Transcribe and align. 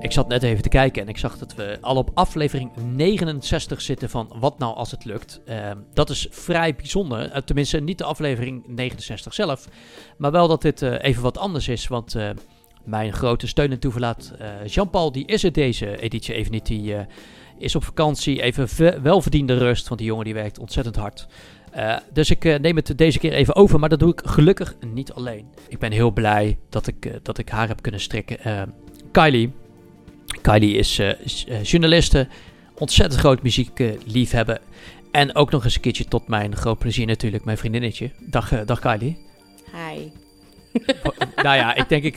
ik 0.00 0.12
zat 0.12 0.28
net 0.28 0.42
even 0.42 0.62
te 0.62 0.68
kijken 0.68 1.02
en 1.02 1.08
ik 1.08 1.18
zag 1.18 1.38
dat 1.38 1.54
we 1.54 1.78
al 1.80 1.96
op 1.96 2.10
aflevering 2.14 2.70
69 2.94 3.80
zitten 3.80 4.10
van 4.10 4.32
Wat 4.38 4.58
nou 4.58 4.74
als 4.76 4.90
het 4.90 5.04
lukt. 5.04 5.40
Ehm, 5.46 5.76
dat 5.92 6.10
is 6.10 6.26
vrij 6.30 6.74
bijzonder. 6.74 7.30
Eh, 7.30 7.42
tenminste, 7.42 7.80
niet 7.80 7.98
de 7.98 8.04
aflevering 8.04 8.62
69 8.66 9.34
zelf. 9.34 9.68
Maar 10.18 10.30
wel 10.30 10.48
dat 10.48 10.62
dit 10.62 10.82
eh, 10.82 10.94
even 11.00 11.22
wat 11.22 11.38
anders 11.38 11.68
is. 11.68 11.86
Want 11.88 12.14
eh, 12.14 12.30
mijn 12.84 13.12
grote 13.12 13.46
steun 13.46 13.70
en 13.70 13.78
toeverlaat 13.78 14.32
Jean-Paul, 14.66 15.12
die 15.12 15.26
is 15.26 15.44
er 15.44 15.52
deze 15.52 16.00
editie 16.00 16.34
even 16.34 16.52
niet. 16.52 16.66
Die 16.66 16.94
is 17.58 17.74
op 17.74 17.84
vakantie, 17.84 18.42
even 18.42 18.68
ve- 18.68 19.00
welverdiende 19.00 19.58
rust. 19.58 19.88
Want 19.88 20.00
die 20.00 20.08
jongen 20.08 20.24
die 20.24 20.34
werkt 20.34 20.58
ontzettend 20.58 20.96
hard. 20.96 21.26
Dus 22.12 22.30
ik 22.30 22.60
neem 22.60 22.76
het 22.76 22.98
deze 22.98 23.18
keer 23.18 23.32
even 23.32 23.54
over, 23.56 23.78
maar 23.78 23.88
dat 23.88 23.98
doe 23.98 24.12
ik 24.12 24.20
gelukkig 24.24 24.74
niet 24.92 25.12
alleen. 25.12 25.46
Ik 25.68 25.78
ben 25.78 25.92
heel 25.92 26.10
blij 26.10 26.58
dat 26.68 26.86
ik, 26.86 27.18
dat 27.24 27.38
ik 27.38 27.48
haar 27.48 27.68
heb 27.68 27.82
kunnen 27.82 28.00
strikken. 28.00 28.40
Eh, 28.40 28.62
Kylie. 29.12 29.52
Kylie 30.48 30.76
is 30.76 30.98
eh, 30.98 31.62
journaliste, 31.62 32.26
ontzettend 32.74 33.20
groot 33.20 33.42
muziekliefhebber. 33.42 34.58
en 35.10 35.34
ook 35.34 35.50
nog 35.50 35.64
eens 35.64 35.74
een 35.74 35.80
keertje 35.80 36.04
tot 36.04 36.28
mijn 36.28 36.56
groot 36.56 36.78
plezier 36.78 37.06
natuurlijk, 37.06 37.44
mijn 37.44 37.58
vriendinnetje. 37.58 38.10
Dag, 38.18 38.52
eh, 38.52 38.60
dag 38.66 38.78
Kylie. 38.80 39.16
Hi. 39.72 40.08
nou 41.36 41.56
ja, 41.56 41.74
ik 41.74 41.88
denk 41.88 42.04
ik 42.04 42.16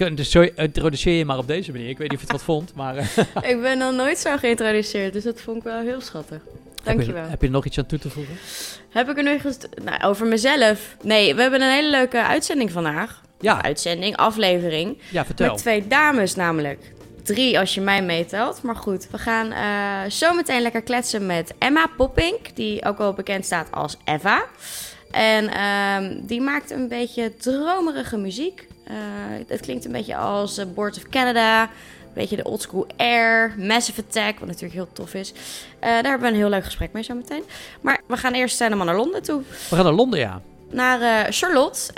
introduceer- 0.56 1.14
je 1.18 1.26
maar 1.26 1.38
op 1.38 1.48
deze 1.48 1.72
manier. 1.72 1.90
Ik 1.90 1.98
weet 1.98 2.10
niet 2.12 2.20
of 2.20 2.26
je 2.26 2.32
het 2.34 2.46
wat 2.46 2.56
vond, 2.56 2.76
maar 2.76 2.96
ik 3.52 3.62
ben 3.62 3.78
nog 3.78 3.94
nooit 3.94 4.18
zo 4.18 4.38
geïntroduceerd, 4.38 5.14
dus 5.14 5.24
dat 5.24 5.42
vond 5.42 5.58
ik 5.58 5.64
wel 5.64 5.80
heel 5.82 6.02
schattig. 6.02 6.38
heb, 6.38 6.46
je, 6.76 6.84
Dankjewel. 6.84 7.30
heb 7.30 7.42
je 7.42 7.48
er 7.48 7.54
nog 7.54 7.66
iets 7.66 7.78
aan 7.78 7.86
toe 7.86 8.00
te 8.00 8.10
voegen? 8.10 8.36
Heb 8.90 9.10
ik 9.10 9.18
er 9.18 9.24
nog 9.24 9.44
eens... 9.44 9.58
Nou, 9.84 10.04
over 10.04 10.28
mezelf. 10.28 10.96
Nee, 11.04 11.36
we 11.36 11.42
hebben 11.42 11.62
een 11.62 11.72
hele 11.74 11.90
leuke 11.90 12.24
uitzending 12.24 12.72
vandaag. 12.72 13.22
Ja, 13.40 13.64
Uitzending, 13.64 14.16
aflevering. 14.18 14.98
ja 15.10 15.26
vertel. 15.26 15.48
Met 15.48 15.58
twee 15.58 15.88
dames 15.88 16.36
namelijk. 16.36 16.92
Drie 17.24 17.60
als 17.60 17.74
je 17.74 17.82
mij 17.82 18.04
meetelt. 18.04 18.62
Maar 18.62 18.76
goed, 18.76 19.08
we 19.12 19.18
gaan 19.18 19.52
eh 19.52 20.12
zo 20.12 20.34
meteen 20.34 20.62
lekker 20.62 20.82
kletsen 20.82 21.26
met 21.26 21.54
Emma 21.58 21.88
Poppink. 21.98 22.56
Die 22.56 22.86
ook 22.86 22.98
wel 22.98 23.14
bekend 23.14 23.46
staat 23.46 23.72
als 23.72 23.98
Eva. 24.06 24.46
En 25.12 25.48
ehm, 25.48 26.26
die 26.26 26.42
maakt 26.42 26.72
een 26.72 26.88
beetje 26.88 27.36
dromerige 27.36 28.18
muziek. 28.18 28.68
Eh, 28.84 28.96
het 29.48 29.62
klinkt 29.62 29.86
een 29.86 29.92
beetje 29.92 30.16
als 30.16 30.58
eh, 30.58 30.66
Boards 30.76 30.98
of 30.98 31.10
Canada. 31.10 31.62
Een 31.64 31.70
beetje 32.14 32.36
de 32.36 32.44
oldschool 32.44 32.88
Air. 32.98 33.54
Massive 33.58 34.02
Attack, 34.08 34.40
wat 34.40 34.48
natuurlijk 34.48 34.74
heel 34.74 34.90
tof 34.94 35.14
is. 35.14 35.34
Daar 35.80 36.04
hebben 36.04 36.22
we 36.22 36.28
een 36.28 36.36
heel 36.36 36.50
leuk 36.50 36.64
gesprek 36.64 36.92
mee 36.92 37.04
zo 37.04 37.16
meteen. 37.16 37.44
Maar 37.82 38.02
we 38.08 38.18
gaan 38.18 38.34
eerst 38.34 38.60
helemaal 38.60 38.86
naar 38.86 38.96
Londen 38.96 39.24
toe. 39.24 39.42
We 39.70 39.76
gaan 39.76 39.86
naar 39.86 39.94
Londen, 39.94 40.20
ja. 40.20 40.42
Naar 40.70 41.32
Charlotte, 41.34 41.92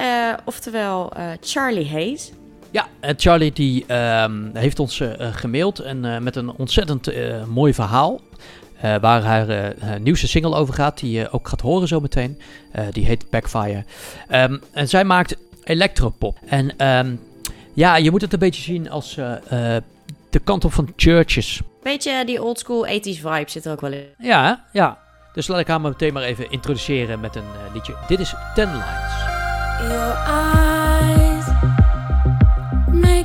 oftewel 0.45 1.11
Charlie 1.41 1.89
Hayes. 1.89 2.31
Ja, 2.73 2.87
en 2.99 3.13
Charlie 3.17 3.51
die 3.53 3.85
ehm, 3.87 4.41
heeft 4.53 4.79
ons 4.79 4.99
eh, 4.99 5.19
eh, 5.27 5.35
gemaild 5.35 5.79
en 5.79 6.05
eh, 6.05 6.17
met 6.19 6.35
een 6.35 6.51
ontzettend 6.51 7.07
eh, 7.07 7.43
mooi 7.45 7.73
verhaal. 7.73 8.19
eh, 8.81 8.95
waar 9.01 9.21
haar 9.21 9.49
eh, 9.49 9.67
eh, 9.67 10.01
nieuwste 10.01 10.27
single 10.27 10.55
over 10.55 10.73
gaat, 10.73 10.99
die 10.99 11.11
je 11.11 11.31
ook 11.31 11.47
gaat 11.47 11.61
horen 11.61 11.87
zo 11.87 11.99
meteen. 11.99 12.39
Eh, 12.71 12.83
die 12.91 13.05
heet 13.05 13.29
Backfire. 13.29 13.83
Ehm, 14.27 14.57
en 14.71 14.87
zij 14.89 15.03
maakt 15.03 15.35
electropop. 15.63 16.37
En 16.45 16.77
ehm, 16.77 17.15
ja, 17.73 17.95
je 17.95 18.11
moet 18.11 18.21
het 18.21 18.33
een 18.33 18.39
beetje 18.39 18.61
zien 18.61 18.89
als 18.89 19.17
eh, 19.17 19.75
eh, 19.75 19.83
de 20.29 20.39
kant 20.39 20.65
op 20.65 20.73
van 20.73 20.93
Churches. 20.95 21.61
Beetje 21.83 22.25
die 22.25 22.43
oldschool 22.43 22.87
80s 22.87 22.89
vibe 23.21 23.43
zit 23.47 23.65
er 23.65 23.71
ook 23.71 23.81
wel 23.81 23.91
in. 23.91 24.05
Ja, 24.17 24.65
ja. 24.73 24.97
Dus 25.33 25.47
laat 25.47 25.59
ik 25.59 25.67
haar 25.67 25.81
maar 25.81 25.91
meteen 25.91 26.13
maar 26.13 26.23
even 26.23 26.51
introduceren 26.51 27.19
met 27.19 27.35
een 27.35 27.41
eh, 27.67 27.73
liedje. 27.73 27.95
Dit 28.07 28.19
is 28.19 28.33
Ten 28.55 28.69
Lines. 28.71 29.21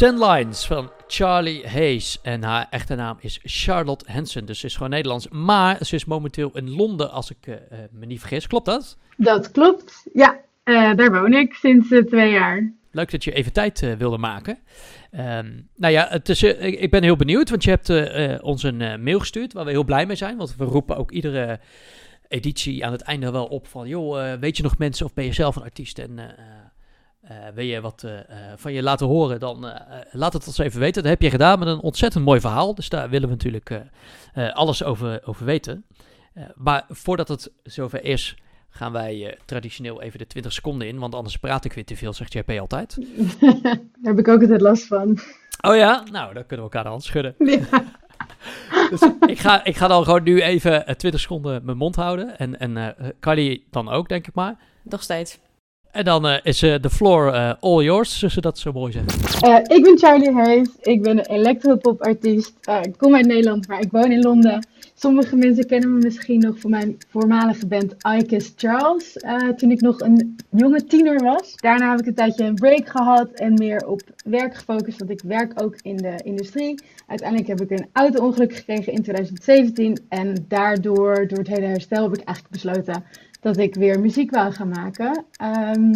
Ten 0.00 0.18
Lines 0.18 0.66
van 0.66 0.90
Charlie 1.06 1.68
Hayes. 1.68 2.18
En 2.22 2.42
haar 2.42 2.66
echte 2.70 2.94
naam 2.94 3.16
is 3.20 3.40
Charlotte 3.42 4.12
Hansen. 4.12 4.44
Dus 4.44 4.58
ze 4.58 4.66
is 4.66 4.74
gewoon 4.74 4.90
Nederlands. 4.90 5.28
Maar 5.28 5.84
ze 5.84 5.94
is 5.94 6.04
momenteel 6.04 6.50
in 6.56 6.70
Londen, 6.70 7.10
als 7.10 7.30
ik 7.30 7.36
eh, 7.46 7.54
eh, 7.54 7.60
me 7.90 8.06
niet 8.06 8.20
vergis. 8.20 8.46
Klopt 8.46 8.66
dat? 8.66 8.98
Dat 9.16 9.50
klopt. 9.50 10.06
Ja, 10.12 10.40
eh, 10.62 10.94
daar 10.94 11.10
woon 11.10 11.32
ik 11.32 11.54
sinds 11.54 11.88
twee 11.88 12.30
jaar. 12.30 12.72
Leuk 12.90 13.10
dat 13.10 13.24
je 13.24 13.32
even 13.32 13.52
tijd 13.52 13.96
wilde 13.98 14.18
maken. 14.18 14.58
Ehm, 15.10 15.50
nou 15.76 15.92
ja, 15.92 16.06
het 16.10 16.28
is, 16.28 16.42
ik, 16.42 16.80
ik 16.80 16.90
ben 16.90 17.02
heel 17.02 17.16
benieuwd, 17.16 17.50
want 17.50 17.64
je 17.64 17.70
hebt 17.70 18.42
ons 18.42 18.62
een 18.62 19.02
mail 19.02 19.18
gestuurd 19.18 19.52
waar 19.52 19.64
we 19.64 19.70
heel 19.70 19.84
blij 19.84 20.06
mee 20.06 20.16
zijn. 20.16 20.36
Want 20.36 20.56
we 20.56 20.64
roepen 20.64 20.96
ook 20.96 21.10
iedere 21.10 21.60
editie 22.28 22.86
aan 22.86 22.92
het 22.92 23.02
einde 23.02 23.30
wel 23.30 23.46
op 23.46 23.66
van... 23.66 23.88
joh, 23.88 24.32
weet 24.40 24.56
je 24.56 24.62
nog 24.62 24.78
mensen 24.78 25.06
of 25.06 25.14
ben 25.14 25.24
je 25.24 25.32
zelf 25.32 25.56
een 25.56 25.62
artiest 25.62 25.98
en 25.98 26.18
eh, 27.30 27.54
wil 27.54 27.64
je 27.64 27.80
wat 27.80 28.02
eh, 28.04 28.18
eh, 28.18 28.26
van 28.56 28.72
je 28.72 28.82
laten 28.82 29.06
horen... 29.06 29.40
dan 29.40 29.72
laat 30.10 30.32
het 30.32 30.46
ons 30.46 30.58
even 30.58 30.80
weten. 30.80 31.02
Dat 31.02 31.10
heb 31.12 31.22
je 31.22 31.30
gedaan 31.30 31.58
met 31.58 31.68
een 31.68 31.80
ontzettend 31.80 32.24
mooi 32.24 32.40
verhaal. 32.40 32.74
Dus 32.74 32.88
daar 32.88 33.10
willen 33.10 33.28
we 33.28 33.34
natuurlijk 33.34 33.82
alles 34.54 34.84
over, 34.84 35.20
over 35.24 35.44
weten. 35.44 35.84
Eh, 36.34 36.44
maar 36.56 36.84
voordat 36.88 37.28
het 37.28 37.52
zover 37.62 38.04
is... 38.04 38.36
gaan 38.68 38.92
wij 38.92 39.26
eh, 39.26 39.38
traditioneel 39.44 40.02
even 40.02 40.18
de 40.18 40.26
20 40.26 40.52
seconden 40.52 40.88
in... 40.88 40.98
want 40.98 41.14
anders 41.14 41.36
praat 41.36 41.64
ik 41.64 41.72
weer 41.72 41.84
te 41.84 41.96
veel, 41.96 42.12
zegt 42.12 42.32
JP 42.32 42.50
altijd. 42.50 42.96
Daar 43.40 43.78
heb 44.02 44.18
ik 44.18 44.28
ook 44.28 44.40
altijd 44.40 44.60
last 44.60 44.86
van. 44.86 45.18
Oh 45.60 45.76
ja? 45.76 46.02
Nou, 46.10 46.34
dan 46.34 46.46
kunnen 46.46 46.66
we 46.66 46.72
elkaar 46.72 46.82
de 46.82 46.88
hand 46.88 47.04
schudden. 47.04 47.34
Ja. 47.38 47.60
Dus 48.90 49.00
ik, 49.26 49.38
ga, 49.38 49.64
ik 49.64 49.76
ga 49.76 49.88
dan 49.88 50.04
gewoon 50.04 50.22
nu 50.22 50.42
even 50.42 50.86
eh, 50.86 50.94
20 50.94 51.20
seconden 51.20 51.64
mijn 51.64 51.76
mond 51.76 51.96
houden. 51.96 52.38
En, 52.38 52.58
en 52.58 52.76
eh 52.76 53.08
Carly 53.20 53.62
dan 53.70 53.88
ook, 53.88 54.08
denk 54.08 54.26
ik 54.26 54.34
maar. 54.34 54.56
Nog 54.82 55.02
steeds. 55.02 55.38
En 55.92 56.04
dan 56.04 56.26
eh, 56.26 56.38
is 56.42 56.62
eh, 56.62 56.74
de 56.80 56.90
floor 56.90 57.32
eh, 57.32 57.52
all 57.60 57.82
yours, 57.82 58.18
zoals 58.18 58.34
ze 58.34 58.40
dat 58.40 58.58
zo 58.58 58.72
mooi 58.72 58.92
zeggen. 58.92 59.76
Ik 59.76 59.82
ben 59.82 59.98
Charlie 59.98 60.32
Hayes. 60.32 60.68
Ik 60.80 61.02
ben 61.02 61.18
een 61.18 61.26
electropop-artiest. 61.26 62.54
Ik 62.82 62.94
kom 62.96 63.14
uit 63.14 63.26
Nederland, 63.26 63.68
maar 63.68 63.80
ik 63.80 63.90
woon 63.90 64.12
in 64.12 64.22
Londen. 64.22 64.66
Sommige 64.94 65.36
mensen 65.36 65.66
kennen 65.66 65.94
me 65.94 65.98
misschien 66.02 66.40
nog 66.40 66.58
van 66.58 66.70
mijn 66.70 66.98
voormalige 67.08 67.66
band 67.66 67.94
I 68.18 68.22
Kiss 68.22 68.52
Charles. 68.56 69.16
toen 69.56 69.70
ik 69.70 69.80
nog 69.80 70.00
een 70.00 70.36
jonge 70.50 70.84
tiener 70.84 71.22
was. 71.22 71.56
Daarna 71.56 71.90
heb 71.90 72.00
ik 72.00 72.06
een 72.06 72.14
tijdje 72.14 72.44
een 72.44 72.54
break 72.54 72.88
gehad 72.88 73.30
en 73.30 73.54
meer 73.54 73.86
op 73.86 74.00
werk 74.24 74.54
gefocust. 74.54 74.98
Want 74.98 75.10
ik 75.10 75.20
werk 75.24 75.62
ook 75.62 75.76
in 75.82 75.96
de 75.96 76.20
industrie. 76.22 76.82
Uiteindelijk 77.06 77.48
heb 77.48 77.60
ik 77.60 77.78
een 77.78 77.88
auto-ongeluk 77.92 78.54
gekregen 78.54 78.92
in 78.92 79.02
2017. 79.02 79.98
En 80.08 80.44
daardoor, 80.48 81.26
door 81.28 81.38
het 81.38 81.48
hele 81.48 81.66
herstel, 81.66 82.02
heb 82.02 82.18
ik 82.18 82.24
eigenlijk 82.24 82.50
besloten 82.50 83.04
dat 83.40 83.56
ik 83.56 83.74
weer 83.74 84.00
muziek 84.00 84.30
wou 84.30 84.52
gaan 84.52 84.68
maken. 84.68 85.24
Ehm, 85.36 85.92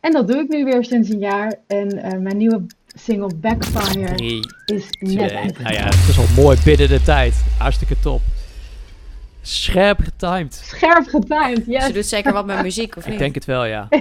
en 0.00 0.12
dat 0.12 0.28
doe 0.28 0.36
ik 0.38 0.48
nu 0.48 0.64
weer 0.64 0.84
sinds 0.84 1.08
een 1.08 1.18
jaar. 1.18 1.54
En 1.66 2.02
eh, 2.02 2.18
mijn 2.18 2.36
nieuwe 2.36 2.62
single 2.86 3.34
Backfire 3.36 4.14
3, 4.14 4.40
is 4.66 4.86
2, 4.90 5.16
net 5.16 5.32
nou 5.32 5.42
uitgekomen. 5.42 5.72
ja, 5.72 5.84
het 5.84 6.08
is 6.08 6.18
al 6.18 6.42
mooi 6.42 6.58
binnen 6.64 6.88
de 6.88 7.02
tijd. 7.02 7.34
Hartstikke 7.58 7.96
top. 8.02 8.20
Scherp 9.42 9.98
getimed. 10.00 10.54
Scherp 10.54 11.06
getimed, 11.08 11.66
yes. 11.66 11.84
Ze 11.86 11.92
doet 11.92 12.06
zeker 12.06 12.32
wat 12.32 12.46
met 12.46 12.62
muziek, 12.62 12.96
of 12.96 13.04
Ik 13.04 13.10
niet? 13.10 13.18
denk 13.18 13.34
het 13.34 13.44
wel, 13.44 13.64
ja. 13.64 13.88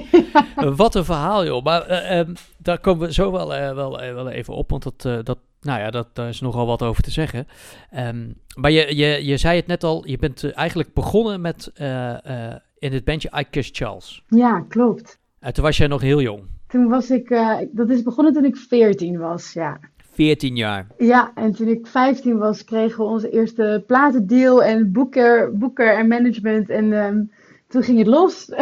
Eh, 0.56 0.76
Wat 0.76 0.96
een 0.96 1.06
verhaal, 1.06 1.46
joh. 1.46 1.64
Maar 1.64 1.82
eh, 1.82 2.20
ehm, 2.20 2.34
daar 2.58 2.80
komen 2.80 3.08
we 3.08 3.14
zo 3.14 3.32
wel, 3.32 3.56
eh, 3.56 3.74
wel, 3.74 3.92
wel 3.98 4.30
even 4.30 4.54
op, 4.54 4.70
want 4.70 4.84
dat, 4.84 5.06
eh, 5.06 5.18
dat, 5.24 5.38
nou 5.62 5.80
ja, 5.80 5.90
dat, 5.92 6.08
daar 6.14 6.28
is 6.30 6.40
nogal 6.42 6.66
wat 6.66 6.82
over 6.82 7.04
te 7.04 7.12
zeggen. 7.12 7.48
Ehm, 7.92 8.26
maar 8.56 8.72
je, 8.72 8.96
je, 8.96 9.26
je 9.26 9.38
zei 9.38 9.56
het 9.58 9.68
net 9.68 9.84
al, 9.84 10.08
je 10.08 10.18
bent 10.18 10.52
eigenlijk 10.52 10.94
begonnen 10.94 11.42
met 11.42 11.72
eh, 11.74 12.48
eh, 12.50 12.56
in 12.80 12.94
het 12.94 13.04
bandje 13.04 13.32
I 13.40 13.44
Kiss 13.50 13.70
Charles. 13.74 14.24
Ja, 14.28 14.66
klopt. 14.68 15.20
En 15.40 15.54
toen 15.54 15.64
was 15.64 15.78
jij 15.78 15.88
nog 15.88 16.02
heel 16.02 16.22
jong, 16.22 16.42
Toen 16.68 16.88
was 16.88 17.10
ik, 17.10 17.30
eh, 17.30 17.58
dat 17.72 17.90
is 17.90 18.04
begonnen 18.04 18.34
toen 18.34 18.46
ik 18.46 18.56
14 18.56 19.18
was, 19.18 19.54
ja. 19.54 19.80
14 20.12 20.56
jaar. 20.56 20.88
Ja, 20.98 21.32
en 21.36 21.52
toen 21.52 21.68
ik 21.68 21.88
15 21.88 22.38
was, 22.38 22.64
kregen 22.64 22.98
we 22.98 23.04
onze 23.04 23.30
eerste 23.30 23.84
platendeal 23.88 24.64
en 24.64 24.92
boeker, 24.92 25.58
boeker 25.58 25.98
en 25.98 26.08
management. 26.08 26.70
En 26.70 26.94
ehm, 26.94 27.24
toen 27.68 27.84
ging 27.84 27.98
het 27.98 28.08
los. 28.08 28.46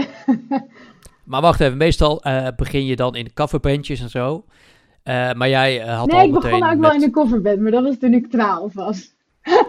Maar 1.24 1.42
wacht 1.42 1.60
even, 1.60 1.78
meestal 1.78 2.24
eh, 2.24 2.48
begin 2.56 2.86
je 2.86 2.96
dan 2.96 3.16
in 3.16 3.34
coverbandjes 3.34 4.02
en 4.02 4.10
zo. 4.10 4.46
Eh, 5.04 5.34
maar 5.34 5.50
jij 5.50 5.78
had 5.80 6.08
nee, 6.08 6.20
al 6.20 6.26
ik 6.26 6.32
meteen 6.32 6.52
begon 6.52 6.70
ook 6.72 6.80
wel 6.80 6.94
in 6.94 7.04
een 7.04 7.12
coverband, 7.12 7.60
maar 7.60 7.72
dat 7.72 7.84
was 7.84 7.98
toen 7.98 8.14
ik 8.14 8.30
12 8.30 8.74
was. 8.74 9.15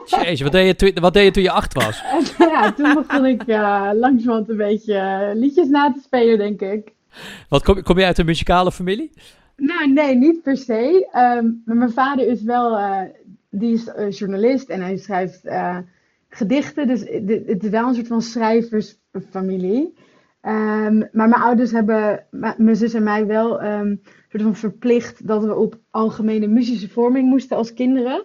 Jezus, 0.05 0.41
wat 0.41 0.53
deed, 0.53 0.67
je 0.67 0.75
toen, 0.75 1.03
wat 1.03 1.15
deed 1.15 1.25
je 1.25 1.31
toen 1.31 1.43
je 1.43 1.51
acht 1.51 1.75
was? 1.75 2.03
Ja, 2.39 2.73
toen 2.73 2.95
begon 2.95 3.25
ik 3.25 3.43
eh 3.43 3.91
langzamerhand 3.95 4.49
een 4.49 4.57
beetje 4.57 4.95
eh, 4.95 5.31
liedjes 5.35 5.69
na 5.69 5.93
te 5.93 6.01
spelen, 6.01 6.39
denk 6.39 6.61
ik. 6.61 6.93
Wat, 7.49 7.63
kom, 7.63 7.83
kom 7.83 7.99
je 7.99 8.05
uit 8.05 8.19
een 8.19 8.27
muzikale 8.27 8.73
familie? 8.73 9.11
Nou, 9.57 9.93
nee, 9.93 10.15
niet 10.15 10.43
per 10.43 10.57
se. 10.57 11.09
Ehm, 11.13 11.47
maar 11.65 11.77
mijn 11.77 11.93
vader 11.93 12.27
is 12.27 12.43
wel, 12.43 12.77
eh, 12.77 13.01
die 13.51 13.73
is 13.73 14.19
journalist 14.19 14.69
en 14.69 14.81
hij 14.81 14.97
schrijft 14.97 15.41
gedichten. 16.29 16.87
Dus 16.87 17.01
het 17.01 17.29
het 17.47 17.65
is 17.65 17.71
wel 17.71 17.89
een 17.89 17.95
soort 17.95 18.07
van 18.07 18.23
schrijversfamilie. 18.23 19.95
Ehm, 20.41 20.99
maar 20.99 21.29
mijn 21.29 21.43
ouders 21.43 21.71
hebben 21.71 22.27
mijn 22.57 22.77
zus 22.77 22.95
en 22.95 23.03
mij 23.03 23.27
wel 23.27 23.61
ehm, 23.61 23.95
soort 24.29 24.43
van 24.43 24.57
verplicht 24.57 25.27
dat 25.27 25.45
we 25.45 25.55
op 25.55 25.79
algemene 25.91 26.47
muzische 26.47 26.89
vorming 26.89 27.29
moesten 27.29 27.57
als 27.57 27.75
kinderen. 27.75 28.25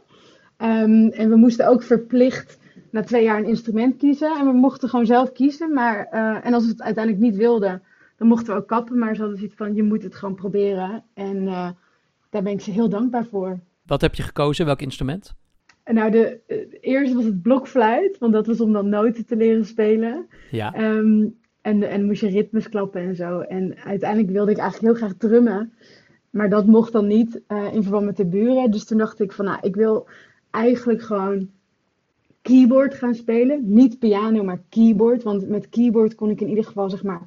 Ehm, 0.62 1.08
en 1.08 1.30
we 1.30 1.36
moesten 1.36 1.68
ook 1.68 1.84
verplicht 1.84 2.60
na 2.92 3.04
twee 3.04 3.24
jaar 3.24 3.38
een 3.38 3.48
instrument 3.48 3.98
kiezen. 3.98 4.38
En 4.40 4.46
we 4.46 4.54
mochten 4.54 4.90
gewoon 4.90 5.06
zelf 5.06 5.32
kiezen. 5.32 5.74
Maar, 5.74 6.08
eh, 6.12 6.46
en 6.46 6.54
als 6.54 6.64
we 6.64 6.70
het 6.70 6.82
uiteindelijk 6.82 7.24
niet 7.24 7.36
wilden, 7.36 7.82
dan 8.18 8.28
mochten 8.28 8.54
we 8.54 8.60
ook 8.60 8.68
kappen. 8.68 8.98
Maar 8.98 9.16
ze 9.16 9.22
hadden 9.22 9.38
zoiets 9.38 9.58
van, 9.58 9.76
je 9.76 9.84
moet 9.84 10.04
het 10.04 10.16
gewoon 10.16 10.36
proberen. 10.36 11.04
En 11.14 11.48
eh, 11.48 11.70
daar 12.30 12.44
ben 12.44 12.52
ik 12.52 12.62
ze 12.62 12.72
heel 12.72 12.90
dankbaar 12.90 13.26
voor. 13.26 13.60
Wat 13.86 14.02
heb 14.02 14.16
je 14.16 14.24
gekozen? 14.24 14.66
Welk 14.66 14.82
instrument? 14.82 15.34
En 15.84 15.96
nou, 15.96 16.12
de, 16.12 16.40
eh, 16.48 16.58
eerst 16.82 17.14
was 17.14 17.24
het 17.24 17.42
blokfluit, 17.42 18.18
want 18.18 18.34
dat 18.34 18.48
was 18.48 18.62
om 18.62 18.74
dan 18.74 18.90
noten 18.90 19.26
te 19.26 19.36
leren 19.36 19.66
spelen. 19.66 20.28
Ja. 20.52 20.74
Ehm, 20.74 21.28
en, 21.62 21.84
en 21.84 22.06
moest 22.06 22.22
je 22.22 22.30
ritmes 22.30 22.70
klappen 22.70 23.02
en 23.02 23.16
zo. 23.16 23.40
En 23.40 23.76
uiteindelijk 23.86 24.32
wilde 24.32 24.52
ik 24.52 24.58
eigenlijk 24.58 24.94
heel 24.98 25.08
graag 25.08 25.18
drummen. 25.18 25.74
Maar 26.30 26.50
dat 26.50 26.66
mocht 26.66 26.92
dan 26.92 27.08
niet 27.08 27.42
eh, 27.48 27.74
in 27.74 27.84
verband 27.84 28.06
met 28.06 28.18
de 28.18 28.26
buren. 28.26 28.72
Dus 28.72 28.86
toen 28.86 28.98
dacht 28.98 29.20
ik 29.20 29.32
van, 29.32 29.46
nou, 29.46 29.58
ik 29.62 29.76
wil 29.76 30.08
eigenlijk 30.52 31.02
gewoon 31.02 31.50
keyboard 32.42 32.94
gaan 32.94 33.16
spelen. 33.16 33.74
Niet 33.74 34.00
piano, 34.00 34.44
maar 34.44 34.62
keyboard. 34.70 35.24
Want 35.24 35.48
met 35.48 35.70
keyboard 35.70 36.16
kon 36.16 36.30
ik 36.30 36.42
in 36.42 36.50
ieder 36.50 36.66
geval, 36.66 36.90
zeg 36.90 37.04
maar, 37.04 37.22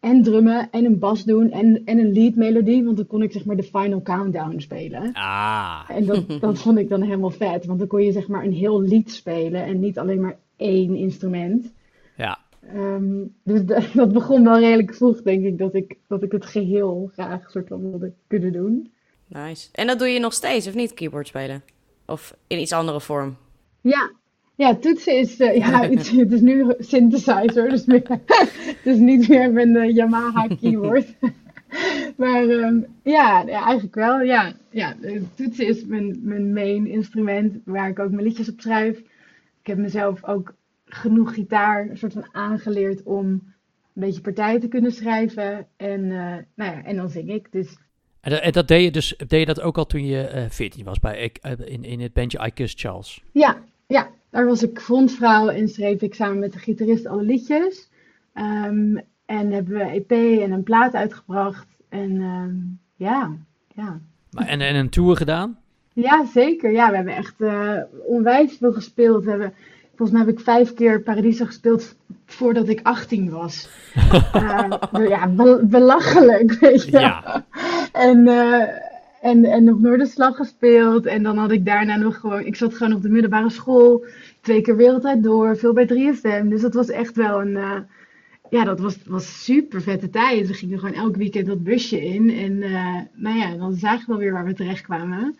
en 0.00 0.22
drummen 0.22 0.70
en 0.70 0.84
een 0.84 0.98
bas 0.98 1.24
doen 1.24 1.50
en, 1.50 1.82
en 1.84 1.98
een 1.98 2.12
lead 2.12 2.34
melodie. 2.34 2.84
Want 2.84 2.96
dan 2.96 3.06
kon 3.06 3.22
ik, 3.22 3.32
zeg 3.32 3.44
maar, 3.44 3.56
de 3.56 3.62
final 3.62 4.02
countdown 4.02 4.58
spelen. 4.58 5.12
Ah. 5.12 5.80
En 5.88 6.06
dat, 6.06 6.24
dat 6.40 6.58
vond 6.58 6.78
ik 6.78 6.88
dan 6.88 7.02
helemaal 7.02 7.30
vet. 7.30 7.66
Want 7.66 7.78
dan 7.78 7.88
kon 7.88 8.02
je, 8.02 8.12
zeg 8.12 8.28
maar, 8.28 8.44
een 8.44 8.52
heel 8.52 8.82
lied 8.82 9.12
spelen 9.12 9.64
en 9.64 9.80
niet 9.80 9.98
alleen 9.98 10.20
maar 10.20 10.38
één 10.56 10.94
instrument. 10.94 11.72
Ja. 12.16 12.38
Ehm, 12.74 13.24
dus 13.42 13.64
dat 13.92 14.12
begon 14.12 14.44
wel 14.44 14.58
redelijk 14.58 14.94
vroeg, 14.94 15.22
denk 15.22 15.44
ik, 15.44 15.58
dat 15.58 15.74
ik, 15.74 15.96
dat 16.06 16.22
ik 16.22 16.32
het 16.32 16.46
geheel 16.46 17.10
graag 17.12 17.50
soort 17.50 17.68
van 17.68 17.90
wilde 17.90 18.12
kunnen 18.26 18.52
doen. 18.52 18.92
Nice. 19.26 19.68
En 19.72 19.86
dat 19.86 19.98
doe 19.98 20.08
je 20.08 20.20
nog 20.20 20.32
steeds, 20.32 20.66
of 20.68 20.74
niet, 20.74 20.94
keyboard 20.94 21.26
spelen? 21.26 21.62
Of 22.10 22.34
in 22.46 22.58
iets 22.58 22.72
andere 22.72 23.00
vorm? 23.00 23.36
Ja, 23.80 24.10
ja 24.54 24.74
toetsen 24.74 25.18
is, 25.18 25.40
eh, 25.40 25.56
ja, 25.56 25.82
het, 25.88 26.10
het 26.10 26.32
is 26.32 26.40
nu 26.40 26.74
synthesizer, 26.78 27.68
dus 27.68 27.84
meer, 27.84 28.02
het 28.76 28.78
is 28.82 28.98
niet 28.98 29.28
meer 29.28 29.52
mijn 29.52 29.76
eh, 29.76 29.94
Yamaha 29.94 30.46
keyboard. 30.46 31.14
maar 32.16 32.48
ehm, 32.48 32.80
ja, 33.02 33.42
ja, 33.46 33.64
eigenlijk 33.64 33.94
wel, 33.94 34.20
ja. 34.20 34.52
ja 34.70 34.96
eh, 35.00 35.22
toetsen 35.34 35.66
is 35.66 35.84
mijn, 35.84 36.18
mijn 36.22 36.52
main 36.52 36.86
instrument, 36.86 37.58
waar 37.64 37.88
ik 37.88 37.98
ook 37.98 38.10
mijn 38.10 38.26
liedjes 38.26 38.50
op 38.50 38.60
schrijf. 38.60 38.98
Ik 39.60 39.66
heb 39.66 39.78
mezelf 39.78 40.24
ook 40.24 40.54
genoeg 40.84 41.34
gitaar 41.34 41.88
een 41.88 41.98
soort 41.98 42.12
van 42.12 42.28
aangeleerd 42.32 43.02
om 43.02 43.26
een 43.26 44.06
beetje 44.06 44.20
partijen 44.20 44.60
te 44.60 44.68
kunnen 44.68 44.92
schrijven. 44.92 45.66
En, 45.76 46.06
nou 46.54 46.70
ja, 46.70 46.84
en 46.84 46.96
dan 46.96 47.08
zing 47.08 47.30
ik, 47.30 47.52
dus 47.52 47.76
En, 48.20 48.30
dat- 48.30 48.40
en 48.40 48.52
dat 48.52 48.68
deed 48.68 48.84
je 48.84 48.90
dus 48.90 49.14
deed 49.26 49.40
je 49.40 49.46
dat 49.46 49.60
ook 49.60 49.78
al 49.78 49.86
toen 49.86 50.06
je 50.06 50.22
eh 50.26 50.44
14 50.48 50.84
was 50.84 50.98
bij 51.00 51.18
ik, 51.18 51.38
eh, 51.40 51.52
in, 51.64 51.84
in 51.84 52.00
het 52.00 52.12
bandje 52.12 52.46
I 52.46 52.50
Kiss 52.50 52.74
Charles. 52.78 53.22
Ja, 53.32 53.56
ja, 53.86 54.08
daar 54.30 54.46
was 54.46 54.62
ik 54.62 54.80
frontvrouw 54.80 55.48
en 55.48 55.68
schreef 55.68 56.00
ik 56.00 56.14
samen 56.14 56.38
met 56.38 56.52
de 56.52 56.58
gitarist 56.58 57.06
alle 57.06 57.22
liedjes. 57.22 57.88
Ehm, 58.34 58.96
en 59.26 59.50
hebben 59.52 59.72
we 59.78 59.84
EP 59.84 60.10
en 60.42 60.52
een 60.52 60.62
plaat 60.62 60.94
uitgebracht. 60.94 61.66
En 61.88 62.20
ehm, 62.20 62.54
ja, 63.08 63.36
ja. 63.74 64.00
Maar, 64.30 64.46
en, 64.46 64.60
en 64.60 64.74
een 64.74 64.88
tour 64.90 65.16
gedaan. 65.16 65.58
Ja, 65.92 66.24
zeker. 66.26 66.72
Ja, 66.72 66.90
we 66.90 66.96
hebben 66.96 67.16
echt 67.16 67.40
eh, 67.40 67.76
onwijs 68.06 68.56
veel 68.56 68.72
gespeeld. 68.72 69.24
We 69.24 69.30
hebben, 69.30 69.54
volgens 70.00 70.18
mij 70.18 70.28
heb 70.28 70.38
ik 70.38 70.44
vijf 70.44 70.74
keer 70.74 71.00
Paradiso 71.00 71.44
gespeeld 71.44 71.94
voordat 72.26 72.68
ik 72.68 72.80
18 72.82 73.30
was. 73.30 73.68
Eh, 74.92 75.08
ja, 75.08 75.28
be- 75.28 75.60
belachelijk, 75.62 76.52
weet 76.52 76.84
je. 76.84 76.98
Ja. 76.98 77.44
En, 77.92 78.28
eh, 78.28 78.62
en, 79.20 79.44
en 79.44 79.72
op 79.72 79.80
Noorderslag 79.80 80.36
gespeeld. 80.36 81.06
En 81.06 81.22
dan 81.22 81.38
had 81.38 81.50
ik 81.50 81.64
daarna 81.64 81.96
nog 81.96 82.16
gewoon... 82.16 82.44
Ik 82.44 82.56
zat 82.56 82.74
gewoon 82.74 82.92
op 82.92 83.02
de 83.02 83.08
middelbare 83.08 83.50
school. 83.50 84.04
Twee 84.40 84.60
keer 84.60 84.76
wereldwijd 84.76 85.22
door. 85.22 85.56
Veel 85.56 85.72
bij 85.72 85.88
3FM. 85.88 86.48
Dus 86.48 86.60
dat 86.60 86.74
was 86.74 86.88
echt 86.88 87.16
wel 87.16 87.40
een, 87.40 87.56
eh, 87.56 87.78
ja, 88.50 88.64
dat 88.64 88.80
was, 88.80 88.98
was 89.06 89.44
super 89.44 89.82
vette 89.82 90.10
tijd. 90.10 90.46
We 90.46 90.54
gingen 90.54 90.78
gewoon 90.78 90.94
elk 90.94 91.16
weekend 91.16 91.46
dat 91.46 91.62
busje 91.62 92.04
in. 92.04 92.30
En 92.30 92.58
nou 93.14 93.38
ja, 93.38 93.56
dan 93.56 93.74
zagen 93.74 94.00
we 94.00 94.06
wel 94.06 94.18
weer 94.18 94.32
waar 94.32 94.44
we 94.44 94.54
terecht 94.54 94.82
kwamen. 94.82 95.38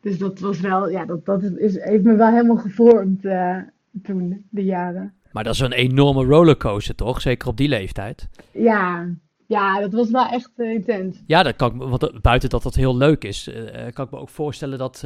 Dus 0.00 0.18
dat 0.18 0.38
was 0.38 0.60
wel, 0.60 0.88
ja, 0.88 1.04
dat, 1.04 1.24
dat 1.24 1.42
is, 1.42 1.82
heeft 1.82 2.04
me 2.04 2.16
wel 2.16 2.30
helemaal 2.30 2.56
gevormd 2.56 3.24
eh, 3.24 3.56
toen, 4.02 4.46
de 4.50 4.64
jaren. 4.64 5.14
Maar 5.32 5.44
dat 5.44 5.54
is 5.54 5.60
een 5.60 5.72
enorme 5.72 6.24
rollercoaster, 6.24 6.94
toch? 6.94 7.20
Zeker 7.20 7.48
op 7.48 7.56
die 7.56 7.68
leeftijd. 7.68 8.28
Ja, 8.52 9.08
ja, 9.46 9.80
dat 9.80 9.92
was 9.92 10.10
wel 10.10 10.26
echt 10.26 10.50
eh, 10.56 10.70
intens. 10.70 11.22
Ja, 11.26 11.42
dat 11.42 11.56
kan 11.56 11.74
ik, 11.74 11.82
want 11.82 12.02
eh, 12.02 12.20
buiten 12.20 12.48
dat 12.48 12.62
dat 12.62 12.74
heel 12.74 12.96
leuk 12.96 13.24
is, 13.24 13.50
kan 13.92 14.04
ik 14.04 14.10
me 14.10 14.18
ook 14.18 14.28
voorstellen 14.28 14.78
dat, 14.78 15.04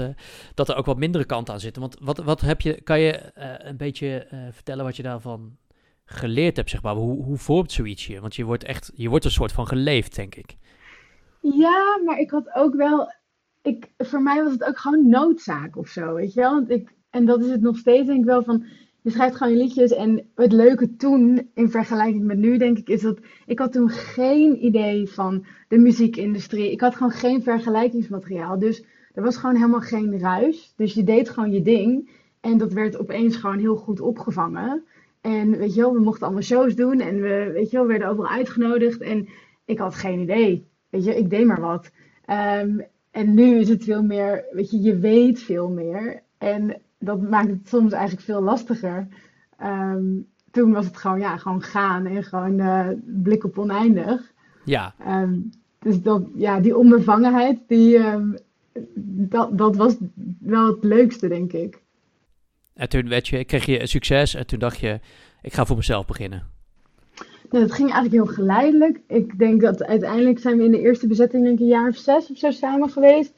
dat 0.54 0.68
er 0.68 0.76
ook 0.76 0.86
wat 0.86 0.98
mindere 0.98 1.24
kanten 1.24 1.54
aan 1.54 1.60
zitten. 1.60 1.82
Want 1.82 1.96
wat, 2.00 2.18
wat 2.18 2.40
heb 2.40 2.60
je, 2.60 2.80
kan 2.82 3.00
je 3.00 3.30
een 3.58 3.76
beetje 3.76 4.26
vertellen 4.52 4.84
wat 4.84 4.96
je 4.96 5.02
daarvan 5.02 5.56
geleerd 6.04 6.56
hebt, 6.56 6.70
zeg 6.70 6.82
maar? 6.82 6.94
Hoe, 6.94 7.24
hoe 7.24 7.36
vormt 7.36 7.72
zoiets 7.72 8.06
je? 8.06 8.20
Want 8.20 8.36
je 8.36 8.44
wordt 8.44 8.64
echt, 8.64 8.92
je 8.94 9.08
wordt 9.08 9.24
een 9.24 9.30
soort 9.30 9.52
van 9.52 9.66
geleefd, 9.66 10.14
denk 10.14 10.34
ik. 10.34 10.56
Ja, 11.40 12.00
maar 12.04 12.18
ik 12.18 12.30
had 12.30 12.54
ook 12.54 12.74
wel. 12.74 13.12
Ik, 13.62 13.90
voor 13.98 14.22
mij 14.22 14.42
was 14.42 14.52
het 14.52 14.64
ook 14.64 14.78
gewoon 14.78 15.08
noodzaak 15.08 15.76
of 15.76 15.88
zo, 15.88 16.14
weet 16.14 16.32
je 16.32 16.40
wel? 16.40 16.54
Want 16.54 16.70
ik, 16.70 16.92
en 17.10 17.24
dat 17.24 17.40
is 17.40 17.50
het 17.50 17.60
nog 17.60 17.78
steeds, 17.78 18.06
denk 18.06 18.18
ik 18.18 18.24
wel 18.24 18.42
van. 18.42 18.64
Je 19.02 19.10
schrijft 19.10 19.36
gewoon 19.36 19.52
je 19.52 19.58
liedjes. 19.58 19.92
En 19.92 20.30
het 20.34 20.52
leuke 20.52 20.96
toen, 20.96 21.50
in 21.54 21.70
vergelijking 21.70 22.24
met 22.24 22.38
nu, 22.38 22.56
denk 22.58 22.78
ik, 22.78 22.88
is 22.88 23.00
dat. 23.00 23.18
Ik 23.46 23.58
had 23.58 23.72
toen 23.72 23.88
geen 23.88 24.64
idee 24.64 25.08
van 25.08 25.44
de 25.68 25.78
muziekindustrie. 25.78 26.70
Ik 26.70 26.80
had 26.80 26.94
gewoon 26.94 27.12
geen 27.12 27.42
vergelijkingsmateriaal. 27.42 28.58
Dus 28.58 28.84
er 29.14 29.22
was 29.22 29.36
gewoon 29.36 29.54
helemaal 29.54 29.80
geen 29.80 30.18
ruis. 30.18 30.72
Dus 30.76 30.94
je 30.94 31.04
deed 31.04 31.28
gewoon 31.28 31.52
je 31.52 31.62
ding. 31.62 32.10
En 32.40 32.58
dat 32.58 32.72
werd 32.72 32.98
opeens 32.98 33.36
gewoon 33.36 33.58
heel 33.58 33.76
goed 33.76 34.00
opgevangen. 34.00 34.84
En 35.20 35.58
weet 35.58 35.74
je 35.74 35.80
wel, 35.80 35.92
we 35.92 36.00
mochten 36.00 36.24
allemaal 36.24 36.42
shows 36.42 36.74
doen. 36.74 37.00
En 37.00 37.20
we, 37.20 37.50
weet 37.52 37.70
je 37.70 37.76
wel, 37.76 37.86
werden 37.86 38.08
overal 38.08 38.30
uitgenodigd. 38.30 39.00
En 39.00 39.28
ik 39.64 39.78
had 39.78 39.94
geen 39.94 40.20
idee. 40.20 40.66
Weet 40.90 41.04
je, 41.04 41.16
ik 41.16 41.30
deed 41.30 41.46
maar 41.46 41.60
wat. 41.60 41.90
Ehm, 42.24 42.78
en 43.12 43.34
nu 43.34 43.58
is 43.58 43.68
het 43.68 43.84
veel 43.84 44.02
meer, 44.02 44.44
weet 44.50 44.70
je, 44.70 44.80
je 44.80 44.98
weet 44.98 45.42
veel 45.42 45.68
meer. 45.68 46.22
En 46.38 46.76
dat 46.98 47.22
maakt 47.22 47.48
het 47.48 47.68
soms 47.68 47.92
eigenlijk 47.92 48.24
veel 48.24 48.42
lastiger. 48.42 49.08
Ehm, 49.58 50.04
toen 50.50 50.72
was 50.72 50.86
het 50.86 50.96
gewoon, 50.96 51.18
ja, 51.18 51.36
gewoon 51.36 51.62
gaan 51.62 52.06
en 52.06 52.24
gewoon 52.24 52.60
eh, 52.60 52.88
blik 53.04 53.44
op 53.44 53.58
oneindig. 53.58 54.32
Ja, 54.64 54.94
Ehm, 54.98 55.38
dus 55.78 56.02
dat, 56.02 56.22
ja, 56.34 56.60
die 56.60 56.76
onbevangenheid, 56.76 57.58
die, 57.66 57.98
ehm, 57.98 58.32
dat, 59.04 59.58
dat 59.58 59.76
was 59.76 59.96
wel 60.40 60.66
het 60.66 60.84
leukste, 60.84 61.28
denk 61.28 61.52
ik. 61.52 61.80
en 62.74 62.88
toen 62.88 63.08
werd 63.08 63.28
je, 63.28 63.44
kreeg 63.44 63.66
je 63.66 63.86
succes 63.86 64.34
en 64.34 64.46
toen 64.46 64.58
dacht 64.58 64.78
je, 64.78 65.00
ik 65.42 65.52
ga 65.52 65.64
voor 65.64 65.76
mezelf 65.76 66.06
beginnen. 66.06 66.46
Nou, 67.52 67.64
dat 67.64 67.74
ging 67.74 67.92
eigenlijk 67.92 68.24
heel 68.24 68.34
geleidelijk. 68.34 69.00
Ik 69.06 69.38
denk 69.38 69.60
dat 69.60 69.84
uiteindelijk 69.84 70.38
zijn 70.38 70.56
we 70.56 70.64
in 70.64 70.70
de 70.70 70.80
eerste 70.80 71.06
bezetting 71.06 71.42
denk 71.42 71.54
ik 71.54 71.60
een 71.60 71.66
jaar 71.66 71.88
of 71.88 71.96
zes 71.96 72.30
of 72.30 72.36
zo 72.36 72.50
samen 72.50 72.90
geweest. 72.90 73.34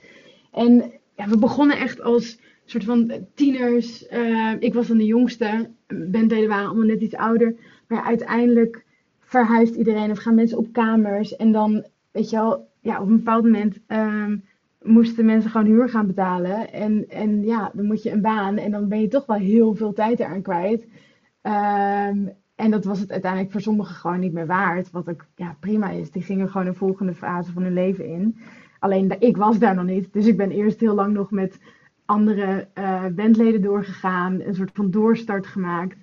En 0.52 0.92
ja, 1.16 1.28
we 1.28 1.38
begonnen 1.38 1.78
echt 1.78 2.02
als 2.02 2.38
soort 2.64 2.84
van 2.84 3.12
tieners. 3.34 4.06
Eh, 4.06 4.52
ik 4.58 4.74
was 4.74 4.86
dan 4.86 4.96
de 4.96 5.04
jongste. 5.04 5.70
Bandleden 5.86 6.48
waren 6.48 6.66
allemaal 6.66 6.86
net 6.86 7.00
iets 7.00 7.14
ouder. 7.14 7.54
Maar 7.88 8.04
uiteindelijk 8.04 8.84
verhuist 9.20 9.74
iedereen 9.74 10.10
of 10.10 10.18
gaan 10.18 10.34
mensen 10.34 10.58
op 10.58 10.72
kamers. 10.72 11.36
En 11.36 11.52
dan, 11.52 11.84
weet 12.10 12.30
je 12.30 12.36
wel, 12.36 12.68
ja, 12.80 13.00
op 13.00 13.08
een 13.08 13.16
bepaald 13.16 13.44
moment 13.44 13.78
ehm, 13.86 14.36
moesten 14.82 15.24
mensen 15.24 15.50
gewoon 15.50 15.66
huur 15.66 15.88
gaan 15.88 16.06
betalen. 16.06 16.72
En, 16.72 17.08
en 17.08 17.42
ja, 17.42 17.70
dan 17.74 17.86
moet 17.86 18.02
je 18.02 18.10
een 18.10 18.20
baan. 18.20 18.56
En 18.56 18.70
dan 18.70 18.88
ben 18.88 19.00
je 19.00 19.08
toch 19.08 19.26
wel 19.26 19.36
heel 19.36 19.74
veel 19.74 19.92
tijd 19.92 20.20
eraan 20.20 20.42
kwijt. 20.42 20.86
Ehm, 21.42 22.26
en 22.54 22.70
dat 22.70 22.84
was 22.84 23.00
het 23.00 23.10
uiteindelijk 23.10 23.52
voor 23.52 23.60
sommigen 23.60 23.94
gewoon 23.94 24.20
niet 24.20 24.32
meer 24.32 24.46
waard. 24.46 24.90
Wat 24.90 25.08
ook 25.08 25.24
ja, 25.34 25.56
prima 25.60 25.90
is. 25.90 26.10
Die 26.10 26.22
gingen 26.22 26.48
gewoon 26.48 26.66
een 26.66 26.74
volgende 26.74 27.14
fase 27.14 27.52
van 27.52 27.62
hun 27.62 27.72
leven 27.72 28.06
in. 28.06 28.38
Alleen 28.78 29.16
ik 29.18 29.36
was 29.36 29.58
daar 29.58 29.74
nog 29.74 29.84
niet. 29.84 30.12
Dus 30.12 30.26
ik 30.26 30.36
ben 30.36 30.50
eerst 30.50 30.80
heel 30.80 30.94
lang 30.94 31.14
nog 31.14 31.30
met 31.30 31.58
andere 32.04 32.68
eh, 32.74 33.06
bandleden 33.06 33.62
doorgegaan. 33.62 34.40
Een 34.40 34.54
soort 34.54 34.70
van 34.74 34.90
doorstart 34.90 35.46
gemaakt. 35.46 35.96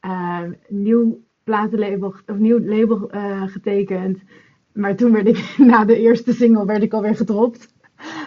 Ehm, 0.00 0.52
nieuw 0.68 1.20
platenlabel 1.44 2.14
of 2.26 2.38
nieuw 2.38 2.60
label 2.60 3.10
eh, 3.10 3.42
getekend. 3.46 4.20
Maar 4.72 4.96
toen 4.96 5.12
werd 5.12 5.26
ik 5.26 5.54
na 5.70 5.84
de 5.84 5.98
eerste 5.98 6.32
single 6.32 6.66
werd 6.66 6.82
ik 6.82 6.92
alweer 6.92 7.16
gedropt. 7.16 7.74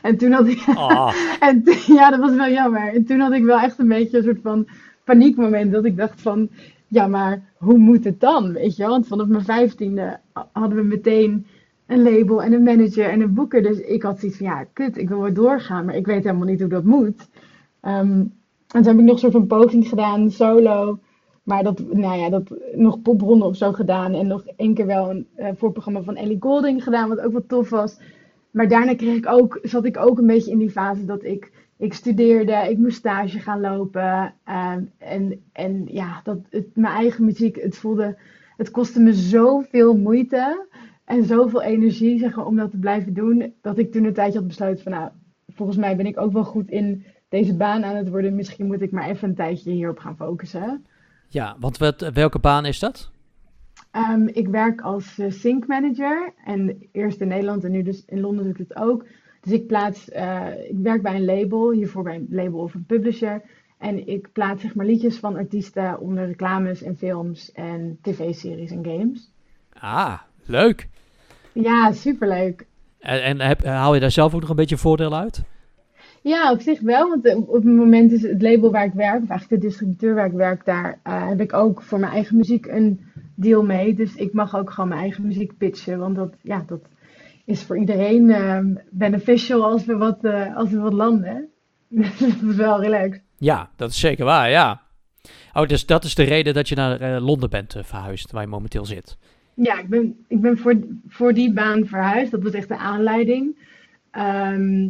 En 0.01 0.17
toen 0.17 0.31
had 0.31 0.47
ik. 0.47 0.63
Ah, 0.75 1.13
En 1.39 1.63
ja, 1.87 2.09
dat 2.09 2.19
was 2.19 2.35
wel 2.35 2.49
jammer. 2.49 2.93
En 2.93 3.05
toen 3.05 3.19
had 3.19 3.31
ik 3.31 3.43
wel 3.43 3.59
echt 3.59 3.79
een 3.79 3.87
beetje 3.87 4.17
een 4.17 4.23
soort 4.23 4.41
van 4.41 4.67
paniekmoment. 5.03 5.71
Dat 5.71 5.85
ik 5.85 5.97
dacht 5.97 6.21
van, 6.21 6.49
ja, 6.95 7.07
maar 7.07 7.53
hoe 7.57 7.77
moet 7.77 8.03
het 8.03 8.19
dan? 8.19 8.53
Weet 8.53 8.75
je 8.75 8.81
wel? 8.81 8.91
Want 8.91 9.07
vanaf 9.07 9.27
mijn 9.27 9.43
vijftiende 9.43 10.19
hadden 10.51 10.77
we 10.77 10.83
meteen 10.83 11.45
een 11.85 12.01
label 12.01 12.43
en 12.43 12.53
een 12.53 12.63
manager 12.63 13.09
en 13.09 13.21
een 13.21 13.33
boeker. 13.33 13.63
Dus 13.63 13.79
ik 13.79 14.03
had 14.03 14.19
zoiets 14.19 14.37
van, 14.37 14.47
ja, 14.47 14.63
kut, 14.73 14.97
ik 14.97 15.09
wil 15.09 15.21
weer 15.21 15.33
doorgaan. 15.33 15.85
Maar 15.85 15.95
ik 15.95 16.05
weet 16.05 16.23
helemaal 16.23 16.47
niet 16.47 16.59
hoe 16.59 16.69
dat 16.69 16.83
moet. 16.83 17.27
Ehm, 17.81 18.19
en 18.67 18.81
toen 18.81 18.83
heb 18.83 18.97
ik 18.97 19.03
nog 19.03 19.13
een 19.13 19.19
soort 19.19 19.31
van 19.31 19.47
poging 19.47 19.87
gedaan, 19.87 20.31
solo. 20.31 20.99
Maar 21.43 21.63
dat, 21.63 21.93
nou 21.93 22.19
ja, 22.19 22.29
dat 22.29 22.51
nog 22.75 23.01
popronde 23.01 23.45
of 23.45 23.55
zo 23.55 23.71
gedaan. 23.71 24.13
En 24.13 24.27
nog 24.27 24.45
één 24.55 24.73
keer 24.73 24.85
wel 24.85 25.09
een 25.09 25.27
eh, 25.35 25.49
voorprogramma 25.55 26.01
van 26.01 26.15
Ellie 26.15 26.37
Golding 26.39 26.83
gedaan, 26.83 27.09
wat 27.09 27.19
ook 27.19 27.33
wat 27.33 27.47
tof 27.49 27.69
was. 27.69 27.99
Maar 28.51 28.67
daarna 28.67 28.95
kreeg 28.95 29.15
ik 29.15 29.27
ook, 29.27 29.59
zat 29.61 29.85
ik 29.85 29.97
ook 29.97 30.17
een 30.17 30.27
beetje 30.27 30.51
in 30.51 30.57
die 30.57 30.69
fase 30.69 31.05
dat 31.05 31.23
ik, 31.23 31.51
ik 31.77 31.93
studeerde, 31.93 32.69
ik 32.69 32.77
moest 32.77 32.97
stage 32.97 33.39
gaan 33.39 33.61
lopen. 33.61 34.33
ehm, 34.43 34.83
en, 34.97 35.43
en 35.51 35.85
ja, 35.87 36.21
dat, 36.23 36.37
het, 36.49 36.75
mijn 36.75 36.93
eigen 36.93 37.25
muziek, 37.25 37.55
het 37.55 37.77
voelde, 37.77 38.17
het 38.57 38.71
kostte 38.71 38.99
me 38.99 39.13
zoveel 39.13 39.97
moeite 39.97 40.67
en 41.05 41.23
zoveel 41.23 41.61
energie 41.61 42.19
zeg 42.19 42.35
maar, 42.35 42.45
om 42.45 42.55
dat 42.55 42.71
te 42.71 42.77
blijven 42.77 43.13
doen. 43.13 43.53
Dat 43.61 43.77
ik 43.77 43.91
toen 43.91 44.03
een 44.03 44.13
tijdje 44.13 44.39
had 44.39 44.47
besloten 44.47 44.83
van 44.83 44.91
nou, 44.91 45.09
volgens 45.47 45.77
mij 45.77 45.95
ben 45.95 46.05
ik 46.05 46.19
ook 46.19 46.33
wel 46.33 46.43
goed 46.43 46.69
in 46.69 47.05
deze 47.29 47.55
baan 47.55 47.83
aan 47.83 47.95
het 47.95 48.09
worden. 48.09 48.35
Misschien 48.35 48.65
moet 48.65 48.81
ik 48.81 48.91
maar 48.91 49.09
even 49.09 49.29
een 49.29 49.35
tijdje 49.35 49.71
hierop 49.71 49.99
gaan 49.99 50.15
focussen. 50.15 50.85
ja, 51.29 51.55
want 51.59 51.77
wat, 51.77 52.09
welke 52.13 52.39
baan 52.39 52.65
is 52.65 52.79
dat? 52.79 53.11
Ehm, 53.91 54.27
ik 54.27 54.47
werk 54.47 54.81
als 54.81 55.17
eh, 55.17 55.31
sync 55.31 55.67
manager 55.67 56.33
en 56.45 56.87
eerst 56.91 57.21
in 57.21 57.27
Nederland 57.27 57.63
en 57.63 57.71
nu 57.71 57.83
dus 57.83 58.05
in 58.05 58.19
Londen 58.19 58.43
doe 58.43 58.53
ik 58.53 58.59
het 58.59 58.75
ook. 58.75 59.05
Dus 59.45 59.53
ik 59.53 59.67
plaats, 59.67 60.09
eh, 60.09 60.47
ik 60.69 60.77
werk 60.77 61.01
bij 61.01 61.15
een 61.15 61.25
label, 61.25 61.71
hiervoor 61.71 62.03
bij 62.03 62.15
een 62.15 62.27
label 62.29 62.59
of 62.59 62.73
een 62.73 62.85
publisher. 62.85 63.41
En 63.77 64.07
ik 64.07 64.31
plaats 64.31 64.61
zeg 64.61 64.75
maar 64.75 64.85
liedjes 64.85 65.19
van 65.19 65.35
artiesten 65.35 65.99
onder 65.99 66.25
reclames 66.25 66.83
en 66.83 66.97
films 66.97 67.51
en 67.51 67.97
tv-series 68.01 68.71
en 68.71 68.85
games. 68.85 69.31
Ah, 69.73 70.19
leuk. 70.45 70.87
Ja, 71.51 71.91
superleuk. 71.91 72.65
En, 72.99 73.23
en 73.23 73.41
heb, 73.41 73.63
haal 73.63 73.93
je 73.93 73.99
daar 73.99 74.11
zelf 74.11 74.33
ook 74.33 74.41
nog 74.41 74.49
een 74.49 74.55
beetje 74.55 74.77
voordeel 74.77 75.15
uit? 75.15 75.43
Ja, 76.21 76.51
op 76.51 76.61
zich 76.61 76.81
wel, 76.81 77.09
want 77.09 77.25
eh, 77.25 77.37
op 77.37 77.53
het 77.53 77.63
moment 77.63 78.11
is 78.11 78.21
het 78.21 78.41
label 78.41 78.71
waar 78.71 78.85
ik 78.85 78.93
werk, 78.93 79.23
of 79.23 79.29
eigenlijk 79.29 79.61
de 79.61 79.67
distributeur 79.67 80.15
waar 80.15 80.25
ik 80.25 80.31
werk, 80.31 80.65
daar 80.65 80.99
eh, 81.03 81.27
heb 81.27 81.41
ik 81.41 81.53
ook 81.53 81.81
voor 81.81 81.99
mijn 81.99 82.11
eigen 82.11 82.37
muziek 82.37 82.65
een 82.65 82.99
deal 83.35 83.63
mee. 83.63 83.93
Dus 83.93 84.15
ik 84.15 84.33
mag 84.33 84.57
ook 84.57 84.69
gewoon 84.69 84.89
mijn 84.89 85.01
eigen 85.01 85.25
muziek 85.25 85.57
pitchen, 85.57 85.99
want 85.99 86.15
dat, 86.15 86.33
ja, 86.41 86.63
dat 86.67 86.81
is 87.45 87.63
voor 87.63 87.77
iedereen 87.77 88.29
ehm, 88.29 88.75
beneficial 88.89 89.63
als 89.63 89.85
we 89.85 89.97
wat, 89.97 90.23
eh, 90.23 90.55
als 90.55 90.69
we 90.69 90.77
wat 90.77 90.93
landen. 90.93 91.47
Dus 91.87 92.17
dat 92.17 92.49
is 92.49 92.55
wel 92.55 92.81
relaxed. 92.81 93.21
Ja, 93.37 93.69
dat 93.75 93.89
is 93.89 93.99
zeker 93.99 94.25
waar, 94.25 94.49
ja. 94.49 94.81
Oh, 95.53 95.67
dus 95.67 95.85
dat 95.85 96.03
is 96.03 96.15
de 96.15 96.23
reden 96.23 96.53
dat 96.53 96.69
je 96.69 96.75
naar 96.75 97.01
eh, 97.01 97.25
Londen 97.25 97.49
bent 97.49 97.75
eh, 97.75 97.83
verhuisd, 97.83 98.31
waar 98.31 98.41
je 98.41 98.47
momenteel 98.47 98.85
zit. 98.85 99.17
Ja, 99.53 99.79
ik 99.79 99.89
ben, 99.89 100.25
ik 100.27 100.41
ben 100.41 100.57
voor, 100.57 100.75
voor 101.07 101.33
die 101.33 101.53
baan 101.53 101.85
verhuisd. 101.85 102.31
Dat 102.31 102.43
was 102.43 102.51
echt 102.51 102.67
de 102.67 102.77
aanleiding. 102.77 103.57
Ehm, 104.11 104.87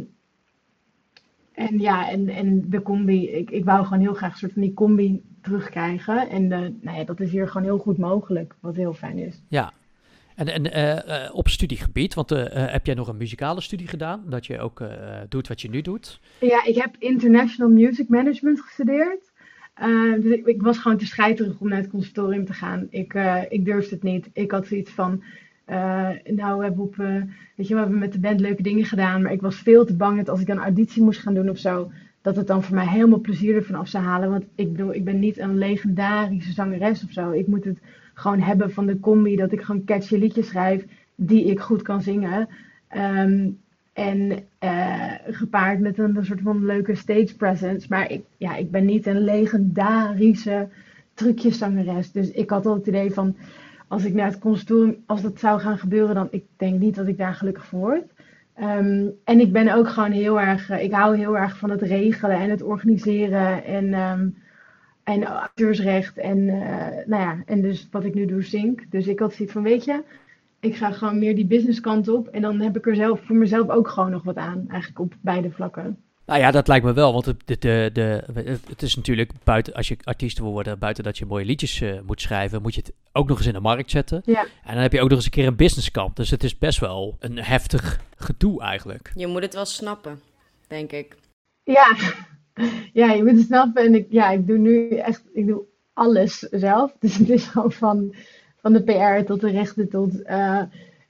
en 1.52 1.78
ja, 1.78 2.10
en, 2.10 2.28
en 2.28 2.70
de 2.70 2.82
combi. 2.82 3.28
Ik, 3.28 3.50
ik 3.50 3.64
wou 3.64 3.84
gewoon 3.84 4.00
heel 4.00 4.14
graag 4.14 4.32
een 4.32 4.38
soort 4.38 4.52
van 4.52 4.62
die 4.62 4.74
combi 4.74 5.22
terugkrijgen. 5.40 6.28
En 6.28 6.52
eh, 6.52 6.58
nou 6.80 6.98
ja, 6.98 7.04
dat 7.04 7.20
is 7.20 7.30
hier 7.30 7.48
gewoon 7.48 7.66
heel 7.66 7.78
goed 7.78 7.98
mogelijk. 7.98 8.54
Wat 8.60 8.76
heel 8.76 8.92
fijn 8.92 9.18
is. 9.18 9.42
Ja. 9.48 9.72
En, 10.36 10.46
en 10.46 10.72
eh, 10.72 11.24
eh, 11.24 11.34
op 11.34 11.48
studiegebied, 11.48 12.14
want 12.14 12.32
eh, 12.32 12.72
heb 12.72 12.86
jij 12.86 12.94
nog 12.94 13.08
een 13.08 13.16
muzikale 13.16 13.60
studie 13.60 13.86
gedaan? 13.86 14.24
Dat 14.28 14.46
je 14.46 14.60
ook 14.60 14.84
doet 15.28 15.48
wat 15.48 15.60
je 15.60 15.70
nu 15.70 15.82
doet? 15.82 16.20
Ja, 16.40 16.64
ik 16.64 16.74
heb 16.74 16.96
International 16.98 17.70
Music 17.72 18.08
Management 18.08 18.60
gestudeerd. 18.60 19.32
Dus 20.20 20.32
ik, 20.32 20.46
ik 20.46 20.62
was 20.62 20.78
gewoon 20.78 20.96
te 20.96 21.06
scheiterig 21.06 21.58
om 21.58 21.68
naar 21.68 21.78
het 21.78 21.90
conservatorium 21.90 22.44
te 22.44 22.52
gaan. 22.52 22.86
Ik, 22.90 23.14
ik 23.48 23.64
durfde 23.64 23.94
het 23.94 24.04
niet. 24.04 24.30
Ik 24.32 24.50
had 24.50 24.66
zoiets 24.66 24.90
van, 24.90 25.22
eh, 25.64 26.08
nou, 26.24 26.58
we 26.58 26.64
hebben, 26.64 26.84
op, 26.84 26.96
weet 26.96 27.68
je, 27.68 27.74
we 27.74 27.80
hebben 27.80 27.98
met 27.98 28.12
de 28.12 28.20
band 28.20 28.40
leuke 28.40 28.62
dingen 28.62 28.84
gedaan. 28.84 29.22
Maar 29.22 29.32
ik 29.32 29.40
was 29.40 29.56
veel 29.56 29.84
te 29.84 29.96
bang 29.96 30.16
dat 30.16 30.28
als 30.28 30.40
ik 30.40 30.48
een 30.48 30.58
auditie 30.58 31.02
moest 31.02 31.20
gaan 31.20 31.34
doen 31.34 31.48
of 31.48 31.58
zo, 31.58 31.90
dat 32.22 32.36
het 32.36 32.46
dan 32.46 32.62
voor 32.62 32.74
mij 32.74 32.88
helemaal 32.88 33.20
plezier 33.20 33.54
ervan 33.54 33.74
af 33.74 33.88
zou 33.88 34.04
halen. 34.04 34.30
Want 34.30 34.44
ik 34.54 34.72
bedoel, 34.72 34.94
ik 34.94 35.04
ben 35.04 35.18
niet 35.18 35.38
een 35.38 35.58
legendarische 35.58 36.52
zangeres 36.52 37.04
of 37.04 37.10
zo. 37.10 37.30
Ik 37.30 37.46
moet 37.46 37.64
het 37.64 37.78
gewoon 38.18 38.40
hebben 38.40 38.72
van 38.72 38.86
de 38.86 39.00
combi, 39.00 39.36
dat 39.36 39.52
ik 39.52 39.60
gewoon 39.60 39.84
catchy 39.84 40.16
liedjes 40.16 40.48
schrijf 40.48 40.84
die 41.14 41.44
ik 41.44 41.60
goed 41.60 41.82
kan 41.82 42.02
zingen. 42.02 42.48
Ehm, 42.88 43.48
en 43.92 44.44
eh, 44.58 45.12
gepaard 45.26 45.80
met 45.80 45.98
een, 45.98 46.18
soort 46.20 46.40
van 46.40 46.64
leuke 46.64 46.94
stage 46.94 47.36
presence. 47.36 47.86
Maar 47.88 48.10
ik, 48.10 48.24
ja, 48.36 48.56
ik 48.56 48.70
ben 48.70 48.84
niet 48.84 49.06
een 49.06 49.24
legendarische 49.24 50.68
trucjeszangeres. 51.14 52.12
Dus 52.12 52.30
ik 52.30 52.50
had 52.50 52.66
al 52.66 52.74
het 52.74 52.86
idee 52.86 53.12
van... 53.12 53.36
als 53.88 54.04
ik 54.04 54.14
naar 54.14 54.26
het 54.26 54.38
consultorium, 54.38 55.02
als 55.06 55.22
dat 55.22 55.38
zou 55.38 55.60
gaan 55.60 55.78
gebeuren, 55.78 56.14
dan 56.14 56.28
ik 56.30 56.44
denk 56.56 56.80
niet 56.80 56.94
dat 56.94 57.06
ik 57.06 57.18
daar 57.18 57.34
gelukkig 57.34 57.66
voor 57.66 57.80
word. 57.80 58.12
Ehm, 58.54 59.06
en 59.24 59.40
ik 59.40 59.52
ben 59.52 59.74
ook 59.74 59.88
gewoon 59.88 60.12
heel 60.12 60.40
erg, 60.40 60.70
eh, 60.70 60.82
ik 60.82 60.92
hou 60.92 61.16
heel 61.16 61.38
erg 61.38 61.56
van 61.56 61.70
het 61.70 61.82
regelen 61.82 62.36
en 62.36 62.50
het 62.50 62.62
organiseren 62.62 63.64
en, 63.64 63.94
ehm, 63.94 64.28
en 65.06 65.24
auteursrecht 65.24 66.18
en, 66.18 66.48
eh, 66.48 67.06
nou 67.06 67.22
ja, 67.22 67.42
en 67.46 67.62
dus 67.62 67.88
wat 67.90 68.04
ik 68.04 68.14
nu 68.14 68.26
doe, 68.26 68.42
zink. 68.42 68.90
Dus 68.90 69.06
ik 69.06 69.18
had 69.18 69.34
zoiets 69.34 69.52
van, 69.54 69.62
weet 69.62 69.84
je, 69.84 70.02
ik 70.60 70.76
ga 70.76 70.90
gewoon 70.90 71.18
meer 71.18 71.34
die 71.34 71.46
businesskant 71.46 72.08
op 72.08 72.28
en 72.28 72.42
dan 72.42 72.60
heb 72.60 72.76
ik 72.76 72.86
er 72.86 72.94
zelf 72.94 73.20
voor 73.24 73.36
mezelf 73.36 73.68
ook 73.68 73.88
gewoon 73.88 74.10
nog 74.10 74.22
wat 74.22 74.36
aan, 74.36 74.64
eigenlijk 74.68 75.00
op 75.00 75.14
beide 75.20 75.50
vlakken. 75.50 75.98
Nou 76.26 76.40
ja, 76.40 76.50
dat 76.50 76.68
lijkt 76.68 76.84
me 76.84 76.92
wel, 76.92 77.12
want 77.12 77.24
het, 77.26 77.42
de, 77.44 77.58
de, 77.58 77.90
de, 77.92 78.58
het 78.68 78.82
is 78.82 78.96
natuurlijk 78.96 79.30
buiten, 79.44 79.74
als 79.74 79.88
je 79.88 79.96
artiest 80.02 80.38
wil 80.38 80.50
worden, 80.50 80.78
buiten 80.78 81.04
dat 81.04 81.18
je 81.18 81.26
mooie 81.26 81.44
liedjes 81.44 81.80
eh, 81.80 82.00
moet 82.06 82.20
schrijven, 82.20 82.62
moet 82.62 82.74
je 82.74 82.80
het 82.80 82.92
ook 83.12 83.28
nog 83.28 83.38
eens 83.38 83.46
in 83.46 83.52
de 83.52 83.60
markt 83.60 83.90
zetten. 83.90 84.22
Ja. 84.24 84.40
En 84.64 84.72
dan 84.72 84.82
heb 84.82 84.92
je 84.92 85.00
ook 85.00 85.08
nog 85.08 85.16
eens 85.16 85.24
een 85.24 85.30
keer 85.30 85.46
een 85.46 85.56
businesskant. 85.56 86.16
Dus 86.16 86.30
het 86.30 86.44
is 86.44 86.58
best 86.58 86.80
wel 86.80 87.16
een 87.18 87.38
heftig 87.38 88.00
gedoe 88.16 88.62
eigenlijk. 88.62 89.12
Je 89.14 89.26
moet 89.26 89.42
het 89.42 89.54
wel 89.54 89.64
snappen, 89.64 90.20
denk 90.66 90.92
ik. 90.92 91.16
Ja, 91.62 91.96
ja, 92.92 93.12
je 93.12 93.22
moet 93.24 93.36
het 93.36 93.46
snappen. 93.46 93.84
En 93.84 93.94
ik, 93.94 94.06
ja, 94.10 94.30
ik 94.30 94.46
doe 94.46 94.58
nu 94.58 94.88
echt, 94.88 95.22
ik 95.32 95.46
doe 95.46 95.62
alles 95.92 96.38
zelf. 96.38 96.92
Dus 97.00 97.16
het 97.16 97.28
is 97.30 97.44
gewoon 97.44 97.72
van, 97.72 98.14
van 98.60 98.72
de 98.72 98.82
PR 98.82 99.24
tot 99.26 99.40
de 99.40 99.50
rechten 99.50 99.88
tot 99.88 100.22
eh, 100.22 100.60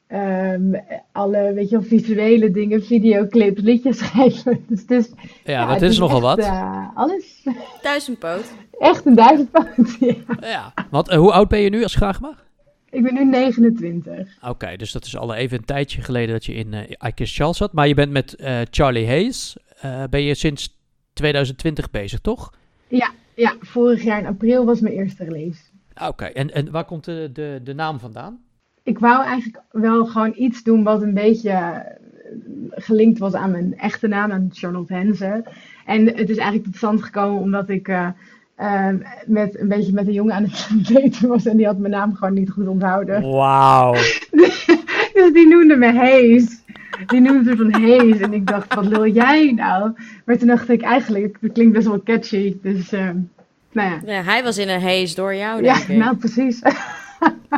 ehm, 0.07 0.75
alle, 1.13 1.53
weet 1.53 1.69
je 1.71 1.77
wel, 1.79 1.89
visuele 1.89 2.51
dingen, 2.51 2.83
videoclips, 2.85 3.61
liedjes 3.63 3.99
schrijven. 4.05 4.65
Dus 4.69 4.81
het 4.81 4.91
is, 4.91 5.11
Ja, 5.45 5.71
het 5.71 5.81
dat 5.81 5.91
is 5.91 5.99
nogal 5.99 6.17
echt, 6.17 6.27
wat. 6.27 6.39
eh, 6.39 6.89
alles. 6.95 7.47
Duizendpoot. 7.83 8.45
Echt 8.79 9.07
een 9.07 9.15
duizendpoot. 9.15 9.97
Ja. 10.01 10.15
Ja, 10.41 10.73
want 10.91 11.09
eh, 11.09 11.19
hoe 11.19 11.33
oud 11.33 11.49
ben 11.49 11.61
je 11.61 11.71
nu 11.71 11.83
als 11.83 11.93
ik 11.93 11.99
vraag 11.99 12.21
mag? 12.21 12.45
Ik 12.91 13.03
ben 13.03 13.15
nu 13.15 13.25
29. 13.25 14.29
Oké, 14.49 14.77
dus 14.77 14.93
dat 14.93 15.05
is 15.05 15.17
al 15.17 15.35
even 15.35 15.59
een 15.59 15.65
tijdje 15.65 16.03
geleden 16.03 16.33
dat 16.33 16.45
je 16.45 16.55
in 16.55 16.75
eh 16.75 17.09
I 17.09 17.13
Kiss 17.15 17.37
Charles 17.37 17.57
zat. 17.57 17.73
Maar 17.73 17.89
je 17.89 17.95
bent 17.95 18.13
met 18.13 18.35
eh, 18.35 18.61
Charlie 18.71 19.07
Hayes, 19.07 19.57
eh, 19.81 20.03
ben 20.11 20.23
je 20.23 20.35
sinds 20.35 20.76
2020 21.17 21.91
bezig, 21.91 22.21
toch? 22.21 22.53
Ja, 23.37 23.55
vorig 23.61 24.03
jaar 24.03 24.19
in 24.19 24.27
april 24.27 24.65
was 24.65 24.81
mijn 24.81 24.95
eerste 24.95 25.25
release. 25.25 25.61
Oké, 26.07 26.25
en, 26.25 26.55
en 26.55 26.71
waar 26.71 26.85
komt 26.85 27.05
de, 27.05 27.31
de, 27.33 27.61
de 27.65 27.75
naam 27.75 27.99
vandaan? 27.99 28.41
Ik 28.83 28.99
wou 28.99 29.25
eigenlijk 29.25 29.63
wel 29.71 30.07
gewoon 30.07 30.33
iets 30.37 30.63
doen 30.63 30.83
wat 30.83 31.03
een 31.03 31.15
beetje 31.15 31.51
eh, 31.51 31.79
gelinkt 32.71 33.19
was 33.19 33.35
aan 33.35 33.51
mijn 33.51 33.79
echte 33.79 34.07
naam, 34.07 34.33
aan 34.33 34.49
Charlotte 34.53 34.95
Henze. 34.95 35.45
En 35.87 36.07
het 36.07 36.31
is 36.31 36.37
eigenlijk 36.37 36.65
tot 36.65 36.77
stand 36.77 37.03
gekomen 37.03 37.43
omdat 37.43 37.69
ik 37.69 37.89
eh, 37.89 38.09
eh, 38.55 38.95
met, 39.27 39.59
een 39.59 39.69
beetje 39.69 39.93
met 39.93 40.07
een 40.07 40.13
jongen 40.13 40.35
aan 40.35 40.45
het 40.45 40.69
daten 40.93 41.29
was 41.29 41.47
en 41.47 41.57
die 41.57 41.67
had 41.67 41.79
mijn 41.79 41.93
naam 41.93 42.15
gewoon 42.15 42.35
niet 42.35 42.51
goed 42.51 42.69
onthouden. 42.69 43.31
Wauw. 43.31 43.95
Dus 45.13 45.33
die 45.33 45.49
noemde 45.49 45.77
me 45.77 45.93
Hayes. 45.93 46.63
Die 47.07 47.21
noemde 47.21 47.51
me 47.51 47.57
van 47.57 47.83
Hayes. 47.83 48.19
En 48.19 48.33
ik 48.33 48.47
dacht, 48.47 48.75
wat 48.75 48.87
lul 48.87 49.07
jij 49.07 49.53
nou? 49.57 49.93
Maar 50.25 50.39
toen 50.39 50.49
dacht 50.49 50.69
ik 50.69 50.83
eigenlijk, 50.83 51.37
het 51.41 51.53
klinkt 51.53 51.73
best 51.73 51.87
wel 51.87 52.03
catchy. 52.03 52.57
Dus, 52.63 52.93
eh, 52.93 53.09
nou 53.73 53.91
ja. 53.91 54.01
Ja, 54.07 54.23
hij 54.23 54.43
was 54.43 54.59
in 54.59 54.69
een 54.69 54.81
haze 54.83 55.15
door 55.15 55.35
jou, 55.35 55.63
Ja, 55.65 55.75
denk 55.75 55.89
ik. 55.89 55.97
nou 55.97 56.17
precies. 56.17 56.61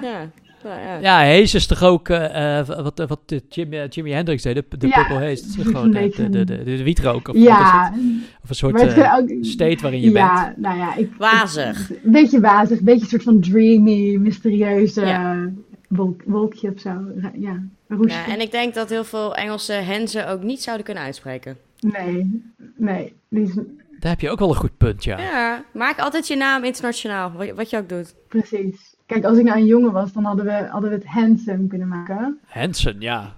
Ja. 0.02 0.30
Nou, 0.64 0.80
ja. 0.80 0.98
Ja, 1.00 1.14
Hayes 1.16 1.54
is 1.54 1.66
toch 1.66 1.82
ook 1.82 2.08
eh, 2.08 2.58
eh, 2.58 2.66
wat, 2.66 3.04
wat 3.08 3.20
eh, 3.26 3.38
Jim, 3.48 3.68
Jimi 3.88 4.12
Hendrix 4.12 4.42
deed, 4.42 4.54
de, 4.54 4.64
de 4.78 4.86
Ja, 4.86 4.94
Purple 4.94 5.26
Haze. 5.26 5.42
Dat 5.46 5.66
is 5.66 5.72
gewoon 5.72 5.90
de, 6.16 6.28
de, 6.30 6.44
de, 6.44 6.64
de 6.64 6.82
wietrook 6.82 7.28
of, 7.28 7.36
Ja, 7.36 7.90
het? 7.92 8.02
of 8.42 8.48
een 8.48 8.54
soort 8.54 8.80
het 8.80 8.92
eh, 8.92 9.14
ook... 9.18 9.28
state 9.40 9.78
waarin 9.82 10.00
je 10.00 10.10
bent. 10.12 10.26
Ja, 10.26 10.54
nou 10.56 10.78
ja, 10.78 10.96
ik... 10.96 11.10
Wazig. 11.18 11.90
Een 11.90 12.12
beetje 12.12 12.40
wazig, 12.40 12.78
een 12.78 12.84
beetje 12.84 13.02
een 13.02 13.08
soort 13.08 13.22
van 13.22 13.40
dreamy, 13.40 14.16
mysterieuze 14.16 15.00
Ja. 15.06 15.48
Wolk, 15.88 16.22
wolkje 16.24 16.72
of 16.74 16.80
zo. 16.80 16.90
Ja, 17.34 17.62
roesje. 17.88 18.16
Ja, 18.16 18.26
en 18.26 18.40
ik 18.40 18.50
denk 18.50 18.74
dat 18.74 18.88
heel 18.90 19.04
veel 19.04 19.34
Engelse 19.34 19.72
henzen 19.72 20.28
ook 20.28 20.42
niet 20.42 20.62
zouden 20.62 20.84
kunnen 20.84 21.04
uitspreken. 21.04 21.58
Nee, 21.80 22.42
nee. 22.76 23.16
Die 23.28 23.42
is, 23.42 23.54
Daar 23.98 24.10
heb 24.10 24.20
je 24.20 24.30
ook 24.30 24.38
wel 24.38 24.48
een 24.48 24.54
goed 24.54 24.76
punt, 24.76 25.04
ja. 25.04 25.18
Ja, 25.18 25.64
maak 25.72 25.98
altijd 25.98 26.28
je 26.28 26.36
naam 26.36 26.64
internationaal, 26.64 27.32
wat 27.54 27.70
je 27.70 27.76
ook 27.76 27.88
doet. 27.88 28.14
precies. 28.28 28.96
Kijk, 29.08 29.24
als 29.24 29.38
ik 29.38 29.44
nou 29.44 29.58
een 29.58 29.66
jongen 29.66 29.92
was, 29.92 30.12
dan 30.12 30.24
hadden 30.24 30.44
we, 30.44 30.66
hadden 30.70 30.90
we 30.90 30.96
het 30.96 31.06
handsome 31.06 31.66
kunnen 31.66 31.88
maken. 31.88 32.38
Hansen, 32.46 32.96
ja. 32.98 33.34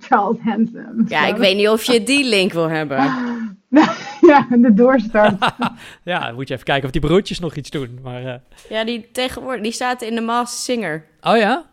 Charles 0.00 0.36
Handsome. 0.44 1.04
Ja, 1.06 1.22
Zo. 1.26 1.30
ik 1.30 1.36
weet 1.36 1.56
niet 1.56 1.68
of 1.68 1.82
je 1.84 2.02
die 2.02 2.24
link 2.24 2.52
wil 2.52 2.68
hebben. 2.68 2.96
ja, 4.30 4.46
de 4.50 4.74
doorstart. 4.74 5.52
Ja, 6.02 6.26
dan 6.26 6.34
moet 6.34 6.48
je 6.48 6.54
even 6.54 6.66
kijken 6.66 6.84
of 6.84 6.90
die 6.90 7.00
broertjes 7.00 7.38
nog 7.38 7.54
iets 7.54 7.70
doen. 7.70 7.98
Maar, 8.02 8.24
eh, 8.24 8.34
Ja, 8.68 8.84
die 8.84 9.08
tegenwoordig, 9.12 9.62
die 9.62 9.72
staat 9.72 10.02
in 10.02 10.14
de 10.14 10.20
Masked 10.20 10.60
Singer. 10.60 11.04
Oh 11.20 11.36
ja? 11.36 11.64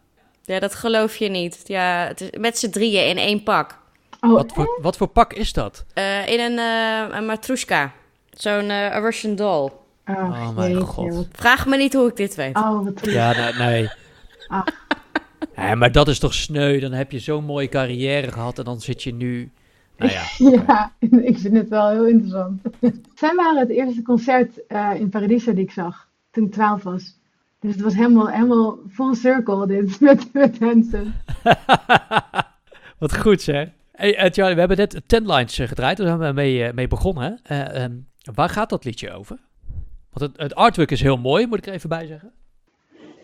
Ja, 0.43 0.59
dat 0.59 0.75
geloof 0.75 1.15
je 1.15 1.29
niet. 1.29 1.61
Ja, 1.65 2.05
het 2.07 2.21
is 2.21 2.29
met 2.39 2.57
z'n 2.57 2.69
drieën 2.69 3.07
in 3.07 3.17
één 3.17 3.43
pak. 3.43 3.77
Oh, 4.21 4.31
Wat 4.31 4.51
voor, 4.53 4.79
wat 4.81 4.97
voor 4.97 5.07
pak 5.07 5.33
is 5.33 5.53
dat? 5.53 5.85
Eh, 5.93 6.27
in 6.27 6.39
een, 6.39 6.57
eh 6.57 7.17
een 7.17 7.25
matroeska. 7.25 7.91
Zo'n 8.31 8.89
Russian 8.89 9.35
doll. 9.35 9.69
Oh, 10.07 10.15
Oh, 10.15 10.55
mijn 10.55 10.71
jeetje, 10.71 10.85
god. 10.85 11.27
Vraag 11.31 11.65
me 11.65 11.77
niet 11.77 11.93
hoe 11.93 12.09
ik 12.09 12.15
dit 12.15 12.35
weet. 12.35 12.55
Oh, 12.55 12.83
wat 12.83 12.95
triest. 12.95 13.15
Ja, 13.15 13.51
nee. 13.57 13.81
nee. 13.81 13.89
Ah. 14.47 14.65
Ja, 15.55 15.75
maar 15.75 15.91
dat 15.91 16.07
is 16.07 16.19
toch 16.19 16.33
sneu. 16.33 16.79
Dan 16.79 16.91
heb 16.91 17.11
je 17.11 17.19
zo'n 17.19 17.43
mooie 17.43 17.69
carrière 17.69 18.31
gehad 18.31 18.57
en 18.57 18.63
dan 18.63 18.81
zit 18.81 19.03
je 19.03 19.13
nu... 19.13 19.51
Nou 19.97 20.11
ja, 20.11 20.23
Ja, 20.67 20.91
ik 21.29 21.37
vind 21.37 21.57
het 21.57 21.69
wel 21.69 21.89
heel 21.89 22.05
interessant. 22.07 22.61
Zij 23.19 23.35
waren 23.35 23.59
het 23.59 23.69
eerste 23.69 24.01
concert 24.01 24.67
eh, 24.67 24.91
in 24.95 25.09
Paradiso 25.09 25.53
die 25.53 25.63
ik 25.63 25.71
zag 25.71 26.07
toen 26.31 26.45
ik 26.45 26.51
12 26.51 26.83
was. 26.83 27.17
Dus 27.59 27.71
het 27.71 27.81
was 27.81 27.95
helemaal, 27.95 28.27
helemaal 28.27 28.77
full 28.91 29.15
circle 29.15 29.67
dit 29.67 29.99
met, 29.99 30.33
met 30.33 30.59
Hansen. 30.59 31.13
Wat 32.97 33.17
goed, 33.17 33.41
zeg. 33.41 33.69
Hey, 33.91 34.15
eh, 34.15 34.31
Charlie, 34.31 34.53
we 34.53 34.59
hebben 34.59 34.77
net 34.77 35.01
Ten 35.05 35.31
Lines 35.31 35.59
eh, 35.59 35.67
gedraaid. 35.67 35.97
Daar 35.97 36.07
zijn 36.07 36.19
we 36.19 36.31
mee, 36.31 36.73
mee 36.73 36.87
begonnen. 36.87 37.39
Eh, 37.43 37.83
ehm, 37.83 37.95
waar 38.33 38.49
gaat 38.49 38.69
dat 38.69 38.85
liedje 38.85 39.11
over? 39.11 39.37
Want 40.13 40.31
het, 40.31 40.41
het 40.41 40.55
artwork 40.55 40.91
is 40.91 41.01
heel 41.01 41.17
mooi, 41.17 41.47
moet 41.47 41.57
ik 41.57 41.65
er 41.65 41.73
even 41.73 41.89
bij 41.89 42.05
zeggen. 42.05 42.31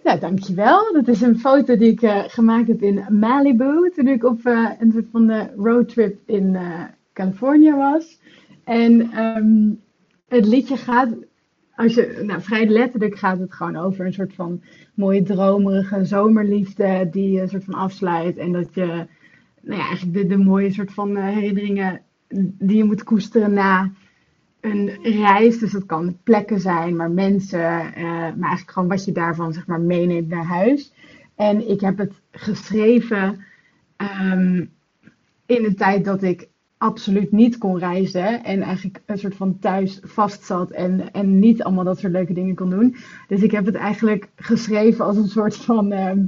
Ja, 0.04 0.16
dankjewel. 0.16 0.94
Dat 0.94 1.08
is 1.08 1.22
een 1.22 1.40
foto 1.40 1.78
die 1.78 1.92
ik 1.92 2.02
eh, 2.02 2.24
gemaakt 2.28 2.68
heb 2.68 2.82
in 2.82 3.06
Malibu. 3.10 3.92
Toen 3.96 4.08
ik 4.08 4.24
op 4.24 4.46
eh, 4.46 4.70
een 4.80 4.92
soort 4.92 5.08
van 5.12 5.28
de 5.28 5.50
roadtrip 5.58 6.20
in 6.26 6.56
eh, 6.56 6.84
Californië 7.14 7.74
was. 7.74 8.20
En 8.64 9.12
ehm, 9.12 9.70
het 10.28 10.48
liedje 10.48 10.78
gaat, 10.78 11.10
als 11.76 11.94
je, 11.94 12.22
nou, 12.26 12.42
vrij 12.42 12.68
letterlijk 12.68 13.18
gaat 13.18 13.40
het 13.40 13.54
gewoon 13.54 13.76
over 13.76 14.06
een 14.06 14.14
soort 14.14 14.34
van 14.34 14.62
mooie 14.94 15.24
dromerige 15.24 16.06
zomerliefde 16.06 17.08
die 17.12 17.32
je 17.32 17.48
soort 17.48 17.64
van 17.64 17.74
afsluit. 17.74 18.38
En 18.38 18.52
dat 18.52 18.74
je, 18.74 18.86
nou 19.62 19.80
ja, 19.80 19.88
eigenlijk 19.88 20.14
de, 20.14 20.28
de 20.28 20.38
mooie 20.38 20.72
soort 20.72 20.94
van 20.94 21.18
eh, 21.18 21.24
herinneringen 21.24 22.02
die 22.58 22.78
je 22.78 22.84
moet 22.84 23.04
koesteren 23.04 23.54
na 23.54 23.92
een 24.62 24.98
reis. 25.02 25.60
Dus 25.60 25.72
dat 25.72 25.86
kan 25.86 26.18
plekken 26.24 26.60
zijn, 26.60 26.96
maar 26.96 27.12
mensen, 27.12 27.94
eh, 27.94 28.04
maar 28.04 28.50
eigenlijk 28.50 28.72
gewoon 28.72 28.90
wat 28.90 29.06
je 29.06 29.12
daarvan 29.12 29.54
zeg 29.54 29.68
maar 29.68 29.82
meeneemt 29.82 30.30
naar 30.30 30.46
huis. 30.46 30.94
En 31.36 31.70
ik 31.70 31.82
heb 31.82 31.98
het 31.98 32.14
geschreven 32.32 33.46
ehm, 33.96 34.66
in 35.46 35.66
een 35.66 35.76
tijd 35.76 36.06
dat 36.06 36.24
ik 36.24 36.48
absoluut 36.78 37.32
niet 37.32 37.58
kon 37.58 37.78
reizen 37.78 38.44
en 38.44 38.62
eigenlijk 38.62 39.02
een 39.06 39.18
soort 39.18 39.36
van 39.36 39.60
thuis 39.60 40.00
vast 40.04 40.44
zat 40.44 40.72
en, 40.72 41.12
en 41.12 41.40
niet 41.40 41.64
allemaal 41.64 41.84
dat 41.84 42.00
soort 42.00 42.14
leuke 42.14 42.34
dingen 42.34 42.56
kon 42.56 42.70
doen. 42.70 42.96
Dus 43.28 43.42
ik 43.42 43.52
heb 43.52 43.66
het 43.66 43.76
eigenlijk 43.76 44.30
geschreven 44.36 45.06
als 45.06 45.18
een 45.18 45.28
soort 45.28 45.56
van, 45.56 45.92
ehm, 45.92 46.26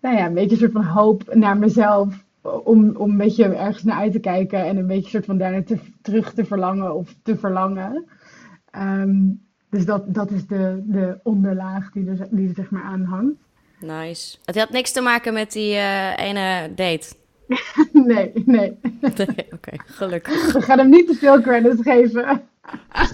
nou 0.00 0.16
ja, 0.16 0.26
een 0.26 0.34
beetje 0.34 0.50
een 0.50 0.58
soort 0.58 0.72
van 0.72 0.84
hoop 0.84 1.34
naar 1.34 1.58
mezelf 1.58 2.23
om, 2.44 2.96
om 2.96 3.10
een 3.10 3.16
beetje 3.16 3.44
ergens 3.44 3.82
naar 3.84 3.98
uit 3.98 4.12
te 4.12 4.18
kijken 4.18 4.64
en 4.64 4.76
een 4.76 4.86
beetje 4.86 5.10
soort 5.10 5.24
van 5.24 5.38
daarna 5.38 5.62
te, 5.62 5.78
terug 6.02 6.32
te 6.32 6.44
verlangen 6.44 6.94
of 6.94 7.14
te 7.22 7.36
verlangen. 7.36 8.04
Ehm, 8.70 9.20
dus 9.70 9.84
dat, 9.84 10.14
dat 10.14 10.30
is 10.30 10.46
de, 10.46 10.82
de 10.84 11.18
onderlaag 11.22 11.90
die 11.90 12.08
er, 12.08 12.26
die 12.30 12.48
er 12.48 12.54
zeg 12.54 12.70
maar 12.70 12.82
aan 12.82 13.04
hangt. 13.04 13.42
Nice. 13.80 14.38
Het 14.44 14.58
had 14.58 14.70
niks 14.70 14.92
te 14.92 15.00
maken 15.00 15.32
met 15.32 15.52
die 15.52 15.74
eh, 15.74 16.16
ene 16.16 16.74
date. 16.74 17.14
Nee, 17.92 18.32
nee. 18.44 18.78
Nee, 19.00 19.46
Oké, 19.50 19.70
gelukkig. 19.76 20.52
We 20.52 20.62
gaan 20.62 20.78
hem 20.78 20.88
niet 20.88 21.06
te 21.06 21.14
veel 21.14 21.40
credits 21.40 21.82
geven. 21.82 22.42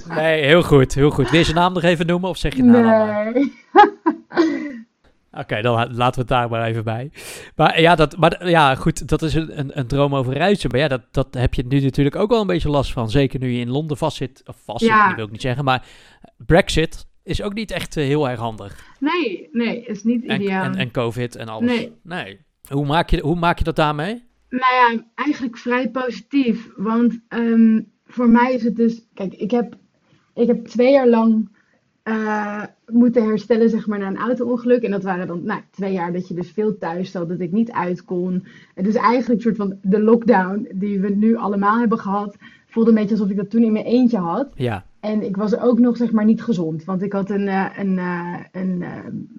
Nee, 0.08 0.44
heel 0.44 0.62
goed, 0.62 0.94
heel 0.94 1.10
goed. 1.10 1.30
Wil 1.30 1.38
je 1.38 1.44
zijn 1.44 1.56
naam 1.56 1.72
nog 1.72 1.82
even 1.82 2.06
noemen 2.06 2.30
of 2.30 2.36
zeg 2.36 2.56
je 2.56 2.62
nou 2.62 2.84
allemaal? 2.84 3.32
Nee. 3.32 3.52
Oké, 5.32 5.62
dan 5.62 5.74
la- 5.74 5.88
laten 5.90 6.14
we 6.14 6.20
het 6.20 6.28
daar 6.28 6.50
maar 6.50 6.66
even 6.66 6.84
bij. 6.84 7.10
Maar 7.56 7.80
ja, 7.80 7.94
dat, 7.94 8.16
maar, 8.16 8.48
ja 8.48 8.74
goed, 8.74 9.08
dat 9.08 9.22
is 9.22 9.34
een, 9.34 9.58
een, 9.58 9.78
een 9.78 9.86
droom 9.86 10.14
over 10.14 10.32
reizen. 10.32 10.70
Maar 10.70 10.80
ja, 10.80 10.88
dat, 10.88 11.02
dat 11.10 11.34
heb 11.34 11.54
je 11.54 11.64
nu 11.68 11.80
natuurlijk 11.80 12.16
ook 12.16 12.30
wel 12.30 12.40
een 12.40 12.46
beetje 12.46 12.68
last 12.70 12.92
van. 12.92 13.10
Zeker 13.10 13.40
nu 13.40 13.50
je 13.50 13.60
in 13.60 13.70
Londen 13.70 13.96
vastzit. 13.96 14.42
Of 14.46 14.56
vastzit, 14.64 14.88
Ja. 14.88 15.06
dat 15.06 15.16
wil 15.16 15.24
ik 15.24 15.30
niet 15.32 15.40
zeggen. 15.40 15.64
Maar 15.64 15.86
Brexit 16.36 17.06
is 17.22 17.42
ook 17.42 17.54
niet 17.54 17.70
echt 17.70 17.96
eh, 17.96 18.04
heel 18.04 18.28
erg 18.28 18.38
handig. 18.40 18.84
Nee, 19.00 19.48
nee, 19.52 19.84
is 19.84 20.02
niet 20.04 20.24
ideaal. 20.24 20.64
en, 20.64 20.74
en 20.74 20.90
COVID 20.90 21.36
en 21.36 21.48
alles. 21.48 21.88
Nee. 22.02 22.40
Hoe, 22.68 22.86
maak 22.86 23.10
je, 23.10 23.20
hoe 23.20 23.36
maak 23.36 23.58
je 23.58 23.64
dat 23.64 23.76
daarmee? 23.76 24.28
Nou 24.48 24.74
ja, 24.74 25.04
eigenlijk 25.14 25.58
vrij 25.58 25.90
positief. 25.90 26.68
Want 26.76 27.20
ehm, 27.28 27.80
voor 28.06 28.28
mij 28.28 28.54
is 28.54 28.62
het 28.64 28.76
dus. 28.76 29.08
Kijk, 29.14 29.34
ik 29.34 29.50
heb, 29.50 29.76
ik 30.34 30.46
heb 30.46 30.66
twee 30.66 30.92
jaar 30.92 31.08
lang 31.08 31.58
eh, 32.02 32.62
moeten 32.86 33.24
herstellen, 33.24 33.70
zeg 33.70 33.86
maar, 33.86 33.98
na 33.98 34.06
een 34.06 34.16
auto-ongeluk. 34.16 34.82
En 34.82 34.90
dat 34.90 35.02
waren 35.02 35.26
dan 35.26 35.44
nou, 35.44 35.60
twee 35.70 35.92
jaar 35.92 36.12
dat 36.12 36.28
je 36.28 36.34
dus 36.34 36.50
veel 36.50 36.78
thuis 36.78 37.10
zat, 37.10 37.28
dat 37.28 37.40
ik 37.40 37.52
niet 37.52 37.72
uit 37.72 38.04
kon. 38.04 38.46
Het 38.74 38.86
is 38.86 38.94
eigenlijk 38.94 39.28
een 39.28 39.40
soort 39.40 39.56
van 39.56 39.78
de 39.82 40.02
lockdown 40.02 40.68
die 40.74 41.00
we 41.00 41.08
nu 41.08 41.36
allemaal 41.36 41.78
hebben 41.78 41.98
gehad. 41.98 42.36
Voelde 42.66 42.90
een 42.90 42.96
beetje 42.96 43.14
alsof 43.14 43.30
ik 43.30 43.36
dat 43.36 43.50
toen 43.50 43.62
in 43.62 43.72
mijn 43.72 43.84
eentje 43.84 44.18
had. 44.18 44.52
Ja, 44.54 44.84
En 45.00 45.22
ik 45.22 45.36
was 45.36 45.58
ook 45.58 45.78
nog, 45.78 45.96
zeg 45.96 46.12
maar, 46.12 46.24
niet 46.24 46.42
gezond. 46.42 46.84
Want 46.84 47.02
ik 47.02 47.12
had 47.12 47.30
een, 47.30 47.48
eh, 47.48 47.66
een, 47.78 47.98
eh, 47.98 48.36
een 48.52 48.84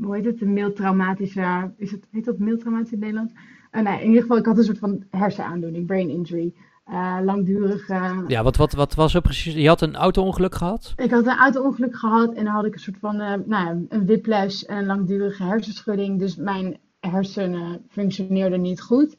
hoe 0.01 0.15
heet 0.15 0.25
het, 0.25 0.41
een 0.41 0.53
miltraumatische, 0.53 1.71
is 1.77 1.91
het, 1.91 2.07
heet 2.11 2.25
dat 2.25 2.37
miltraumatisch 2.37 2.91
in 2.91 2.97
het 2.97 3.07
Nederlands? 3.07 3.33
Eh, 3.71 3.81
nee, 3.81 3.99
in 4.01 4.07
ieder 4.07 4.21
geval, 4.21 4.37
ik 4.37 4.45
had 4.45 4.57
een 4.57 4.63
soort 4.63 4.79
van 4.79 5.03
hersenaandoening, 5.09 5.85
brain 5.85 6.09
injury. 6.09 6.53
Eh, 6.91 7.17
langdurig. 7.23 7.89
eh, 7.89 8.19
ja 8.27 8.43
wat, 8.43 8.55
wat, 8.55 8.73
wat 8.73 8.95
was 8.95 9.13
er 9.13 9.21
precies? 9.21 9.53
Je 9.53 9.67
had 9.67 9.81
een 9.81 9.95
auto-ongeluk 9.95 10.55
gehad? 10.55 10.93
ik 10.95 11.11
had 11.11 11.25
een 11.25 11.37
auto-ongeluk 11.37 11.95
gehad 11.95 12.33
en 12.33 12.43
dan 12.43 12.53
had 12.53 12.65
ik 12.65 12.73
een 12.73 12.79
soort 12.79 12.97
van, 12.99 13.19
eh, 13.19 13.33
nou 13.45 13.65
ja, 13.65 13.77
een 13.89 14.05
whiplash 14.05 14.61
en 14.61 14.77
een 14.77 14.85
langdurige 14.85 15.43
hersenschudding. 15.43 16.19
Dus 16.19 16.35
mijn 16.35 16.77
hersenen 16.99 17.85
functioneerden 17.89 18.61
niet 18.61 18.81
goed. 18.81 19.17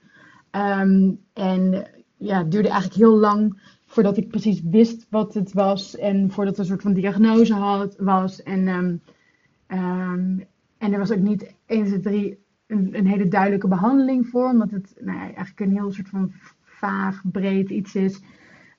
Ehm, 0.50 1.10
en 1.32 1.86
ja, 2.16 2.38
het 2.38 2.50
duurde 2.50 2.68
eigenlijk 2.68 3.00
heel 3.00 3.16
lang 3.18 3.60
voordat 3.86 4.16
ik 4.16 4.28
precies 4.28 4.60
wist 4.70 5.06
wat 5.10 5.34
het 5.34 5.52
was 5.52 5.96
en 5.96 6.30
voordat 6.30 6.54
er 6.54 6.60
een 6.60 6.66
soort 6.66 6.82
van 6.82 6.92
diagnose 6.92 7.54
had, 7.54 7.96
was. 7.98 8.42
En, 8.42 8.68
ehm, 8.68 8.96
ehm, 9.66 10.38
en 10.78 10.92
er 10.92 10.98
was 10.98 11.12
ook 11.12 11.18
niet 11.18 11.54
1, 11.66 11.84
2, 11.86 12.00
3 12.00 12.38
een, 12.66 12.88
een 12.92 13.06
hele 13.06 13.28
duidelijke 13.28 13.68
behandeling 13.68 14.26
voor, 14.26 14.50
omdat 14.50 14.70
het 14.70 14.94
nou 15.00 15.18
ja, 15.18 15.24
eigenlijk 15.24 15.60
een 15.60 15.72
heel 15.72 15.92
soort 15.92 16.08
van 16.08 16.32
vaag, 16.82 17.22
breed 17.32 17.70
iets 17.70 17.94
is. 17.94 18.20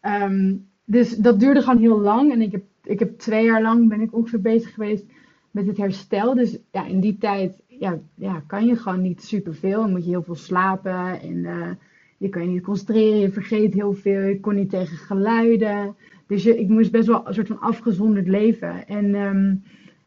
Ehm, 0.02 0.56
dus 0.86 1.16
dat 1.16 1.40
duurde 1.40 1.62
gewoon 1.62 1.82
heel 1.82 2.00
lang. 2.00 2.32
En 2.32 2.42
ik 2.42 2.52
heb, 2.52 2.64
ik 2.84 3.00
heb 3.00 3.18
twee 3.20 3.46
jaar 3.46 3.62
lang 3.62 3.90
ben 3.90 4.02
ik 4.02 4.14
ongeveer 4.14 4.42
bezig 4.42 4.74
geweest 4.74 5.06
met 5.52 5.68
het 5.68 5.78
herstel. 5.78 6.34
Dus 6.34 6.58
ja, 6.72 6.86
in 6.86 7.00
die 7.00 7.18
tijd 7.18 7.62
ja, 7.68 8.00
ja, 8.16 8.44
kan 8.48 8.66
je 8.66 8.76
gewoon 8.76 9.02
niet 9.02 9.24
superveel. 9.24 9.82
Dan 9.82 9.92
moet 9.92 10.04
je 10.04 10.10
heel 10.10 10.24
veel 10.24 10.36
slapen. 10.36 11.22
En 11.22 11.46
eh, 11.46 11.70
je 12.18 12.30
kan 12.30 12.42
je 12.42 12.48
niet 12.48 12.64
concentreren. 12.64 13.20
Je 13.20 13.32
vergeet 13.32 13.74
heel 13.74 13.94
veel. 13.94 14.22
Je 14.22 14.40
kon 14.40 14.56
niet 14.56 14.70
tegen 14.70 14.98
geluiden. 14.98 15.96
Dus 16.28 16.44
je, 16.44 16.60
ik 16.60 16.68
moest 16.68 16.92
best 16.92 17.08
wel 17.08 17.28
een 17.28 17.34
soort 17.34 17.48
van 17.48 17.60
afgezonderd 17.60 18.28
leven. 18.28 18.88
En 18.88 19.16
ehm, 19.16 19.56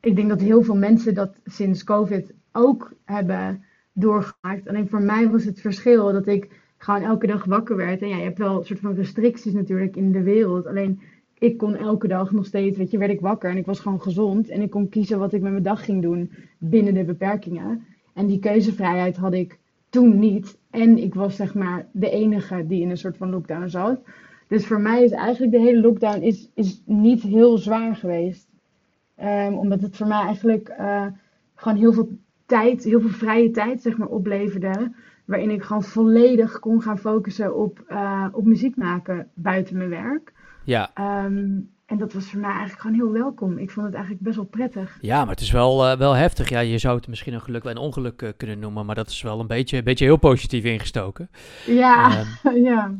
ik 0.00 0.16
denk 0.16 0.28
dat 0.28 0.40
heel 0.40 0.62
veel 0.62 0.76
mensen 0.76 1.14
dat 1.14 1.36
sinds 1.44 1.84
COVID 1.84 2.32
ook 2.52 2.92
hebben 3.04 3.64
doorgemaakt. 3.92 4.68
Alleen 4.68 4.88
voor 4.88 5.02
mij 5.02 5.30
was 5.30 5.44
het 5.44 5.60
verschil 5.60 6.12
dat 6.12 6.26
ik 6.26 6.48
gewoon 6.78 7.02
elke 7.02 7.26
dag 7.26 7.44
wakker 7.44 7.76
werd. 7.76 8.02
En 8.02 8.08
ja, 8.08 8.16
je 8.16 8.22
hebt 8.22 8.38
wel 8.38 8.58
een 8.58 8.64
soort 8.64 8.80
van 8.80 8.94
restricties 8.94 9.52
natuurlijk 9.52 9.96
in 9.96 10.12
de 10.12 10.22
wereld. 10.22 10.66
Alleen 10.66 11.00
ik 11.38 11.56
kon 11.56 11.76
elke 11.76 12.08
dag 12.08 12.32
nog 12.32 12.46
steeds, 12.46 12.76
weet 12.76 12.90
je, 12.90 12.98
werd 12.98 13.10
ik 13.12 13.20
wakker 13.20 13.50
en 13.50 13.56
ik 13.56 13.66
was 13.66 13.80
gewoon 13.80 14.02
gezond. 14.02 14.48
En 14.48 14.62
ik 14.62 14.70
kon 14.70 14.88
kiezen 14.88 15.18
wat 15.18 15.32
ik 15.32 15.42
met 15.42 15.50
mijn 15.50 15.62
dag 15.62 15.84
ging 15.84 16.02
doen 16.02 16.32
binnen 16.58 16.94
de 16.94 17.04
beperkingen. 17.04 17.84
En 18.14 18.26
die 18.26 18.38
keuzevrijheid 18.38 19.16
had 19.16 19.32
ik 19.32 19.58
toen 19.88 20.18
niet. 20.18 20.58
En 20.70 20.98
ik 20.98 21.14
was 21.14 21.36
zeg 21.36 21.54
maar 21.54 21.86
de 21.92 22.10
enige 22.10 22.66
die 22.66 22.80
in 22.80 22.90
een 22.90 22.96
soort 22.96 23.16
van 23.16 23.30
lockdown 23.30 23.68
zat. 23.68 24.00
Dus 24.48 24.66
voor 24.66 24.80
mij 24.80 25.04
is 25.04 25.10
eigenlijk 25.10 25.52
de 25.52 25.60
hele 25.60 25.80
lockdown 25.80 26.22
is, 26.22 26.50
is 26.54 26.82
niet 26.86 27.22
heel 27.22 27.58
zwaar 27.58 27.96
geweest. 27.96 28.48
Ehm, 29.14 29.52
omdat 29.52 29.80
het 29.80 29.96
voor 29.96 30.06
mij 30.06 30.20
eigenlijk 30.20 30.68
eh, 30.68 31.06
gewoon 31.54 31.78
heel 31.78 31.92
veel 31.92 32.08
tijd, 32.46 32.84
heel 32.84 33.00
veel 33.00 33.10
vrije 33.10 33.50
tijd 33.50 33.82
zeg 33.82 33.96
maar 33.96 34.08
opleverde. 34.08 34.92
Waarin 35.26 35.50
ik 35.50 35.62
gewoon 35.62 35.82
volledig 35.82 36.58
kon 36.58 36.82
gaan 36.82 36.98
focussen 36.98 37.56
op, 37.56 37.84
eh, 37.88 38.26
op 38.32 38.44
muziek 38.44 38.76
maken 38.76 39.28
buiten 39.34 39.76
mijn 39.76 39.90
werk. 39.90 40.32
Ja. 40.64 40.90
Ehm, 40.94 41.48
en 41.86 41.98
dat 41.98 42.12
was 42.12 42.30
voor 42.30 42.40
mij 42.40 42.50
eigenlijk 42.50 42.80
gewoon 42.80 42.96
heel 42.96 43.12
welkom. 43.12 43.58
Ik 43.58 43.70
vond 43.70 43.86
het 43.86 43.94
eigenlijk 43.94 44.24
best 44.24 44.36
wel 44.36 44.44
prettig. 44.44 44.98
Ja, 45.00 45.18
maar 45.20 45.30
het 45.34 45.40
is 45.40 45.50
wel, 45.50 45.86
eh, 45.86 45.98
wel 45.98 46.12
heftig. 46.12 46.48
Ja, 46.48 46.60
je 46.60 46.78
zou 46.78 46.96
het 46.96 47.08
misschien 47.08 47.34
een 47.34 47.40
geluk 47.40 47.64
en 47.64 47.76
ongeluk 47.76 48.22
eh, 48.22 48.28
kunnen 48.36 48.58
noemen, 48.58 48.86
maar 48.86 48.94
dat 48.94 49.08
is 49.08 49.22
wel 49.22 49.40
een 49.40 49.46
beetje, 49.46 49.76
een 49.76 49.84
beetje 49.84 50.04
heel 50.04 50.16
positief 50.16 50.64
ingestoken. 50.64 51.30
Ja, 51.66 52.10
Ehm, 52.42 52.56
ja. 52.70 52.94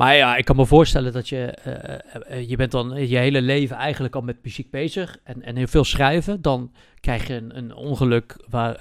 Maar 0.00 0.16
ja, 0.16 0.36
ik 0.36 0.44
kan 0.44 0.56
me 0.56 0.66
voorstellen 0.66 1.12
dat 1.12 1.28
je, 1.28 1.46
eh, 1.46 1.94
eh, 1.94 2.00
eh, 2.26 2.48
je 2.48 2.56
bent 2.56 2.70
dan 2.70 3.08
je 3.08 3.16
hele 3.16 3.42
leven 3.42 3.76
eigenlijk 3.76 4.14
al 4.14 4.20
met 4.20 4.42
muziek 4.42 4.70
bezig 4.70 5.18
en, 5.24 5.42
en 5.42 5.56
heel 5.56 5.66
veel 5.66 5.84
schrijven. 5.84 6.42
Dan 6.42 6.72
krijg 7.00 7.26
je 7.26 7.34
een, 7.34 7.56
een 7.56 7.74
ongeluk 7.74 8.36
waar, 8.48 8.78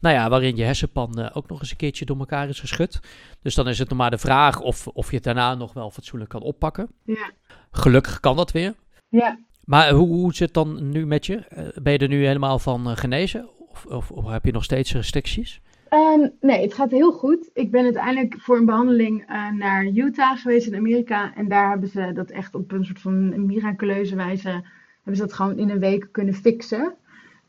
nou 0.00 0.14
ja, 0.14 0.28
waarin 0.28 0.56
je 0.56 0.62
hersenpan 0.62 1.32
ook 1.32 1.48
nog 1.48 1.60
eens 1.60 1.70
een 1.70 1.76
keertje 1.76 2.04
door 2.04 2.18
elkaar 2.18 2.48
is 2.48 2.60
geschud. 2.60 3.00
Dus 3.42 3.54
dan 3.54 3.68
is 3.68 3.78
het 3.78 3.88
nog 3.88 3.98
maar 3.98 4.10
de 4.10 4.18
vraag 4.18 4.60
of, 4.60 4.86
of 4.86 5.08
je 5.08 5.14
het 5.14 5.24
daarna 5.24 5.54
nog 5.54 5.72
wel 5.72 5.90
fatsoenlijk 5.90 6.30
kan 6.30 6.42
oppakken. 6.42 6.88
Ja. 7.04 7.30
Gelukkig 7.70 8.20
kan 8.20 8.36
dat 8.36 8.52
weer. 8.52 8.74
ja. 9.08 9.38
Maar 9.64 9.90
hoe, 9.90 10.08
hoe 10.08 10.34
zit 10.34 10.46
het 10.46 10.54
dan 10.54 10.90
nu 10.90 11.06
met 11.06 11.26
je? 11.26 11.42
Ben 11.82 11.92
je 11.92 11.98
er 11.98 12.08
nu 12.08 12.26
helemaal 12.26 12.58
van 12.58 12.96
genezen? 12.96 13.48
Of, 13.70 13.84
of, 13.84 14.10
of 14.10 14.30
heb 14.30 14.44
je 14.44 14.52
nog 14.52 14.64
steeds 14.64 14.92
restricties? 14.92 15.60
Ehm, 15.88 16.28
nee, 16.40 16.62
het 16.62 16.74
gaat 16.74 16.90
heel 16.90 17.12
goed. 17.12 17.50
Ik 17.52 17.70
ben 17.70 17.84
uiteindelijk 17.84 18.40
voor 18.40 18.56
een 18.56 18.64
behandeling 18.64 19.24
eh, 19.26 19.50
naar 19.50 19.86
Utah 19.86 20.36
geweest 20.38 20.66
in 20.66 20.76
Amerika. 20.76 21.34
En 21.34 21.48
daar 21.48 21.68
hebben 21.68 21.88
ze 21.88 22.12
dat 22.14 22.30
echt 22.30 22.54
op 22.54 22.72
een 22.72 22.84
soort 22.84 23.00
van 23.00 23.46
miraculeuze 23.46 24.16
wijze, 24.16 24.48
hebben 24.48 25.16
ze 25.16 25.22
dat 25.22 25.32
gewoon 25.32 25.58
in 25.58 25.70
een 25.70 25.78
week 25.78 26.08
kunnen 26.10 26.34
fixen. 26.34 26.94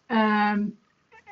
En 0.05 0.77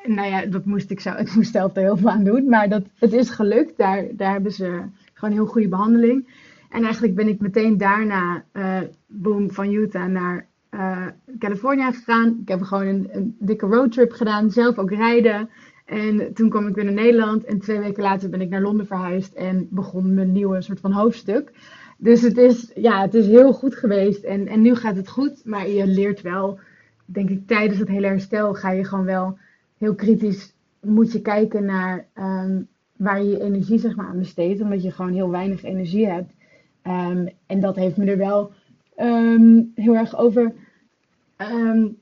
nou 0.04 0.28
ja, 0.28 0.46
dat 0.46 0.64
moest 0.64 0.90
ik 0.90 1.00
zo, 1.00 1.10
ik 1.22 1.34
moest 1.34 1.52
zelf 1.52 1.76
er 1.76 1.82
heel 1.82 1.96
veel 1.96 2.10
aan 2.10 2.24
doen. 2.24 2.48
Maar 2.48 2.68
dat, 2.68 2.82
het 2.94 3.12
is 3.12 3.30
gelukt. 3.30 3.76
Daar, 3.76 4.04
daar 4.12 4.32
hebben 4.32 4.52
ze 4.52 4.82
gewoon 5.12 5.30
een 5.30 5.40
heel 5.40 5.52
goede 5.52 5.68
behandeling. 5.68 6.44
En 6.70 6.82
eigenlijk 6.82 7.14
ben 7.14 7.28
ik 7.28 7.40
meteen 7.40 7.76
daarna, 7.76 8.44
eh 8.52 8.80
boom, 9.06 9.50
van 9.50 9.72
Utah 9.72 10.06
naar 10.06 10.46
eh 10.70 11.06
Californië 11.38 11.92
gegaan. 11.92 12.38
Ik 12.42 12.48
heb 12.48 12.62
gewoon 12.62 13.08
een 13.10 13.36
dikke 13.38 13.66
roadtrip 13.66 14.12
gedaan, 14.12 14.50
zelf 14.50 14.78
ook 14.78 14.90
rijden. 14.90 15.50
En 15.86 16.32
toen 16.34 16.48
kwam 16.48 16.66
ik 16.66 16.74
weer 16.74 16.84
naar 16.84 16.92
Nederland 16.92 17.44
en 17.44 17.58
twee 17.58 17.78
weken 17.78 18.02
later 18.02 18.28
ben 18.28 18.40
ik 18.40 18.48
naar 18.48 18.60
Londen 18.60 18.86
verhuisd 18.86 19.34
en 19.34 19.68
begon 19.70 20.14
mijn 20.14 20.32
nieuwe 20.32 20.62
soort 20.62 20.80
van 20.80 20.92
hoofdstuk. 20.92 21.52
Dus 21.98 22.20
het 22.20 22.36
is, 22.36 22.70
ja, 22.74 23.00
het 23.00 23.14
is 23.14 23.26
heel 23.26 23.52
goed 23.52 23.74
geweest 23.74 24.24
en, 24.24 24.46
en 24.46 24.60
nu 24.60 24.74
gaat 24.74 24.96
het 24.96 25.08
goed, 25.08 25.44
maar 25.44 25.68
je 25.68 25.86
leert 25.86 26.20
wel, 26.20 26.58
denk 27.04 27.30
ik, 27.30 27.46
tijdens 27.46 27.78
het 27.78 27.88
hele 27.88 28.06
herstel 28.06 28.54
ga 28.54 28.70
je 28.70 28.84
gewoon 28.84 29.04
wel 29.04 29.38
heel 29.78 29.94
kritisch, 29.94 30.54
moet 30.80 31.12
je 31.12 31.20
kijken 31.20 31.64
naar 31.64 32.06
ehm, 32.12 32.62
waar 32.96 33.22
je 33.22 33.30
je 33.30 33.42
energie 33.42 33.78
zeg 33.78 33.96
maar 33.96 34.06
aan 34.06 34.18
besteedt, 34.18 34.60
omdat 34.60 34.82
je 34.82 34.90
gewoon 34.90 35.12
heel 35.12 35.30
weinig 35.30 35.62
energie 35.62 36.06
hebt. 36.06 36.32
Ehm, 36.82 37.26
en 37.46 37.60
dat 37.60 37.76
heeft 37.76 37.96
me 37.96 38.04
er 38.04 38.16
wel 38.16 38.52
ehm, 38.96 39.62
heel 39.74 39.94
erg 39.94 40.18
over, 40.18 40.52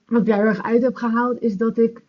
wat 0.06 0.20
ik 0.20 0.26
daar 0.26 0.38
heel 0.38 0.46
erg 0.46 0.62
uit 0.62 0.82
heb 0.82 0.94
gehaald, 0.94 1.40
is 1.40 1.56
dat 1.56 1.78
ik 1.78 2.03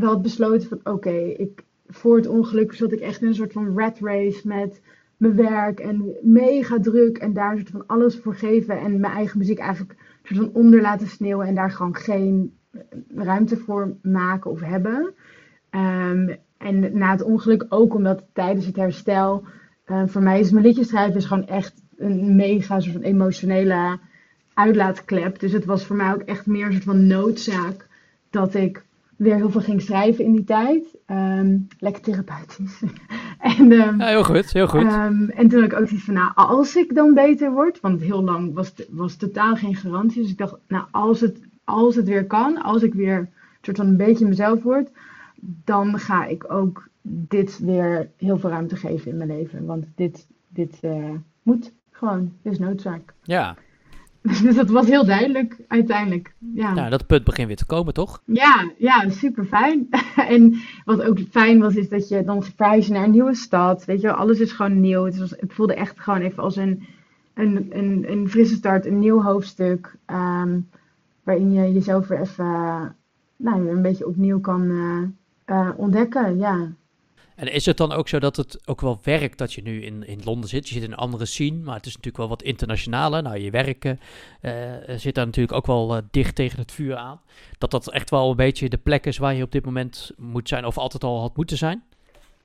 wel 0.00 0.12
had 0.12 0.22
besloten 0.22 0.68
van 0.68 0.80
oké, 0.92 1.16
ik 1.36 1.64
voor 1.86 2.16
het 2.16 2.26
ongeluk 2.26 2.74
zat 2.74 2.92
ik 2.92 3.00
echt 3.00 3.20
in 3.20 3.28
een 3.28 3.34
soort 3.34 3.52
van 3.52 3.78
rat 3.78 3.98
race 4.00 4.48
met 4.48 4.80
mijn 5.16 5.36
werk 5.36 5.80
en 5.80 6.16
mega 6.22 6.80
druk 6.80 7.18
en 7.18 7.32
daar 7.32 7.56
soort 7.56 7.70
van 7.70 7.86
alles 7.86 8.16
voor 8.16 8.34
geven 8.34 8.78
en 8.78 9.00
mijn 9.00 9.12
eigen 9.12 9.38
muziek 9.38 9.58
eigenlijk 9.58 9.98
soort 10.22 10.40
van 10.40 10.62
onder 10.62 10.80
laten 10.80 11.06
sneeuwen 11.06 11.46
en 11.46 11.54
daar 11.54 11.70
gewoon 11.70 11.96
geen 11.96 12.56
ruimte 13.14 13.56
voor 13.56 13.96
maken 14.02 14.50
of 14.50 14.60
hebben. 14.60 15.14
Ehm, 15.70 16.34
en 16.58 16.98
na 16.98 17.10
het 17.10 17.22
ongeluk 17.22 17.66
ook 17.68 17.94
omdat 17.94 18.24
tijdens 18.32 18.66
het 18.66 18.76
herstel, 18.76 19.44
eh, 19.84 20.02
voor 20.06 20.22
mij 20.22 20.40
is 20.40 20.50
mijn 20.50 20.64
liedjes 20.64 20.88
schrijven 20.88 21.16
is 21.16 21.24
gewoon 21.24 21.46
echt 21.46 21.82
een 21.96 22.36
mega 22.36 22.80
soort 22.80 22.94
van 22.94 23.02
emotionele 23.02 23.98
uitlaatklep. 24.54 25.38
Dus 25.38 25.52
het 25.52 25.64
was 25.64 25.84
voor 25.84 25.96
mij 25.96 26.12
ook 26.12 26.22
echt 26.22 26.46
meer 26.46 26.66
een 26.66 26.72
soort 26.72 26.84
van 26.84 27.06
noodzaak 27.06 27.88
dat 28.30 28.54
ik 28.54 28.86
weer 29.18 29.34
heel 29.34 29.50
veel 29.50 29.60
ging 29.60 29.82
schrijven 29.82 30.24
in 30.24 30.32
die 30.32 30.44
tijd. 30.44 30.96
Ehm, 31.06 31.56
lekker 31.78 32.02
therapeutisch. 32.02 32.82
en, 33.58 33.72
ehm, 33.72 33.98
Ja, 34.00 34.06
heel 34.06 34.24
goed, 34.24 34.52
heel 34.52 34.68
goed. 34.68 34.82
ehm, 34.82 35.28
en 35.28 35.48
toen 35.48 35.60
had 35.62 35.72
ik 35.72 35.78
ook 35.78 35.86
zoiets 35.88 36.04
van, 36.04 36.14
nou, 36.14 36.30
als 36.34 36.76
ik 36.76 36.94
dan 36.94 37.14
beter 37.14 37.52
word, 37.52 37.80
want 37.80 38.00
heel 38.00 38.22
lang 38.24 38.54
was, 38.54 38.68
het- 38.76 38.88
was 38.90 39.16
totaal 39.16 39.56
geen 39.56 39.74
garantie. 39.74 40.22
Dus 40.22 40.30
ik 40.30 40.38
dacht, 40.38 40.56
nou, 40.68 40.84
als 40.90 41.20
het, 41.20 41.40
als 41.64 41.94
het 41.96 42.08
weer 42.08 42.26
kan, 42.26 42.62
als 42.62 42.82
ik 42.82 42.94
weer 42.94 43.16
een 43.18 43.28
soort 43.62 43.76
van 43.76 43.86
een 43.86 43.96
beetje 43.96 44.26
mezelf 44.28 44.62
word, 44.62 44.90
dan 45.64 45.98
ga 45.98 46.24
ik 46.24 46.52
ook 46.52 46.88
dit 47.02 47.58
weer 47.58 48.10
heel 48.16 48.38
veel 48.38 48.50
ruimte 48.50 48.76
geven 48.76 49.10
in 49.10 49.16
mijn 49.16 49.28
leven. 49.28 49.64
Want 49.64 49.86
dit, 49.94 50.26
dit 50.48 50.78
eh, 50.80 51.10
moet 51.42 51.72
gewoon, 51.90 52.32
dit 52.42 52.52
is 52.52 52.58
noodzaak. 52.58 53.14
ja. 53.22 53.56
Dus 54.22 54.54
dat 54.54 54.70
was 54.70 54.86
heel 54.86 55.04
duidelijk 55.04 55.56
uiteindelijk. 55.68 56.34
Ja. 56.54 56.74
Nou, 56.74 56.90
dat 56.90 57.06
punt 57.06 57.24
begint 57.24 57.46
weer 57.46 57.56
te 57.56 57.66
komen, 57.66 57.94
toch? 57.94 58.22
Ja, 58.24 58.70
ja, 58.78 59.08
super 59.10 59.44
fijn. 59.44 59.88
en 60.34 60.60
wat 60.84 61.02
ook 61.02 61.18
fijn 61.30 61.58
was, 61.58 61.74
is 61.74 61.88
dat 61.88 62.08
je 62.08 62.24
dan 62.24 62.42
verhuisde 62.42 62.92
naar 62.92 63.04
een 63.04 63.10
nieuwe 63.10 63.34
stad. 63.34 63.84
Weet 63.84 64.00
je 64.00 64.06
wel, 64.06 64.16
alles 64.16 64.40
is 64.40 64.52
gewoon 64.52 64.80
nieuw. 64.80 65.04
Het, 65.04 65.18
was, 65.18 65.30
het 65.30 65.52
voelde 65.52 65.74
echt 65.74 66.00
gewoon 66.00 66.20
even 66.20 66.42
als 66.42 66.56
een, 66.56 66.86
een, 67.34 67.66
een, 67.70 68.04
een 68.10 68.28
frisse 68.28 68.54
start, 68.54 68.86
een 68.86 68.98
nieuw 68.98 69.22
hoofdstuk. 69.22 69.96
ehm, 70.06 70.58
waarin 71.22 71.52
je 71.52 71.72
jezelf 71.72 72.08
weer 72.08 72.20
even, 72.20 72.44
nou, 73.36 73.68
een 73.68 73.82
beetje 73.82 74.06
opnieuw 74.06 74.40
kan 74.40 74.70
eh, 74.70 75.02
eh, 75.56 75.70
ontdekken. 75.76 76.38
Ja. 76.38 76.72
En 77.38 77.52
is 77.52 77.66
het 77.66 77.76
dan 77.76 77.92
ook 77.92 78.08
zo 78.08 78.18
dat 78.18 78.36
het 78.36 78.68
ook 78.68 78.80
wel 78.80 78.98
werkt 79.02 79.38
dat 79.38 79.52
je 79.52 79.62
nu 79.62 79.82
in, 79.82 80.06
in 80.06 80.20
Londen 80.24 80.48
zit? 80.48 80.68
Je 80.68 80.74
zit 80.74 80.82
in 80.82 80.92
een 80.92 80.98
andere 80.98 81.24
scene, 81.24 81.58
maar 81.58 81.76
het 81.76 81.86
is 81.86 81.92
natuurlijk 81.92 82.16
wel 82.16 82.28
wat 82.28 82.42
internationaler. 82.42 83.22
Nou, 83.22 83.38
je 83.38 83.50
werken 83.50 84.00
eh, 84.40 84.52
zit 84.96 85.14
daar 85.14 85.26
natuurlijk 85.26 85.56
ook 85.56 85.66
wel 85.66 85.96
eh, 85.96 86.02
dicht 86.10 86.34
tegen 86.34 86.58
het 86.58 86.72
vuur 86.72 86.96
aan. 86.96 87.20
Dat 87.58 87.70
dat 87.70 87.90
echt 87.90 88.10
wel 88.10 88.30
een 88.30 88.36
beetje 88.36 88.68
de 88.68 88.76
plek 88.76 89.06
is 89.06 89.18
waar 89.18 89.34
je 89.34 89.42
op 89.42 89.52
dit 89.52 89.64
moment 89.64 90.10
moet 90.16 90.48
zijn, 90.48 90.64
of 90.64 90.78
altijd 90.78 91.04
al 91.04 91.20
had 91.20 91.36
moeten 91.36 91.56
zijn. 91.56 91.82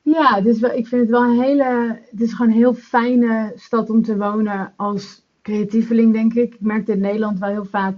Ja, 0.02 0.44
wel, 0.44 0.72
ik 0.72 0.88
vind 0.88 1.02
het 1.02 1.10
wel 1.10 1.24
een 1.24 1.42
hele, 1.42 2.00
het 2.12 2.22
is 2.22 2.34
gewoon 2.34 2.52
een 2.52 2.58
heel 2.58 2.74
fijne 2.74 3.54
stad 3.56 3.90
om 3.90 4.04
te 4.04 4.18
wonen 4.18 4.74
als 4.76 5.22
creatieveling, 5.42 6.14
denk 6.14 6.34
ik. 6.34 6.54
Ik 6.54 6.62
merkte 6.62 6.92
in 6.92 7.00
Nederland 7.00 7.40
wel 7.40 7.50
heel 7.50 7.66
vaak 7.66 7.98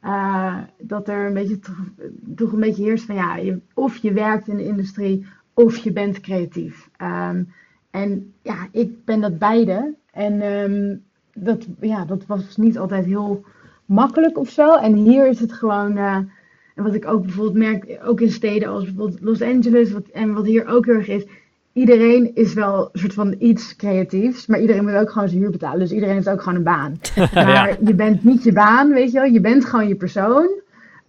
eh, 0.00 0.58
dat 0.78 1.08
er 1.08 1.26
een 1.26 1.34
beetje, 1.34 1.58
toch, 1.58 1.88
toch 2.36 2.52
een 2.52 2.60
beetje 2.60 2.84
heerst 2.84 3.04
van 3.04 3.14
ja, 3.14 3.36
je, 3.36 3.60
of 3.74 3.96
je 3.96 4.12
werkt 4.12 4.48
in 4.48 4.56
de 4.56 4.66
industrie 4.66 5.26
of 5.54 5.76
je 5.76 5.92
bent 5.92 6.20
creatief. 6.20 6.88
Ehm, 6.96 7.42
en 7.90 8.32
ja, 8.42 8.68
ik 8.70 9.04
ben 9.04 9.20
dat 9.20 9.38
beide. 9.38 9.94
En 10.12 10.40
ehm, 10.40 10.96
dat, 11.34 11.66
ja, 11.80 12.04
dat 12.04 12.26
was 12.26 12.56
niet 12.56 12.78
altijd 12.78 13.04
heel 13.04 13.44
makkelijk 13.84 14.38
of 14.38 14.48
zo. 14.48 14.76
En 14.76 14.94
hier 14.94 15.28
is 15.28 15.40
het 15.40 15.52
gewoon, 15.52 15.96
eh, 15.96 16.16
en 16.74 16.82
wat 16.82 16.94
ik 16.94 17.06
ook 17.06 17.22
bijvoorbeeld 17.22 17.56
merk, 17.56 18.00
ook 18.04 18.20
in 18.20 18.30
steden 18.30 18.68
als 18.68 18.84
bijvoorbeeld 18.84 19.20
Los 19.20 19.42
Angeles, 19.42 19.92
wat, 19.92 20.08
en 20.08 20.34
wat 20.34 20.46
hier 20.46 20.66
ook 20.66 20.86
heel 20.86 20.94
erg 20.94 21.08
is, 21.08 21.26
iedereen 21.72 22.34
is 22.34 22.54
wel 22.54 22.88
een 22.92 23.00
soort 23.00 23.14
van 23.14 23.34
iets 23.38 23.76
creatiefs, 23.76 24.46
maar 24.46 24.60
iedereen 24.60 24.84
moet 24.84 24.94
ook 24.94 25.10
gewoon 25.10 25.28
zijn 25.28 25.40
huur 25.40 25.50
betalen. 25.50 25.78
Dus 25.78 25.92
iedereen 25.92 26.14
heeft 26.14 26.28
ook 26.28 26.42
gewoon 26.42 26.58
een 26.58 26.64
baan. 26.64 26.98
Maar 27.34 27.76
je 27.84 27.94
bent 27.94 28.24
niet 28.24 28.42
je 28.42 28.52
baan, 28.52 28.92
weet 28.92 29.12
je 29.12 29.18
wel. 29.18 29.32
Je 29.32 29.40
bent 29.40 29.64
gewoon 29.64 29.88
je 29.88 29.94
persoon. 29.94 30.48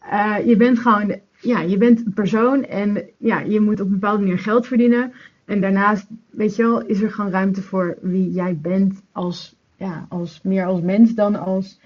Eh, 0.10 0.36
je 0.45 0.55
bent 0.55 0.79
gewoon, 0.79 1.15
ja, 1.41 1.62
je 1.62 1.78
bent 1.78 2.06
een 2.06 2.13
persoon 2.13 2.63
en 2.63 3.04
ja, 3.17 3.39
je 3.39 3.60
moet 3.60 3.80
op 3.80 3.88
een 3.88 3.93
bepaalde 3.93 4.24
manier 4.24 4.39
geld 4.39 4.67
verdienen. 4.67 5.13
En 5.45 5.62
daarnaast, 5.62 6.08
weet 6.30 6.56
je 6.56 6.63
wel, 6.63 6.86
is 6.86 7.02
er 7.02 7.12
gewoon 7.12 7.32
ruimte 7.32 7.62
voor 7.62 7.98
wie 8.02 8.32
jij 8.32 8.58
bent 8.58 9.02
als, 9.12 9.56
ja, 9.76 10.06
als 10.10 10.39
meer 10.43 10.65
als 10.65 10.82
mens 10.82 11.13
dan 11.13 11.36
als 11.36 11.80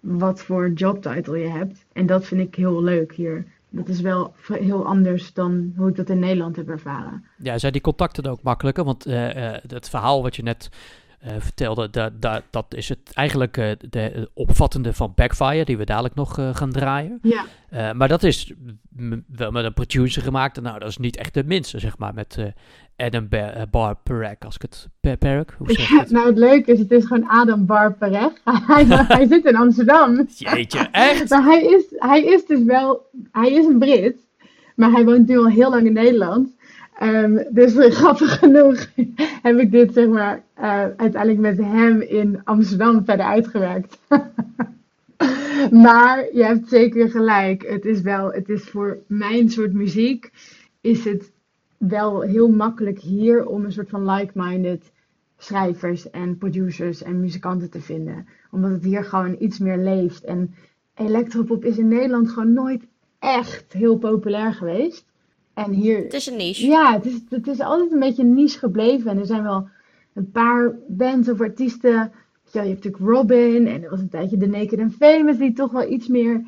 wat 0.00 0.42
voor 0.42 0.72
jobtitle 0.72 1.38
je 1.38 1.48
hebt. 1.48 1.84
En 1.92 2.06
dat 2.06 2.26
vind 2.26 2.40
ik 2.40 2.54
heel 2.54 2.82
leuk 2.82 3.14
hier. 3.14 3.44
Dat 3.68 3.88
is 3.88 4.00
wel 4.00 4.34
heel 4.52 4.86
anders 4.86 5.32
dan 5.32 5.72
hoe 5.76 5.88
ik 5.88 5.96
dat 5.96 6.08
in 6.08 6.18
Nederland 6.18 6.56
heb 6.56 6.68
ervaren. 6.68 7.24
Ja, 7.38 7.58
zijn 7.58 7.72
die 7.72 7.80
contacten 7.80 8.26
ook 8.26 8.42
makkelijker? 8.42 8.84
Want 8.84 9.06
eh, 9.06 9.54
eh, 9.54 9.62
het 9.66 9.88
verhaal 9.88 10.22
wat 10.22 10.36
je 10.36 10.42
net 10.42 10.70
eh, 11.24 11.32
vertelde, 11.38 11.90
da, 11.90 12.10
da- 12.20 12.42
dat 12.50 12.66
is 12.68 12.88
het 12.88 13.10
eigenlijk 13.12 13.56
eh, 13.56 13.70
de 13.90 14.30
opvattende 14.34 14.92
van 14.92 15.12
Backfire, 15.14 15.64
die 15.64 15.76
we 15.76 15.84
dadelijk 15.84 16.14
nog 16.14 16.38
eh, 16.38 16.54
gaan 16.54 16.70
draaien. 16.72 17.18
Ja, 17.22 17.44
maar 17.92 18.08
dat 18.08 18.22
is 18.22 18.52
wel 19.26 19.50
met 19.50 19.64
een 19.64 19.74
producer 19.74 20.22
gemaakt. 20.22 20.60
Nou, 20.60 20.78
dat 20.78 20.88
is 20.88 20.96
niet 20.98 21.16
echt 21.16 21.34
de 21.34 21.44
minste, 21.44 21.78
zeg 21.78 21.98
maar, 21.98 22.14
met 22.14 22.38
Adam 22.96 23.28
Ba- 23.28 23.66
Bar 23.70 23.96
Perek, 24.02 24.44
als 24.44 24.54
ik 24.54 24.62
het... 24.62 24.88
Per 25.00 25.16
Perek? 25.16 25.54
Hoe 25.58 25.72
zeg 25.72 25.88
Ja, 25.88 25.98
het? 25.98 26.10
nou 26.10 26.26
het 26.26 26.38
leuke 26.38 26.72
is, 26.72 26.78
het 26.78 26.90
is 26.90 27.04
gewoon 27.04 27.28
Adam 27.28 27.66
Barpereg. 27.66 28.32
Hij, 28.66 28.84
hij 29.18 29.26
zit 29.26 29.44
in 29.44 29.56
Amsterdam. 29.56 30.26
Jeetje, 30.36 30.78
echt? 30.92 31.30
Maar 31.30 31.42
hij 31.44 31.62
is, 31.64 31.84
hij 31.90 32.24
is 32.24 32.46
dus 32.46 32.62
wel, 32.62 33.06
hij 33.32 33.52
is 33.52 33.66
een 33.66 33.78
Brit, 33.78 34.16
maar 34.76 34.90
hij 34.90 35.04
woont 35.04 35.28
nu 35.28 35.38
al 35.38 35.48
heel 35.48 35.70
lang 35.70 35.86
in 35.86 35.92
Nederland. 35.92 36.48
Dus 37.50 37.74
grappig 37.76 38.38
genoeg 38.38 38.86
heb 39.42 39.58
ik 39.58 39.70
dit 39.70 39.92
zeg 39.92 40.08
maar 40.08 40.42
eh, 40.54 40.70
uiteindelijk 40.96 41.38
met 41.38 41.58
hem 41.58 42.00
in 42.00 42.40
Amsterdam 42.44 43.04
verder 43.04 43.26
uitgewerkt. 43.26 43.98
maar 45.84 46.26
je 46.32 46.44
hebt 46.44 46.68
zeker 46.68 47.10
gelijk. 47.10 47.66
Het 47.68 47.84
is 47.84 48.00
wel, 48.00 48.32
het 48.32 48.48
is 48.48 48.62
voor 48.62 48.98
mijn 49.06 49.50
soort 49.50 49.72
muziek 49.72 50.30
is 50.80 51.04
het 51.04 51.32
wel 51.76 52.20
heel 52.20 52.48
makkelijk 52.48 52.98
hier 52.98 53.46
om 53.46 53.64
een 53.64 53.72
soort 53.72 53.88
van 53.88 54.10
like-minded 54.10 54.92
schrijvers 55.38 56.10
en 56.10 56.38
producers 56.38 57.02
en 57.02 57.20
muzikanten 57.20 57.70
te 57.70 57.80
vinden. 57.80 58.26
Omdat 58.50 58.70
het 58.70 58.84
hier 58.84 59.04
gewoon 59.04 59.36
iets 59.38 59.58
meer 59.58 59.78
leeft. 59.78 60.24
En 60.24 60.54
electropop 60.94 61.64
is 61.64 61.78
in 61.78 61.88
Nederland 61.88 62.30
gewoon 62.30 62.52
nooit 62.52 62.86
echt 63.18 63.72
heel 63.72 63.98
populair 63.98 64.54
geweest. 64.54 65.04
En 65.54 65.70
hier, 65.72 66.02
Het 66.02 66.12
is 66.14 66.26
een 66.26 66.36
niche. 66.36 66.66
ja, 66.66 66.92
het 66.92 67.06
is, 67.06 67.20
het 67.28 67.46
is 67.46 67.60
altijd 67.60 67.92
een 67.92 67.98
beetje 67.98 68.22
een 68.22 68.34
niche 68.34 68.58
gebleven. 68.58 69.10
En 69.10 69.18
er 69.18 69.26
zijn 69.26 69.42
wel 69.42 69.68
een 70.14 70.30
paar 70.30 70.74
bands 70.88 71.28
of 71.28 71.40
artiesten. 71.40 72.12
Je 72.52 72.58
hebt 72.60 72.84
natuurlijk 72.84 73.04
Robin 73.04 73.66
en 73.66 73.82
er 73.82 73.90
was 73.90 74.00
een 74.00 74.08
tijdje 74.08 74.36
The 74.36 74.46
Naked 74.46 74.78
and 74.78 74.94
Famous 74.94 75.38
die 75.38 75.52
toch 75.52 75.72
wel 75.72 75.90
iets 75.90 76.08
meer 76.08 76.46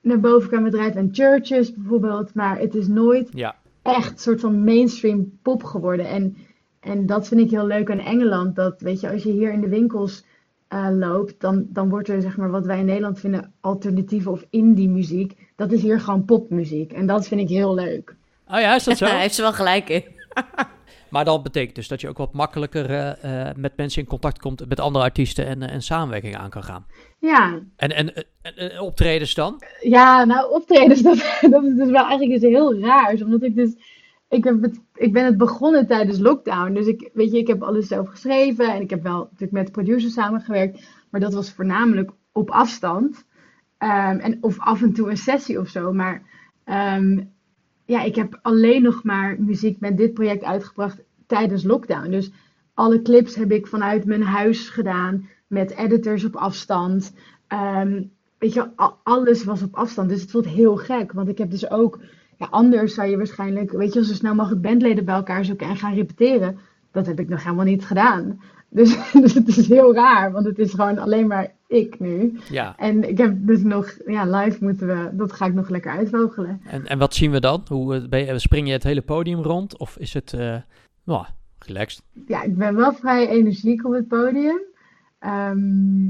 naar 0.00 0.20
boven 0.20 0.48
kwamen 0.48 0.70
drijven. 0.70 1.00
En 1.00 1.08
Churches 1.12 1.74
bijvoorbeeld. 1.74 2.34
Maar 2.34 2.58
het 2.58 2.74
is 2.74 2.88
nooit 2.88 3.28
Ja, 3.32 3.56
echt 3.82 4.10
een 4.12 4.18
soort 4.18 4.40
van 4.40 4.64
mainstream 4.64 5.38
pop 5.42 5.64
geworden. 5.64 6.08
En, 6.08 6.36
en 6.80 7.06
dat 7.06 7.28
vind 7.28 7.40
ik 7.40 7.50
heel 7.50 7.66
leuk 7.66 7.90
aan 7.90 7.98
Engeland. 7.98 8.56
Dat, 8.56 8.80
weet 8.80 9.00
je, 9.00 9.10
als 9.10 9.22
je 9.22 9.30
hier 9.30 9.52
in 9.52 9.60
de 9.60 9.68
winkels 9.68 10.24
eh, 10.68 10.88
loopt, 10.92 11.40
dan, 11.40 11.66
dan 11.68 11.88
wordt 11.88 12.08
er, 12.08 12.20
zeg 12.20 12.36
maar, 12.36 12.50
wat 12.50 12.66
wij 12.66 12.78
in 12.78 12.84
Nederland 12.84 13.20
vinden 13.20 13.52
alternatieve 13.60 14.30
of 14.30 14.44
indie 14.50 14.88
muziek. 14.88 15.36
Dat 15.56 15.72
is 15.72 15.82
hier 15.82 16.00
gewoon 16.00 16.24
popmuziek. 16.24 16.92
En 16.92 17.06
dat 17.06 17.26
vind 17.26 17.40
ik 17.40 17.48
heel 17.48 17.74
leuk. 17.74 18.16
Oh 18.50 18.60
ja, 18.60 18.74
is 18.74 18.84
dat 18.84 18.96
zo? 18.98 19.06
Hij 19.16 19.20
heeft 19.20 19.34
ze 19.34 19.42
wel 19.42 19.52
gelijk 19.52 19.88
in. 19.88 20.04
Maar 21.10 21.24
dat 21.24 21.42
betekent 21.42 21.74
dus 21.74 21.88
dat 21.88 22.00
je 22.00 22.08
ook 22.08 22.18
wat 22.18 22.32
makkelijker 22.32 22.90
eh, 22.90 23.48
eh, 23.48 23.56
met 23.56 23.76
mensen 23.76 24.02
in 24.02 24.08
contact 24.08 24.38
komt, 24.38 24.68
met 24.68 24.80
andere 24.80 25.04
artiesten 25.04 25.46
en, 25.46 25.62
eh, 25.62 25.74
en 25.74 25.82
samenwerking 25.82 26.36
aan 26.36 26.50
kan 26.50 26.62
gaan. 26.62 26.86
Ja, 27.18 27.60
En, 27.76 27.96
en, 27.96 28.14
en, 28.14 28.56
en 28.56 28.80
optredens 28.80 29.34
dan? 29.34 29.62
ja 29.80 30.24
nou 30.24 30.52
optredens, 30.52 31.02
dat, 31.08 31.38
dat 31.40 31.64
is 31.64 31.74
dus 31.74 31.90
wel 31.90 32.06
eigenlijk 32.06 32.32
iets 32.32 32.44
heel 32.44 32.78
raars. 32.78 33.22
Omdat 33.22 33.42
ik 33.42 33.54
dus, 33.54 33.74
ik, 34.28 34.44
heb 34.44 34.62
het, 34.62 34.80
ik 34.94 35.12
ben 35.12 35.24
het 35.24 35.36
begonnen 35.36 35.86
tijdens 35.86 36.18
lockdown. 36.18 36.72
Dus 36.72 36.86
ik, 36.86 37.10
weet 37.12 37.32
je, 37.32 37.38
ik 37.38 37.46
heb 37.46 37.62
alles 37.62 37.88
zelf 37.88 38.08
geschreven. 38.08 38.72
En 38.72 38.82
ik 38.82 38.90
heb 38.90 39.02
wel 39.02 39.18
natuurlijk 39.18 39.52
met 39.52 39.72
producers 39.72 40.12
samengewerkt. 40.12 40.88
Maar 41.10 41.20
dat 41.20 41.34
was 41.34 41.52
voornamelijk 41.52 42.10
op 42.32 42.50
afstand. 42.50 43.26
Ehm, 43.78 44.18
en, 44.18 44.38
of 44.40 44.60
af 44.60 44.82
en 44.82 44.92
toe 44.92 45.10
een 45.10 45.16
sessie 45.16 45.60
of 45.60 45.68
zo. 45.68 45.92
Maar 45.92 46.22
ehm, 46.64 47.20
ja, 47.88 48.02
ik 48.02 48.14
heb 48.14 48.38
alleen 48.42 48.82
nog 48.82 49.04
maar 49.04 49.36
muziek 49.38 49.80
met 49.80 49.96
dit 49.96 50.14
project 50.14 50.44
uitgebracht 50.44 51.02
tijdens 51.26 51.64
lockdown. 51.64 52.10
Dus 52.10 52.30
alle 52.74 53.02
clips 53.02 53.34
heb 53.34 53.52
ik 53.52 53.66
vanuit 53.66 54.04
mijn 54.04 54.22
huis 54.22 54.68
gedaan. 54.68 55.28
Met 55.46 55.70
editors 55.70 56.24
op 56.24 56.36
afstand. 56.36 57.14
Ehm, 57.46 58.02
weet 58.38 58.52
je, 58.52 58.70
alles 59.02 59.44
was 59.44 59.62
op 59.62 59.74
afstand. 59.74 60.08
Dus 60.08 60.20
het 60.20 60.30
voelt 60.30 60.46
heel 60.46 60.76
gek. 60.76 61.12
Want 61.12 61.28
ik 61.28 61.38
heb 61.38 61.50
dus 61.50 61.70
ook. 61.70 62.00
Ja, 62.36 62.46
anders 62.50 62.94
zou 62.94 63.08
je 63.08 63.16
waarschijnlijk. 63.16 63.70
Weet 63.70 63.92
je, 63.92 64.04
zo 64.04 64.14
snel 64.14 64.34
mogelijk 64.34 64.62
bandleden 64.62 65.04
bij 65.04 65.14
elkaar 65.14 65.44
zoeken 65.44 65.68
en 65.68 65.76
gaan 65.76 65.94
repeteren. 65.94 66.58
Dat 66.90 67.06
heb 67.06 67.20
ik 67.20 67.28
nog 67.28 67.42
helemaal 67.42 67.64
niet 67.64 67.84
gedaan. 67.84 68.40
Dus, 68.68 68.96
dus 69.22 69.34
het 69.34 69.48
is 69.48 69.68
heel 69.68 69.94
raar. 69.94 70.32
Want 70.32 70.46
het 70.46 70.58
is 70.58 70.70
gewoon 70.70 70.98
alleen 70.98 71.26
maar 71.26 71.52
ik 71.66 72.00
nu. 72.00 72.38
Ja. 72.50 72.76
En 72.76 73.08
ik 73.08 73.18
heb 73.18 73.36
dus 73.46 73.62
nog. 73.62 73.94
Ja, 74.06 74.24
live 74.24 74.64
moeten 74.64 74.86
we. 74.86 75.10
Dat 75.12 75.32
ga 75.32 75.46
ik 75.46 75.54
nog 75.54 75.68
lekker 75.68 75.90
uitvogelen. 75.90 76.60
En, 76.64 76.86
en 76.86 76.98
wat 76.98 77.14
zien 77.14 77.30
we 77.30 77.40
dan? 77.40 77.64
Hoe, 77.68 77.94
eh, 77.94 78.08
ben 78.08 78.26
je, 78.26 78.38
spring 78.38 78.66
je 78.66 78.72
het 78.72 78.82
hele 78.82 79.02
podium 79.02 79.42
rond? 79.42 79.78
Of 79.78 79.96
is 79.98 80.14
het 80.14 80.32
nou, 81.04 81.24
relaxed? 81.58 82.02
ja, 82.26 82.42
ik 82.42 82.56
ben 82.56 82.76
wel 82.76 82.92
vrij 82.92 83.28
energiek 83.28 83.86
op 83.86 83.92
het 83.92 84.08
podium. 84.08 84.60
Ehm, 85.18 86.06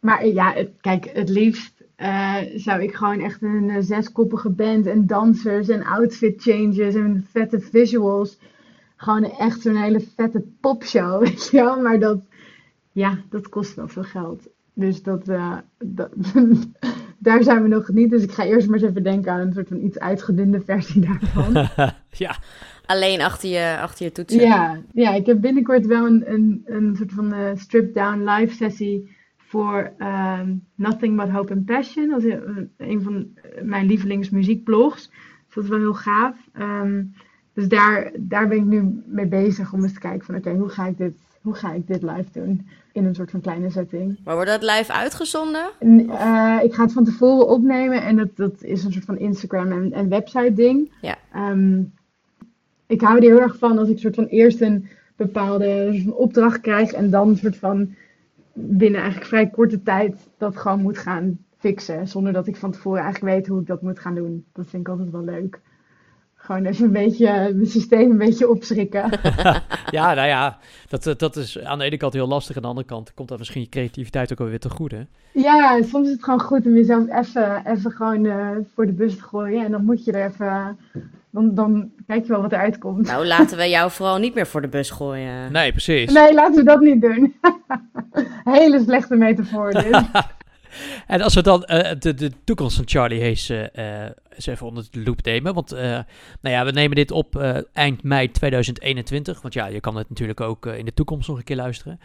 maar 0.00 0.26
ja, 0.26 0.52
het, 0.52 0.70
kijk, 0.80 1.10
het 1.12 1.28
liefst 1.28 1.78
eh, 1.98 2.36
zou 2.54 2.82
ik 2.82 2.94
gewoon 2.94 3.20
echt 3.20 3.42
een 3.42 3.82
zeskoppige 3.82 4.50
band 4.50 4.86
en 4.86 5.06
dansers 5.06 5.68
en 5.68 5.84
outfit 5.84 6.42
changes 6.42 6.94
en 6.94 7.26
vette 7.30 7.60
visuals. 7.60 8.38
Gewoon 9.00 9.24
echt 9.24 9.60
zo'n 9.60 9.76
hele 9.76 10.00
vette 10.16 10.44
popshow, 10.60 11.20
weet 11.24 11.48
je 11.50 11.56
wel. 11.56 11.80
Maar 11.80 11.98
dat, 11.98 12.20
ja, 12.92 13.18
dat 13.30 13.48
kost 13.48 13.74
wel 13.74 13.88
veel 13.88 14.02
geld. 14.02 14.48
Dus 14.74 15.02
dat, 15.02 15.28
eh, 15.28 15.56
dat, 15.78 16.10
daar 17.18 17.42
zijn 17.42 17.62
we 17.62 17.68
nog 17.68 17.88
niet. 17.88 18.10
Dus 18.10 18.22
ik 18.22 18.32
ga 18.32 18.44
eerst 18.44 18.68
maar 18.68 18.78
eens 18.78 18.88
even 18.88 19.02
denken 19.02 19.32
aan 19.32 19.40
een 19.40 19.52
soort 19.52 19.68
van 19.68 19.80
iets 19.80 19.98
uitgedunde 19.98 20.60
versie 20.60 21.00
daarvan. 21.00 21.68
ja, 22.10 22.36
Alleen 22.88 23.22
achter 23.22 23.48
je, 23.48 23.78
achter 23.80 24.04
je 24.04 24.12
toetsen. 24.12 24.40
Ja, 24.40 24.80
ja, 24.92 25.14
ik 25.14 25.26
heb 25.26 25.40
binnenkort 25.40 25.86
wel 25.86 26.06
een, 26.06 26.32
een, 26.32 26.62
een 26.66 26.96
soort 26.96 27.12
van 27.12 27.32
eh 27.32 27.50
strip-down 27.54 28.30
live 28.30 28.54
sessie 28.54 29.16
voor 29.36 29.92
ehm, 29.98 30.54
Nothing 30.74 31.16
But 31.16 31.30
Hope 31.30 31.52
and 31.52 31.64
Passion. 31.64 32.08
Dat 32.08 32.22
is 32.22 32.34
een, 32.76 33.02
van 33.02 33.26
mijn 33.62 33.86
lievelingsmuziekblogs. 33.86 35.08
Dus 35.46 35.54
dat 35.54 35.64
is 35.64 35.70
wel 35.70 35.78
heel 35.78 35.94
gaaf. 35.94 36.36
Ehm, 36.52 37.04
dus 37.58 37.68
daar, 37.68 38.10
daar 38.18 38.48
ben 38.48 38.56
ik 38.56 38.64
nu 38.64 39.02
mee 39.06 39.26
bezig 39.26 39.72
om 39.72 39.82
eens 39.82 39.92
te 39.92 39.98
kijken 39.98 40.24
van 40.24 40.34
oké, 40.34 40.50
hoe 40.50 40.68
ga 40.68 40.86
ik 40.86 40.98
dit, 40.98 41.12
hoe 41.42 41.54
ga 41.54 41.72
ik 41.72 41.86
dit 41.86 42.02
live 42.02 42.26
doen? 42.32 42.68
In 42.92 43.04
een 43.04 43.14
soort 43.14 43.30
van 43.30 43.40
kleine 43.40 43.70
setting. 43.70 44.18
Maar 44.24 44.34
wordt 44.34 44.50
dat 44.50 44.62
live 44.62 44.92
uitgezonden? 44.92 45.70
En, 45.78 46.10
eh, 46.10 46.58
ik 46.62 46.74
ga 46.74 46.82
het 46.82 46.92
van 46.92 47.04
tevoren 47.04 47.48
opnemen 47.48 48.02
en 48.02 48.16
dat, 48.16 48.36
dat 48.36 48.62
is 48.62 48.84
een 48.84 48.92
soort 48.92 49.04
van 49.04 49.18
Instagram 49.18 49.72
en, 49.72 49.92
en 49.92 50.08
website 50.08 50.52
ding. 50.52 50.92
Ja. 51.00 51.18
Ehm, 51.32 51.82
ik 52.86 53.00
hou 53.00 53.16
er 53.16 53.22
heel 53.22 53.40
erg 53.40 53.58
van 53.58 53.78
als 53.78 53.88
ik 53.88 53.98
soort 53.98 54.14
van 54.14 54.26
eerst 54.26 54.60
een 54.60 54.88
bepaalde 55.16 55.88
soort 55.92 56.02
van 56.02 56.12
opdracht 56.12 56.60
krijg 56.60 56.92
en 56.92 57.10
dan 57.10 57.36
soort 57.36 57.56
van 57.56 57.94
binnen 58.52 59.00
eigenlijk 59.00 59.30
vrij 59.30 59.48
korte 59.48 59.82
tijd 59.82 60.16
dat 60.36 60.56
gewoon 60.56 60.82
moet 60.82 60.98
gaan 60.98 61.38
fixen. 61.56 62.08
Zonder 62.08 62.32
dat 62.32 62.46
ik 62.46 62.56
van 62.56 62.70
tevoren 62.70 63.02
eigenlijk 63.02 63.34
weet 63.34 63.46
hoe 63.46 63.60
ik 63.60 63.66
dat 63.66 63.82
moet 63.82 63.98
gaan 63.98 64.14
doen. 64.14 64.44
Dat 64.52 64.66
vind 64.68 64.82
ik 64.82 64.88
altijd 64.88 65.10
wel 65.10 65.24
leuk. 65.24 65.60
Gewoon 66.48 66.64
even 66.64 66.84
een 66.84 66.92
beetje 66.92 67.26
het 67.26 67.70
systeem 67.70 68.10
een 68.10 68.18
beetje 68.18 68.48
opschrikken. 68.48 69.10
Ja, 69.90 70.14
nou 70.14 70.28
ja, 70.28 70.58
dat, 70.88 71.06
eh, 71.06 71.14
dat 71.16 71.36
is 71.36 71.62
aan 71.62 71.78
de 71.78 71.84
ene 71.84 71.96
kant 71.96 72.12
heel 72.12 72.28
lastig. 72.28 72.56
Aan 72.56 72.62
de 72.62 72.68
andere 72.68 72.86
kant 72.86 73.14
komt 73.14 73.28
dat 73.28 73.38
misschien 73.38 73.60
je 73.60 73.68
creativiteit 73.68 74.32
ook 74.32 74.38
wel 74.38 74.48
weer 74.48 74.58
te 74.58 74.70
goede. 74.70 75.06
Ja, 75.32 75.82
soms 75.82 76.06
is 76.06 76.12
het 76.12 76.24
gewoon 76.24 76.40
goed 76.40 76.66
om 76.66 76.74
jezelf 76.74 77.08
even, 77.08 77.62
even 77.66 77.90
gewoon 77.90 78.26
eh, 78.26 78.48
voor 78.74 78.86
de 78.86 78.92
bus 78.92 79.16
te 79.16 79.22
gooien. 79.22 79.64
En 79.64 79.70
dan 79.70 79.84
moet 79.84 80.04
je 80.04 80.12
er 80.12 80.30
even, 80.30 80.78
dan, 81.30 81.54
dan 81.54 81.90
kijk 82.06 82.22
je 82.22 82.32
wel 82.32 82.42
wat 82.42 82.52
eruit 82.52 82.78
komt. 82.78 83.06
Nou, 83.06 83.26
laten 83.26 83.56
we 83.56 83.68
jou 83.68 83.90
vooral 83.90 84.18
niet 84.18 84.34
meer 84.34 84.46
voor 84.46 84.60
de 84.60 84.68
bus 84.68 84.90
gooien. 84.90 85.52
Nee, 85.52 85.70
precies. 85.70 86.12
Nee, 86.12 86.34
laten 86.34 86.54
we 86.54 86.64
dat 86.64 86.80
niet 86.80 87.00
doen. 87.00 87.34
Hele 88.58 88.82
slechte 88.86 89.16
metafoor 89.16 89.70
dit. 89.70 90.00
En 91.06 91.20
als 91.20 91.34
we 91.34 91.42
dan 91.42 91.64
eh, 91.64 91.92
de, 91.98 92.14
de 92.14 92.30
toekomst 92.44 92.76
van 92.76 92.88
Charlie 92.88 93.20
Hayes 93.20 93.48
eh, 93.48 94.04
eh, 94.04 94.10
eens 94.34 94.46
even 94.46 94.66
onder 94.66 94.86
de 94.90 95.02
loep 95.02 95.22
nemen. 95.24 95.54
Want 95.54 95.70
nou 95.70 96.04
ja, 96.40 96.64
we 96.64 96.70
nemen 96.70 96.96
dit 96.96 97.10
op 97.10 97.36
eind 97.72 98.02
mei 98.02 98.30
2021. 98.30 99.42
Want 99.42 99.54
ja, 99.54 99.66
je 99.66 99.80
kan 99.80 99.96
het 99.96 100.08
natuurlijk 100.08 100.40
ook 100.40 100.66
in 100.66 100.84
de 100.84 100.94
toekomst 100.94 101.28
nog 101.28 101.38
een 101.38 101.44
keer 101.44 101.56
luisteren. 101.56 102.00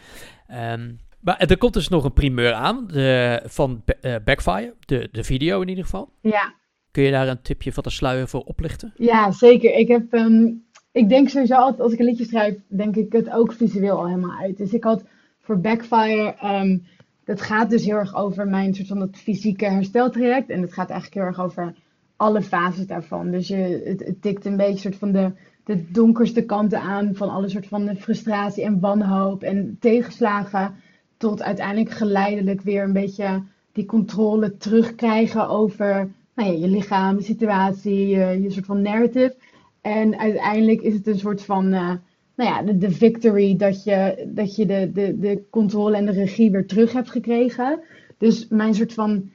Ehm, 0.47 0.91
maar 1.19 1.37
er 1.37 1.57
komt 1.57 1.73
dus 1.73 1.87
nog 1.87 2.03
een 2.03 2.13
primeur 2.13 2.53
aan 2.53 2.87
de, 2.87 3.41
van 3.45 3.81
Ba- 3.85 4.19
Backfire. 4.19 4.73
De, 4.85 5.09
de 5.11 5.23
video 5.23 5.61
in 5.61 5.67
ieder 5.67 5.83
geval. 5.83 6.09
Ja, 6.21 6.53
Kun 6.91 7.03
je 7.03 7.11
daar 7.11 7.27
een 7.27 7.41
tipje 7.41 7.73
van 7.73 7.83
de 7.83 7.89
sluier 7.89 8.27
voor 8.27 8.41
oplichten? 8.43 8.93
ja, 8.97 9.31
zeker. 9.31 9.73
Ik 9.73 9.87
heb, 9.87 10.13
ehm, 10.13 10.47
ik 10.91 11.09
denk 11.09 11.29
sowieso 11.29 11.55
altijd, 11.55 11.81
als 11.81 11.93
ik 11.93 11.99
een 11.99 12.05
liedje 12.05 12.25
schrijf, 12.25 12.55
denk 12.67 12.95
ik 12.95 13.11
het 13.11 13.29
ook 13.31 13.53
visueel 13.53 13.97
al 13.97 14.07
helemaal 14.07 14.39
uit. 14.41 14.57
Dus 14.57 14.73
ik 14.73 14.83
had 14.83 15.03
voor 15.41 15.59
Backfire, 15.59 16.35
ehm, 16.39 16.77
dat 17.25 17.41
gaat 17.41 17.69
dus 17.69 17.85
heel 17.85 17.95
erg 17.95 18.15
over 18.15 18.47
mijn 18.47 18.73
soort 18.73 18.87
van 18.87 18.99
dat 18.99 19.17
fysieke 19.17 19.65
hersteltraject. 19.65 20.49
En 20.49 20.61
het 20.61 20.73
gaat 20.73 20.89
eigenlijk 20.89 21.19
heel 21.19 21.29
erg 21.29 21.41
over 21.41 21.73
alle 22.15 22.41
fases 22.41 22.87
daarvan. 22.87 23.31
Dus 23.31 23.47
je, 23.47 23.81
het, 23.85 24.05
het 24.05 24.21
tikt 24.21 24.45
een 24.45 24.57
beetje 24.57 24.79
soort 24.79 24.95
van 24.95 25.11
de, 25.11 25.31
de 25.63 25.91
donkerste 25.91 26.41
kanten 26.45 26.79
aan 26.79 27.15
van 27.15 27.29
alle 27.29 27.49
soort 27.49 27.67
van 27.67 27.95
frustratie 27.95 28.63
en 28.63 28.79
wanhoop 28.79 29.43
en 29.43 29.77
tegenslagen. 29.79 30.75
Tot 31.17 31.41
uiteindelijk 31.41 31.91
geleidelijk 31.91 32.61
weer 32.61 32.83
een 32.83 32.93
beetje 32.93 33.43
die 33.71 33.85
controle 33.85 34.57
terugkrijgen 34.57 35.49
over 35.49 36.09
nou 36.35 36.51
ja, 36.51 36.59
je 36.59 36.67
lichaam, 36.67 37.17
de 37.17 37.23
situatie, 37.23 38.07
je, 38.07 38.41
je 38.41 38.51
soort 38.51 38.65
van 38.65 38.81
narrative. 38.81 39.35
En 39.81 40.19
uiteindelijk 40.19 40.81
is 40.81 40.93
het 40.93 41.07
een 41.07 41.19
soort 41.19 41.43
van, 41.43 41.73
eh, 41.73 41.93
nou 42.35 42.49
ja, 42.49 42.61
de, 42.61 42.77
de 42.77 42.91
victory 42.91 43.55
dat 43.55 43.83
je, 43.83 44.29
dat 44.33 44.55
je 44.55 44.65
de, 44.65 44.91
de, 44.93 45.19
de 45.19 45.43
controle 45.49 45.95
en 45.95 46.05
de 46.05 46.11
regie 46.11 46.51
weer 46.51 46.67
terug 46.67 46.93
hebt 46.93 47.11
gekregen. 47.11 47.79
Dus 48.17 48.47
mijn 48.47 48.73
soort 48.73 48.93
van 48.93 49.31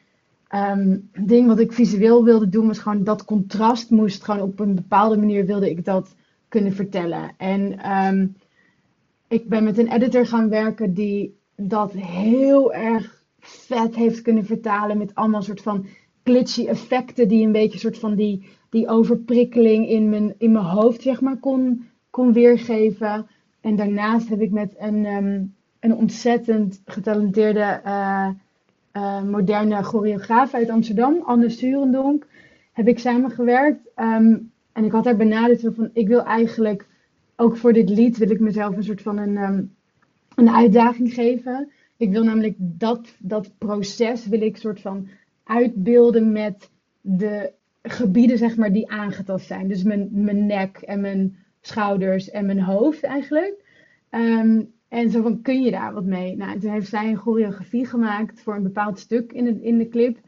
ehm, 0.48 0.98
ding 1.20 1.46
wat 1.46 1.58
ik 1.58 1.72
visueel 1.72 2.24
wilde 2.24 2.48
doen 2.48 2.66
was 2.66 2.78
gewoon 2.78 3.04
dat 3.04 3.24
contrast 3.24 3.90
moest 3.90 4.24
gewoon 4.24 4.42
op 4.42 4.60
een 4.60 4.74
bepaalde 4.74 5.16
manier 5.16 5.46
wilde 5.46 5.70
ik 5.70 5.84
dat 5.84 6.14
kunnen 6.48 6.72
vertellen. 6.72 7.30
En 7.36 7.78
ehm, 7.78 8.26
ik 9.28 9.48
ben 9.48 9.64
met 9.64 9.78
een 9.78 9.92
editor 9.92 10.26
gaan 10.26 10.48
werken 10.48 10.94
die 10.94 11.36
dat 11.56 11.92
heel 11.92 12.72
erg 12.72 13.22
vet 13.40 13.94
heeft 13.94 14.22
kunnen 14.22 14.44
vertalen 14.44 14.98
met 14.98 15.14
allemaal 15.14 15.42
soort 15.42 15.62
van 15.62 15.86
glitchy 16.24 16.66
effecten 16.66 17.28
die 17.28 17.46
een 17.46 17.52
beetje 17.52 17.78
soort 17.78 17.98
van 17.98 18.14
die, 18.14 18.48
die 18.70 18.88
overprikkeling 18.88 19.88
in 19.88 20.08
mijn, 20.08 20.34
in 20.38 20.52
mijn 20.52 20.64
hoofd 20.64 21.02
zeg 21.02 21.20
maar 21.20 21.38
kon, 21.38 21.86
kon 22.18 22.32
weergeven. 22.32 23.26
En 23.60 23.76
daarnaast 23.76 24.28
heb 24.28 24.40
ik 24.40 24.50
met 24.50 24.74
een, 24.78 25.04
ehm, 25.04 25.42
een 25.80 25.94
ontzettend 25.94 26.82
getalenteerde 26.84 27.80
eh, 27.84 28.28
eh, 28.92 29.22
moderne 29.22 29.82
choreograaf 29.82 30.54
uit 30.54 30.70
Amsterdam, 30.70 31.22
Anne 31.24 31.48
Surendonk, 31.48 32.26
heb 32.72 32.88
ik 32.88 32.98
samengewerkt. 32.98 33.80
Ehm, 33.94 34.36
en 34.72 34.84
ik 34.84 34.92
had 34.92 35.04
haar 35.04 35.16
benaderd 35.16 35.60
van, 35.74 35.90
ik 35.92 36.08
wil 36.08 36.24
eigenlijk, 36.24 36.86
ook 37.36 37.56
voor 37.56 37.72
dit 37.72 37.88
lied 37.88 38.16
wil 38.16 38.30
ik 38.30 38.40
mezelf 38.40 38.76
een 38.76 38.82
soort 38.82 39.02
van 39.02 39.18
een, 39.18 39.36
ehm, 39.36 39.62
een 40.34 40.50
uitdaging 40.50 41.14
geven. 41.14 41.70
Ik 41.96 42.10
wil 42.10 42.24
namelijk 42.24 42.54
dat, 42.58 43.16
dat 43.18 43.50
proces 43.58 44.26
wil 44.26 44.40
ik 44.40 44.56
soort 44.56 44.80
van 44.80 45.08
uitbeelden 45.44 46.32
met 46.32 46.70
de 47.00 47.52
gebieden 47.82 48.38
zeg 48.38 48.56
maar 48.56 48.72
die 48.72 48.90
aangetast 48.90 49.46
zijn. 49.46 49.68
Dus 49.68 49.82
mijn, 49.82 50.08
mijn 50.12 50.46
nek 50.46 50.76
en 50.76 51.00
mijn 51.00 51.36
schouders 51.68 52.30
en 52.30 52.46
mijn 52.46 52.62
hoofd 52.62 53.02
eigenlijk. 53.02 53.64
Ehm, 54.10 54.62
en 54.88 55.10
zo 55.10 55.22
van, 55.22 55.42
kun 55.42 55.62
je 55.62 55.70
daar 55.70 55.92
wat 55.92 56.04
mee? 56.04 56.36
Nou, 56.36 56.58
toen 56.58 56.70
heeft 56.70 56.88
zij 56.88 57.08
een 57.08 57.16
choreografie 57.16 57.86
gemaakt 57.86 58.42
voor 58.42 58.54
een 58.54 58.62
bepaald 58.62 58.98
stuk 58.98 59.32
in 59.32 59.44
de, 59.44 59.62
in 59.62 59.78
de 59.78 59.88
clip. 59.88 60.18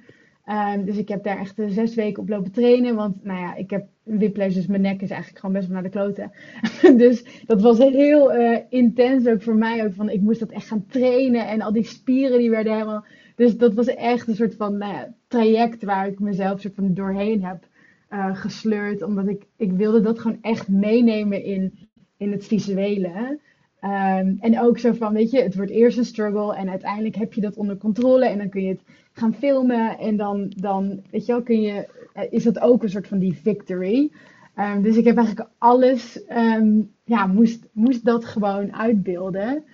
Ehm, 0.44 0.84
dus 0.84 0.96
ik 0.96 1.08
heb 1.08 1.24
daar 1.24 1.38
echt 1.38 1.58
eh, 1.58 1.68
zes 1.68 1.94
weken 1.94 2.22
op 2.22 2.28
lopen 2.28 2.52
trainen. 2.52 2.94
Want 2.94 3.24
nou 3.24 3.40
ja, 3.40 3.54
ik 3.54 3.70
heb 3.70 3.86
whiplash, 4.02 4.54
dus 4.54 4.66
mijn 4.66 4.80
nek 4.80 5.02
is 5.02 5.10
eigenlijk 5.10 5.40
gewoon 5.40 5.54
best 5.54 5.68
wel 5.68 5.74
naar 5.74 5.90
de 5.90 5.98
kloten. 5.98 6.32
dus 7.04 7.44
dat 7.46 7.62
was 7.62 7.78
heel 7.78 8.32
eh, 8.32 8.58
intens 8.68 9.26
ook 9.26 9.42
voor 9.42 9.56
mij. 9.56 9.84
Ook 9.84 9.94
van, 9.94 10.10
ik 10.10 10.20
moest 10.20 10.40
dat 10.40 10.50
echt 10.50 10.66
gaan 10.66 10.86
trainen. 10.86 11.48
En 11.48 11.62
al 11.62 11.72
die 11.72 11.84
spieren 11.84 12.38
die 12.38 12.50
werden 12.50 12.72
helemaal... 12.72 13.04
Dus 13.34 13.56
dat 13.56 13.74
was 13.74 13.86
echt 13.86 14.28
een 14.28 14.34
soort 14.34 14.54
van 14.54 14.78
nou 14.78 15.06
traject 15.28 15.84
waar 15.84 16.06
ik 16.06 16.18
mezelf 16.18 16.60
soort 16.60 16.74
van 16.74 16.94
doorheen 16.94 17.44
heb 17.44 17.68
eh, 18.10 18.36
gesleurd. 18.36 19.02
Omdat 19.02 19.28
ik, 19.28 19.46
ik 19.56 19.72
wilde 19.72 20.00
dat 20.00 20.18
gewoon 20.18 20.38
echt 20.40 20.68
meenemen 20.68 21.44
in, 21.44 21.88
in 22.16 22.32
het 22.32 22.46
visuele. 22.46 23.38
Ehm, 23.80 24.34
en 24.40 24.60
ook 24.60 24.78
zo 24.78 24.92
van, 24.92 25.12
weet 25.12 25.30
je, 25.30 25.42
het 25.42 25.54
wordt 25.54 25.70
eerst 25.70 25.98
een 25.98 26.04
struggle 26.04 26.56
en 26.56 26.70
uiteindelijk 26.70 27.16
heb 27.16 27.32
je 27.32 27.40
dat 27.40 27.56
onder 27.56 27.76
controle 27.76 28.26
en 28.26 28.38
dan 28.38 28.48
kun 28.48 28.62
je 28.62 28.68
het 28.68 28.84
gaan 29.12 29.34
filmen 29.34 29.98
en 29.98 30.16
dan, 30.16 30.52
dan 30.56 31.02
weet 31.10 31.26
je 31.26 31.32
wel, 31.32 31.42
kun 31.42 31.60
je, 31.60 31.88
eh, 32.12 32.32
is 32.32 32.44
dat 32.44 32.60
ook 32.60 32.82
een 32.82 32.90
soort 32.90 33.08
van 33.08 33.18
die 33.18 33.34
victory. 33.34 34.10
Ehm, 34.54 34.82
dus 34.82 34.96
ik 34.96 35.04
heb 35.04 35.16
eigenlijk 35.16 35.48
alles, 35.58 36.24
ehm, 36.24 36.80
ja, 37.04 37.26
moest, 37.26 37.68
moest 37.72 38.04
dat 38.04 38.24
gewoon 38.24 38.74
uitbeelden. 38.74 39.64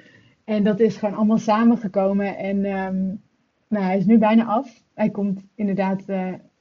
En 0.44 0.64
dat 0.64 0.80
is 0.80 0.96
gewoon 0.96 1.14
allemaal 1.14 1.38
samengekomen 1.38 2.36
en 2.36 2.60
nou, 3.68 3.84
hij 3.84 3.98
is 3.98 4.06
nu 4.06 4.18
bijna 4.18 4.44
af. 4.44 4.82
Hij 4.94 5.10
komt 5.10 5.46
inderdaad, 5.54 6.04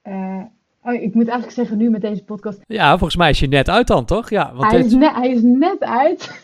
eh, 0.01 0.41
oh, 0.85 0.93
ik 0.93 1.13
moet 1.13 1.27
eigenlijk 1.27 1.51
zeggen 1.57 1.77
nu 1.77 1.89
met 1.89 2.01
deze 2.01 2.23
podcast, 2.23 2.59
Ja, 2.67 2.89
volgens 2.89 3.15
mij 3.15 3.29
is 3.29 3.39
je 3.39 3.47
net 3.47 3.69
uit 3.69 3.87
dan, 3.87 4.05
toch? 4.05 4.29
Ja, 4.29 4.53
want 4.55 4.71
hij, 4.71 4.81
dit- 4.81 4.91
is 4.91 4.93
net, 4.93 5.15
hij 5.15 5.29
is 5.29 5.41
net 5.41 5.79
uit. 5.79 6.41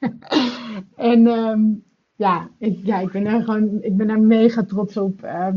en 1.12 1.26
ehm, 1.26 1.60
ja, 2.16 2.48
ik, 2.58 2.78
ja, 2.82 2.98
ik 3.00 3.10
ben 3.10 3.24
daar 3.24 3.42
gewoon 3.42 3.78
ik 3.80 3.96
ben 3.96 4.06
daar 4.06 4.20
mega 4.20 4.64
trots 4.64 4.96
op 4.96 5.22
ehm, 5.22 5.56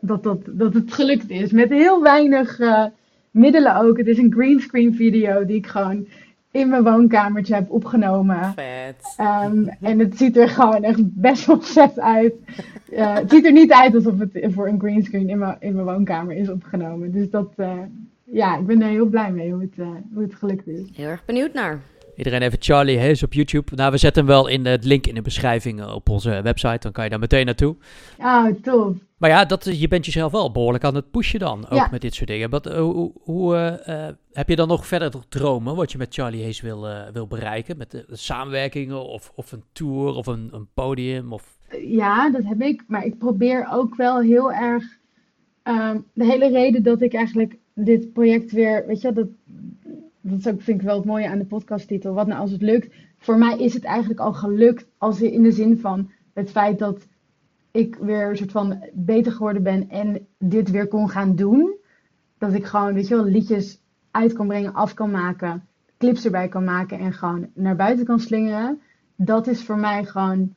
dat, 0.00 0.22
dat, 0.22 0.38
dat 0.46 0.74
het 0.74 0.92
gelukt 0.92 1.30
is. 1.30 1.52
Met 1.52 1.70
heel 1.70 2.02
weinig 2.02 2.58
eh, 2.58 2.84
middelen 3.30 3.76
ook. 3.76 3.96
Het 3.96 4.06
is 4.06 4.18
een 4.18 4.32
greenscreen 4.32 4.94
video 4.94 5.44
die 5.44 5.56
ik 5.56 5.66
gewoon 5.66 6.06
in 6.54 6.68
mijn 6.68 6.82
woonkamertje 6.82 7.54
heb 7.54 7.70
opgenomen. 7.70 8.52
Vet. 8.54 9.14
Ehm, 9.16 9.66
en 9.80 9.98
het 9.98 10.16
ziet 10.16 10.36
er 10.36 10.48
gewoon 10.48 10.82
echt 10.82 11.00
best 11.02 11.46
wel 11.46 11.60
vet 11.60 12.00
uit. 12.00 12.34
Eh, 12.92 13.14
het 13.14 13.30
ziet 13.30 13.44
er 13.44 13.52
niet 13.52 13.72
uit 13.72 13.94
alsof 13.94 14.18
het 14.18 14.52
voor 14.54 14.68
een 14.68 14.80
greenscreen 14.80 15.28
in 15.28 15.38
mijn, 15.38 15.56
in 15.60 15.74
mijn 15.74 15.86
woonkamer 15.86 16.36
is 16.36 16.48
opgenomen. 16.48 17.12
Dus 17.12 17.30
dat, 17.30 17.52
eh, 17.56 17.72
ja, 18.24 18.58
ik 18.58 18.66
ben 18.66 18.82
er 18.82 18.88
heel 18.88 19.06
blij 19.06 19.32
mee 19.32 19.52
hoe 19.52 19.60
het, 19.60 19.78
eh, 19.78 19.86
hoe 20.12 20.22
het 20.22 20.34
gelukt 20.34 20.66
is. 20.66 20.88
Heel 20.94 21.08
erg 21.08 21.24
benieuwd 21.24 21.52
naar. 21.52 21.80
Iedereen 22.16 22.42
even 22.42 22.58
Charlie 22.60 22.98
Hayes 22.98 23.22
op 23.22 23.32
YouTube. 23.32 23.76
Nou, 23.76 23.90
we 23.90 23.98
zetten 23.98 24.24
hem 24.24 24.32
wel 24.32 24.48
in 24.48 24.66
het 24.66 24.84
link 24.84 25.06
in 25.06 25.14
de 25.14 25.22
beschrijving 25.22 25.84
op 25.84 26.08
onze 26.08 26.40
website. 26.42 26.78
Dan 26.78 26.92
kan 26.92 27.04
je 27.04 27.10
daar 27.10 27.18
meteen 27.18 27.46
naartoe. 27.46 27.76
Oh, 28.18 28.46
tof. 28.62 28.96
Maar 29.24 29.32
ja, 29.32 29.44
dat, 29.44 29.80
je 29.80 29.88
bent 29.88 30.04
jezelf 30.04 30.32
wel 30.32 30.52
behoorlijk 30.52 30.84
aan 30.84 30.94
het 30.94 31.10
pushen 31.10 31.38
dan. 31.40 31.64
Ook 31.68 31.78
Ja. 31.78 31.88
met 31.90 32.00
dit 32.00 32.14
soort 32.14 32.28
dingen. 32.28 32.50
Wat, 32.50 32.66
eh, 32.66 32.78
hoe 32.78 33.12
hoe 33.20 33.54
eh, 33.56 34.06
eh, 34.08 34.14
heb 34.32 34.48
je 34.48 34.56
dan 34.56 34.68
nog 34.68 34.86
verder 34.86 35.12
dromen 35.28 35.76
wat 35.76 35.92
je 35.92 35.98
met 35.98 36.14
Charlie 36.14 36.40
Hayes 36.40 36.60
wil, 36.60 36.86
wil 37.12 37.26
bereiken? 37.26 37.76
Met 37.76 37.90
de, 37.90 38.04
samenwerkingen 38.10 39.06
of, 39.06 39.32
of 39.34 39.52
een 39.52 39.62
tour 39.72 40.14
of 40.14 40.26
een, 40.26 40.48
een 40.52 40.68
podium? 40.74 41.32
Of... 41.32 41.58
Ja, 41.86 42.30
dat 42.30 42.44
heb 42.44 42.60
ik. 42.62 42.84
Maar 42.86 43.04
ik 43.04 43.18
probeer 43.18 43.68
ook 43.72 43.96
wel 43.96 44.20
heel 44.20 44.52
erg. 44.52 44.84
ehm, 45.62 45.98
de 46.14 46.24
hele 46.24 46.48
reden 46.48 46.82
dat 46.82 47.00
ik 47.02 47.14
eigenlijk 47.14 47.56
dit 47.74 48.12
project 48.12 48.52
weer. 48.52 48.86
Weet 48.86 49.00
je, 49.00 49.12
dat, 49.12 49.28
dat 50.20 50.38
is 50.38 50.46
ook, 50.48 50.62
vind 50.62 50.80
ik 50.80 50.86
wel 50.86 50.96
het 50.96 51.04
mooie 51.04 51.28
aan 51.28 51.38
de 51.38 51.44
podcasttitel. 51.44 52.14
Wat 52.14 52.26
nou 52.26 52.40
als 52.40 52.50
het 52.50 52.62
lukt? 52.62 52.94
Voor 53.18 53.38
mij 53.38 53.58
is 53.58 53.74
het 53.74 53.84
eigenlijk 53.84 54.20
al 54.20 54.32
gelukt. 54.32 54.86
Als 54.98 55.22
in 55.22 55.42
de 55.42 55.52
zin 55.52 55.78
van 55.78 56.10
het 56.34 56.50
feit 56.50 56.78
dat 56.78 57.06
ik 57.74 57.96
weer 58.00 58.28
een 58.28 58.36
soort 58.36 58.50
van 58.50 58.84
beter 58.92 59.32
geworden 59.32 59.62
ben 59.62 59.88
en 59.88 60.26
dit 60.38 60.70
weer 60.70 60.88
kon 60.88 61.08
gaan 61.08 61.34
doen. 61.36 61.76
Dat 62.38 62.52
ik 62.54 62.64
gewoon, 62.64 62.94
weet 62.94 63.08
je 63.08 63.14
wel, 63.14 63.24
liedjes 63.24 63.82
uit 64.10 64.32
kan 64.32 64.46
brengen, 64.46 64.74
af 64.74 64.94
kan 64.94 65.10
maken, 65.10 65.66
clips 65.98 66.24
erbij 66.24 66.48
kan 66.48 66.64
maken 66.64 66.98
en 66.98 67.12
gewoon 67.12 67.50
naar 67.54 67.76
buiten 67.76 68.04
kan 68.04 68.20
slingeren. 68.20 68.80
Dat 69.16 69.46
is 69.46 69.64
voor 69.64 69.78
mij 69.78 70.04
gewoon 70.04 70.54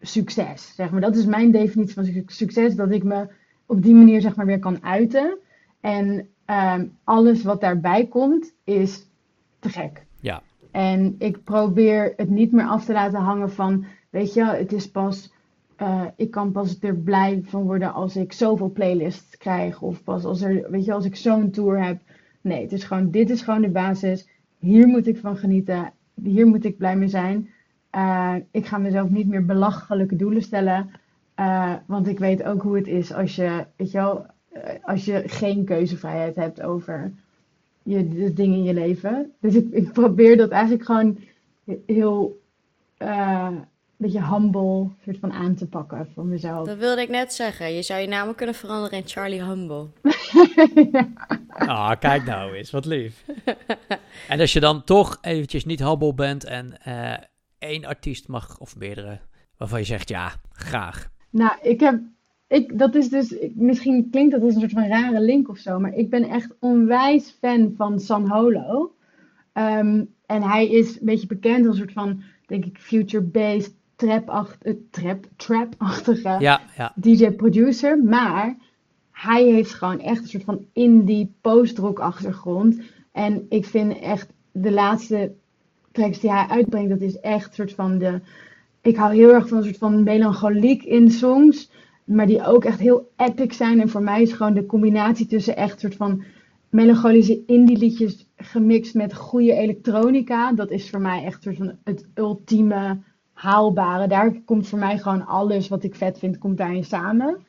succes. 0.00 0.74
Zeg 0.74 0.90
maar. 0.90 1.00
Dat 1.00 1.16
is 1.16 1.24
mijn 1.24 1.50
definitie 1.50 1.94
van 1.94 2.04
suc- 2.04 2.36
succes. 2.36 2.74
Dat 2.74 2.90
ik 2.90 3.04
me 3.04 3.28
op 3.66 3.82
die 3.82 3.94
manier 3.94 4.20
zeg 4.20 4.36
maar, 4.36 4.46
weer 4.46 4.58
kan 4.58 4.84
uiten. 4.84 5.38
En 5.80 6.28
ehm, 6.44 6.86
alles 7.04 7.42
wat 7.42 7.60
daarbij 7.60 8.06
komt 8.06 8.54
is 8.64 9.10
te 9.58 9.68
gek. 9.68 10.06
Ja. 10.20 10.42
En 10.70 11.14
ik 11.18 11.44
probeer 11.44 12.12
het 12.16 12.30
niet 12.30 12.52
meer 12.52 12.66
af 12.66 12.84
te 12.84 12.92
laten 12.92 13.20
hangen 13.20 13.50
van, 13.50 13.84
weet 14.10 14.34
je, 14.34 14.44
het 14.44 14.72
is 14.72 14.90
pas, 14.90 15.34
eh, 15.76 16.04
ik 16.16 16.30
kan 16.30 16.52
pas 16.52 16.80
er 16.80 16.96
blij 16.96 17.42
van 17.44 17.62
worden 17.62 17.92
als 17.92 18.16
ik 18.16 18.32
zoveel 18.32 18.70
playlists 18.70 19.36
krijg. 19.36 19.82
Of 19.82 20.04
pas 20.04 20.24
als, 20.24 20.42
er, 20.42 20.70
weet 20.70 20.84
je, 20.84 20.92
als 20.92 21.04
ik 21.04 21.16
zo'n 21.16 21.50
tour 21.50 21.84
heb. 21.84 22.00
Nee, 22.40 22.62
het 22.62 22.72
is 22.72 22.84
gewoon, 22.84 23.10
dit 23.10 23.30
is 23.30 23.42
gewoon 23.42 23.62
de 23.62 23.68
basis. 23.68 24.28
Hier 24.58 24.86
moet 24.86 25.06
ik 25.06 25.18
van 25.18 25.36
genieten. 25.36 25.92
Hier 26.22 26.46
moet 26.46 26.64
ik 26.64 26.78
blij 26.78 26.96
mee 26.96 27.08
zijn. 27.08 27.50
Eh, 27.90 28.34
ik 28.50 28.66
ga 28.66 28.78
mezelf 28.78 29.10
niet 29.10 29.28
meer 29.28 29.44
belachelijke 29.44 30.16
doelen 30.16 30.42
stellen. 30.42 30.90
Eh, 31.34 31.74
want 31.86 32.08
ik 32.08 32.18
weet 32.18 32.42
ook 32.42 32.62
hoe 32.62 32.76
het 32.76 32.86
is 32.86 33.12
als 33.12 33.36
je, 33.36 33.66
weet 33.76 33.90
je 33.90 33.98
wel, 33.98 34.26
als 34.82 35.04
je 35.04 35.22
geen 35.26 35.64
keuzevrijheid 35.64 36.36
hebt 36.36 36.62
over 36.62 37.12
je, 37.86 38.08
de 38.08 38.32
dingen 38.32 38.58
in 38.58 38.64
je 38.64 38.74
leven. 38.74 39.32
Dus 39.40 39.54
ik, 39.54 39.92
probeer 39.92 40.36
dat 40.36 40.50
eigenlijk 40.50 40.84
gewoon 40.84 41.18
heel, 41.86 42.40
beetje 43.96 44.24
humble 44.34 44.88
soort 45.04 45.18
van 45.18 45.32
aan 45.32 45.54
te 45.54 45.66
pakken 45.66 46.08
voor 46.14 46.24
mezelf. 46.26 46.66
Dat 46.66 46.78
wilde 46.78 47.00
ik 47.00 47.08
net 47.08 47.32
zeggen. 47.32 47.72
Je 47.72 47.82
zou 47.82 48.00
je 48.00 48.08
naam 48.08 48.28
ook 48.28 48.36
kunnen 48.36 48.54
veranderen 48.54 48.98
in 48.98 49.08
Charlie 49.08 49.42
Humble. 49.42 49.86
Ah, 51.48 51.92
kijk 51.98 52.24
nou 52.24 52.54
eens, 52.54 52.70
wat 52.70 52.84
lief. 52.84 53.24
en 54.28 54.40
als 54.40 54.52
je 54.52 54.60
dan 54.60 54.84
toch 54.84 55.18
eventjes 55.20 55.64
niet 55.64 55.80
humble 55.84 56.14
bent 56.14 56.44
en 56.44 56.82
eh, 56.82 57.14
één 57.58 57.84
artiest 57.84 58.28
mag, 58.28 58.58
of 58.58 58.76
meerdere, 58.76 59.18
waarvan 59.56 59.78
je 59.78 59.84
zegt 59.84 60.08
ja, 60.08 60.32
graag. 60.52 61.10
Nou, 61.30 61.52
ik 61.62 61.80
heb, 61.80 62.00
ik, 62.46 62.78
dat 62.78 62.94
is 62.94 63.08
dus, 63.08 63.32
ik- 63.32 63.54
misschien 63.54 64.10
klinkt 64.10 64.32
dat 64.32 64.42
als 64.42 64.54
een 64.54 64.60
soort 64.60 64.72
van 64.72 64.86
rare 64.86 65.20
link 65.20 65.48
of 65.48 65.58
zo, 65.58 65.78
maar 65.78 65.94
ik 65.94 66.10
ben 66.10 66.28
echt 66.28 66.54
onwijs 66.60 67.36
fan 67.40 67.74
van 67.76 68.00
San 68.00 68.28
Holo. 68.28 68.94
Ehm, 69.52 70.04
en 70.26 70.42
hij 70.42 70.68
is 70.70 71.00
een 71.00 71.06
beetje 71.06 71.26
bekend 71.26 71.66
als 71.66 71.76
een 71.78 71.82
soort 71.82 71.92
van, 71.92 72.22
denk 72.46 72.64
ik, 72.64 72.78
future-based, 72.78 73.74
trap-acht- 73.96 74.62
eh, 74.62 74.74
trap, 74.90 75.24
trap-achtige 75.36 76.36
Ja, 76.38 76.60
ja. 76.76 76.92
DJ-producer. 76.96 78.04
Maar 78.04 78.56
hij 79.10 79.44
heeft 79.44 79.74
gewoon 79.74 80.00
echt 80.00 80.22
een 80.22 80.28
soort 80.28 80.44
van 80.44 80.64
indie 80.72 81.34
post-rock 81.40 81.98
achtergrond. 81.98 82.80
En 83.12 83.46
ik 83.48 83.64
vind 83.64 83.98
echt 83.98 84.28
de 84.52 84.72
laatste 84.72 85.32
tracks 85.92 86.20
die 86.20 86.30
hij 86.32 86.46
uitbrengt, 86.48 86.90
dat 86.90 87.00
is 87.00 87.20
echt 87.20 87.48
een 87.48 87.54
soort 87.54 87.74
van 87.74 87.98
de... 87.98 88.20
Ik 88.80 88.96
hou 88.96 89.14
heel 89.14 89.32
erg 89.34 89.48
van 89.48 89.58
een 89.58 89.64
soort 89.64 89.78
van 89.78 90.02
melancholiek 90.02 90.82
in 90.82 91.10
songs. 91.10 91.70
Maar 92.04 92.26
die 92.26 92.46
ook 92.46 92.64
echt 92.64 92.78
heel 92.78 93.10
epic 93.16 93.56
zijn. 93.56 93.80
En 93.80 93.88
voor 93.88 94.02
mij 94.02 94.22
is 94.22 94.32
gewoon 94.32 94.54
de 94.54 94.66
combinatie 94.66 95.26
tussen 95.26 95.56
echt 95.56 95.72
een 95.72 95.78
soort 95.80 95.96
van 95.96 96.24
melancholische 96.68 97.42
indie 97.46 97.78
liedjes 97.78 98.26
gemixt 98.36 98.94
met 98.94 99.14
goede 99.14 99.52
elektronica. 99.52 100.52
Dat 100.52 100.70
is 100.70 100.90
voor 100.90 101.00
mij 101.00 101.24
echt 101.24 101.42
soort 101.42 101.56
van 101.56 101.72
het 101.84 102.06
ultieme 102.14 102.98
haalbare. 103.36 104.06
Daar 104.06 104.32
komt 104.44 104.68
voor 104.68 104.78
mij 104.78 104.98
gewoon 104.98 105.26
alles 105.26 105.68
wat 105.68 105.82
ik 105.82 105.94
vet 105.94 106.18
vind, 106.18 106.38
komt 106.38 106.58
daarin 106.58 106.84
samen. 106.84 107.46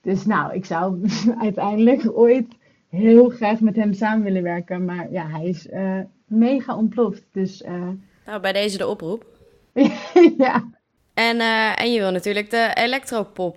Dus 0.00 0.26
nou, 0.26 0.54
ik 0.54 0.64
zou 0.64 1.08
uiteindelijk 1.46 2.10
ooit 2.18 2.46
heel 2.88 3.28
graag 3.28 3.60
met 3.60 3.76
hem 3.76 3.92
samen 3.92 4.24
willen 4.24 4.42
werken. 4.42 4.84
Maar 4.84 5.10
ja, 5.10 5.26
hij 5.26 5.46
is 5.46 5.68
eh, 5.68 6.00
mega 6.26 6.76
ontploft. 6.76 7.22
Dus 7.32 7.62
eh, 7.62 7.88
Nou, 8.26 8.40
bij 8.40 8.52
deze 8.52 8.78
de 8.78 8.86
oproep. 8.86 9.24
ja. 10.44 10.64
En, 11.14 11.40
eh, 11.40 11.80
en 11.82 11.92
je 11.92 12.00
wil 12.00 12.10
natuurlijk 12.10 12.50
de 12.50 12.70
electropop 12.74 13.56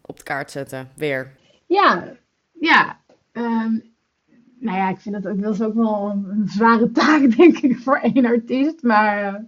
op 0.00 0.16
de 0.16 0.22
kaart 0.22 0.50
zetten. 0.50 0.88
Weer. 0.96 1.36
Ja, 1.66 2.12
ja. 2.60 2.98
Ehm, 3.32 3.78
nou 4.58 4.76
ja, 4.78 4.88
ik 4.88 4.98
vind 4.98 5.22
dat 5.22 5.32
ook, 5.32 5.42
dat 5.42 5.54
is 5.54 5.62
ook 5.62 5.74
wel 5.74 6.10
een, 6.10 6.42
zware 6.46 6.90
taak, 6.90 7.30
denk 7.36 7.58
ik, 7.58 7.78
voor 7.78 7.96
één 7.96 8.24
artiest. 8.26 8.82
Maar 8.82 9.44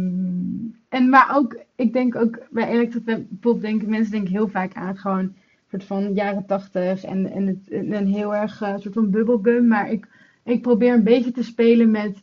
en 0.90 1.10
maar 1.10 1.36
ook, 1.36 1.60
ik 1.76 1.94
denk 1.94 2.16
ook 2.16 2.40
bij 2.50 2.68
electropop 2.68 3.62
denken 3.62 3.90
mensen 3.90 4.12
denk 4.12 4.24
ik 4.28 4.34
heel 4.34 4.48
vaak 4.48 4.74
aan 4.74 4.98
gewoon 4.98 5.36
soort 5.70 5.84
van 5.84 6.14
jaren 6.14 6.46
tachtig 6.46 7.04
en, 7.04 7.32
en, 7.32 7.48
het, 7.48 7.70
en 7.70 7.94
een 7.94 8.08
heel 8.08 8.36
erg 8.36 8.62
eh, 8.62 8.78
soort 8.78 8.94
van 8.94 9.10
bubblegum. 9.10 9.68
Maar 9.68 9.92
ik, 9.92 10.08
ik 10.44 10.62
probeer 10.62 10.94
een 10.94 11.04
beetje 11.04 11.32
te 11.32 11.44
spelen 11.44 11.92
met 11.92 12.22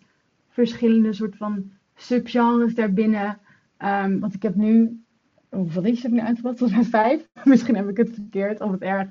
verschillende 0.49 1.13
soort 1.13 1.37
van 1.37 1.71
subgenres 1.95 2.75
daarbinnen. 2.75 3.39
Ehm, 3.77 4.19
want 4.19 4.35
ik 4.35 4.43
heb 4.43 4.55
nu 4.55 5.03
hoeveel 5.49 5.83
liedjes 5.83 6.03
heb 6.03 6.13
ik 6.13 6.19
nu 6.19 6.25
uitgebracht? 6.27 6.59
Volgens 6.59 6.81
mij 6.81 7.01
vijf. 7.01 7.29
Misschien 7.45 7.77
heb 7.77 7.89
ik 7.89 7.97
het 7.97 8.11
verkeerd, 8.15 8.61
of 8.61 8.71
het 8.71 8.83
erg. 8.83 9.09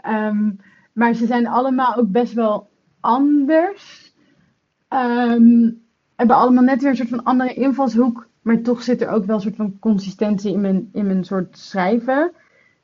Ehm, 0.00 0.50
maar 0.92 1.14
ze 1.14 1.26
zijn 1.26 1.46
allemaal 1.46 1.96
ook 1.96 2.10
best 2.10 2.32
wel 2.32 2.70
anders. 3.00 4.14
Hebben 6.22 6.40
allemaal 6.40 6.64
net 6.64 6.80
weer 6.80 6.90
een 6.90 6.96
soort 6.96 7.08
van 7.08 7.24
andere 7.24 7.54
invalshoek. 7.54 8.26
Maar 8.42 8.60
toch 8.60 8.82
zit 8.82 9.02
er 9.02 9.08
ook 9.08 9.24
wel 9.24 9.34
een 9.36 9.42
soort 9.42 9.56
van 9.56 9.78
consistentie 9.78 10.52
in 10.52 10.60
mijn, 10.60 10.88
in 10.92 11.06
mijn 11.06 11.24
soort 11.24 11.58
schrijven. 11.58 12.32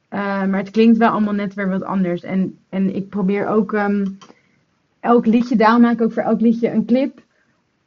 Eh, 0.08 0.46
maar 0.46 0.58
het 0.58 0.70
klinkt 0.70 0.96
wel 0.96 1.10
allemaal 1.10 1.34
net 1.34 1.54
weer 1.54 1.68
wat 1.68 1.82
anders. 1.82 2.22
En, 2.22 2.58
en 2.68 2.94
ik 2.94 3.08
probeer 3.08 3.46
ook 3.46 3.72
ehm, 3.72 4.06
elk 5.00 5.26
liedje, 5.26 5.56
daarom 5.56 5.82
maak 5.82 5.92
ik 5.92 6.00
ook 6.00 6.12
voor 6.12 6.22
elk 6.22 6.40
liedje 6.40 6.70
een 6.70 6.84
clip. 6.84 7.22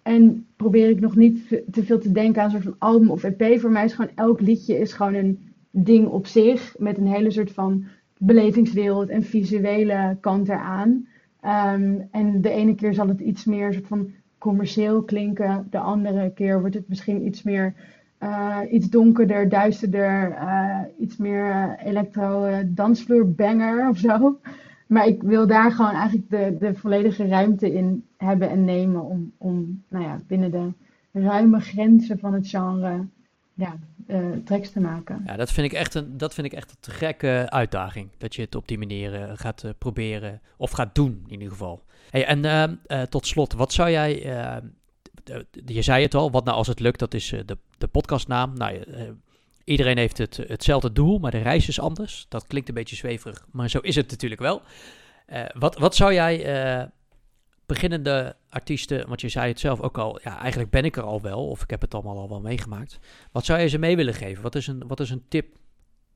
En 0.01 0.45
probeer 0.55 0.89
ik 0.89 0.99
nog 0.99 1.15
niet 1.15 1.47
te 1.71 1.83
veel 1.83 1.99
te 1.99 2.11
denken 2.11 2.41
aan 2.41 2.45
een 2.45 2.61
soort 2.61 2.63
van 2.63 2.89
album 2.89 3.09
of 3.09 3.23
EP. 3.23 3.59
Voor 3.59 3.71
mij 3.71 3.85
is 3.85 3.93
gewoon 3.93 4.11
elk 4.15 4.41
liedje 4.41 4.79
is 4.79 4.93
gewoon 4.93 5.13
een 5.13 5.53
ding 5.71 6.07
op 6.07 6.27
zich. 6.27 6.75
Met 6.77 6.97
een 6.97 7.07
hele 7.07 7.31
soort 7.31 7.51
van 7.51 7.85
belevingswereld 8.17 9.09
en 9.09 9.23
visuele 9.23 10.17
kant 10.19 10.49
eraan. 10.49 11.07
Ehm, 11.41 11.99
en 12.11 12.41
de 12.41 12.49
ene 12.49 12.75
keer 12.75 12.93
zal 12.93 13.07
het 13.07 13.19
iets 13.19 13.45
meer 13.45 13.73
soort 13.73 13.87
van 13.87 14.11
commercieel 14.41 15.03
klinken. 15.03 15.67
De 15.69 15.79
andere 15.79 16.31
keer 16.33 16.59
wordt 16.59 16.75
het 16.75 16.87
misschien 16.89 17.25
iets 17.25 17.43
meer 17.43 17.73
eh, 18.17 18.59
iets 18.69 18.89
donkerder, 18.89 19.49
duisterder. 19.49 20.31
eh, 20.31 20.79
iets 20.99 21.17
meer 21.17 21.75
elektro 21.83 22.43
eh, 22.43 22.57
dansvloer 22.65 23.31
banger 23.31 23.89
of 23.89 23.97
zo. 23.97 24.39
Maar 24.87 25.07
ik 25.07 25.21
wil 25.21 25.47
daar 25.47 25.71
gewoon 25.71 25.91
eigenlijk 25.93 26.29
de, 26.29 26.55
de 26.59 26.75
volledige 26.75 27.27
ruimte 27.27 27.73
in 27.73 28.05
hebben 28.17 28.49
en 28.49 28.65
nemen 28.65 29.03
om, 29.03 29.31
om 29.37 29.83
nou 29.87 30.03
ja, 30.03 30.19
binnen 30.27 30.51
de 30.51 30.71
ruime 31.11 31.59
grenzen 31.59 32.19
van 32.19 32.33
het 32.33 32.47
genre 32.47 33.05
ja, 33.61 33.79
eh, 34.07 34.31
tracks 34.45 34.71
te 34.71 34.79
maken. 34.79 35.21
Ja, 35.25 35.35
dat 35.35 35.51
vind 35.51 35.71
ik 35.71 35.73
echt 35.73 35.93
een, 35.93 36.17
dat 36.17 36.33
vind 36.33 36.47
ik 36.47 36.53
echt 36.53 36.71
een 36.71 36.77
te 36.79 36.91
gekke 36.91 37.45
uitdaging. 37.49 38.09
Dat 38.17 38.35
je 38.35 38.41
het 38.41 38.55
op 38.55 38.67
die 38.67 38.77
manier 38.77 39.13
eh, 39.13 39.31
gaat 39.35 39.63
eh, 39.63 39.71
proberen, 39.77 40.41
of 40.57 40.71
gaat 40.71 40.95
doen 40.95 41.23
in 41.25 41.31
ieder 41.31 41.49
geval. 41.49 41.83
Hey, 42.09 42.25
en 42.25 42.45
ehm, 42.45 42.75
eh, 42.85 43.01
tot 43.01 43.27
slot, 43.27 43.53
wat 43.53 43.73
zou 43.73 43.89
jij, 43.89 44.23
ehm, 44.23 44.65
je 45.65 45.81
zei 45.81 46.03
het 46.03 46.15
al, 46.15 46.31
wat 46.31 46.45
nou 46.45 46.57
als 46.57 46.67
het 46.67 46.79
lukt, 46.79 46.99
dat 46.99 47.13
is 47.13 47.29
de, 47.45 47.57
de 47.77 47.87
podcastnaam. 47.87 48.53
Nou, 48.57 48.83
iedereen 49.63 49.97
heeft 49.97 50.17
het, 50.17 50.37
hetzelfde 50.47 50.91
doel, 50.91 51.19
maar 51.19 51.31
de 51.31 51.37
reis 51.37 51.67
is 51.67 51.79
anders. 51.79 52.25
Dat 52.29 52.47
klinkt 52.47 52.69
een 52.69 52.75
beetje 52.75 52.95
zweverig, 52.95 53.45
maar 53.51 53.69
zo 53.69 53.79
is 53.79 53.95
het 53.95 54.09
natuurlijk 54.09 54.41
wel. 54.41 54.61
Wat, 55.53 55.77
wat 55.77 55.95
zou 55.95 56.13
jij 56.13 56.37
beginnende 57.73 58.35
artiesten, 58.49 59.07
want 59.07 59.21
je 59.21 59.29
zei 59.29 59.47
het 59.47 59.59
zelf 59.59 59.81
ook 59.81 59.97
al, 59.97 60.19
ja, 60.23 60.39
eigenlijk 60.39 60.71
ben 60.71 60.85
ik 60.85 60.97
er 60.97 61.03
al 61.03 61.21
wel, 61.21 61.47
of 61.47 61.63
ik 61.63 61.69
heb 61.69 61.81
het 61.81 61.93
allemaal 61.93 62.17
al 62.17 62.29
wel 62.29 62.41
meegemaakt. 62.41 62.99
Wat 63.31 63.45
zou 63.45 63.59
je 63.59 63.67
ze 63.67 63.77
mee 63.77 63.95
willen 63.95 64.13
geven? 64.13 64.43
Wat 64.43 64.55
is 64.55 64.67
een, 64.67 64.83
wat 64.87 64.99
is 64.99 65.09
een 65.09 65.23
tip, 65.27 65.45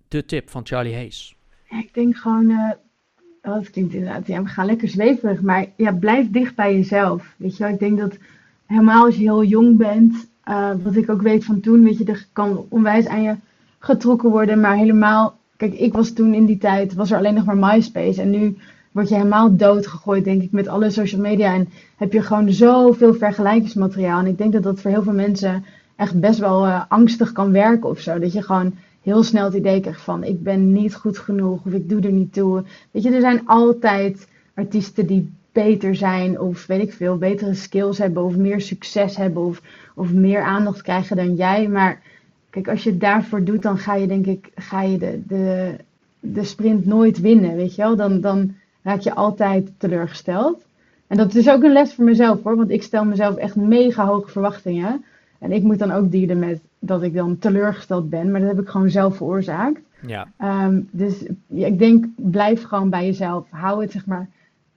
de 0.07 0.25
tip 0.25 0.49
van 0.49 0.65
Charlie 0.65 0.93
Hayes? 0.93 1.35
Ik 1.69 1.93
denk 1.93 2.17
gewoon, 2.17 2.49
eh 2.49 3.51
oh, 3.51 3.53
dat 3.53 3.69
klinkt 3.69 3.93
inderdaad, 3.93 4.27
ja, 4.27 4.43
we 4.43 4.49
gaan 4.49 4.65
lekker 4.65 4.87
zweverig, 4.87 5.41
maar 5.41 5.65
ja, 5.75 5.91
blijf 5.91 6.31
dicht 6.31 6.55
bij 6.55 6.75
jezelf. 6.75 7.33
Weet 7.37 7.57
je 7.57 7.63
wel, 7.63 7.73
ik 7.73 7.79
denk 7.79 7.97
dat 7.97 8.17
helemaal 8.65 9.05
als 9.05 9.15
je 9.15 9.21
heel 9.21 9.43
jong 9.43 9.77
bent, 9.77 10.29
eh, 10.43 10.71
wat 10.83 10.95
ik 10.95 11.09
ook 11.09 11.21
weet 11.21 11.45
van 11.45 11.59
toen, 11.59 11.83
weet 11.83 11.97
je, 11.97 12.05
er 12.05 12.27
kan 12.33 12.65
onwijs 12.69 13.07
aan 13.07 13.21
je 13.21 13.35
getrokken 13.79 14.29
worden, 14.29 14.59
maar 14.59 14.75
helemaal, 14.75 15.37
kijk, 15.57 15.73
ik 15.73 15.93
was 15.93 16.13
toen 16.13 16.33
in 16.33 16.45
die 16.45 16.57
tijd, 16.57 16.93
was 16.93 17.11
er 17.11 17.17
alleen 17.17 17.33
nog 17.33 17.45
maar 17.45 17.57
MySpace 17.57 18.21
en 18.21 18.29
nu 18.29 18.57
word 18.95 19.09
je 19.09 19.15
helemaal 19.15 19.55
doodgegooid, 19.55 20.23
denk 20.23 20.41
ik, 20.41 20.51
met 20.51 20.67
alle 20.67 20.89
social 20.89 21.21
media 21.21 21.53
en 21.53 21.69
heb 21.97 22.13
je 22.13 22.21
gewoon 22.21 22.51
zoveel 22.51 23.13
vergelijkingsmateriaal. 23.13 24.19
En 24.19 24.27
ik 24.27 24.37
denk 24.37 24.53
dat 24.53 24.63
dat 24.63 24.79
voor 24.79 24.91
heel 24.91 25.03
veel 25.03 25.13
mensen 25.13 25.65
echt 25.95 26.19
best 26.19 26.39
wel 26.39 26.65
eh, 26.65 26.81
angstig 26.87 27.31
kan 27.31 27.51
werken 27.51 27.89
of 27.89 27.99
zo, 27.99 28.19
dat 28.19 28.33
je 28.33 28.41
gewoon 28.41 28.73
heel 29.01 29.23
snel 29.23 29.45
het 29.45 29.53
idee 29.53 29.79
krijgt 29.79 30.01
van 30.01 30.23
ik 30.23 30.43
ben 30.43 30.71
niet 30.71 30.95
goed 30.95 31.17
genoeg 31.17 31.65
of 31.65 31.73
ik 31.73 31.89
doe 31.89 32.01
er 32.01 32.11
niet 32.11 32.33
toe. 32.33 32.63
Weet 32.91 33.03
je, 33.03 33.11
er 33.11 33.21
zijn 33.21 33.47
altijd 33.47 34.27
artiesten 34.53 35.05
die 35.05 35.31
beter 35.51 35.95
zijn 35.95 36.39
of 36.39 36.65
weet 36.65 36.81
ik 36.81 36.93
veel, 36.93 37.17
betere 37.17 37.53
skills 37.53 37.97
hebben 37.97 38.23
of 38.23 38.35
meer 38.35 38.61
succes 38.61 39.17
hebben 39.17 39.43
of, 39.43 39.61
of 39.95 40.13
meer 40.13 40.41
aandacht 40.41 40.81
krijgen 40.81 41.15
dan 41.15 41.35
jij. 41.35 41.67
Maar 41.67 42.01
kijk, 42.49 42.67
als 42.67 42.83
je 42.83 42.89
het 42.89 42.99
daarvoor 42.99 43.43
doet, 43.43 43.61
dan 43.61 43.77
ga 43.77 43.95
je 43.95 44.07
denk 44.07 44.25
ik, 44.25 44.51
ga 44.55 44.81
je 44.81 44.97
de, 44.97 45.21
de, 45.27 45.75
de 46.19 46.43
sprint 46.43 46.85
nooit 46.85 47.19
winnen, 47.19 47.55
weet 47.55 47.75
je 47.75 47.81
wel. 47.81 47.95
Dan, 47.95 48.21
dan 48.21 48.55
raak 48.85 48.99
je 48.99 49.15
altijd 49.15 49.71
teleurgesteld. 49.77 50.65
En 51.07 51.17
dat 51.17 51.35
is 51.35 51.49
ook 51.49 51.63
een 51.63 51.71
les 51.71 51.93
voor 51.93 52.05
mezelf 52.05 52.43
hoor, 52.43 52.55
want 52.55 52.69
ik 52.69 52.83
stel 52.83 53.05
mezelf 53.05 53.35
echt 53.35 53.55
mega 53.55 54.05
hoge 54.05 54.31
verwachtingen. 54.31 55.03
En 55.39 55.51
ik 55.51 55.63
moet 55.63 55.79
dan 55.79 55.91
ook 55.91 56.11
dealen 56.11 56.39
met 56.39 56.61
dat 56.79 57.03
ik 57.03 57.13
dan 57.13 57.37
teleurgesteld 57.37 58.09
ben, 58.09 58.31
maar 58.31 58.39
dat 58.39 58.49
heb 58.49 58.59
ik 58.59 58.69
gewoon 58.69 58.89
zelf 58.89 59.15
veroorzaakt. 59.15 59.79
Ja, 60.07 60.27
Ehm, 60.37 60.81
dus 60.91 61.25
ja, 61.47 61.67
ik 61.67 61.79
denk, 61.79 62.05
blijf 62.15 62.63
gewoon 62.63 62.89
bij 62.89 63.05
jezelf. 63.05 63.47
Hou 63.49 63.81
het, 63.81 63.91
zeg 63.91 64.05
maar, 64.05 64.29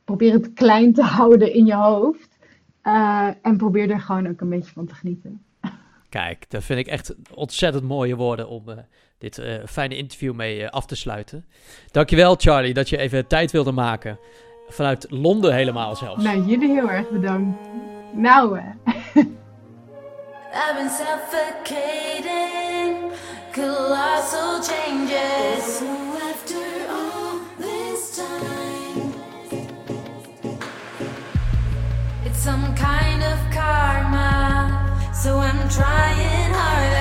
probeer 0.04 0.32
het 0.32 0.52
klein 0.52 0.92
te 0.92 1.02
houden 1.18 1.54
in 1.54 1.66
je 1.66 1.74
hoofd. 1.74 2.38
Eh, 2.82 3.28
en 3.42 3.56
probeer 3.56 3.90
er 3.90 4.00
gewoon 4.00 4.28
ook 4.28 4.40
een 4.40 4.48
beetje 4.48 4.72
van 4.72 4.86
te 4.86 4.94
genieten. 4.94 5.40
Kijk, 6.09 6.50
dat 6.50 6.64
vind 6.64 6.78
ik 6.78 6.86
echt 6.86 7.14
ontzettend 7.34 7.84
mooie 7.84 8.16
woorden 8.16 8.48
om 8.48 8.68
eh, 8.68 8.76
dit 9.18 9.38
eh, 9.38 9.54
fijne 9.66 9.96
interview 9.96 10.34
mee 10.34 10.62
eh, 10.62 10.70
af 10.70 10.86
te 10.86 10.96
sluiten. 10.96 11.44
Dankjewel 11.90 12.34
Charlie 12.34 12.74
dat 12.74 12.88
je 12.88 12.98
even 12.98 13.26
tijd 13.26 13.50
wilde 13.50 13.72
maken. 13.72 14.18
Vanuit 14.68 15.06
Londen 15.11 15.54
helemaal 15.54 15.96
zelfs. 15.96 16.24
Nou, 16.24 16.46
jullie 16.46 16.70
heel 16.70 16.90
erg 16.90 17.11
bedankt. 17.11 17.59
Nou, 18.12 18.59
I've 20.52 20.74
been 20.74 20.90
suffocating, 20.90 23.12
colossal 23.52 24.62
changes. 24.62 25.82
After 26.30 26.88
all 26.88 27.40
this 27.59 28.16
time, 28.16 29.12
it's 32.24 32.42
some 32.42 32.72
kind 32.74 33.22
of 33.22 33.38
karma. 33.50 34.18
So 35.21 35.37
I'm 35.37 35.69
trying 35.69 36.53
harder. 36.55 36.97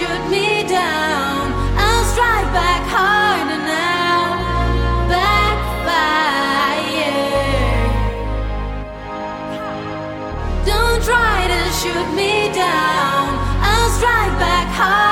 Shoot 0.00 0.24
me 0.30 0.64
down. 0.66 1.52
I'll 1.76 2.04
strike 2.12 2.50
back 2.56 2.82
harder 2.88 3.58
now. 3.58 4.22
Backfire. 5.12 6.40
Don't 10.64 11.02
try 11.04 11.38
to 11.54 11.62
shoot 11.80 12.08
me 12.16 12.50
down. 12.54 13.26
I'll 13.70 13.90
strike 13.98 14.34
back 14.40 14.68
harder 14.68 15.09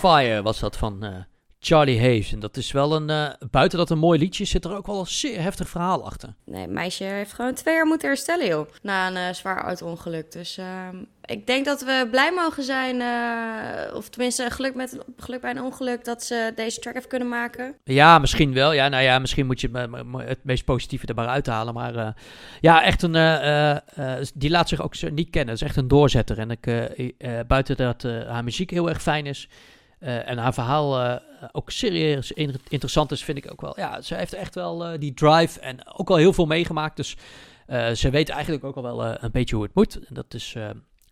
Backfire 0.00 0.42
was 0.42 0.58
dat 0.60 0.76
van 0.76 1.04
eh, 1.04 1.10
Charlie 1.60 2.00
Hayes. 2.00 2.32
En 2.32 2.38
dat 2.40 2.56
is 2.56 2.72
wel 2.72 2.94
een, 2.96 3.10
eh, 3.10 3.26
buiten 3.50 3.78
dat 3.78 3.90
een 3.90 3.98
mooi 3.98 4.18
liedje, 4.18 4.44
zit 4.44 4.64
er 4.64 4.76
ook 4.76 4.86
wel 4.86 4.98
een 5.00 5.06
zeer 5.06 5.40
heftig 5.40 5.68
verhaal 5.68 6.04
achter. 6.04 6.34
Nee, 6.44 6.66
meisje 6.68 7.04
heeft 7.04 7.32
gewoon 7.32 7.54
twee 7.54 7.74
jaar 7.74 7.86
moeten 7.86 8.08
herstellen, 8.08 8.46
joh. 8.46 8.68
Na 8.82 9.08
een 9.08 9.16
eh, 9.16 9.34
zwaar 9.34 9.62
auto-ongeluk. 9.64 10.32
Dus 10.32 10.58
ehm, 10.58 10.96
ik 11.24 11.46
denk 11.46 11.64
dat 11.64 11.82
we 11.82 12.08
blij 12.10 12.32
mogen 12.32 12.62
zijn, 12.62 13.02
of 13.94 14.08
tenminste 14.08 14.50
geluk, 14.50 14.74
met, 14.74 14.98
geluk 15.16 15.40
bij 15.40 15.50
een 15.50 15.62
ongeluk, 15.62 16.04
dat 16.04 16.22
ze 16.24 16.52
deze 16.54 16.80
track 16.80 16.94
heeft 16.94 17.06
kunnen 17.06 17.28
maken. 17.28 17.74
Ja, 17.84 18.18
misschien 18.18 18.52
wel. 18.52 18.72
Ja, 18.72 18.88
nou 18.88 19.02
ja, 19.02 19.18
misschien 19.18 19.46
moet 19.46 19.60
je 19.60 19.68
het, 19.72 19.90
me- 19.90 20.04
me- 20.04 20.24
het 20.24 20.44
meest 20.44 20.64
positieve 20.64 21.06
er 21.06 21.14
maar 21.14 21.26
uithalen. 21.28 21.74
Maar 21.74 22.14
ja, 22.60 22.82
echt 22.84 23.02
een. 23.02 23.12
die 24.34 24.50
laat 24.50 24.68
zich 24.68 24.80
ook 24.82 25.10
niet 25.10 25.30
kennen. 25.30 25.52
Het 25.54 25.62
is 25.62 25.68
echt 25.68 25.76
een 25.76 25.88
doorzetter. 25.88 26.38
En 26.38 26.50
ik, 26.50 26.66
buiten 27.46 27.76
dat 27.76 28.02
haar 28.02 28.44
muziek 28.44 28.70
heel 28.70 28.88
erg 28.88 29.02
fijn 29.02 29.26
is. 29.26 29.48
Eh, 29.98 30.28
en 30.28 30.38
haar 30.38 30.54
verhaal 30.54 31.00
eh, 31.02 31.16
ook 31.52 31.70
serieus 31.70 32.32
in- 32.32 32.60
interessant 32.68 33.10
is, 33.12 33.24
vind 33.24 33.38
ik 33.38 33.50
ook 33.52 33.60
wel. 33.60 33.72
Ja, 33.76 34.00
ze 34.00 34.14
heeft 34.14 34.32
echt 34.32 34.54
wel 34.54 34.84
eh, 34.84 34.98
die 34.98 35.14
drive 35.14 35.60
en 35.60 35.86
ook 35.94 36.08
wel 36.08 36.16
heel 36.16 36.32
veel 36.32 36.46
meegemaakt. 36.46 36.96
Dus 36.96 37.16
ze 37.94 38.10
weet 38.10 38.28
eigenlijk 38.28 38.64
ook 38.64 38.76
al 38.76 38.82
wel 38.82 39.04
een 39.22 39.30
beetje 39.30 39.54
hoe 39.54 39.64
het 39.64 39.74
moet. 39.74 39.94
En 40.06 40.14
dat 40.14 40.34
is 40.34 40.56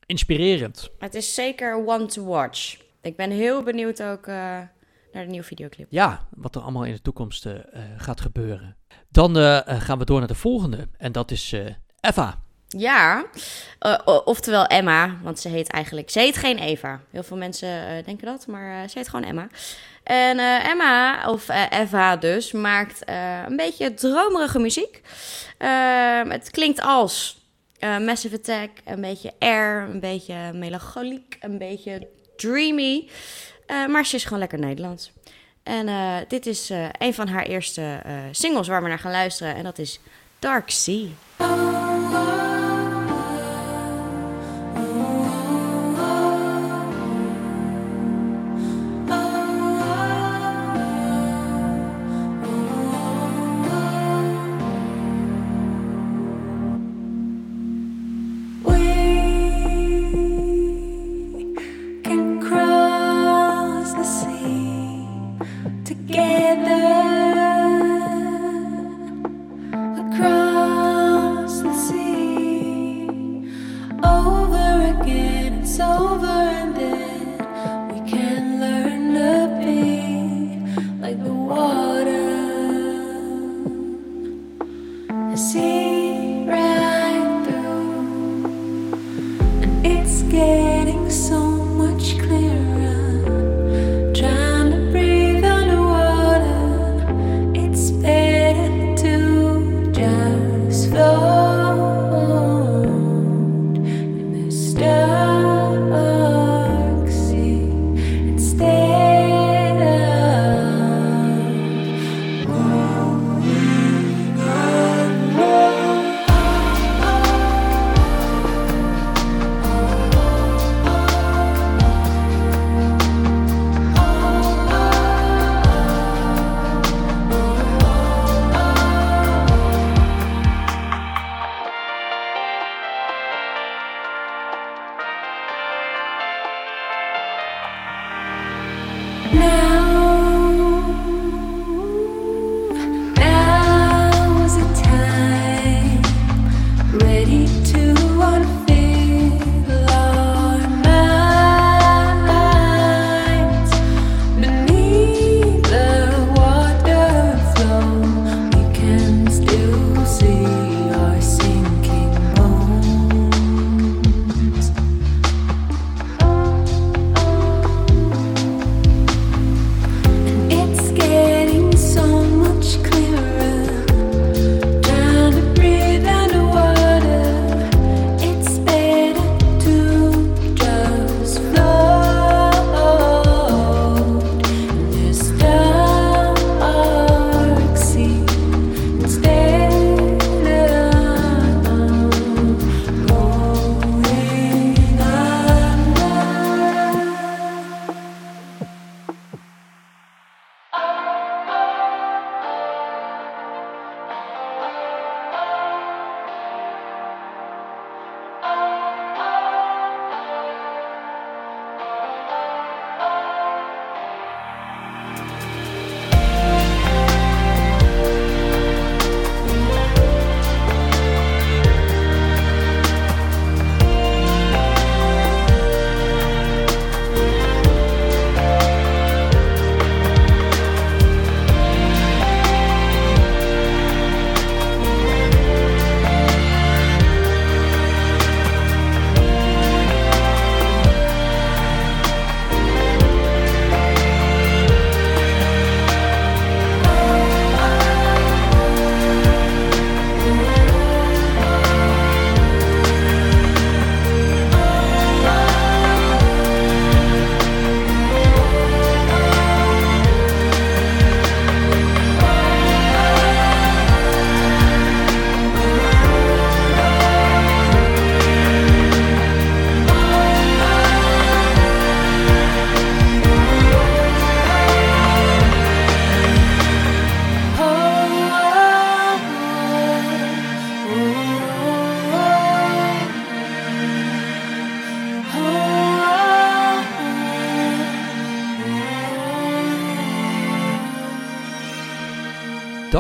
inspirerend. 0.07 0.91
Het 0.99 1.15
is 1.15 1.35
zeker 1.35 1.87
one 1.87 2.07
to 2.07 2.25
watch. 2.25 2.77
Ik 3.03 3.17
ben 3.17 3.31
heel 3.31 3.63
benieuwd 3.63 4.03
ook 4.03 4.27
naar 4.27 4.75
de 5.13 5.21
nieuwe 5.27 5.47
videoclip. 5.47 5.87
Ja, 5.91 6.27
wat 6.37 6.55
er 6.55 6.61
allemaal 6.63 6.85
in 6.85 6.93
de 6.93 7.03
toekomst 7.03 7.47
gaat 7.97 8.21
gebeuren. 8.21 8.77
Dan 9.11 9.37
gaan 9.81 9.99
we 9.99 10.05
door 10.05 10.19
naar 10.19 10.29
de 10.29 10.35
volgende. 10.35 10.89
En 10.97 11.13
dat 11.13 11.31
is 11.31 11.55
Eva. 12.01 12.45
Ja, 12.69 13.25
eh, 13.79 13.99
oftewel 14.25 14.67
Emma, 14.67 15.17
want 15.23 15.41
ze 15.41 15.49
heet 15.49 15.69
eigenlijk... 15.69 16.11
Ze 16.11 16.19
heet 16.19 16.37
geen 16.37 16.59
Eva. 16.59 17.01
Heel 17.11 17.23
veel 17.23 17.37
mensen 17.37 17.69
eh, 17.69 18.05
denken 18.05 18.27
dat, 18.27 18.47
maar 18.47 18.83
eh, 18.83 18.89
ze 18.89 18.99
heet 18.99 19.09
gewoon 19.09 19.29
Emma. 19.29 19.49
En 20.03 20.39
Emma, 20.65 21.29
of 21.31 21.49
Eva 21.71 22.17
dus, 22.17 22.53
maakt 22.53 23.01
een 23.47 23.57
beetje 23.57 23.95
dromerige 23.95 24.59
muziek. 24.59 25.01
Ehm, 25.59 26.31
het 26.31 26.51
klinkt 26.51 26.81
als 26.81 27.41
Massive 27.81 28.37
Attack, 28.37 28.71
een 28.85 29.01
beetje 29.01 29.33
air, 29.39 29.83
een 29.83 30.01
beetje 30.01 30.53
melancholiek, 30.53 31.37
een 31.41 31.59
beetje 31.59 32.09
dreamy. 32.37 33.09
Maar 33.67 34.07
ze 34.07 34.17
is 34.17 34.25
gewoon 34.25 34.39
lekker 34.39 34.59
Nederlands. 34.59 35.13
En 35.63 35.89
dit 36.29 36.47
is 36.47 36.71
een 36.99 37.15
van 37.15 37.29
haar 37.29 37.45
eerste 37.47 38.03
singles 38.31 38.69
waar 38.69 38.83
we 38.83 38.89
naar 38.89 38.99
gaan 38.99 39.13
luisteren. 39.13 39.55
En 39.55 39.65
dat 39.65 39.79
is 39.79 40.01
Dark 40.39 40.71
Sea. 40.71 41.07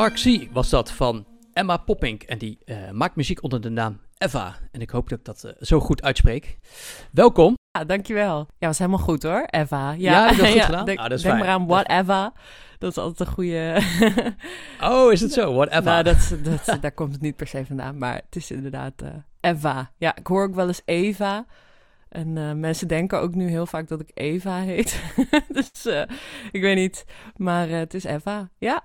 Dark 0.06 0.18
Sea 0.18 0.46
was 0.52 0.68
dat 0.70 0.90
van 0.92 1.26
Emma 1.52 1.76
Poppink. 1.76 2.22
En 2.22 2.38
die 2.38 2.58
eh, 2.64 2.90
maakt 2.90 3.16
muziek 3.16 3.42
onder 3.42 3.60
de 3.60 3.68
naam 3.68 4.00
Eva. 4.18 4.54
En 4.72 4.80
ik 4.80 4.90
hoop 4.90 5.08
dat 5.08 5.18
ik 5.18 5.24
dat 5.24 5.44
eh, 5.44 5.52
zo 5.60 5.80
goed 5.80 6.02
uitspreek. 6.02 6.58
Welkom. 7.12 7.54
Ja, 7.78 7.84
dankjewel. 7.84 8.46
Ja, 8.58 8.66
was 8.66 8.78
helemaal 8.78 9.00
goed 9.00 9.22
hoor, 9.22 9.44
Eva. 9.50 9.90
Ja, 9.90 9.96
Ja, 9.98 10.26
dat 10.36 10.48
goed 10.48 10.62
gedaan? 10.64 10.84
Denk, 10.84 10.98
Ah, 10.98 11.08
dat 11.08 11.18
is 11.18 11.22
denk 11.22 11.34
fijn. 11.34 11.46
maar 11.46 11.54
aan 11.54 11.62
is- 11.62 11.68
whatever. 11.68 12.30
Dat 12.78 12.90
is 12.90 12.96
altijd 12.98 13.28
een 13.28 13.34
goede... 13.34 13.80
Oh, 14.90 15.12
is 15.12 15.20
het 15.20 15.32
zo? 15.32 15.54
Whatever. 15.54 15.82
nou, 15.84 16.02
dat, 16.02 16.34
dat, 16.42 16.82
daar 16.82 16.92
komt 16.92 17.12
het 17.12 17.22
niet 17.22 17.36
per 17.36 17.46
se 17.46 17.66
vandaan, 17.66 17.98
maar 17.98 18.14
het 18.14 18.36
is 18.36 18.50
inderdaad 18.50 19.02
eh, 19.02 19.08
Eva. 19.40 19.90
Ja, 19.96 20.16
ik 20.16 20.26
hoor 20.26 20.42
ook 20.44 20.54
wel 20.54 20.66
eens 20.66 20.82
Eva. 20.84 21.46
En 22.08 22.60
mensen 22.60 22.88
denken 22.88 23.20
ook 23.20 23.34
nu 23.34 23.48
heel 23.48 23.66
vaak 23.66 23.88
dat 23.88 24.00
ik 24.00 24.10
Eva 24.14 24.60
heet. 24.60 25.02
dus 25.48 25.86
ik 26.50 26.60
weet 26.60 26.76
niet, 26.76 27.04
maar 27.36 27.68
het 27.68 27.94
is 27.94 28.04
Eva. 28.04 28.48
Ja. 28.58 28.82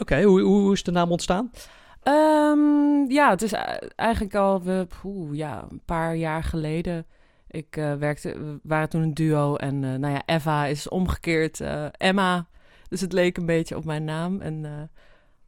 Oké, 0.00 0.22
hoe, 0.22 0.40
hoe, 0.40 0.60
hoe 0.60 0.72
is 0.72 0.82
de 0.82 0.90
naam 0.90 1.10
ontstaan? 1.10 1.50
Ehm, 2.02 3.10
ja, 3.10 3.30
het 3.30 3.42
is 3.42 3.52
eigenlijk 3.96 4.34
al 4.34 4.62
we, 4.62 4.86
poeh, 5.02 5.36
ja, 5.36 5.66
een 5.70 5.82
paar 5.84 6.16
jaar 6.16 6.44
geleden. 6.44 7.06
Ik 7.48 7.76
eh, 7.76 7.94
werkte, 7.94 8.38
we 8.38 8.58
waren 8.62 8.88
toen 8.88 9.02
een 9.02 9.14
duo 9.14 9.56
en 9.56 9.84
eh, 9.84 9.94
nou 9.94 10.12
ja, 10.12 10.22
Eva 10.26 10.66
is 10.66 10.88
omgekeerd 10.88 11.60
eh, 11.60 11.86
Emma. 11.92 12.48
Dus 12.88 13.00
het 13.00 13.12
leek 13.12 13.36
een 13.36 13.46
beetje 13.46 13.76
op 13.76 13.84
mijn 13.84 14.04
naam. 14.04 14.40
En 14.40 14.64
eh, 14.64 15.00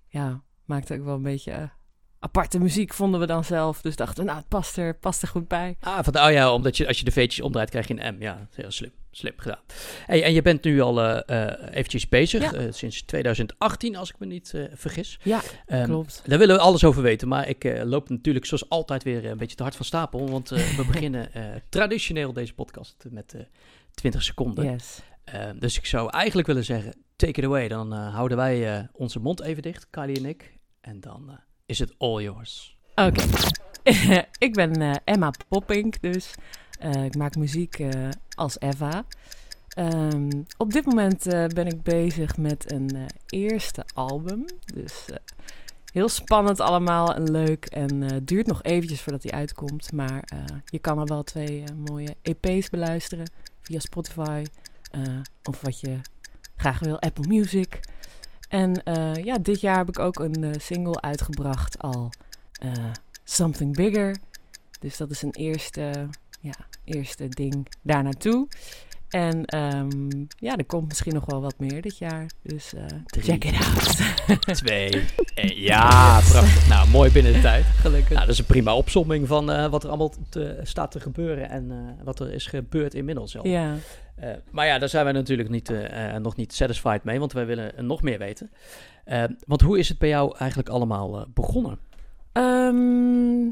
ja, 0.08 0.42
maakte 0.64 0.94
ook 0.94 1.04
wel 1.04 1.14
een 1.14 1.22
beetje 1.22 1.70
aparte 2.18 2.58
muziek, 2.58 2.92
vonden 2.92 3.20
we 3.20 3.26
dan 3.26 3.44
zelf. 3.44 3.80
Dus 3.80 3.96
dachten 3.96 4.18
we, 4.18 4.24
nou, 4.24 4.38
het 4.38 4.48
past 4.48 4.76
er, 4.76 4.94
past 4.94 5.22
er 5.22 5.28
goed 5.28 5.48
bij. 5.48 5.76
Ah, 5.80 5.98
van 6.02 6.18
oh 6.18 6.30
ja, 6.30 6.52
omdat 6.52 6.76
je, 6.76 6.86
als 6.86 6.98
je 6.98 7.04
de 7.04 7.10
veetjes 7.10 7.44
omdraait, 7.44 7.70
krijg 7.70 7.88
je 7.88 8.02
een 8.02 8.14
M. 8.14 8.22
Ja, 8.22 8.46
heel 8.54 8.70
slim. 8.70 8.92
Slim 9.16 9.32
gedaan. 9.36 9.58
Hey, 10.06 10.22
en 10.22 10.32
je 10.32 10.42
bent 10.42 10.64
nu 10.64 10.80
al 10.80 11.00
eh 11.02 11.46
eh, 11.46 11.68
eventjes 11.76 12.08
bezig, 12.08 12.42
Ja. 12.42 12.52
eh, 12.52 12.66
sinds 12.72 13.02
2018, 13.02 13.96
als 13.96 14.10
ik 14.10 14.18
me 14.18 14.26
niet 14.26 14.54
vergis. 14.74 15.18
Ja, 15.22 15.40
Ehm, 15.66 15.84
klopt. 15.84 16.22
Daar 16.26 16.38
willen 16.38 16.54
we 16.56 16.60
alles 16.62 16.84
over 16.84 17.02
weten, 17.02 17.28
maar 17.28 17.48
ik 17.48 17.80
loop 17.84 18.08
natuurlijk 18.08 18.46
zoals 18.46 18.68
altijd 18.68 19.02
weer 19.02 19.24
een 19.26 19.36
beetje 19.36 19.56
te 19.56 19.62
hard 19.62 19.76
van 19.76 19.84
stapel. 19.84 20.30
Want 20.30 20.48
we 20.48 20.84
beginnen 20.92 21.30
traditioneel 21.68 22.32
deze 22.32 22.54
podcast 22.54 23.04
met 23.10 23.34
eh 23.34 23.40
20 23.94 24.22
seconden. 24.22 24.64
Yes. 24.70 24.98
Ehm, 25.24 25.58
dus 25.58 25.76
ik 25.78 25.86
zou 25.86 26.10
eigenlijk 26.10 26.46
willen 26.46 26.64
zeggen, 26.64 26.94
take 27.16 27.40
it 27.40 27.44
away. 27.44 27.68
Dan 27.68 27.92
houden 27.92 28.36
wij 28.36 28.88
onze 28.92 29.20
mond 29.20 29.40
even 29.42 29.62
dicht, 29.62 29.86
Kylie 29.90 30.16
en 30.16 30.24
ik. 30.24 30.58
En 30.80 31.00
dan 31.00 31.38
is 31.66 31.78
het 31.78 31.94
all 31.98 32.22
yours. 32.22 32.76
Oké. 32.94 33.22
ik 34.46 34.52
ben 34.54 35.02
Emma 35.04 35.30
Poppink, 35.48 36.02
dus 36.02 36.34
eh, 36.78 37.04
ik 37.04 37.16
maak 37.16 37.36
muziek 37.36 37.78
eh, 37.78 38.08
als 38.34 38.60
Eva. 38.60 39.04
Ehm, 39.68 40.30
op 40.56 40.72
dit 40.72 40.86
moment 40.86 41.26
eh, 41.26 41.46
ben 41.46 41.66
ik 41.66 41.82
bezig 41.82 42.36
met 42.36 42.72
een 42.72 43.06
eerste 43.26 43.84
album. 43.94 44.44
Dus 44.74 45.04
heel 45.92 46.08
spannend 46.08 46.60
allemaal 46.60 47.14
en 47.14 47.30
leuk. 47.30 47.64
En 47.66 48.24
duurt 48.24 48.46
nog 48.46 48.62
eventjes 48.62 49.00
voordat 49.00 49.22
hij 49.22 49.32
uitkomt. 49.32 49.92
Maar 49.92 50.24
je 50.64 50.78
kan 50.78 50.98
er 50.98 51.06
wel 51.06 51.22
twee 51.22 51.64
mooie 51.90 52.16
EP's 52.22 52.70
beluisteren 52.70 53.30
via 53.60 53.78
Spotify. 53.78 54.44
of 55.42 55.60
wat 55.60 55.80
je 55.80 56.00
graag 56.56 56.78
wil, 56.78 57.00
Apple 57.00 57.26
Music. 57.26 57.80
En 58.48 58.82
ja, 59.22 59.38
dit 59.38 59.60
jaar 59.60 59.76
heb 59.76 59.88
ik 59.88 59.98
ook 59.98 60.18
een 60.18 60.54
single 60.60 61.00
uitgebracht 61.00 61.78
al. 61.78 62.10
Something 63.24 63.76
Bigger. 63.76 64.16
Dus 64.80 64.96
dat 64.96 65.10
is 65.10 65.22
een 65.22 65.34
eerste, 65.34 66.08
ja, 66.46 66.66
eerste 66.84 67.28
ding 67.28 67.66
daar 67.82 68.02
naartoe. 68.02 68.48
En 69.08 69.44
ehm, 69.44 70.08
ja, 70.38 70.56
er 70.56 70.64
komt 70.64 70.88
misschien 70.88 71.14
nog 71.14 71.24
wel 71.24 71.40
wat 71.40 71.54
meer 71.58 71.82
dit 71.82 71.98
jaar. 71.98 72.30
Dus 72.42 72.74
eh, 72.74 72.84
check 73.06 73.44
it 73.44 73.54
out. 73.54 74.56
Twee. 74.64 75.04
Eh, 75.34 75.48
ja, 75.58 76.20
prachtig. 76.28 76.68
Nou, 76.68 76.88
mooi 76.88 77.10
binnen 77.10 77.32
de 77.32 77.40
tijd. 77.40 77.64
Gelukkig. 77.64 78.08
Nou, 78.08 78.20
dat 78.20 78.28
is 78.28 78.38
een 78.38 78.44
prima 78.44 78.74
opsomming 78.76 79.28
van 79.28 79.50
eh, 79.50 79.68
wat 79.68 79.82
er 79.82 79.88
allemaal 79.88 80.12
te- 80.28 80.60
staat 80.62 80.90
te 80.90 81.00
gebeuren 81.00 81.50
en 81.50 81.96
wat 82.04 82.20
er 82.20 82.32
is 82.32 82.46
gebeurd 82.46 82.94
inmiddels 82.94 83.38
al. 83.38 83.46
Ja. 83.46 83.74
Maar 84.50 84.66
ja, 84.66 84.78
daar 84.78 84.88
zijn 84.88 85.04
wij 85.04 85.12
natuurlijk 85.12 85.48
niet, 85.48 85.72
nog 86.18 86.36
niet 86.36 86.52
satisfied 86.54 87.04
mee, 87.04 87.18
want 87.18 87.32
wij 87.32 87.46
willen 87.46 87.86
nog 87.86 88.02
meer 88.02 88.18
weten. 88.18 88.50
Want 89.46 89.60
hoe 89.60 89.78
is 89.78 89.88
het 89.88 89.98
bij 89.98 90.08
jou 90.08 90.36
eigenlijk 90.38 90.68
allemaal 90.68 91.26
begonnen? 91.34 91.78
Ehm, 92.32 93.48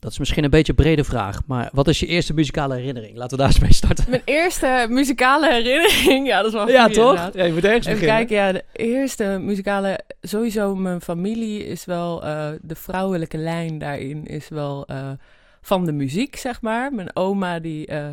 Dat 0.00 0.10
is 0.10 0.18
misschien 0.18 0.44
een 0.44 0.50
beetje 0.50 0.72
een 0.76 0.84
brede 0.84 1.04
vraag, 1.04 1.40
maar 1.46 1.68
wat 1.72 1.88
is 1.88 2.00
je 2.00 2.06
eerste 2.06 2.34
muzikale 2.34 2.74
herinnering? 2.74 3.16
Laten 3.16 3.30
we 3.36 3.42
daar 3.42 3.52
eens 3.52 3.58
mee 3.62 3.72
starten. 3.72 4.04
mijn 4.08 4.22
eerste 4.24 4.86
muzikale 4.88 5.50
herinnering. 5.52 6.26
Ja, 6.26 6.36
dat 6.36 6.46
is 6.46 6.52
wel 6.52 6.68
Ja, 6.68 6.82
goeie, 6.82 6.94
toch? 6.96 7.10
inderdaad. 7.10 7.34
Ja, 7.34 7.44
je 7.44 7.52
moet 7.52 7.64
ergens 7.64 7.86
Even 7.86 8.00
beginnen. 8.00 8.26
kijken, 8.26 8.46
ja, 8.46 8.52
de 8.52 8.64
eerste 8.84 9.24
muzikale... 9.40 10.00
Sowieso, 10.20 10.74
mijn 10.76 11.00
familie 11.00 11.66
is 11.66 11.84
wel... 11.84 12.24
eh, 12.24 12.48
de 12.60 12.74
vrouwelijke 12.74 13.36
lijn 13.36 13.78
daarin 13.78 14.24
is 14.26 14.48
wel 14.48 14.86
eh, 14.86 15.10
van 15.60 15.84
de 15.84 15.92
muziek, 15.92 16.36
zeg 16.36 16.60
maar. 16.60 16.92
Mijn 16.92 17.16
oma, 17.16 17.58
die... 17.58 17.86
eh, 17.86 18.04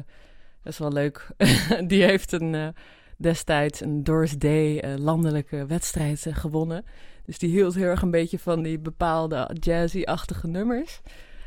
dat 0.63 0.73
is 0.73 0.77
wel 0.79 0.91
leuk. 0.91 1.27
die 1.87 2.03
heeft 2.03 2.31
een, 2.31 2.73
destijds 3.17 3.81
een 3.81 4.03
Doris 4.03 4.37
Day 4.37 4.83
landelijke 4.97 5.65
wedstrijd 5.65 6.25
gewonnen. 6.31 6.85
Dus 7.25 7.37
die 7.37 7.49
hield 7.49 7.75
heel 7.75 7.87
erg 7.87 8.01
een 8.01 8.11
beetje 8.11 8.39
van 8.39 8.61
die 8.63 8.79
bepaalde 8.79 9.49
jazzy-achtige 9.59 10.47
nummers. 10.47 11.01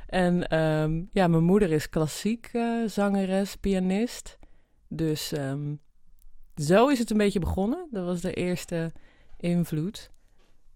En 0.08 0.48
ehm, 0.48 1.04
ja, 1.10 1.26
mijn 1.28 1.44
moeder 1.44 1.72
is 1.72 1.88
klassiek 1.88 2.50
eh, 2.52 2.86
zangeres, 2.86 3.56
pianist. 3.56 4.38
Dus 4.88 5.32
ehm, 5.32 5.74
zo 6.56 6.88
is 6.88 6.98
het 6.98 7.10
een 7.10 7.16
beetje 7.16 7.38
begonnen. 7.38 7.88
Dat 7.90 8.04
was 8.04 8.20
de 8.20 8.34
eerste 8.34 8.92
invloed. 9.36 10.10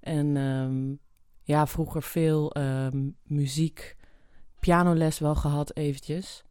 En 0.00 0.36
ehm, 0.36 0.94
ja, 1.42 1.66
vroeger 1.66 2.02
veel 2.02 2.52
muziek, 3.22 3.96
pianoles 4.60 5.18
wel 5.18 5.34
gehad 5.34 5.76
eventjes. 5.76 6.44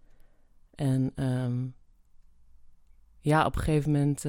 En 0.75 1.13
ja, 3.19 3.45
op 3.45 3.55
een 3.55 3.61
gegeven 3.61 3.91
moment 3.91 4.25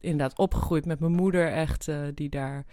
inderdaad 0.00 0.38
opgegroeid 0.38 0.86
met 0.86 1.00
mijn 1.00 1.12
moeder 1.12 1.52
echt, 1.52 1.88
eh, 1.88 2.02
die 2.14 2.28
daar 2.28 2.64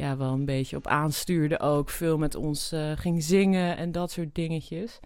ja, 0.00 0.16
wel 0.16 0.32
een 0.32 0.44
beetje 0.44 0.76
op 0.76 0.86
aanstuurde 0.86 1.60
ook. 1.60 1.90
Veel 1.90 2.18
met 2.18 2.34
ons 2.34 2.72
eh, 2.72 2.92
ging 2.94 3.22
zingen 3.22 3.76
en 3.76 3.92
dat 3.92 4.10
soort 4.10 4.34
dingetjes. 4.34 5.00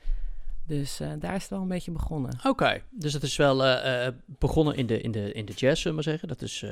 Dus 0.66 1.00
eh, 1.00 1.08
daar 1.18 1.34
is 1.34 1.42
het 1.42 1.50
wel 1.50 1.60
een 1.60 1.68
beetje 1.68 1.90
begonnen. 1.90 2.38
Oké, 2.44 2.82
dus 2.90 3.12
het 3.12 3.22
is 3.22 3.36
wel 3.36 3.64
eh, 3.64 4.08
begonnen 4.26 4.76
in 4.76 4.86
de, 4.86 5.00
in, 5.00 5.10
de, 5.10 5.32
in 5.32 5.44
de 5.44 5.52
jazz, 5.52 5.82
zullen 5.82 5.98
we 5.98 6.04
maar 6.04 6.18
zeggen. 6.18 6.28
Dat 6.28 6.42
is, 6.42 6.64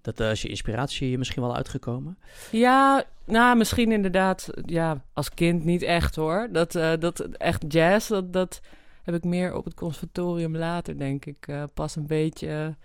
dat 0.00 0.20
is 0.20 0.42
je 0.42 0.48
inspiratie 0.48 1.18
misschien 1.18 1.42
wel 1.42 1.56
uitgekomen. 1.56 2.18
Ja, 2.50 3.04
nou, 3.24 3.56
misschien 3.56 3.92
inderdaad, 3.92 4.48
ja, 4.66 5.04
als 5.12 5.34
kind 5.34 5.64
niet 5.64 5.82
echt 5.82 6.16
hoor. 6.16 6.48
Dat, 6.52 6.72
dat 6.72 7.20
echt 7.20 7.64
jazz, 7.68 8.08
dat, 8.08 8.32
dat 8.32 8.60
heb 9.02 9.14
ik 9.14 9.24
meer 9.24 9.54
op 9.54 9.64
het 9.64 9.74
conservatorium 9.74 10.56
later, 10.56 10.98
denk 10.98 11.24
ik, 11.24 11.46
pas 11.74 11.96
een 11.96 12.06
beetje 12.06 12.76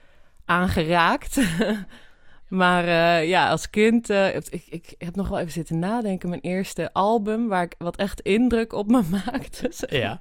aangeraakt. 0.45 1.39
maar 2.55 2.83
eh, 2.87 3.27
ja, 3.27 3.49
als 3.49 3.69
kind, 3.69 4.09
eh, 4.09 4.35
ik, 4.35 4.65
ik 4.69 4.95
heb 4.97 5.15
nog 5.15 5.27
wel 5.29 5.39
even 5.39 5.51
zitten 5.51 5.79
nadenken. 5.79 6.29
Mijn 6.29 6.41
eerste 6.41 6.93
album, 6.93 7.47
waar 7.47 7.63
ik 7.63 7.75
wat 7.77 7.95
echt 7.95 8.21
indruk 8.21 8.73
op 8.73 8.87
me 8.87 9.01
maakte. 9.25 9.71
Ja. 9.97 10.19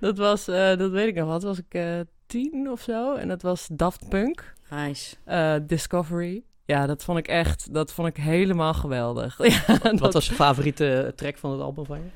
Dat 0.00 0.18
was, 0.18 0.48
eh, 0.48 0.76
dat 0.76 0.90
weet 0.90 1.06
ik 1.08 1.14
nog 1.14 1.28
wat, 1.28 1.42
was 1.42 1.58
ik 1.58 1.74
eh, 1.74 2.00
tien 2.26 2.70
of 2.70 2.80
zo. 2.80 3.14
En 3.14 3.28
dat 3.28 3.42
was 3.42 3.68
Daft 3.72 4.08
Punk. 4.08 4.54
Nice. 4.70 5.16
Eh, 5.24 5.54
Discovery. 5.62 6.42
Ja, 6.66 6.86
dat 6.86 7.04
vond 7.04 7.18
ik 7.18 7.28
echt, 7.28 7.74
dat 7.74 7.92
vond 7.92 8.08
ik 8.08 8.16
helemaal 8.16 8.74
geweldig. 8.74 9.38
ja, 9.66 9.78
Wat 9.82 9.98
dat- 9.98 10.12
was 10.12 10.28
je 10.28 10.34
favoriete 10.34 11.12
track 11.16 11.38
van 11.38 11.50
het 11.50 11.60
album 11.60 11.84
van 11.86 11.98
je? 11.98 12.08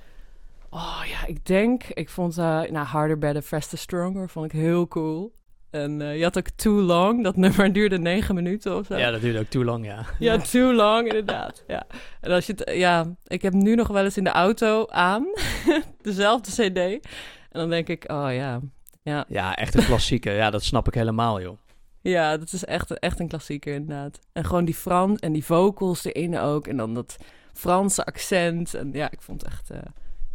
Oh 0.70 1.02
ja, 1.06 1.26
ik 1.26 1.46
denk, 1.46 1.84
ik 1.84 2.08
vond, 2.08 2.38
eh 2.38 2.44
nou, 2.44 2.86
Harder, 2.86 3.18
Better, 3.18 3.42
Faster, 3.42 3.78
Stronger 3.78 4.28
vond 4.28 4.44
ik 4.46 4.52
heel 4.52 4.88
cool. 4.88 5.32
En 5.70 6.02
eh, 6.02 6.16
je 6.16 6.22
had 6.22 6.38
ook 6.38 6.48
Too 6.56 6.80
Long, 6.80 7.22
dat 7.22 7.36
nummer 7.46 7.72
duurde 7.72 7.98
negen 7.98 8.34
minuten 8.34 8.76
of 8.76 8.86
zo. 8.86 8.96
Ja, 8.96 9.10
dat 9.10 9.20
duurde 9.20 9.38
ook 9.38 9.48
too 9.48 9.64
long, 9.64 9.86
ja. 9.86 10.06
Ja, 10.18 10.38
Too 10.38 10.72
Long, 10.72 11.06
inderdaad. 11.06 11.64
Ja. 11.66 11.86
En 12.20 12.30
als 12.30 12.46
je 12.46 12.52
het, 12.56 12.70
ja, 12.76 13.16
ik 13.26 13.42
heb 13.42 13.52
nu 13.52 13.74
nog 13.74 13.88
wel 13.88 14.04
eens 14.04 14.16
in 14.16 14.24
de 14.24 14.30
auto 14.30 14.86
aan, 14.86 15.26
dezelfde 16.02 16.50
cd. 16.50 16.78
En 16.78 17.60
dan 17.60 17.70
denk 17.70 17.88
ik, 17.88 18.04
oh 18.10 18.28
ja, 18.30 18.60
ja, 19.02 19.24
Ja, 19.28 19.56
echt 19.56 19.74
een 19.74 19.84
klassieker. 19.84 20.34
Ja, 20.34 20.50
dat 20.50 20.64
snap 20.64 20.86
ik 20.86 20.94
helemaal, 20.94 21.40
joh. 21.40 21.58
Ja, 22.00 22.36
dat 22.36 22.52
is 22.52 22.64
echt, 22.64 22.98
echt 22.98 23.20
een 23.20 23.28
klassieker 23.28 23.74
inderdaad. 23.74 24.18
En 24.32 24.44
gewoon 24.44 24.64
die 24.64 24.74
Frans 24.74 25.20
en 25.20 25.32
die 25.32 25.44
vocals 25.44 26.04
erin 26.04 26.38
ook. 26.38 26.66
En 26.66 26.76
dan 26.76 26.94
dat 26.94 27.16
Franse 27.52 28.04
accent. 28.04 28.74
En 28.74 28.90
ja, 28.92 29.10
ik 29.10 29.22
vond 29.22 29.40
het 29.40 29.50
echt 29.50 29.70
eh, 29.70 29.78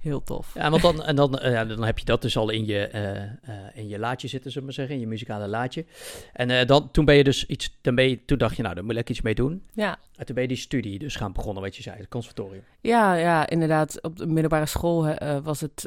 heel 0.04 0.24
tof. 0.24 0.54
Ja, 0.54 0.70
want 0.70 0.82
dan, 0.82 1.04
en 1.04 1.16
dan, 1.16 1.39
eh, 1.39 1.51
ja, 1.51 1.66
dan 1.66 1.84
heb 1.84 1.99
je 1.99 2.06
dat 2.06 2.22
dus 2.22 2.38
al 2.38 2.49
in 2.49 2.66
je, 2.66 2.88
eh, 2.88 3.22
eh, 3.24 3.30
in 3.74 3.88
je 3.88 3.99
laadje 3.99 4.28
zitten, 4.28 4.51
zullen 4.51 4.68
we 4.68 4.74
maar 4.76 4.86
zeggen, 4.86 4.95
in 4.95 5.01
je 5.01 5.08
muzikale 5.08 5.47
laadje. 5.47 5.86
En 6.34 6.68
dan, 6.68 6.91
toen 6.91 7.06
ben 7.06 7.16
je 7.16 7.24
dus 7.24 7.45
iets, 7.45 7.78
dan 7.82 7.95
ben 7.95 8.10
je, 8.10 8.26
toen 8.26 8.38
dacht 8.38 8.56
je, 8.56 8.62
nou, 8.62 8.76
daar 8.76 8.86
moet 8.86 8.95
ik 8.97 9.10
iets 9.10 9.22
mee 9.22 9.36
doen. 9.36 9.64
Ja, 9.74 9.97
En 10.16 10.26
toen 10.26 10.36
ben 10.36 10.43
je 10.43 10.49
die 10.49 10.58
studie 10.58 10.99
dus 10.99 11.16
gaan 11.16 11.34
begonnen, 11.34 11.64
wat 11.64 11.76
je 11.76 11.82
zei, 11.82 11.97
het 11.97 12.08
conservatorium. 12.08 12.64
ja, 12.82 13.14
ja 13.14 13.49
inderdaad. 13.49 14.01
Op 14.01 14.18
de 14.18 14.26
middelbare 14.28 14.66
school 14.66 15.04
hè, 15.04 15.41
was 15.41 15.62
het, 15.62 15.86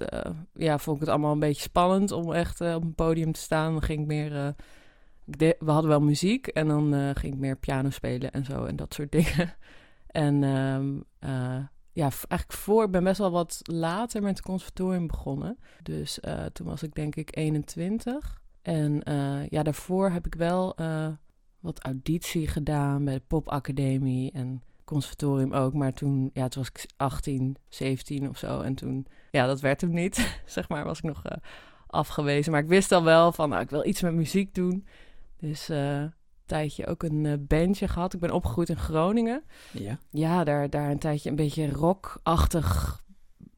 ja, 0.54 0.78
vond 0.78 0.96
ik 0.96 1.02
het 1.02 1.10
allemaal 1.10 1.32
een 1.32 1.38
beetje 1.38 1.62
spannend 1.62 2.12
om 2.12 2.32
echt 2.32 2.60
op 2.60 2.82
een 2.82 2.94
podium 2.94 3.32
te 3.32 3.40
staan. 3.40 3.72
Dan 3.72 3.82
ging 3.82 4.00
ik 4.00 4.06
meer, 4.06 4.54
ik 5.26 5.38
de- 5.38 5.56
we 5.58 5.70
hadden 5.70 5.90
wel 5.90 6.00
muziek 6.00 6.46
en 6.46 6.68
dan 6.68 7.14
ging 7.16 7.32
ik 7.34 7.38
meer 7.40 7.56
piano 7.56 7.90
spelen 7.90 8.30
en 8.32 8.44
zo 8.44 8.64
en 8.64 8.76
dat 8.76 8.94
soort 8.94 9.12
dingen. 9.12 9.54
En 10.06 10.44
ehm, 10.44 10.86
eh, 11.18 11.58
ja, 11.96 12.10
eigenlijk 12.28 12.52
voor, 12.52 12.84
ik 12.84 12.90
ben 12.90 13.04
best 13.04 13.18
wel 13.18 13.30
wat 13.30 13.60
later 13.62 14.22
met 14.22 14.36
het 14.36 14.46
conservatorium 14.46 15.06
begonnen. 15.06 15.58
Dus 15.82 16.20
eh, 16.20 16.44
toen 16.44 16.66
was 16.66 16.82
ik 16.82 16.94
denk 16.94 17.16
ik 17.16 17.36
21. 17.36 18.40
En 18.62 19.02
eh, 19.02 19.48
ja, 19.48 19.62
daarvoor 19.62 20.10
heb 20.10 20.26
ik 20.26 20.34
wel 20.34 20.74
eh, 20.74 21.08
wat 21.60 21.82
auditie 21.82 22.48
gedaan 22.48 23.04
bij 23.04 23.14
de 23.14 23.22
popacademie 23.26 24.32
en 24.32 24.62
conservatorium 24.84 25.52
ook. 25.52 25.72
Maar 25.72 25.92
toen, 25.92 26.30
ja, 26.32 26.48
toen 26.48 26.62
was 26.62 26.82
ik 26.82 26.90
18, 26.96 27.56
17 27.68 28.28
of 28.28 28.38
zo. 28.38 28.60
En 28.60 28.74
toen, 28.74 29.06
ja, 29.30 29.46
dat 29.46 29.60
werd 29.60 29.80
hem 29.80 29.92
niet. 29.92 30.38
zeg 30.46 30.68
maar, 30.68 30.84
was 30.84 30.98
ik 30.98 31.04
nog 31.04 31.22
afgewezen. 31.86 32.52
Maar 32.52 32.62
ik 32.62 32.68
wist 32.68 32.92
al 32.92 33.04
wel 33.04 33.32
van, 33.32 33.48
nou, 33.48 33.62
ik 33.62 33.70
wil 33.70 33.86
iets 33.86 34.02
met 34.02 34.14
muziek 34.14 34.54
doen. 34.54 34.86
Dus 35.36 35.70
tijdje 36.46 36.86
ook 36.86 37.02
een 37.02 37.26
eh, 37.26 37.32
bandje 37.40 37.88
gehad. 37.88 38.14
Ik 38.14 38.20
ben 38.20 38.30
opgegroeid 38.30 38.68
in 38.68 38.76
Groningen. 38.76 39.42
Ja. 39.72 39.98
Ja, 40.10 40.44
daar, 40.44 40.70
daar 40.70 40.90
een 40.90 40.98
tijdje 40.98 41.30
een 41.30 41.36
beetje 41.36 41.70
rockachtig, 41.70 43.02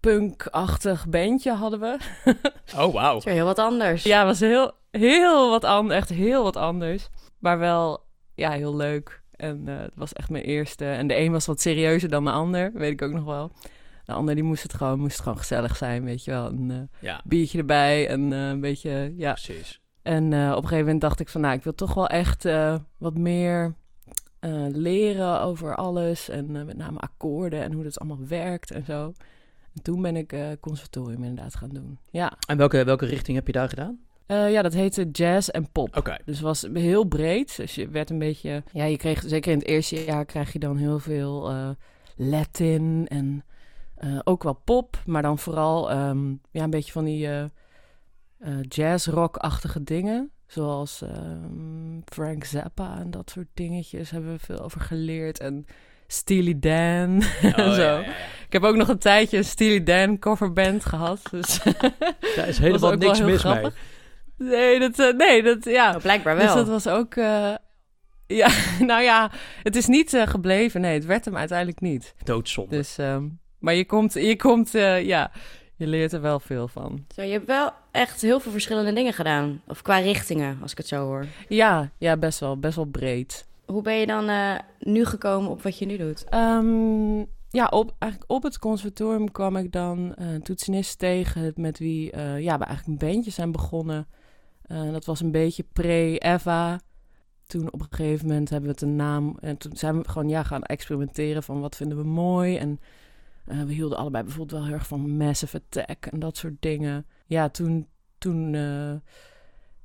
punkachtig 0.01 1.09
bandje 1.09 1.53
hadden 1.53 1.81
we. 1.81 1.97
Oh, 2.77 2.93
wauw. 2.93 3.21
Heel 3.25 3.45
wat 3.45 3.59
anders. 3.59 4.03
Ja, 4.03 4.25
was 4.25 4.41
heel, 4.41 4.73
heel 4.91 5.51
wat 5.51 5.65
anders. 5.65 5.99
Echt 5.99 6.09
heel 6.09 6.43
wat 6.43 6.57
anders. 6.57 7.09
Maar 7.39 7.59
wel, 7.59 8.05
ja, 8.35 8.51
heel 8.51 8.77
leuk. 8.77 9.23
En 9.31 9.63
eh, 9.69 9.79
het 9.79 9.93
was 9.95 10.13
echt 10.13 10.31
mijn 10.31 10.45
eerste. 10.45 10.85
En 10.85 11.07
de 11.07 11.17
een 11.19 11.33
was 11.33 11.47
wat 11.47 11.61
serieuzer 11.61 12.09
dan 12.09 12.25
de 12.25 12.31
ander, 12.31 12.73
weet 12.75 12.93
ik 12.93 13.03
ook 13.03 13.13
nog 13.13 13.25
wel. 13.25 13.51
De 14.05 14.13
ander 14.13 14.35
die 14.35 14.45
moest 14.45 14.63
het 14.63 14.75
gewoon, 14.75 14.99
moest 14.99 15.21
gewoon 15.21 15.39
gezellig 15.39 15.77
zijn, 15.77 16.05
weet 16.05 16.25
je 16.25 16.31
wel. 16.31 16.47
Een 16.47 16.71
eh, 16.71 17.01
Ja, 17.01 17.21
biertje 17.25 17.59
erbij 17.59 18.09
en 18.09 18.33
eh, 18.33 18.49
een 18.49 18.61
beetje, 18.61 19.15
ja. 19.17 19.33
precies. 19.33 19.81
En 20.09 20.33
eh, 20.33 20.49
op 20.51 20.57
een 20.57 20.63
gegeven 20.63 20.85
moment 20.85 21.01
dacht 21.01 21.21
ik 21.21 21.29
van, 21.29 21.41
nou, 21.41 21.55
ik 21.55 21.63
wil 21.63 21.75
toch 21.75 21.95
wel 21.95 22.07
echt 22.07 22.45
eh, 22.45 22.75
wat 22.99 23.19
meer 23.19 23.75
eh, 24.41 24.67
leren 24.69 25.41
over 25.41 25.77
alles. 25.77 26.29
En 26.29 26.53
met 26.53 26.77
name 26.77 26.99
akkoorden 26.99 27.63
en 27.63 27.73
hoe 27.73 27.83
dat 27.83 27.99
allemaal 27.99 28.27
werkt 28.27 28.71
en 28.71 28.85
zo. 28.85 29.13
En 29.75 29.83
toen 29.83 30.03
ben 30.03 30.17
ik 30.17 30.37
conservatorium 30.61 31.23
inderdaad 31.23 31.55
gaan 31.55 31.69
doen. 31.69 31.99
Ja, 32.11 32.33
En 32.47 32.57
welke, 32.57 32.85
welke 32.85 33.07
richting 33.07 33.37
heb 33.37 33.47
je 33.47 33.53
daar 33.53 33.69
gedaan? 33.69 33.99
Ja 34.27 34.63
dat 34.63 34.73
heette 34.73 35.09
jazz 35.13 35.49
en 35.49 35.71
pop. 35.73 35.97
Oké. 35.97 36.17
Dus 36.25 36.35
het 36.35 36.45
was 36.45 36.69
heel 36.73 37.05
breed. 37.05 37.57
Dus 37.57 37.75
je 37.75 37.89
werd 37.89 38.11
een 38.11 38.19
beetje... 38.19 38.63
Ja, 38.73 38.85
je 38.85 38.97
kreeg 38.97 39.23
zeker 39.27 39.53
in 39.53 39.59
het 39.59 39.67
eerste 39.67 40.05
jaar 40.05 40.25
krijg 40.25 40.53
je 40.53 40.59
dan 40.59 40.77
heel 40.77 40.99
veel 40.99 41.53
Latin 42.17 43.07
en 43.09 43.45
ook 44.25 44.43
wel 44.43 44.61
pop. 44.65 45.03
Maar 45.07 45.23
dan 45.23 45.39
vooral 45.39 45.91
ehm, 45.91 46.31
ja, 46.51 46.63
een 46.63 46.71
beetje 46.71 46.93
van 46.93 47.05
die 47.05 47.29
eh 48.39 48.53
eh, 48.53 48.59
jazz-rock-achtige 48.69 49.83
dingen. 49.83 50.31
Zoals 50.47 51.03
ehm, 51.03 52.01
Frank 52.05 52.45
Zappa 52.45 52.99
en 52.99 53.11
dat 53.11 53.31
soort 53.31 53.47
dingetjes 53.55 54.11
hebben 54.11 54.33
we 54.33 54.39
veel 54.39 54.59
over 54.61 54.81
geleerd. 54.81 55.41
En 55.41 55.67
Steely 56.07 56.59
Dan 56.59 56.71
en 57.43 57.55
Oh, 57.57 57.73
zo. 57.73 57.81
ja, 57.83 57.99
ja, 57.99 58.01
ja. 58.01 58.09
Ik 58.47 58.53
heb 58.53 58.63
ook 58.63 58.77
nog 58.77 58.89
een 58.89 58.99
tijdje 58.99 59.37
een 59.37 59.45
Steely 59.45 59.83
Dan 59.83 60.19
coverband 60.19 60.85
gehad. 60.85 61.21
Dus 61.31 61.61
Daar 62.37 62.49
is 62.49 62.59
helemaal 62.69 62.93
niks 62.93 63.19
heel 63.19 63.27
mis 63.29 63.45
mee. 63.45 63.67
nee, 64.37 64.79
dat, 64.79 64.99
eh, 64.99 65.13
nee, 65.17 65.43
dat, 65.43 65.65
ja. 65.65 65.95
Oh, 65.95 66.01
blijkbaar 66.03 66.35
Dus 66.37 66.45
wel. 66.45 66.55
dat 66.55 66.69
was 66.69 66.87
ook... 66.89 67.15
eh, 67.15 67.55
ja, 68.27 68.49
nou 68.81 69.03
ja, 69.03 69.31
het 69.63 69.77
is 69.77 69.87
niet 69.87 70.23
gebleven. 70.25 70.81
Nee, 70.81 70.95
het 70.95 71.05
werd 71.05 71.25
hem 71.25 71.37
uiteindelijk 71.37 71.81
niet. 71.81 72.15
Doodzonde. 72.25 72.77
Dus, 72.77 72.99
ehm, 72.99 73.25
maar 73.59 73.75
je 73.75 73.85
komt, 73.85 74.13
je 74.13 74.37
komt, 74.37 74.75
eh, 74.75 75.05
ja, 75.07 75.31
je 75.79 75.87
leert 75.87 76.13
er 76.13 76.21
wel 76.21 76.41
veel 76.41 76.69
van. 76.69 77.05
Zo, 77.15 77.23
je 77.23 77.33
hebt 77.33 77.47
wel 77.47 77.71
echt 77.91 78.23
heel 78.23 78.41
veel 78.41 78.53
verschillende 78.53 78.93
dingen 78.93 79.13
gedaan. 79.13 79.63
Of 79.67 79.83
qua 79.83 79.99
richtingen, 79.99 80.59
als 80.63 80.71
ik 80.73 80.79
het 80.79 80.87
zo 80.87 81.05
hoor. 81.05 81.27
Ja, 81.49 81.91
ja, 81.99 82.17
best 82.17 82.41
wel, 82.41 82.59
best 82.59 82.77
wel 82.77 82.85
breed. 82.85 83.47
Hoe 83.67 83.83
ben 83.83 83.95
je 83.95 84.07
dan 84.07 84.29
eh, 84.29 84.55
nu 84.79 85.05
gekomen 85.05 85.51
op 85.51 85.63
wat 85.63 85.79
je 85.79 85.87
nu 85.87 85.97
doet? 85.97 86.25
Ehm, 86.25 87.25
ja, 87.51 87.67
op, 87.67 87.95
eigenlijk 87.99 88.33
op 88.33 88.43
het 88.43 88.59
conservatorium 88.59 89.31
kwam 89.31 89.57
ik 89.57 89.73
dan 89.73 90.15
eh, 90.15 90.33
een 90.33 90.43
toetsenist 90.43 90.99
tegen 90.99 91.53
met 91.57 91.79
wie 91.79 92.11
eh, 92.11 92.41
ja, 92.41 92.59
we 92.59 92.65
eigenlijk 92.65 93.03
een 93.03 93.09
bandje 93.09 93.31
zijn 93.31 93.53
begonnen. 93.53 94.07
Eh, 94.63 94.93
dat 94.93 95.05
was 95.05 95.21
een 95.21 95.31
beetje 95.31 95.65
pre-Eva. 95.73 96.81
Toen 97.47 97.73
op 97.73 97.81
een 97.81 97.87
gegeven 97.91 98.27
moment 98.27 98.51
hebben 98.51 98.69
we 98.69 98.75
het 98.75 98.85
een 98.85 98.97
naam 98.97 99.37
en 99.41 99.57
toen 99.57 99.77
zijn 99.77 99.99
we 99.99 100.09
gewoon 100.09 100.29
ja, 100.29 100.43
gaan 100.43 100.63
experimenteren 100.63 101.43
van 101.43 101.61
wat 101.61 101.77
vinden 101.77 101.99
we 101.99 102.05
mooi. 102.05 102.57
En 102.57 102.81
eh, 103.49 103.63
we 103.63 103.73
hielden 103.73 103.99
allebei 103.99 104.25
bijvoorbeeld 104.25 104.59
wel 104.59 104.69
heel 104.69 104.79
erg 104.79 104.87
van 104.87 105.17
Massive 105.17 105.63
Attack 105.67 106.07
en 106.07 106.19
dat 106.19 106.37
soort 106.37 106.57
dingen. 106.61 107.07
Ja, 107.27 107.49
toen, 107.49 107.89
toen 108.19 108.55
eh, 108.55 108.95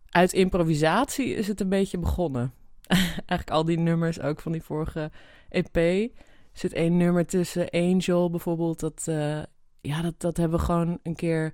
uit 0.09 0.33
improvisatie 0.33 1.33
is 1.33 1.47
het 1.47 1.61
een 1.61 1.69
beetje 1.69 1.97
begonnen. 1.97 2.53
eigenlijk 2.87 3.49
al 3.49 3.65
die 3.65 3.79
nummers 3.79 4.21
ook 4.21 4.39
van 4.39 4.51
die 4.51 4.63
vorige 4.63 5.11
EP. 5.49 5.75
Er 5.75 6.59
zit 6.59 6.73
één 6.73 6.97
nummer 6.97 7.25
tussen, 7.25 7.69
Angel 7.69 8.29
bijvoorbeeld. 8.29 8.79
Dat, 8.79 9.03
eh, 9.07 9.43
ja, 9.81 10.01
dat, 10.01 10.13
dat 10.17 10.37
hebben 10.37 10.59
we 10.59 10.65
gewoon 10.65 10.99
een 11.03 11.15
keer 11.15 11.53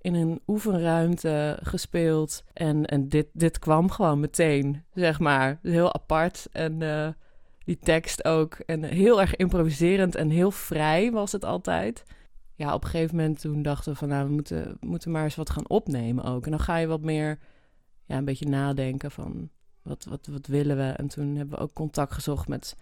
in 0.00 0.14
een 0.14 0.40
oefenruimte 0.46 1.58
gespeeld. 1.62 2.44
En, 2.52 2.86
en 2.86 3.08
dit, 3.08 3.26
dit 3.32 3.58
kwam 3.58 3.90
gewoon 3.90 4.20
meteen, 4.20 4.84
zeg 4.94 5.18
maar. 5.18 5.58
Heel 5.62 5.94
apart. 5.94 6.48
En 6.52 6.78
die 7.64 7.78
tekst 7.78 8.24
ook. 8.24 8.54
En 8.54 8.82
heel 8.82 9.20
erg 9.20 9.36
improviserend 9.36 10.14
en 10.14 10.30
heel 10.30 10.50
vrij 10.50 11.10
was 11.10 11.32
het 11.32 11.44
altijd. 11.44 12.04
Ja, 12.54 12.74
op 12.74 12.84
een 12.84 12.90
gegeven 12.90 13.16
moment 13.16 13.40
toen 13.40 13.62
dachten 13.62 13.92
we 13.92 13.98
van... 13.98 14.08
nou, 14.08 14.26
we 14.26 14.32
moeten, 14.32 14.76
moeten 14.80 15.10
maar 15.10 15.24
eens 15.24 15.34
wat 15.34 15.50
gaan 15.50 15.68
opnemen 15.68 16.24
ook. 16.24 16.44
En 16.44 16.50
dan 16.50 16.60
ga 16.60 16.76
je 16.76 16.86
wat 16.86 17.02
meer, 17.02 17.38
ja, 18.04 18.16
een 18.16 18.24
beetje 18.24 18.48
nadenken 18.48 19.10
van... 19.10 19.50
wat, 19.82 20.04
wat, 20.04 20.26
wat 20.26 20.46
willen 20.46 20.76
we? 20.76 20.82
En 20.82 21.08
toen 21.08 21.36
hebben 21.36 21.58
we 21.58 21.62
ook 21.64 21.72
contact 21.72 22.12
gezocht 22.12 22.48
met 22.48 22.76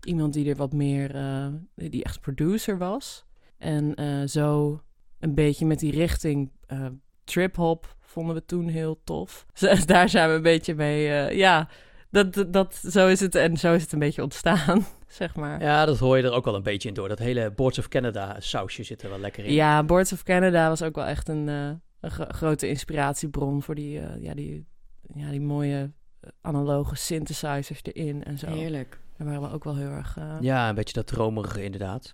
iemand 0.00 0.32
die 0.32 0.48
er 0.50 0.56
wat 0.56 0.72
meer, 0.72 1.14
eh, 1.14 1.46
die 1.74 2.04
echt 2.04 2.20
producer 2.20 2.78
was. 2.78 3.24
En 3.58 3.94
eh, 3.94 4.26
zo 4.26 4.80
een 5.18 5.34
beetje 5.34 5.66
met 5.66 5.78
die 5.78 5.92
richting 5.92 6.50
eh 6.66 6.86
trip-hop 7.24 7.96
vonden 8.00 8.34
we 8.34 8.44
toen 8.44 8.68
heel 8.68 9.00
tof. 9.04 9.46
Dus 9.60 9.86
daar 9.86 10.08
zijn 10.08 10.28
we 10.28 10.34
een 10.34 10.42
beetje 10.42 10.74
mee, 10.74 11.36
ja, 11.36 11.68
dat, 12.10 12.44
dat, 12.48 12.74
zo 12.74 13.08
is 13.08 13.20
het 13.20 13.34
en 13.34 13.56
zo 13.56 13.74
is 13.74 13.82
het 13.82 13.92
een 13.92 13.98
beetje 13.98 14.22
ontstaan, 14.22 14.86
zeg 15.08 15.36
maar. 15.36 15.62
Ja, 15.62 15.84
dat 15.84 15.98
hoor 15.98 16.16
je 16.16 16.22
er 16.22 16.32
ook 16.32 16.44
wel 16.44 16.54
een 16.54 16.62
beetje 16.62 16.88
in 16.88 16.94
door. 16.94 17.08
Dat 17.08 17.18
hele 17.18 17.50
Boards 17.50 17.78
of 17.78 17.88
Canada 17.88 18.36
sausje 18.38 18.82
zit 18.82 19.02
er 19.02 19.08
wel 19.10 19.18
lekker 19.18 19.44
in. 19.44 19.52
Ja, 19.52 19.82
Boards 19.84 20.12
of 20.12 20.22
Canada 20.22 20.68
was 20.68 20.82
ook 20.82 20.94
wel 20.94 21.04
echt 21.04 21.28
een, 21.28 21.48
eh, 21.48 21.70
een 22.00 22.10
gro- 22.10 22.28
grote 22.28 22.68
inspiratiebron 22.68 23.62
voor 23.62 23.74
die, 23.74 24.00
eh, 24.00 24.22
ja, 24.22 24.34
die, 24.34 24.66
ja, 25.14 25.30
die 25.30 25.40
mooie 25.40 25.92
eh, 26.20 26.30
analoge 26.40 26.96
synthesizers 26.96 27.80
erin 27.82 28.24
en 28.24 28.38
zo. 28.38 28.46
Heerlijk. 28.46 28.98
Daar 29.18 29.26
waren 29.26 29.42
we 29.42 29.54
ook 29.54 29.64
wel 29.64 29.76
heel 29.76 29.88
erg... 29.90 30.16
eh, 30.16 30.36
Ja, 30.40 30.68
een 30.68 30.74
beetje 30.74 30.94
dat 30.94 31.06
dromerige 31.06 31.64
inderdaad. 31.64 32.12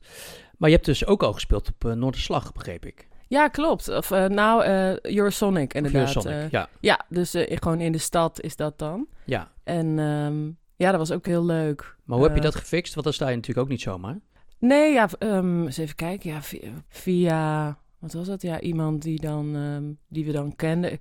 Maar 0.58 0.68
je 0.68 0.74
hebt 0.74 0.86
dus 0.86 1.06
ook 1.06 1.22
al 1.22 1.32
gespeeld 1.32 1.68
op 1.68 1.84
uh, 1.84 1.92
Noorderslag, 1.92 2.52
begreep 2.52 2.86
ik. 2.86 3.08
Ja, 3.32 3.48
klopt. 3.48 3.88
Of 3.88 4.10
eh, 4.10 4.26
nou, 4.26 4.64
eh 4.64 5.00
Eurosonic 5.00 5.74
inderdaad. 5.74 6.00
Eurosonic, 6.00 6.38
eh. 6.38 6.50
ja. 6.50 6.68
ja, 6.80 7.04
dus 7.08 7.34
eh, 7.34 7.56
gewoon 7.60 7.80
in 7.80 7.92
de 7.92 7.98
stad 7.98 8.40
is 8.40 8.56
dat 8.56 8.78
dan. 8.78 9.06
ja. 9.24 9.50
En 9.64 9.98
ehm, 9.98 10.50
ja, 10.76 10.90
dat 10.90 10.98
was 10.98 11.12
ook 11.12 11.26
heel 11.26 11.44
leuk. 11.44 11.96
Maar 12.04 12.16
hoe 12.16 12.26
heb 12.26 12.36
je 12.36 12.42
dat 12.42 12.54
gefixt? 12.54 12.92
Want 12.94 13.04
dan 13.04 13.14
sta 13.14 13.28
je 13.28 13.36
natuurlijk 13.36 13.66
ook 13.66 13.72
niet 13.72 13.80
zomaar. 13.80 14.20
Nee, 14.58 14.92
ja, 14.92 15.08
ehm, 15.18 15.64
eens 15.64 15.76
even 15.76 15.94
kijken. 15.94 16.30
Ja, 16.30 16.42
via, 16.42 16.70
via- 16.88 17.78
wat 17.98 18.12
was 18.12 18.26
dat? 18.26 18.42
Ja, 18.42 18.60
iemand 18.60 19.02
die 19.02 19.20
dan, 19.20 19.56
ehm, 19.56 19.84
die 20.08 20.24
we 20.24 20.32
dan 20.32 20.56
kenden, 20.56 20.98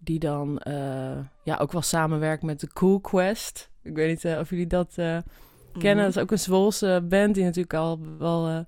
die 0.00 0.18
dan, 0.18 0.58
eh, 0.58 1.18
ja, 1.42 1.56
ook 1.56 1.72
wel 1.72 1.82
samenwerkt 1.82 2.42
met 2.42 2.60
de 2.60 2.68
Cool 2.72 3.00
Quest. 3.00 3.70
Ik 3.82 3.94
weet 3.94 4.24
niet 4.24 4.36
of 4.38 4.50
jullie 4.50 4.66
dat 4.66 4.92
eh, 4.94 5.18
kennen. 5.78 6.04
Dat 6.04 6.16
is 6.16 6.22
ook 6.22 6.30
een 6.30 6.38
Zwolse 6.38 7.04
band 7.08 7.34
die 7.34 7.44
natuurlijk 7.44 7.74
al 7.74 8.00
wel, 8.18 8.48
eh, 8.48 8.58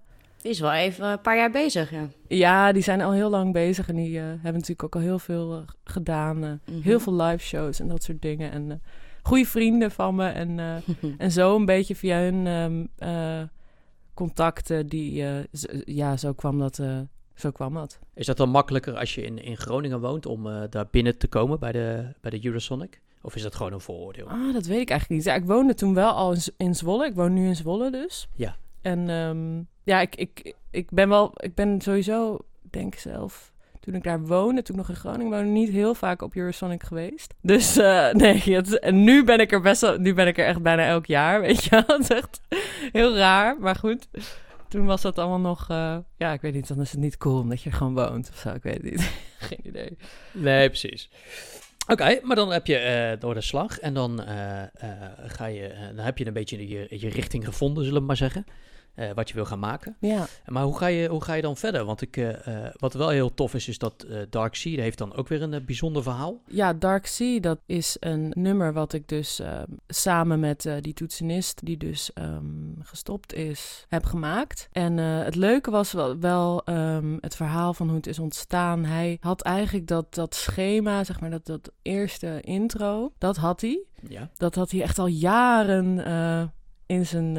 Die 0.46 0.54
is 0.54 0.60
wel 0.60 0.72
even 0.72 1.06
een 1.06 1.20
paar 1.20 1.36
jaar 1.36 1.50
bezig, 1.50 1.90
ja. 1.90 2.08
ja, 2.28 2.72
die 2.72 2.82
zijn 2.82 3.00
al 3.00 3.12
heel 3.12 3.30
lang 3.30 3.52
bezig 3.52 3.88
en 3.88 3.96
die 3.96 4.18
eh, 4.18 4.24
hebben 4.24 4.52
natuurlijk 4.52 4.82
ook 4.82 4.94
al 4.94 5.00
heel 5.00 5.18
veel 5.18 5.52
eh, 5.54 5.58
gedaan. 5.84 6.44
eh, 6.44 6.50
Mhm. 6.66 6.80
Heel 6.80 7.00
veel 7.00 7.14
live 7.14 7.44
shows 7.44 7.80
en 7.80 7.88
dat 7.88 8.02
soort 8.02 8.22
dingen. 8.22 8.50
En 8.50 8.70
eh 8.70 8.76
goede 9.22 9.44
vrienden 9.44 9.90
van 9.90 10.14
me 10.14 10.28
en 10.28 10.58
eh, 10.58 10.74
En 11.18 11.32
zo 11.32 11.56
een 11.56 11.64
beetje 11.64 11.96
via 11.96 12.18
hun 12.18 12.46
ehm, 12.46 12.86
eh, 13.10 13.42
contacten, 14.14 14.86
die, 14.86 15.22
eh, 15.26 15.34
ja, 15.84 16.16
zo 16.16 16.32
kwam 16.32 16.58
dat. 16.58 16.78
eh, 16.78 16.98
zo 17.34 17.50
kwam 17.50 17.74
dat. 17.74 17.98
Is 18.14 18.26
dat 18.26 18.36
dan 18.36 18.48
makkelijker 18.50 18.96
als 18.96 19.14
je 19.14 19.22
in, 19.22 19.38
in 19.42 19.56
Groningen 19.56 20.00
woont 20.00 20.26
om 20.26 20.46
eh, 20.46 20.62
daar 20.70 20.86
binnen 20.90 21.18
te 21.18 21.28
komen 21.28 21.58
bij 21.58 21.72
de, 21.72 22.12
bij 22.20 22.30
de 22.30 22.44
Eurosonic? 22.46 23.00
Of 23.22 23.36
is 23.36 23.42
dat 23.42 23.54
gewoon 23.54 23.72
een 23.72 23.80
vooroordeel? 23.80 24.26
Ah, 24.28 24.52
dat 24.54 24.66
weet 24.66 24.80
ik 24.80 24.90
eigenlijk 24.90 25.08
niet. 25.20 25.24
Ja, 25.24 25.34
ik 25.34 25.44
woonde 25.44 25.74
toen 25.74 25.94
wel 25.94 26.10
al 26.12 26.34
in 26.56 26.74
Zwolle. 26.74 27.06
Ik 27.06 27.14
woon 27.14 27.32
nu 27.32 27.46
in 27.46 27.56
Zwolle 27.56 27.90
dus. 27.90 28.28
Ja. 28.34 28.56
En 28.82 29.08
ehm, 29.10 29.62
ja, 29.86 30.00
ik, 30.00 30.16
ik, 30.16 30.54
ik 30.70 30.90
ben 30.90 31.08
wel, 31.08 31.32
ik 31.36 31.54
ben 31.54 31.80
sowieso, 31.80 32.38
denk 32.70 32.94
zelf, 32.94 33.52
toen 33.80 33.94
ik 33.94 34.02
daar 34.02 34.20
woonde, 34.20 34.62
toen 34.62 34.74
ik 34.74 34.80
nog 34.80 34.90
in 34.90 34.96
Groningen 35.00 35.32
woonde, 35.32 35.50
niet 35.50 35.70
heel 35.70 35.94
vaak 35.94 36.22
op 36.22 36.34
Eurosonic 36.34 36.82
geweest. 36.82 37.34
Dus 37.40 37.76
eh, 37.76 38.12
nee, 38.22 38.42
het, 38.54 38.78
en 38.78 39.04
nu 39.04 39.24
ben 39.24 39.40
ik 39.40 39.52
er 39.52 39.60
best 39.60 39.80
wel, 39.80 39.98
nu 39.98 40.14
ben 40.14 40.26
ik 40.26 40.38
er 40.38 40.46
echt 40.46 40.62
bijna 40.62 40.86
elk 40.86 41.06
jaar, 41.06 41.40
weet 41.46 41.64
je 41.64 41.70
wel. 41.70 41.96
Het 41.98 42.10
is 42.10 42.16
echt 42.16 42.40
heel 42.92 43.16
raar, 43.16 43.60
maar 43.60 43.76
goed. 43.76 44.08
Toen 44.68 44.86
was 44.86 45.02
dat 45.02 45.18
allemaal 45.18 45.40
nog, 45.40 45.70
eh, 45.70 45.96
ja, 46.16 46.32
ik 46.32 46.40
weet 46.40 46.54
niet, 46.54 46.68
dan 46.68 46.80
is 46.80 46.90
het 46.90 47.00
niet 47.00 47.16
cool 47.16 47.40
omdat 47.40 47.62
je 47.62 47.70
er 47.70 47.76
gewoon 47.76 47.94
woont 47.94 48.28
of 48.28 48.38
zo, 48.38 48.50
ik 48.50 48.62
weet 48.62 48.74
het 48.74 48.90
niet. 48.90 49.10
Geen 49.38 49.60
idee. 49.62 49.96
Nee, 50.32 50.68
precies. 50.68 51.10
Oké, 51.88 52.18
maar 52.22 52.36
dan 52.36 52.52
heb 52.52 52.66
je 52.66 52.76
eh, 52.76 53.20
door 53.20 53.34
de 53.34 53.40
slag 53.40 53.78
en 53.78 53.94
dan, 53.94 54.22
ga 55.26 55.46
je, 55.46 55.92
dan 55.94 56.04
heb 56.04 56.18
je 56.18 56.26
een 56.26 56.32
beetje 56.32 56.68
je, 56.68 56.86
je 56.90 57.08
richting 57.08 57.44
gevonden, 57.44 57.84
zullen 57.84 58.00
we 58.00 58.06
maar 58.06 58.16
zeggen. 58.16 58.44
Eh, 58.96 59.10
wat 59.14 59.28
je 59.28 59.34
wil 59.34 59.44
gaan 59.44 59.58
maken. 59.58 59.96
Ja, 60.00 60.26
Maar 60.46 60.64
hoe 60.64 60.78
ga 60.78 60.86
je, 60.86 61.08
hoe 61.08 61.22
ga 61.22 61.34
je 61.34 61.42
dan 61.42 61.56
verder? 61.56 61.84
Want 61.84 62.02
ik, 62.02 62.16
eh, 62.16 62.64
eh, 62.64 62.74
wat 62.76 62.94
wel 62.94 63.08
heel 63.08 63.34
tof 63.34 63.54
is, 63.54 63.68
is 63.68 63.78
dat 63.78 64.06
Dark 64.30 64.54
Sea 64.54 64.80
heeft 64.80 64.98
dan 64.98 65.14
ook 65.14 65.28
weer 65.28 65.42
een 65.42 65.64
bijzonder 65.64 66.02
verhaal. 66.02 66.42
Ja, 66.46 66.72
Dark 66.72 67.06
Sea, 67.06 67.40
dat 67.40 67.58
is 67.66 67.96
een 68.00 68.32
nummer 68.36 68.72
wat 68.72 68.92
ik 68.92 69.08
dus 69.08 69.40
samen 69.88 70.40
met 70.40 70.68
die 70.80 70.94
toetsenist, 70.94 71.64
die 71.64 71.76
dus 71.76 72.12
ehm, 72.12 72.80
gestopt 72.82 73.32
is, 73.32 73.86
heb 73.88 74.04
gemaakt. 74.04 74.68
En 74.72 74.96
het 74.96 75.34
leuke 75.34 75.70
was 75.70 75.92
wel, 75.92 76.18
wel 76.18 76.64
ehm, 76.64 77.16
het 77.20 77.36
verhaal 77.36 77.74
van 77.74 77.86
hoe 77.86 77.96
het 77.96 78.06
is 78.06 78.18
ontstaan. 78.18 78.84
Hij 78.84 79.16
had 79.20 79.42
eigenlijk 79.42 79.86
dat, 79.86 80.14
dat 80.14 80.34
schema, 80.34 81.04
zeg 81.04 81.20
maar, 81.20 81.30
dat, 81.30 81.46
dat 81.46 81.72
eerste 81.82 82.40
intro, 82.40 83.12
dat 83.18 83.36
had 83.36 83.60
hij. 83.60 83.82
Ja. 84.08 84.30
Dat 84.36 84.54
had 84.54 84.70
hij 84.70 84.82
echt 84.82 84.98
al 84.98 85.06
jaren 85.06 86.52
in 86.86 87.06
zijn 87.06 87.36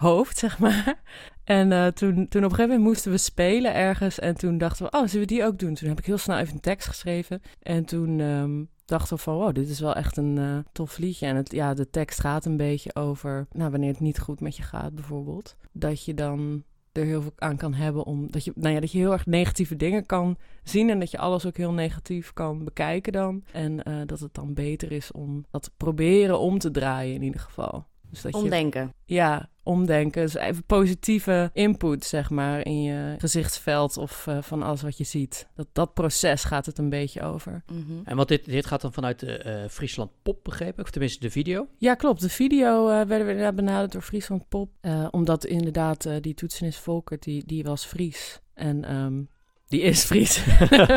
hoofd, 0.00 0.38
zeg 0.38 0.58
maar. 0.58 1.02
En 1.44 1.72
eh, 1.72 1.86
toen, 1.86 2.14
toen 2.28 2.44
op 2.44 2.50
een 2.50 2.56
gegeven 2.56 2.68
moment 2.68 2.82
moesten 2.82 3.10
we 3.10 3.18
spelen 3.18 3.74
ergens. 3.74 4.18
En 4.18 4.34
toen 4.36 4.58
dachten 4.58 4.84
we, 4.84 4.98
oh, 4.98 5.06
zullen 5.06 5.26
we 5.26 5.34
die 5.34 5.44
ook 5.44 5.58
doen? 5.58 5.74
Toen 5.74 5.88
heb 5.88 5.98
ik 5.98 6.06
heel 6.06 6.18
snel 6.18 6.38
even 6.38 6.54
een 6.54 6.60
tekst 6.60 6.88
geschreven. 6.88 7.42
En 7.62 7.84
toen 7.84 8.20
ehm, 8.20 8.64
dachten 8.84 9.16
we 9.16 9.22
van, 9.22 9.34
wow, 9.34 9.54
dit 9.54 9.68
is 9.68 9.80
wel 9.80 9.94
echt 9.94 10.16
een 10.16 10.38
eh, 10.38 10.58
tof 10.72 10.98
liedje. 10.98 11.26
En 11.26 11.36
het, 11.36 11.52
ja, 11.52 11.74
de 11.74 11.90
tekst 11.90 12.20
gaat 12.20 12.44
een 12.44 12.56
beetje 12.56 12.94
over, 12.94 13.46
nou, 13.52 13.70
wanneer 13.70 13.90
het 13.90 14.00
niet 14.00 14.18
goed 14.18 14.40
met 14.40 14.56
je 14.56 14.62
gaat 14.62 14.94
bijvoorbeeld. 14.94 15.56
Dat 15.72 16.04
je 16.04 16.14
dan 16.14 16.64
er 16.92 17.04
heel 17.04 17.22
veel 17.22 17.32
aan 17.36 17.56
kan 17.56 17.74
hebben 17.74 18.04
om 18.04 18.30
dat 18.30 18.44
je, 18.44 18.52
nou 18.54 18.74
ja, 18.74 18.80
dat 18.80 18.92
je 18.92 18.98
heel 18.98 19.12
erg 19.12 19.26
negatieve 19.26 19.76
dingen 19.76 20.06
kan 20.06 20.36
zien 20.62 20.90
en 20.90 20.98
dat 20.98 21.10
je 21.10 21.18
alles 21.18 21.46
ook 21.46 21.56
heel 21.56 21.72
negatief 21.72 22.32
kan 22.32 22.64
bekijken 22.64 23.12
dan. 23.12 23.44
En 23.52 23.82
eh, 23.82 23.94
dat 24.06 24.20
het 24.20 24.34
dan 24.34 24.54
beter 24.54 24.92
is 24.92 25.12
om 25.12 25.44
dat 25.50 25.62
te 25.62 25.70
proberen 25.76 26.38
om 26.38 26.58
te 26.58 26.70
draaien 26.70 27.14
in 27.14 27.22
ieder 27.22 27.40
geval. 27.40 27.86
Dus 28.10 28.20
dat 28.22 28.32
je, 28.32 28.38
Omdenken. 28.38 28.92
ja, 29.04 29.48
omdenken. 29.62 30.22
Dus 30.22 30.34
even 30.34 30.64
positieve 30.64 31.50
input, 31.52 32.04
zeg 32.04 32.30
maar, 32.30 32.66
in 32.66 32.82
je 32.82 33.14
gezichtsveld 33.18 33.96
of 33.96 34.26
eh, 34.26 34.42
van 34.42 34.62
alles 34.62 34.82
wat 34.82 34.98
je 34.98 35.04
ziet. 35.04 35.48
Dat, 35.54 35.66
dat 35.72 35.94
proces 35.94 36.44
gaat 36.44 36.66
het 36.66 36.78
een 36.78 36.88
beetje 36.88 37.22
over. 37.22 37.62
Mhm. 37.72 38.00
En 38.04 38.16
want 38.16 38.28
dit, 38.28 38.44
dit 38.44 38.66
gaat 38.66 38.80
dan 38.80 38.92
vanuit 38.92 39.20
de 39.20 39.36
eh, 39.38 39.68
Friesland 39.68 40.10
Pop, 40.22 40.44
begrepen? 40.44 40.84
Of 40.84 40.90
tenminste 40.90 41.20
de 41.20 41.30
video. 41.30 41.66
Ja, 41.78 41.94
klopt. 41.94 42.20
De 42.20 42.28
video 42.28 42.88
eh, 42.88 42.94
werden 42.94 43.26
we 43.26 43.32
inderdaad 43.32 43.54
benaderd 43.56 43.92
door 43.92 44.02
Friesland 44.02 44.48
Pop. 44.48 44.70
eh, 44.80 45.06
omdat 45.10 45.44
inderdaad 45.44 46.04
eh, 46.06 46.14
die 46.20 46.34
toetsenist 46.34 46.78
Volkert, 46.78 47.22
die, 47.22 47.42
die 47.46 47.62
was 47.64 47.84
Fries. 47.84 48.40
En 48.54 48.84
ehm, 48.84 49.22
die 49.70 49.80
is 49.80 50.04
Fries. 50.04 50.44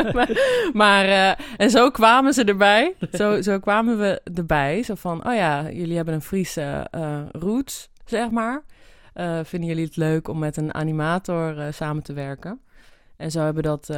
maar 0.82 1.04
eh, 1.04 1.44
en 1.56 1.70
zo 1.70 1.90
kwamen 1.90 2.32
ze 2.32 2.44
erbij. 2.44 2.94
Zo, 3.12 3.42
zo 3.42 3.58
kwamen 3.58 3.98
we 3.98 4.20
erbij. 4.34 4.82
Zo 4.82 4.94
van, 4.94 5.26
oh 5.26 5.34
ja, 5.34 5.70
jullie 5.70 5.96
hebben 5.96 6.14
een 6.14 6.22
Friese 6.22 6.86
eh 6.90 7.20
roots, 7.32 7.90
zeg 8.04 8.30
maar. 8.30 8.62
eh, 9.12 9.40
vinden 9.42 9.68
jullie 9.68 9.84
het 9.84 9.96
leuk 9.96 10.28
om 10.28 10.38
met 10.38 10.56
een 10.56 10.74
animator 10.74 11.72
samen 11.72 12.02
te 12.02 12.12
werken? 12.12 12.60
En 13.16 13.30
zo 13.30 13.40
hebben 13.40 13.62
dat, 13.62 13.90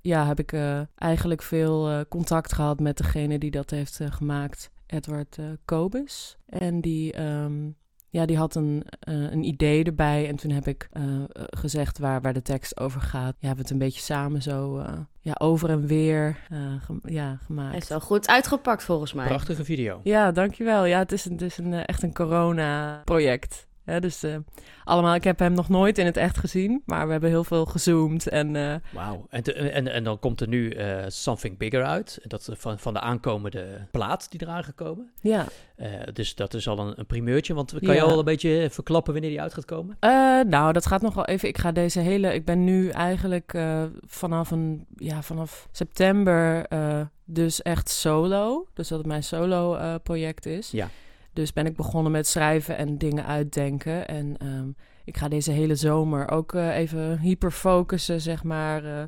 ja, 0.00 0.26
heb 0.26 0.38
ik 0.38 0.54
eigenlijk 0.96 1.42
veel 1.42 2.04
contact 2.08 2.52
gehad 2.52 2.80
met 2.80 2.96
degene 2.96 3.38
die 3.38 3.50
dat 3.50 3.70
heeft 3.70 4.00
gemaakt, 4.10 4.70
Edward 4.86 5.38
Kobus. 5.64 6.36
En 6.46 6.80
die, 6.80 7.12
ehm, 7.12 7.70
ja, 8.12 8.26
die 8.26 8.36
had 8.36 8.54
een, 8.54 8.84
eh, 9.00 9.14
een 9.14 9.44
idee 9.44 9.84
erbij. 9.84 10.28
En 10.28 10.36
toen 10.36 10.50
heb 10.50 10.66
ik 10.66 10.88
eh, 10.92 11.04
gezegd 11.36 11.98
waar, 11.98 12.20
waar 12.20 12.32
de 12.32 12.42
tekst 12.42 12.80
over 12.80 13.00
gaat. 13.00 13.34
Ja, 13.34 13.36
we 13.40 13.46
hebben 13.46 13.64
het 13.64 13.72
een 13.72 13.78
beetje 13.78 14.00
samen 14.00 14.42
zo 14.42 14.78
eh, 14.78 14.92
ja, 15.20 15.34
over 15.38 15.70
en 15.70 15.86
weer 15.86 16.38
eh, 16.50 16.58
ja, 17.02 17.38
gemaakt. 17.44 17.70
Hij 17.70 17.78
is 17.78 17.88
wel 17.88 18.00
goed 18.00 18.28
uitgepakt 18.28 18.82
volgens 18.82 19.12
mij. 19.12 19.26
Prachtige 19.26 19.64
video. 19.64 20.00
Ja, 20.02 20.32
dankjewel. 20.32 20.84
Ja, 20.84 20.98
het 20.98 21.12
is, 21.12 21.24
een, 21.24 21.32
het 21.32 21.42
is 21.42 21.58
een, 21.58 21.72
echt 21.72 22.02
een 22.02 22.14
corona-project. 22.14 23.66
Ja, 23.86 24.00
dus 24.00 24.22
eh, 24.22 24.36
allemaal, 24.84 25.14
ik 25.14 25.24
heb 25.24 25.38
hem 25.38 25.52
nog 25.52 25.68
nooit 25.68 25.98
in 25.98 26.06
het 26.06 26.16
echt 26.16 26.38
gezien, 26.38 26.82
maar 26.86 27.06
we 27.06 27.12
hebben 27.12 27.30
heel 27.30 27.44
veel 27.44 27.64
gezoomd. 27.66 28.28
En 28.28 28.56
eh, 28.56 28.74
Wauw. 28.92 29.26
En, 29.30 29.42
te- 29.42 29.52
en, 29.52 29.88
en 29.92 30.04
dan 30.04 30.18
komt 30.18 30.40
er 30.40 30.48
nu 30.48 30.70
eh, 30.70 31.04
Something 31.08 31.58
Bigger 31.58 31.84
uit. 31.84 32.18
Dat 32.22 32.48
van, 32.52 32.78
van 32.78 32.92
de 32.92 33.00
aankomende 33.00 33.86
plaat 33.90 34.30
die 34.30 34.42
eraan 34.42 34.64
gekomen. 34.64 35.10
ja, 35.20 35.46
dus 36.12 36.34
dat 36.34 36.54
is 36.54 36.68
al 36.68 36.78
een, 36.78 36.92
een 36.98 37.06
primeurtje. 37.06 37.54
Want 37.54 37.70
kan 37.70 37.94
je 37.94 38.00
Ja. 38.00 38.02
al 38.02 38.18
een 38.18 38.24
beetje 38.24 38.68
verklappen 38.70 39.12
wanneer 39.12 39.30
die 39.30 39.40
uit 39.40 39.54
gaat 39.54 39.64
komen? 39.64 39.96
Nou, 40.48 40.72
dat 40.72 40.86
gaat 40.86 41.02
nog 41.02 41.14
wel 41.14 41.24
even. 41.26 41.48
Ik 41.48 41.58
ga 41.58 41.72
deze 41.72 42.00
hele. 42.00 42.34
Ik 42.34 42.44
ben 42.44 42.64
nu 42.64 42.88
eigenlijk 42.88 43.58
vanaf 44.06 44.50
een 44.50 44.86
ja, 44.96 45.22
vanaf 45.22 45.68
september 45.72 46.66
dus 47.24 47.62
echt 47.62 47.88
solo. 47.88 48.66
Dus 48.74 48.88
dat 48.88 48.98
het 48.98 49.06
mijn 49.06 49.22
solo 49.22 49.78
project 50.02 50.46
is. 50.46 50.70
Ja. 50.70 50.88
Dus 51.32 51.52
ben 51.52 51.66
ik 51.66 51.76
begonnen 51.76 52.12
met 52.12 52.26
schrijven 52.26 52.76
en 52.76 52.98
dingen 52.98 53.26
uitdenken. 53.26 54.08
En 54.08 54.36
ehm, 54.38 54.68
ik 55.04 55.16
ga 55.16 55.28
deze 55.28 55.50
hele 55.50 55.74
zomer 55.74 56.30
ook 56.30 56.54
eh, 56.54 56.76
even 56.76 57.18
hyper 57.18 57.50
focussen, 57.50 58.20
zeg 58.20 58.44
maar. 58.44 58.84
eh, 58.84 59.02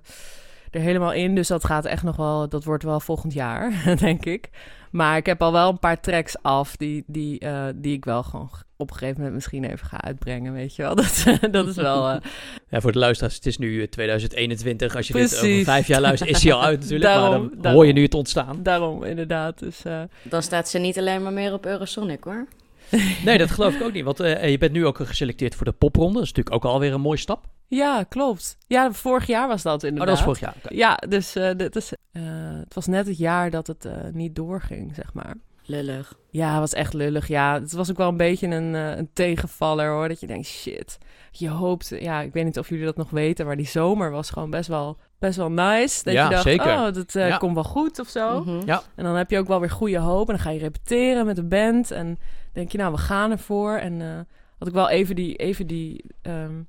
er 0.70 0.80
helemaal 0.80 1.12
in. 1.12 1.34
Dus 1.34 1.48
dat 1.48 1.64
gaat 1.64 1.84
echt 1.84 2.02
nog 2.02 2.16
wel. 2.16 2.48
Dat 2.48 2.64
wordt 2.64 2.82
wel 2.82 3.00
volgend 3.00 3.32
jaar, 3.32 3.82
denk 3.98 4.24
ik. 4.24 4.50
Maar 4.90 5.16
ik 5.16 5.26
heb 5.26 5.42
al 5.42 5.52
wel 5.52 5.68
een 5.68 5.78
paar 5.78 6.00
tracks 6.00 6.42
af 6.42 6.76
die, 6.76 7.04
die, 7.06 7.38
eh, 7.38 7.66
die 7.74 7.96
ik 7.96 8.04
wel 8.04 8.22
gewoon 8.22 8.50
op 8.84 8.90
een 8.90 8.96
gegeven 8.96 9.16
moment 9.16 9.34
misschien 9.34 9.64
even 9.64 9.86
ga 9.86 10.00
uitbrengen, 10.02 10.52
weet 10.52 10.76
je 10.76 10.82
wel. 10.82 10.94
Dat, 11.04 11.24
dat 11.50 11.66
is 11.66 11.76
wel... 11.76 12.08
eh, 12.10 12.16
Ja, 12.70 12.80
voor 12.80 12.92
de 12.92 12.98
luisteraars, 12.98 13.34
het 13.34 13.46
is 13.46 13.58
nu 13.58 13.82
eh, 13.82 13.88
2021. 13.88 14.96
Als 14.96 15.06
je 15.06 15.12
dit 15.12 15.36
over 15.36 15.64
vijf 15.64 15.86
jaar 15.86 16.00
luistert, 16.00 16.30
is 16.30 16.42
hij 16.42 16.52
al 16.52 16.62
uit 16.62 16.80
natuurlijk. 16.80 17.10
maar 17.10 17.20
Daarom, 17.20 17.40
dan 17.48 17.50
daarom. 17.54 17.72
hoor 17.72 17.86
je 17.86 17.92
nu 17.92 18.02
het 18.02 18.14
ontstaan. 18.14 18.62
daarom, 18.62 19.04
inderdaad. 19.04 19.58
Dus 19.58 19.84
eh, 19.84 20.02
Dan 20.22 20.42
staat 20.42 20.68
ze 20.68 20.78
niet 20.78 20.98
alleen 20.98 21.22
maar 21.22 21.32
meer 21.32 21.52
op 21.52 21.66
Eurosonic 21.66 22.24
hoor. 22.24 22.46
Nee, 23.24 23.38
dat 23.38 23.50
geloof 23.50 23.74
ik 23.74 23.82
ook 23.82 23.92
niet. 23.92 24.04
Want 24.04 24.20
eh, 24.20 24.50
je 24.50 24.58
bent 24.58 24.72
nu 24.72 24.86
ook 24.86 24.98
geselecteerd 24.98 25.54
voor 25.54 25.64
de 25.66 25.72
popronde. 25.72 26.12
Dat 26.14 26.22
is 26.22 26.28
natuurlijk 26.32 26.56
ook 26.64 26.72
alweer 26.72 26.92
een 26.92 27.00
mooie 27.00 27.18
stap. 27.18 27.44
ja, 27.68 28.02
klopt. 28.08 28.56
Ja, 28.66 28.92
vorig 28.92 29.26
jaar 29.26 29.48
was 29.48 29.62
dat 29.62 29.82
Oh, 29.82 29.88
inderdaad. 29.88 30.16
dat 30.16 30.24
was 30.24 30.36
vorig 30.38 30.52
jaar. 30.54 30.72
Ja, 30.76 30.96
dus 31.08 31.34
eh, 31.36 31.50
dit 31.56 31.76
is, 31.76 31.92
eh, 32.12 32.22
het 32.64 32.74
was 32.74 32.86
net 32.86 33.06
het 33.06 33.18
jaar 33.18 33.50
dat 33.50 33.66
het 33.66 33.84
eh, 33.84 33.92
niet 34.12 34.34
doorging, 34.36 34.94
zeg 34.94 35.12
maar. 35.14 35.34
Lullig. 35.66 36.14
Ja, 36.30 36.50
het 36.50 36.58
was 36.60 36.72
echt 36.72 36.92
lullig. 36.92 37.28
Ja, 37.28 37.60
het 37.60 37.72
was 37.72 37.90
ook 37.90 37.96
wel 37.96 38.08
een 38.08 38.16
beetje 38.16 38.46
een, 38.46 38.74
eh, 38.74 38.96
een 38.96 39.10
tegenvaller 39.12 39.90
hoor. 39.90 40.08
Dat 40.08 40.20
je 40.20 40.26
denkt, 40.26 40.46
shit. 40.46 40.98
Je 41.30 41.48
hoopt, 41.48 41.88
ja, 41.88 42.20
ik 42.20 42.32
weet 42.32 42.44
niet 42.44 42.58
of 42.58 42.68
jullie 42.68 42.84
dat 42.84 42.96
nog 42.96 43.10
weten, 43.10 43.46
maar 43.46 43.56
die 43.56 43.66
zomer 43.66 44.10
was 44.10 44.30
gewoon 44.30 44.50
best 44.50 44.68
wel, 44.68 44.98
best 45.18 45.36
wel 45.36 45.50
nice. 45.50 46.04
Dat 46.04 46.12
Ja, 46.12 46.24
je 46.24 46.30
dacht, 46.30 46.42
zeker. 46.42 46.72
oh, 46.72 46.92
dat 46.92 47.14
eh, 47.14 47.28
Ja. 47.28 47.36
komt 47.36 47.54
wel 47.54 47.64
goed 47.64 47.98
of 47.98 48.08
zo. 48.08 48.40
Mhm. 48.44 48.66
Ja. 48.66 48.82
En 48.94 49.04
dan 49.04 49.14
heb 49.16 49.30
je 49.30 49.38
ook 49.38 49.46
wel 49.46 49.60
weer 49.60 49.70
goede 49.70 49.98
hoop. 49.98 50.28
En 50.28 50.34
dan 50.34 50.44
ga 50.44 50.50
je 50.50 50.58
repeteren 50.58 51.26
met 51.26 51.36
de 51.36 51.44
band. 51.44 51.90
En 51.90 52.18
denk 52.52 52.72
je, 52.72 52.78
nou, 52.78 52.92
we 52.92 52.98
gaan 52.98 53.30
ervoor. 53.30 53.76
En 53.76 54.00
eh, 54.00 54.20
had 54.58 54.68
ik 54.68 54.74
wel 54.74 54.88
even 54.88 55.14
die, 55.16 55.36
even 55.36 55.66
die 55.66 56.04
ehm, 56.22 56.62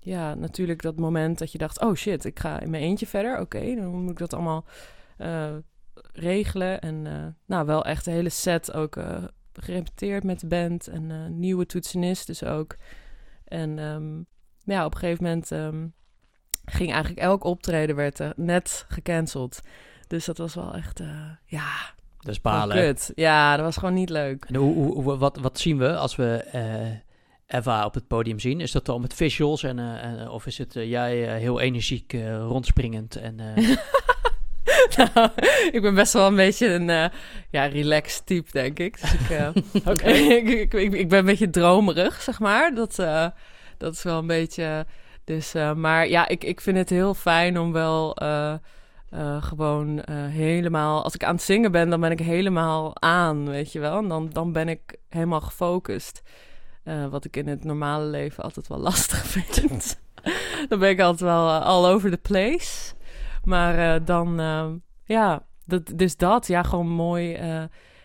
ja, 0.00 0.34
natuurlijk 0.34 0.82
dat 0.82 0.96
moment 0.96 1.38
dat 1.38 1.52
je 1.52 1.58
dacht, 1.58 1.80
oh 1.80 1.94
shit, 1.94 2.24
ik 2.24 2.38
ga 2.38 2.60
in 2.60 2.70
mijn 2.70 2.82
eentje 2.82 3.06
verder. 3.06 3.40
Oké, 3.40 3.74
dan 3.74 3.86
moet 3.86 4.10
ik 4.10 4.18
dat 4.18 4.34
allemaal 4.34 4.64
eh, 5.16 5.50
regelen. 6.16 6.80
En 6.80 7.06
eh, 7.06 7.26
nou, 7.46 7.66
wel 7.66 7.84
echt 7.84 8.04
de 8.04 8.10
hele 8.10 8.28
set 8.28 8.72
ook 8.72 8.96
eh, 8.96 9.24
gerepeteerd 9.52 10.24
met 10.24 10.40
de 10.40 10.46
band. 10.46 10.86
En 10.86 11.10
eh, 11.10 11.26
nieuwe 11.28 11.66
toetsenist 11.66 12.26
dus 12.26 12.44
ook. 12.44 12.76
En 13.44 13.78
ehm, 13.78 14.22
ja, 14.72 14.84
op 14.84 14.94
een 14.94 15.00
gegeven 15.00 15.24
moment 15.24 15.50
ehm, 15.50 15.86
ging 16.64 16.92
eigenlijk 16.92 17.20
elk 17.20 17.44
optreden 17.44 17.96
werd 17.96 18.36
net 18.36 18.84
gecanceld. 18.88 19.60
Dus 20.06 20.24
dat 20.24 20.38
was 20.38 20.54
wel 20.54 20.74
echt, 20.74 21.02
ja, 21.44 21.94
gewoon 22.18 22.40
balen. 22.40 22.76
kut. 22.76 23.12
Ja, 23.14 23.56
dat 23.56 23.64
was 23.64 23.76
gewoon 23.76 23.94
niet 23.94 24.10
leuk. 24.10 24.44
En 24.44 24.54
hoe, 24.54 24.92
hoe, 24.92 25.16
wat, 25.16 25.36
wat 25.36 25.58
zien 25.58 25.78
we 25.78 25.96
als 25.96 26.16
we 26.16 26.44
Eva 27.46 27.84
op 27.84 27.94
het 27.94 28.06
podium 28.06 28.38
zien? 28.38 28.60
Is 28.60 28.72
dat 28.72 28.84
dan 28.84 29.00
met 29.00 29.14
visuals? 29.14 29.62
En, 29.62 29.78
en, 29.78 30.28
of 30.28 30.46
is 30.46 30.58
het 30.58 30.72
jij 30.72 31.38
heel 31.38 31.60
energiek 31.60 32.12
rondspringend? 32.38 33.16
En, 33.16 33.36
nou, 34.96 35.28
ik 35.70 35.78
ben 35.82 35.94
best 35.94 36.12
wel 36.12 36.26
een 36.26 36.34
beetje 36.34 36.68
een 36.68 36.90
eh, 36.90 37.08
ja, 37.50 37.64
relaxed 37.64 38.26
type, 38.26 38.50
denk 38.52 38.78
ik. 38.78 39.00
Dus 39.00 39.12
ik, 39.14 39.30
eh, 39.30 39.48
ik, 40.36 40.48
ik, 40.48 40.74
ik, 40.74 40.92
ik 40.92 41.08
ben 41.08 41.18
een 41.18 41.24
beetje 41.24 41.50
dromerig, 41.50 42.22
zeg 42.22 42.38
maar. 42.38 42.74
Dat, 42.74 42.98
eh, 42.98 43.26
dat 43.78 43.92
is 43.92 44.02
wel 44.02 44.18
een 44.18 44.26
beetje... 44.26 44.86
Dus, 45.24 45.52
maar 45.76 46.08
ja, 46.08 46.28
ik, 46.28 46.44
ik 46.44 46.60
vind 46.60 46.76
het 46.76 46.90
heel 46.90 47.14
fijn 47.14 47.58
om 47.58 47.72
wel 47.72 48.16
gewoon 49.40 50.02
helemaal... 50.30 51.02
Als 51.02 51.14
ik 51.14 51.24
aan 51.24 51.34
het 51.34 51.44
zingen 51.44 51.72
ben, 51.72 51.90
dan 51.90 52.00
ben 52.00 52.10
ik 52.10 52.18
helemaal 52.18 53.00
aan, 53.00 53.48
weet 53.48 53.72
je 53.72 53.78
wel. 53.78 53.98
En 53.98 54.08
dan, 54.08 54.28
dan 54.32 54.52
ben 54.52 54.68
ik 54.68 54.96
helemaal 55.08 55.40
gefocust. 55.40 56.22
Wat 57.10 57.24
ik 57.24 57.36
in 57.36 57.48
het 57.48 57.64
normale 57.64 58.04
leven 58.04 58.42
altijd 58.42 58.68
wel 58.68 58.78
lastig 58.78 59.26
vind. 59.26 59.98
dan 60.68 60.78
ben 60.78 60.90
ik 60.90 61.00
altijd 61.00 61.20
wel 61.30 61.50
all 61.50 61.92
over 61.92 62.10
the 62.10 62.16
place. 62.16 62.94
Maar 63.46 63.94
eh, 63.94 64.06
dan, 64.06 64.40
eh, 64.40 64.70
ja, 65.04 65.46
dat, 65.64 65.92
dus 65.96 66.16
dat, 66.16 66.46
ja, 66.46 66.62
gewoon 66.62 66.88
mooi. 66.88 67.34
eh, 67.34 67.62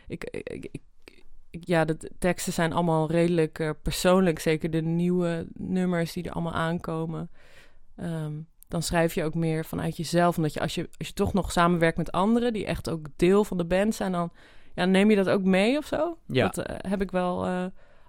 ik, 0.07 0.23
ik, 0.23 0.67
ik, 0.71 0.81
ja, 1.49 1.85
de 1.85 2.11
teksten 2.19 2.53
zijn 2.53 2.73
allemaal 2.73 3.11
redelijk 3.11 3.73
persoonlijk. 3.81 4.39
Zeker 4.39 4.69
de 4.69 4.81
nieuwe 4.81 5.47
nummers 5.53 6.13
die 6.13 6.23
er 6.23 6.31
allemaal 6.31 6.53
aankomen. 6.53 7.29
Ehm, 7.95 8.33
dan 8.67 8.83
schrijf 8.83 9.13
je 9.13 9.23
ook 9.23 9.35
meer 9.35 9.65
vanuit 9.65 9.97
jezelf. 9.97 10.37
Omdat 10.37 10.53
je 10.53 10.59
als, 10.59 10.75
je 10.75 10.89
als 10.97 11.07
je 11.07 11.13
toch 11.13 11.33
nog 11.33 11.51
samenwerkt 11.51 11.97
met 11.97 12.11
anderen... 12.11 12.53
die 12.53 12.65
echt 12.65 12.89
ook 12.89 13.05
deel 13.15 13.43
van 13.43 13.57
de 13.57 13.65
band 13.65 13.95
zijn... 13.95 14.11
dan 14.11 14.31
ja, 14.75 14.85
neem 14.85 15.09
je 15.09 15.15
dat 15.15 15.29
ook 15.29 15.43
mee 15.43 15.77
of 15.77 15.85
zo. 15.85 16.17
Ja. 16.27 16.47
Dat 16.47 16.67
heb 16.87 17.01
ik 17.01 17.11
wel 17.11 17.45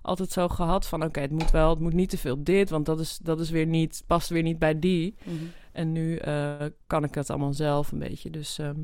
altijd 0.03 0.31
zo 0.31 0.49
gehad. 0.49 0.87
Van 0.87 1.05
oké, 1.05 1.21
het 1.21 1.31
moet 1.31 1.51
wel, 1.51 1.71
het 1.71 1.79
moet 1.79 1.93
niet 1.93 2.11
te 2.11 2.19
veel 2.19 2.45
dit... 2.45 2.71
want 2.71 2.87
dat, 2.87 3.01
is, 3.01 3.19
dat 3.19 3.41
is 3.41 3.51
weer 3.51 3.67
niet, 3.67 4.03
past 4.07 4.29
weer 4.29 4.43
niet 4.43 4.59
bij 4.59 4.79
die... 4.79 5.15
Mhm. 5.25 5.45
En 5.73 5.93
nu 5.93 6.17
eh, 6.17 6.65
kan 6.87 7.05
ik 7.05 7.15
het 7.15 7.31
allemaal 7.31 7.53
zelf 7.53 7.93
een 7.93 7.99
beetje. 7.99 8.31
Dus, 8.31 8.59
ehm, 8.59 8.81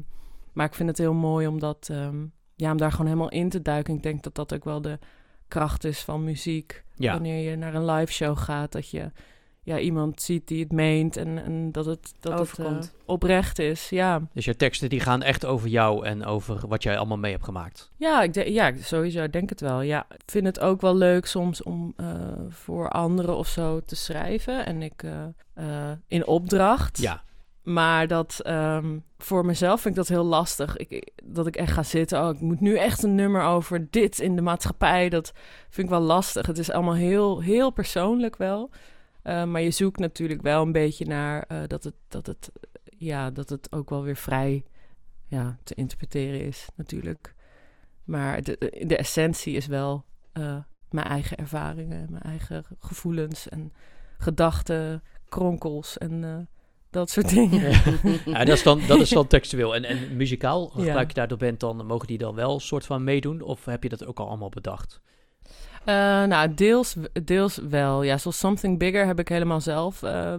maar 0.52 0.66
ik 0.66 0.74
vind 0.74 0.88
het 0.88 0.98
heel 0.98 1.14
mooi 1.14 1.46
om, 1.46 1.58
dat, 1.58 1.88
ehm, 1.90 2.26
ja, 2.54 2.70
om 2.70 2.76
daar 2.76 2.90
gewoon 2.90 3.06
helemaal 3.06 3.30
in 3.30 3.48
te 3.48 3.62
duiken. 3.62 3.94
Ik 3.94 4.02
denk 4.02 4.22
dat 4.22 4.34
dat 4.34 4.54
ook 4.54 4.64
wel 4.64 4.80
de 4.80 4.98
kracht 5.48 5.84
is 5.84 6.00
van 6.00 6.24
muziek. 6.24 6.84
ja. 6.94 7.12
Wanneer 7.12 7.50
je 7.50 7.56
naar 7.56 7.74
een 7.74 7.84
live 7.84 8.12
show 8.12 8.38
gaat, 8.38 8.72
dat 8.72 8.90
je 8.90 9.10
ja, 9.68 9.78
iemand 9.78 10.22
ziet 10.22 10.48
die 10.48 10.62
het 10.62 10.72
meent 10.72 11.16
en, 11.16 11.44
en 11.44 11.72
dat 11.72 11.86
het, 11.86 12.14
dat 12.20 12.32
het 12.38 12.58
eh, 12.58 12.64
oprecht 13.04 13.58
is. 13.58 13.88
Ja, 13.88 14.20
Dus 14.32 14.44
je 14.44 14.56
teksten 14.56 14.88
die 14.88 15.00
gaan 15.00 15.22
echt 15.22 15.44
over 15.44 15.68
jou 15.68 16.04
en 16.06 16.24
over 16.24 16.68
wat 16.68 16.82
jij 16.82 16.98
allemaal 16.98 17.18
mee 17.18 17.32
hebt 17.32 17.44
gemaakt. 17.44 17.90
ja, 17.96 18.22
ik 18.22 18.32
denk, 18.34 18.48
ja 18.48 18.72
sowieso, 18.80 19.22
ik 19.22 19.32
denk 19.32 19.48
het 19.48 19.60
wel. 19.60 19.80
Ja, 19.80 20.06
ik 20.10 20.22
vind 20.26 20.46
het 20.46 20.60
ook 20.60 20.80
wel 20.80 20.96
leuk 20.96 21.26
soms 21.26 21.62
om 21.62 21.92
eh, 21.96 22.06
voor 22.48 22.88
anderen 22.88 23.36
of 23.36 23.46
zo 23.48 23.80
te 23.80 23.96
schrijven. 23.96 24.66
En 24.66 24.82
ik 24.82 25.02
eh, 25.02 25.22
eh, 25.54 25.96
in 26.06 26.26
opdracht. 26.26 26.98
Ja, 26.98 27.22
Maar 27.62 28.06
dat 28.06 28.40
ehm, 28.42 28.98
voor 29.18 29.44
mezelf 29.46 29.80
vind 29.80 29.94
ik 29.94 30.00
dat 30.00 30.08
heel 30.08 30.24
lastig. 30.24 30.76
Ik, 30.76 30.90
ik- 30.90 31.10
dat 31.24 31.46
ik 31.46 31.56
echt 31.56 31.72
ga 31.72 31.82
zitten. 31.82 32.22
Oh, 32.22 32.34
ik 32.34 32.40
moet 32.40 32.60
nu 32.60 32.76
echt 32.76 33.02
een 33.02 33.14
nummer 33.14 33.42
over 33.42 33.86
dit 33.90 34.18
in 34.18 34.36
de 34.36 34.42
maatschappij. 34.42 35.08
Dat 35.08 35.32
vind 35.70 35.86
ik 35.86 35.92
wel 35.92 36.02
lastig. 36.02 36.46
Het 36.46 36.58
is 36.58 36.70
allemaal 36.70 36.94
heel, 36.94 37.40
heel 37.40 37.70
persoonlijk 37.70 38.36
wel. 38.36 38.70
Eh, 39.22 39.44
maar 39.44 39.60
je 39.60 39.70
zoekt 39.70 39.98
natuurlijk 39.98 40.42
wel 40.42 40.62
een 40.62 40.72
beetje 40.72 41.04
naar 41.04 41.42
eh, 41.42 41.58
dat, 41.66 41.84
het, 41.84 41.94
dat, 42.08 42.26
het, 42.26 42.52
ja, 42.84 43.30
dat 43.30 43.48
het 43.48 43.72
ook 43.72 43.90
wel 43.90 44.02
weer 44.02 44.16
vrij 44.16 44.64
ja, 45.26 45.58
te 45.64 45.74
interpreteren 45.74 46.40
is, 46.40 46.68
natuurlijk. 46.74 47.34
Maar 48.04 48.42
de, 48.42 48.82
de, 48.86 48.96
essentie 48.96 49.54
is 49.54 49.66
wel 49.66 50.04
eh, 50.32 50.56
mijn 50.90 51.06
eigen 51.06 51.36
ervaringen, 51.36 52.06
mijn 52.10 52.22
eigen 52.22 52.64
gevoelens 52.78 53.48
en 53.48 53.72
gedachten, 54.18 55.02
kronkels 55.28 55.98
en 55.98 56.48
dat 56.90 57.10
soort 57.10 57.28
dingen. 57.34 57.70
ja 58.24 58.44
dat, 58.44 58.56
is 58.56 58.62
dan, 58.62 58.80
dat 58.86 59.00
is 59.00 59.10
dan 59.10 59.26
textueel. 59.26 59.74
En, 59.74 59.84
en 59.84 60.16
muzikaal, 60.16 60.72
Ja. 60.74 60.84
gebruik 60.84 61.08
je 61.08 61.14
daar 61.14 61.28
de 61.28 61.36
band 61.36 61.60
dan, 61.60 61.86
mogen 61.86 62.06
die 62.06 62.18
dan 62.18 62.34
wel 62.34 62.54
een 62.54 62.60
soort 62.60 62.86
van 62.86 63.04
meedoen? 63.04 63.40
Of 63.40 63.64
heb 63.64 63.82
je 63.82 63.88
dat 63.88 64.06
ook 64.06 64.18
al 64.18 64.28
allemaal 64.28 64.48
bedacht? 64.48 65.00
Eh, 65.88 66.24
nou, 66.24 66.54
deels, 66.54 66.96
deels 67.24 67.56
wel. 67.56 68.02
Ja, 68.02 68.18
zoals 68.18 68.38
Something 68.38 68.78
Bigger 68.78 69.06
heb 69.06 69.18
ik 69.18 69.28
helemaal 69.28 69.60
zelf 69.60 70.02
eh, 70.02 70.34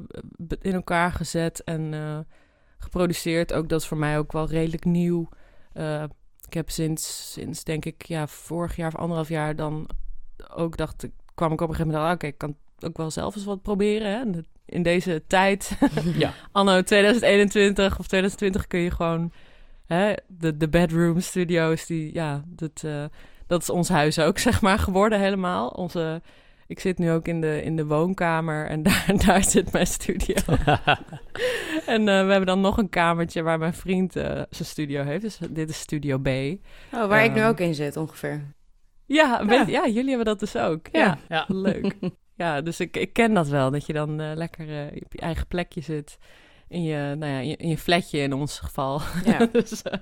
in 0.61 0.73
elkaar 0.73 1.11
gezet 1.11 1.63
en 1.63 1.93
eh, 1.93 2.19
geproduceerd. 2.77 3.53
Ook 3.53 3.69
dat 3.69 3.81
is 3.81 3.87
voor 3.87 3.97
mij 3.97 4.17
ook 4.17 4.31
wel 4.31 4.47
redelijk 4.47 4.85
nieuw. 4.85 5.29
Ik 6.45 6.53
heb 6.53 6.69
sinds, 6.69 7.31
sinds, 7.31 7.63
denk 7.63 7.85
ik, 7.85 8.05
ja, 8.05 8.27
vorig 8.27 8.75
jaar 8.75 8.87
of 8.87 8.95
anderhalf 8.95 9.29
jaar 9.29 9.55
dan 9.55 9.89
ook 10.53 10.77
dacht 10.77 11.03
ik, 11.03 11.11
kwam 11.35 11.51
ik 11.51 11.61
op 11.61 11.69
een 11.69 11.75
gegeven 11.75 11.91
moment, 11.91 12.09
al, 12.09 12.15
oké, 12.15 12.27
ik 12.27 12.37
kan 12.37 12.55
ook 12.79 12.97
wel 12.97 13.11
zelf 13.11 13.35
eens 13.35 13.45
wat 13.45 13.61
proberen. 13.61 14.11
Hè? 14.11 14.41
In 14.65 14.83
deze 14.83 15.23
tijd, 15.27 15.77
Ja. 16.17 16.33
anno 16.51 16.81
2021 16.81 17.99
of 17.99 18.07
2020, 18.07 18.67
kun 18.67 18.79
je 18.79 18.91
gewoon 18.91 19.31
hè, 19.85 20.13
de, 20.27 20.57
de 20.57 20.69
bedroom 20.69 21.19
studio's, 21.19 21.85
die, 21.85 22.13
ja, 22.13 22.43
dat, 22.47 22.83
dat 23.49 23.61
is 23.61 23.69
ons 23.69 23.89
huis 23.89 24.19
ook, 24.19 24.37
zeg 24.47 24.61
maar, 24.61 24.79
geworden 24.79 25.19
helemaal. 25.19 25.67
Onze, 25.67 26.21
ik 26.67 26.79
zit 26.79 26.97
nu 26.97 27.11
ook 27.11 27.27
in 27.27 27.41
de, 27.41 27.61
in 27.63 27.75
de 27.75 27.85
woonkamer 27.85 28.67
en 28.67 28.83
daar, 28.87 29.13
daar 29.25 29.43
zit 29.43 29.71
mijn 29.71 29.87
studio. 29.87 30.35
en 31.85 32.07
eh, 32.07 32.25
we 32.25 32.31
hebben 32.31 32.45
dan 32.45 32.61
nog 32.61 32.77
een 32.77 32.89
kamertje 32.89 33.41
waar 33.41 33.59
mijn 33.59 33.73
vriend 33.73 34.15
eh, 34.15 34.23
zijn 34.49 34.67
studio 34.67 35.03
heeft. 35.03 35.21
Dus 35.21 35.39
dit 35.49 35.69
is 35.69 35.79
Studio 35.79 36.17
B. 36.17 36.27
Oh, 36.27 37.07
waar 37.07 37.23
ik 37.23 37.33
nu 37.33 37.39
Ehm, 37.39 37.49
ook 37.49 37.59
in 37.59 37.75
zit, 37.75 37.97
ongeveer. 37.97 38.41
Ja, 39.05 39.45
weet- 39.45 39.67
ja. 39.67 39.87
jullie 39.87 40.07
hebben 40.07 40.25
dat 40.25 40.39
dus 40.39 40.55
ook. 40.55 40.87
Ja, 40.91 41.17
ja. 41.29 41.45
leuk. 41.47 41.95
ja, 42.35 42.61
dus 42.61 42.79
ik, 42.79 42.97
ik 42.97 43.13
ken 43.13 43.33
dat 43.33 43.47
wel, 43.47 43.71
dat 43.71 43.85
je 43.85 43.93
dan 43.93 44.19
eh, 44.21 44.31
lekker 44.35 44.69
eh, 44.69 45.01
op 45.03 45.13
je 45.13 45.19
eigen 45.19 45.47
plekje 45.47 45.81
zit. 45.81 46.17
In 46.69 46.83
je, 46.83 47.15
nou 47.17 47.31
ja, 47.31 47.57
in 47.57 47.69
je, 47.69 47.77
flatje 47.77 48.19
in 48.19 48.33
ons 48.33 48.59
geval. 48.59 49.01
Ja. 49.25 49.45
dus, 49.51 49.81
eh, 49.81 49.99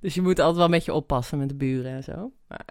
dus 0.00 0.14
je 0.14 0.22
moet 0.22 0.38
altijd 0.38 0.56
wel 0.56 0.64
een 0.64 0.70
beetje 0.70 0.92
oppassen 0.92 1.38
met 1.38 1.48
de 1.48 1.54
buren 1.54 1.92
en 1.92 2.02
zo. 2.02 2.32
Maar 2.48 2.64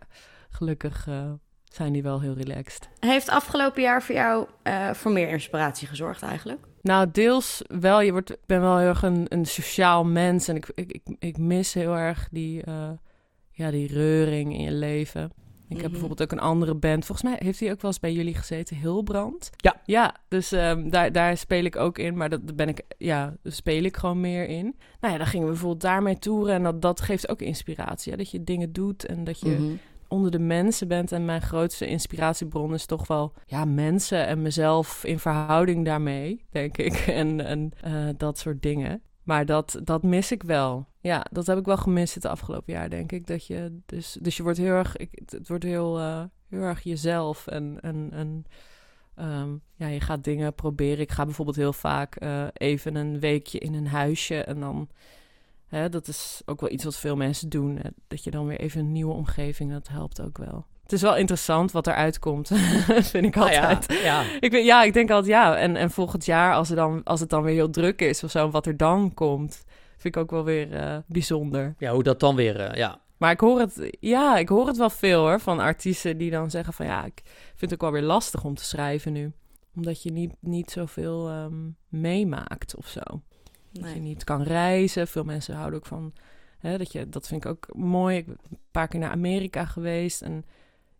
gelukkig 0.49 1.07
eh, 1.07 1.31
zijn 1.63 1.93
die 1.93 2.03
wel 2.03 2.21
heel 2.21 2.33
relaxed. 2.33 2.89
Heeft 2.99 3.29
afgelopen 3.29 3.81
jaar 3.81 4.03
voor 4.03 4.15
jou 4.15 4.47
eh, 4.63 4.93
voor 4.93 5.11
meer 5.11 5.29
inspiratie 5.29 5.87
gezorgd 5.87 6.21
eigenlijk? 6.21 6.67
Nou, 6.81 7.11
deels 7.11 7.61
wel. 7.67 8.01
Je 8.01 8.11
wordt, 8.11 8.31
ik 8.31 8.45
ben 8.45 8.61
wel 8.61 8.77
heel 8.77 8.87
erg 8.87 9.03
een, 9.03 9.25
een 9.29 9.45
sociaal 9.45 10.05
mens. 10.05 10.47
En 10.47 10.55
ik, 10.55 10.71
ik, 10.75 10.91
ik, 10.91 11.15
ik 11.19 11.37
mis 11.37 11.73
heel 11.73 11.95
erg 11.95 12.27
die, 12.31 12.63
ja, 13.51 13.71
die 13.71 13.87
reuring 13.87 14.53
in 14.53 14.61
je 14.61 14.71
leven. 14.71 15.31
Ik 15.69 15.75
heb 15.75 15.81
Mhm. 15.81 15.89
bijvoorbeeld 15.91 16.21
ook 16.21 16.31
een 16.31 16.39
andere 16.45 16.75
band. 16.75 17.05
Volgens 17.05 17.29
mij 17.29 17.39
heeft 17.43 17.59
hij 17.59 17.71
ook 17.71 17.81
wel 17.81 17.91
eens 17.91 17.99
bij 17.99 18.13
jullie 18.13 18.33
gezeten, 18.35 18.77
Hilbrand. 18.77 19.49
Ja. 19.55 19.75
Ja, 19.85 20.15
dus 20.27 20.51
ehm, 20.51 20.89
daar, 20.89 21.11
daar 21.11 21.37
speel 21.37 21.63
ik 21.63 21.75
ook 21.75 21.97
in. 21.97 22.17
Maar 22.17 22.29
dat 22.29 22.55
ben 22.55 22.67
ik, 22.67 22.81
ja, 22.97 23.33
daar 23.43 23.53
speel 23.53 23.83
ik 23.83 23.97
gewoon 23.97 24.21
meer 24.21 24.47
in. 24.47 24.75
Nou 24.99 25.11
ja, 25.13 25.17
dan 25.17 25.27
gingen 25.27 25.45
we 25.45 25.51
bijvoorbeeld 25.51 25.81
daarmee 25.81 26.19
toeren. 26.19 26.53
En 26.53 26.63
dat, 26.63 26.81
dat 26.81 27.01
geeft 27.01 27.29
ook 27.29 27.41
inspiratie. 27.41 28.17
Dat 28.17 28.31
je 28.31 28.43
dingen 28.43 28.73
doet 28.73 29.05
en 29.05 29.23
dat 29.23 29.39
je 29.39 29.49
Mhm. 29.49 29.71
onder 30.07 30.31
de 30.31 30.39
mensen 30.39 30.87
bent. 30.87 31.11
En 31.11 31.25
mijn 31.25 31.41
grootste 31.41 31.87
inspiratiebron 31.87 32.73
is 32.73 32.85
toch 32.85 33.07
wel 33.07 33.33
ja, 33.45 33.65
mensen 33.65 34.27
en 34.27 34.41
mezelf 34.41 35.03
in 35.03 35.19
verhouding 35.19 35.85
daarmee, 35.85 36.45
denk 36.51 36.77
ik. 36.77 36.93
En, 37.07 37.45
en 37.45 37.71
eh, 37.81 37.93
dat 38.17 38.37
soort 38.37 38.61
dingen. 38.61 39.01
Maar 39.27 39.45
dat, 39.45 39.79
dat 39.83 40.03
mis 40.03 40.31
ik 40.31 40.43
wel. 40.43 40.87
Ja, 40.99 41.25
dat 41.31 41.47
heb 41.47 41.57
ik 41.57 41.65
wel 41.65 41.77
gemist 41.77 42.15
het 42.15 42.25
afgelopen 42.25 42.73
jaar, 42.73 42.89
denk 42.89 43.11
ik. 43.11 43.27
Dat 43.27 43.45
je, 43.47 43.79
dus, 43.85 44.17
dus 44.21 44.37
je 44.37 44.43
wordt 44.43 44.57
heel 44.57 44.73
erg, 44.73 44.95
het 45.25 45.47
wordt 45.47 45.63
heel, 45.63 45.99
eh, 45.99 46.23
heel 46.49 46.61
erg 46.61 46.81
jezelf. 46.81 47.47
En, 47.47 47.77
en, 47.81 48.09
en 48.11 48.45
ehm, 49.15 49.55
ja, 49.75 49.87
je 49.87 49.99
gaat 49.99 50.23
dingen 50.23 50.53
proberen. 50.53 50.99
Ik 50.99 51.11
ga 51.11 51.25
bijvoorbeeld 51.25 51.57
heel 51.57 51.73
vaak 51.73 52.15
eh, 52.15 52.47
even 52.53 52.95
een 52.95 53.19
weekje 53.19 53.59
in 53.59 53.73
een 53.73 53.87
huisje. 53.87 54.43
En 54.43 54.59
dan, 54.59 54.89
hè, 55.65 55.89
dat 55.89 56.07
is 56.07 56.41
ook 56.45 56.61
wel 56.61 56.71
iets 56.71 56.83
wat 56.83 56.97
veel 56.97 57.15
mensen 57.15 57.49
doen. 57.49 57.79
Dat 58.07 58.23
je 58.23 58.31
dan 58.31 58.47
weer 58.47 58.59
even 58.59 58.79
een 58.79 58.91
nieuwe 58.91 59.13
omgeving, 59.13 59.71
dat 59.71 59.87
helpt 59.87 60.21
ook 60.21 60.37
wel. 60.37 60.65
Het 60.87 60.95
is 60.95 61.01
wel 61.01 61.15
interessant 61.15 61.71
wat 61.71 61.87
eruit 61.87 62.19
komt, 62.19 62.47
vind 63.11 63.25
ik 63.25 63.37
Ah, 63.37 63.51
ja, 63.51 63.69
altijd. 63.69 64.01
ja. 64.01 64.23
Ik 64.39 64.51
weet, 64.51 64.65
ja, 64.65 64.83
ik 64.83 64.93
denk 64.93 65.09
altijd 65.09 65.31
ja. 65.31 65.57
En, 65.57 65.75
en 65.75 65.91
volgend 65.91 66.25
jaar, 66.25 66.53
als, 66.53 66.69
er 66.69 66.75
dan, 66.75 67.01
als 67.03 67.19
het 67.19 67.29
dan 67.29 67.43
weer 67.43 67.53
heel 67.53 67.69
druk 67.69 68.01
is 68.01 68.23
of 68.23 68.31
zo, 68.31 68.49
wat 68.49 68.65
er 68.65 68.77
dan 68.77 69.13
komt, 69.13 69.63
vind 69.97 70.15
ik 70.15 70.21
ook 70.21 70.31
wel 70.31 70.43
weer 70.43 70.73
eh, 70.73 70.97
bijzonder. 71.07 71.75
ja, 71.77 71.91
hoe 71.93 72.03
dat 72.03 72.19
dan 72.19 72.35
weer, 72.35 72.59
eh, 72.59 72.77
ja. 72.77 72.99
Maar 73.17 73.31
ik 73.31 73.39
hoor 73.39 73.59
het, 73.59 73.97
ja, 73.99 74.37
ik 74.37 74.49
hoor 74.49 74.67
het 74.67 74.77
wel 74.77 74.89
veel 74.89 75.19
hoor, 75.19 75.39
van 75.39 75.59
artiesten 75.59 76.17
die 76.17 76.31
dan 76.31 76.49
zeggen 76.49 76.73
van 76.73 76.85
ja, 76.85 77.05
ik 77.05 77.21
vind 77.55 77.71
het 77.71 77.73
ook 77.73 77.81
wel 77.81 77.91
weer 77.91 78.09
lastig 78.09 78.43
om 78.43 78.55
te 78.55 78.63
schrijven 78.65 79.13
nu. 79.13 79.31
Omdat 79.75 80.03
je 80.03 80.11
niet, 80.11 80.33
niet 80.39 80.71
zoveel 80.71 81.29
ehm, 81.29 81.69
meemaakt 81.87 82.75
of 82.75 82.87
zo. 82.87 83.01
Dat 83.71 83.93
je 83.93 83.99
niet 83.99 84.23
kan 84.23 84.43
reizen. 84.43 85.07
Veel 85.07 85.23
mensen 85.23 85.55
houden 85.55 85.79
ook 85.79 85.85
van, 85.85 86.13
hè, 86.59 86.77
dat, 86.77 86.91
je, 86.91 87.09
dat 87.09 87.27
vind 87.27 87.45
ik 87.45 87.51
ook 87.51 87.67
mooi. 87.75 88.17
Ik 88.17 88.25
ben 88.25 88.37
een 88.49 88.57
paar 88.71 88.87
keer 88.87 88.99
naar 88.99 89.11
Amerika 89.11 89.65
geweest 89.65 90.21
en 90.21 90.45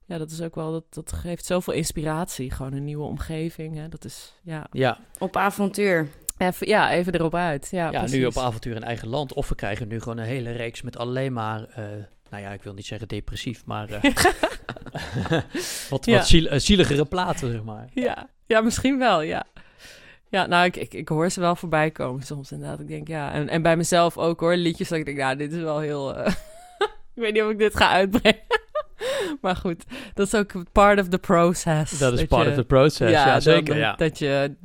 ja, 0.08 0.18
dat 0.18 0.32
is 0.32 0.42
ook 0.42 0.56
wel, 0.56 0.72
dat, 0.72 0.84
dat 0.90 1.14
geeft 1.14 1.46
zoveel 1.46 1.74
inspiratie. 1.74 2.52
Gewoon 2.52 2.74
een 2.74 2.84
nieuwe 2.84 3.04
omgeving, 3.04 3.76
hè. 3.76 3.90
dat 3.90 4.06
is, 4.06 4.34
ja, 4.44 4.68
Ja, 4.72 4.98
Op 5.18 5.38
avontuur. 5.38 6.08
even, 6.38 6.68
ja, 6.68 6.92
even 6.92 7.14
erop 7.14 7.36
uit. 7.36 7.68
Ja, 7.72 7.92
ja 7.92 8.06
nu 8.08 8.26
op 8.26 8.38
avontuur 8.38 8.76
in 8.76 8.84
eigen 8.84 9.08
land. 9.08 9.34
Of 9.34 9.50
we 9.50 9.56
krijgen 9.56 9.88
nu 9.88 10.00
gewoon 10.00 10.18
een 10.18 10.26
hele 10.26 10.52
reeks 10.52 10.82
met 10.82 10.98
alleen 10.98 11.34
maar, 11.34 11.64
eh, 11.64 11.84
nou 12.30 12.44
ja, 12.44 12.50
ik 12.52 12.64
wil 12.64 12.74
niet 12.74 12.86
zeggen 12.86 13.08
depressief, 13.08 13.66
maar 13.66 13.90
eh, 13.90 14.02
wat, 15.90 16.06
Ja. 16.06 16.16
wat 16.18 16.28
ziel, 16.28 16.46
eh, 16.48 16.60
zieligere 16.60 17.06
platen, 17.06 17.52
zeg 17.52 17.64
maar. 17.64 17.88
Ja, 17.94 18.30
ja 18.46 18.62
misschien 18.62 18.98
wel, 18.98 19.22
ja. 19.22 19.44
Ja, 20.30 20.46
nou, 20.46 20.66
ik, 20.66 20.76
ik, 20.76 20.94
ik 20.94 21.08
hoor 21.10 21.30
ze 21.30 21.40
wel 21.40 21.56
voorbij 21.56 21.92
komen 21.92 22.24
soms 22.24 22.52
inderdaad. 22.52 22.80
Ik 22.80 22.88
denk, 22.88 23.08
ja, 23.08 23.32
en, 23.34 23.50
en 23.50 23.62
bij 23.62 23.78
mezelf 23.78 24.18
ook 24.18 24.40
hoor, 24.40 24.56
liedjes 24.56 24.88
dat 24.90 24.98
ik 24.98 25.06
denk, 25.06 25.18
nou, 25.18 25.36
dit 25.36 25.54
is 25.54 25.62
wel 25.62 25.80
heel... 25.80 26.16
ik 27.18 27.24
weet 27.24 27.34
niet 27.34 27.44
of 27.44 27.50
ik 27.50 27.58
dit 27.58 27.76
ga 27.76 27.90
uitbrengen. 27.90 28.42
maar 29.42 29.56
goed, 29.56 29.84
dat 30.14 30.28
is 30.28 30.36
ook 30.36 30.54
part 30.72 31.00
of 31.00 31.08
the 31.08 31.18
process. 31.20 31.98
Dat 32.00 32.14
is 32.14 32.26
part 32.26 32.44
je- 32.44 32.50
of 32.50 32.56
the 32.56 32.64
process, 32.64 33.12
ja, 33.12 33.40
zeker, 33.40 33.66
dan- 33.66 33.78
ja. 33.78 33.96
Dat 33.96 34.20
je 34.20 34.56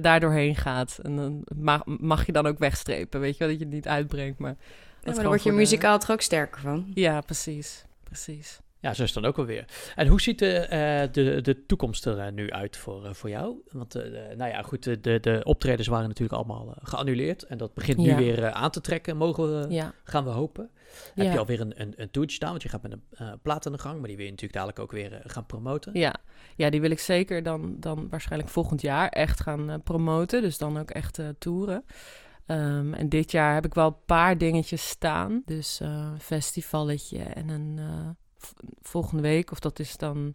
daar 0.00 0.20
doorheen 0.20 0.56
gaat. 0.56 0.98
En 1.02 1.16
dan 1.16 1.44
mag, 1.56 1.82
mag 1.84 2.26
je 2.26 2.32
dan 2.32 2.46
ook 2.46 2.58
wegstrepen, 2.58 3.20
weet 3.20 3.32
je 3.32 3.38
wel, 3.38 3.48
dat 3.48 3.58
je 3.58 3.64
het 3.64 3.74
niet 3.74 3.88
uitbrengt. 3.88 4.38
Maar, 4.38 4.50
Ja, 4.50 4.56
maar 5.04 5.14
dan 5.14 5.24
word 5.24 5.42
je 5.42 5.50
de- 5.50 5.56
muzikaal 5.56 5.98
toch 5.98 6.10
ook 6.10 6.20
sterker 6.20 6.60
van. 6.60 6.90
Ja, 6.94 7.20
precies, 7.20 7.84
precies. 8.04 8.60
Ja, 8.80 8.94
zo 8.94 9.02
is 9.02 9.14
het 9.14 9.22
dan 9.22 9.32
ook 9.32 9.38
alweer. 9.38 9.64
En 9.94 10.06
hoe 10.06 10.20
ziet 10.20 10.38
de, 10.38 10.58
eh, 10.58 11.12
de, 11.12 11.40
de 11.40 11.66
toekomst 11.66 12.06
er 12.06 12.18
eh, 12.18 12.32
nu 12.32 12.50
uit 12.50 12.76
voor, 12.76 13.04
eh, 13.04 13.12
voor 13.12 13.28
jou? 13.30 13.62
Want, 13.70 13.94
nou 14.36 14.50
ja, 14.50 14.62
goed, 14.62 14.82
de, 14.82 15.00
de, 15.00 15.20
de 15.20 15.40
optredens 15.44 15.88
waren 15.88 16.08
natuurlijk 16.08 16.36
allemaal 16.36 16.74
geannuleerd. 16.82 17.42
En 17.42 17.58
dat 17.58 17.74
begint 17.74 17.98
nu 17.98 18.16
weer 18.16 18.50
aan 18.50 18.70
te 18.70 18.80
trekken, 18.80 19.16
mogen 19.16 19.60
we, 19.60 19.74
Ja, 19.74 19.94
gaan 20.04 20.24
we 20.24 20.30
hopen. 20.30 20.70
Heb 21.14 21.32
je 21.32 21.38
alweer 21.38 21.60
een, 21.60 21.80
een, 21.80 21.94
een 21.96 22.10
toertje 22.10 22.36
staan? 22.36 22.50
Want 22.50 22.62
je 22.62 22.68
gaat 22.68 22.82
met 22.82 22.92
een 22.92 23.40
plaat 23.42 23.66
aan 23.66 23.72
de 23.72 23.78
gang, 23.78 23.98
maar 23.98 24.08
die 24.08 24.16
wil 24.16 24.24
je 24.24 24.30
natuurlijk 24.30 24.58
dadelijk 24.58 24.78
ook 24.78 24.92
weer 24.92 25.22
gaan 25.24 25.46
promoten. 25.46 25.98
Ja. 25.98 26.14
ja, 26.56 26.70
die 26.70 26.80
wil 26.80 26.90
ik 26.90 26.98
zeker 26.98 27.42
dan, 27.42 27.76
dan 27.80 28.08
waarschijnlijk 28.08 28.50
volgend 28.50 28.80
jaar 28.80 29.08
echt 29.08 29.40
gaan 29.40 29.80
promoten. 29.84 30.42
Dus 30.42 30.58
dan 30.58 30.78
ook 30.78 30.90
echt 30.90 31.20
toeren. 31.38 31.84
Ehm, 32.46 32.94
en 32.94 33.08
dit 33.08 33.30
jaar 33.30 33.54
heb 33.54 33.64
ik 33.64 33.74
wel 33.74 33.86
een 33.86 34.04
paar 34.06 34.38
dingetjes 34.38 34.88
staan. 34.88 35.42
Dus 35.44 35.80
een 35.80 36.20
festivalletje 36.20 37.22
en 37.22 37.48
een 37.48 37.78
volgende 38.82 39.22
week, 39.22 39.50
of 39.50 39.58
dat 39.58 39.78
is 39.78 39.96
dan, 39.96 40.34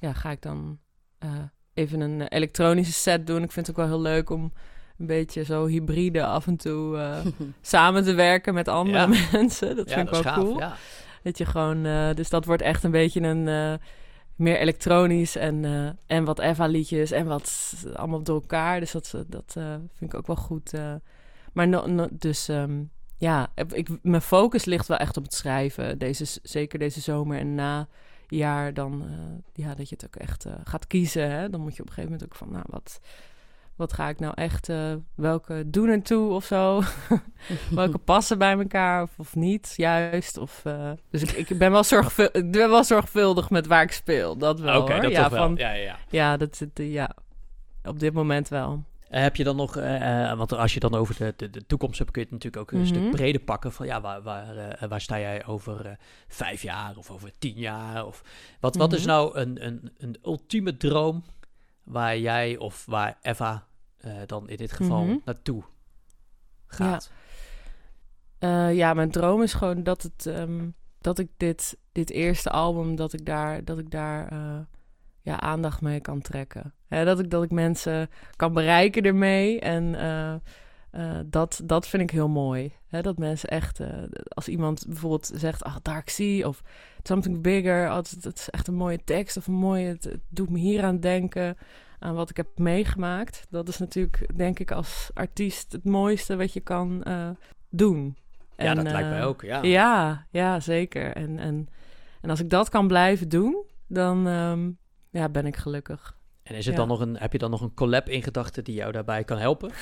ja, 0.00 0.12
ga 0.12 0.30
ik 0.30 0.42
dan 0.42 0.78
eh, 1.18 1.30
even 1.74 2.00
een 2.00 2.20
eh, 2.20 2.26
elektronische 2.28 2.92
set 2.92 3.26
doen. 3.26 3.42
Ik 3.42 3.52
vind 3.52 3.66
het 3.66 3.76
ook 3.78 3.86
wel 3.86 3.94
heel 3.94 4.02
leuk 4.02 4.30
om 4.30 4.52
een 4.98 5.06
beetje 5.06 5.44
zo 5.44 5.66
hybride 5.66 6.24
af 6.26 6.46
en 6.46 6.56
toe 6.56 6.96
eh, 6.98 7.26
samen 7.60 8.04
te 8.04 8.14
werken 8.14 8.54
met 8.54 8.68
andere 8.68 8.98
Ja. 8.98 9.06
mensen. 9.32 9.76
Dat 9.76 9.88
ja, 9.88 9.94
vind 9.94 10.08
ik 10.08 10.14
dat 10.14 10.24
wel 10.24 10.32
gaaf. 10.32 10.44
cool. 10.44 10.58
Ja. 10.58 10.76
Dat 11.22 11.38
je 11.38 11.44
gewoon, 11.44 11.82
dus 12.14 12.28
dat 12.30 12.44
wordt 12.44 12.62
echt 12.62 12.84
een 12.84 12.90
beetje 12.90 13.20
een 13.20 13.78
meer 14.36 14.58
elektronisch 14.58 15.36
en, 15.36 15.64
en 16.06 16.24
wat 16.24 16.38
Eva-liedjes 16.38 17.10
en 17.10 17.26
wat 17.26 17.74
allemaal 17.94 18.22
door 18.22 18.40
elkaar. 18.40 18.80
Dus 18.80 18.90
dat, 18.92 19.14
dat 19.26 19.52
vind 19.94 20.12
ik 20.12 20.14
ook 20.14 20.26
wel 20.26 20.36
goed. 20.36 20.72
maar 21.52 21.68
no, 21.68 21.86
no- 21.86 22.08
dus 22.10 22.48
ehm, 22.48 22.82
ja, 23.18 23.52
ik, 23.72 23.88
mijn 24.02 24.22
focus 24.22 24.64
ligt 24.64 24.86
wel 24.86 24.96
echt 24.96 25.16
op 25.16 25.22
het 25.22 25.34
schrijven. 25.34 25.98
Deze, 25.98 26.40
zeker 26.42 26.78
deze 26.78 27.00
zomer 27.00 27.38
en 27.38 27.54
na 27.54 27.88
jaar 28.28 28.74
dan, 28.74 29.02
eh, 29.02 29.64
ja, 29.64 29.74
dat 29.74 29.88
je 29.88 29.94
het 29.94 30.04
ook 30.04 30.16
echt 30.16 30.44
eh, 30.44 30.52
gaat 30.64 30.86
kiezen. 30.86 31.30
Hè? 31.30 31.50
Dan 31.50 31.60
moet 31.60 31.76
je 31.76 31.82
op 31.82 31.88
een 31.88 31.94
gegeven 31.94 32.12
moment 32.12 32.30
ook 32.32 32.38
van, 32.38 32.50
nou, 32.50 32.64
wat, 32.68 33.00
wat 33.76 33.92
ga 33.92 34.08
ik 34.08 34.18
nou 34.18 34.32
echt, 34.36 34.68
eh, 34.68 34.94
welke 35.14 35.62
doen 35.66 35.88
er 35.88 36.02
toe 36.02 36.30
of 36.30 36.44
zo? 36.44 36.82
welke 37.70 37.98
passen 38.12 38.38
bij 38.38 38.58
elkaar 38.58 39.02
of, 39.02 39.18
of 39.18 39.34
niet, 39.34 39.72
juist. 39.76 40.36
Of, 40.36 40.62
dus 41.10 41.22
ik, 41.22 41.48
ik, 41.48 41.58
ben 41.58 41.70
wel 41.70 41.84
zorgvul, 41.84 42.28
ik 42.42 42.50
ben 42.50 42.70
wel 42.70 42.84
zorgvuldig 42.84 43.50
met 43.50 43.66
waar 43.66 43.82
ik 43.82 43.92
speel, 43.92 44.36
dat 44.36 44.60
wel 44.60 44.82
Oké, 44.82 45.00
dat 45.00 45.10
ja, 45.10 45.30
wel. 45.30 45.38
van, 45.38 45.54
Ja, 45.56 45.72
ja, 45.72 45.82
ja. 45.82 45.98
ja, 46.08 46.36
dat 46.36 46.62
ja, 46.74 47.14
op 47.82 47.98
dit 47.98 48.12
moment 48.12 48.48
wel. 48.48 48.84
Eh, 49.08 49.22
heb 49.22 49.36
je 49.36 49.44
dan 49.44 49.56
nog, 49.56 49.76
eh, 49.76 50.30
eh, 50.30 50.38
want 50.38 50.52
als 50.52 50.74
je 50.74 50.80
dan 50.80 50.94
over 50.94 51.16
de, 51.16 51.34
de, 51.36 51.50
de 51.50 51.66
toekomst 51.66 51.98
hebt, 51.98 52.10
kun 52.10 52.20
je 52.22 52.26
het 52.30 52.36
natuurlijk 52.44 52.62
ook 52.62 52.72
een 52.72 52.86
Mhm. 52.86 52.88
stuk 52.96 53.10
breder 53.10 53.40
pakken. 53.40 53.72
Van 53.72 53.86
ja, 53.86 54.00
waar, 54.00 54.22
waar, 54.22 54.76
waar 54.88 55.00
sta 55.00 55.18
jij 55.20 55.46
over 55.46 55.98
vijf 56.28 56.62
jaar 56.62 56.96
of 56.96 57.10
over 57.10 57.30
tien 57.38 57.54
jaar? 57.54 58.06
Of 58.06 58.22
wat, 58.60 58.76
wat 58.76 58.92
is 58.92 58.98
Mhm. 59.00 59.08
nou 59.08 59.38
een, 59.38 59.66
een, 59.66 59.92
een 59.98 60.16
ultieme 60.24 60.76
droom 60.76 61.24
waar 61.84 62.18
jij 62.18 62.56
of 62.56 62.86
waar 62.86 63.18
Eva 63.22 63.66
dan 64.26 64.48
in 64.48 64.56
dit 64.56 64.72
geval 64.72 65.04
Mhm. 65.04 65.16
naartoe 65.24 65.62
gaat? 66.66 67.10
Eh, 68.38 68.74
ja, 68.74 68.94
mijn 68.94 69.10
droom 69.10 69.42
is 69.42 69.52
gewoon 69.54 69.82
dat 69.82 70.02
het 70.02 70.26
ehm, 70.26 70.68
dat 71.00 71.18
ik 71.18 71.28
dit, 71.36 71.78
dit 71.92 72.10
eerste 72.10 72.50
album, 72.50 72.96
dat 72.96 73.12
ik 73.12 73.26
daar, 73.26 73.64
dat 73.64 73.78
ik 73.78 73.90
daar 73.90 74.32
ja, 75.20 75.40
aandacht 75.40 75.80
mee 75.80 76.00
kan 76.00 76.20
trekken. 76.20 76.72
Hè, 76.88 77.04
dat, 77.04 77.18
ik, 77.18 77.30
dat 77.30 77.42
ik 77.42 77.50
mensen 77.50 78.10
kan 78.36 78.52
bereiken 78.52 79.02
ermee. 79.02 79.60
En 79.60 79.94
eh, 79.94 80.34
eh, 80.90 81.20
dat, 81.26 81.60
dat 81.64 81.88
vind 81.88 82.02
ik 82.02 82.10
heel 82.10 82.28
mooi. 82.28 82.72
Hè, 82.86 83.02
dat 83.02 83.18
mensen 83.18 83.48
echt, 83.48 83.80
eh, 83.80 83.88
als 84.28 84.48
iemand 84.48 84.84
bijvoorbeeld 84.86 85.30
zegt, 85.34 85.64
ah, 85.64 85.76
Dark 85.82 86.08
Sea 86.08 86.46
of 86.46 86.62
Something 87.02 87.42
Bigger, 87.42 87.88
oh, 87.88 87.96
het 87.96 88.34
is 88.34 88.50
echt 88.50 88.68
een 88.68 88.74
mooie 88.74 89.04
tekst 89.04 89.36
of 89.36 89.46
een 89.46 89.54
mooie, 89.54 89.86
het, 89.86 90.04
het 90.04 90.20
doet 90.28 90.50
me 90.50 90.58
hier 90.58 90.84
aan 90.84 91.00
denken. 91.00 91.56
aan 91.98 92.14
wat 92.14 92.30
ik 92.30 92.36
heb 92.36 92.58
meegemaakt. 92.58 93.46
Dat 93.50 93.68
is 93.68 93.78
natuurlijk, 93.78 94.36
denk 94.36 94.58
ik, 94.58 94.70
als 94.70 95.10
artiest 95.14 95.72
het 95.72 95.84
mooiste 95.84 96.36
wat 96.36 96.52
je 96.52 96.60
kan 96.60 97.02
doen. 97.68 98.16
Ja, 98.56 98.64
En, 98.64 98.76
dat 98.76 98.92
lijkt 98.92 99.08
mij 99.08 99.24
ook. 99.24 99.42
Ja. 99.42 99.62
Ja, 99.62 100.26
ja, 100.30 100.60
zeker. 100.60 101.12
En, 101.12 101.38
en, 101.38 101.68
en 102.20 102.30
als 102.30 102.40
ik 102.40 102.50
dat 102.50 102.68
kan 102.68 102.86
blijven 102.86 103.28
doen, 103.28 103.64
dan 103.86 104.26
ehm, 104.26 104.70
ja, 105.10 105.28
ben 105.28 105.46
ik 105.46 105.56
gelukkig. 105.56 106.17
En 106.48 106.54
is 106.54 106.64
het 106.66 106.74
Ja. 106.74 106.80
dan 106.80 106.88
nog 106.88 107.00
een, 107.00 107.16
heb 107.18 107.32
je 107.32 107.38
dan 107.38 107.50
nog 107.50 107.60
een 107.60 107.74
collab 107.74 108.08
in 108.08 108.22
gedachten 108.22 108.64
die 108.64 108.74
jou 108.74 108.92
daarbij 108.92 109.24
kan 109.24 109.38
helpen? 109.38 109.70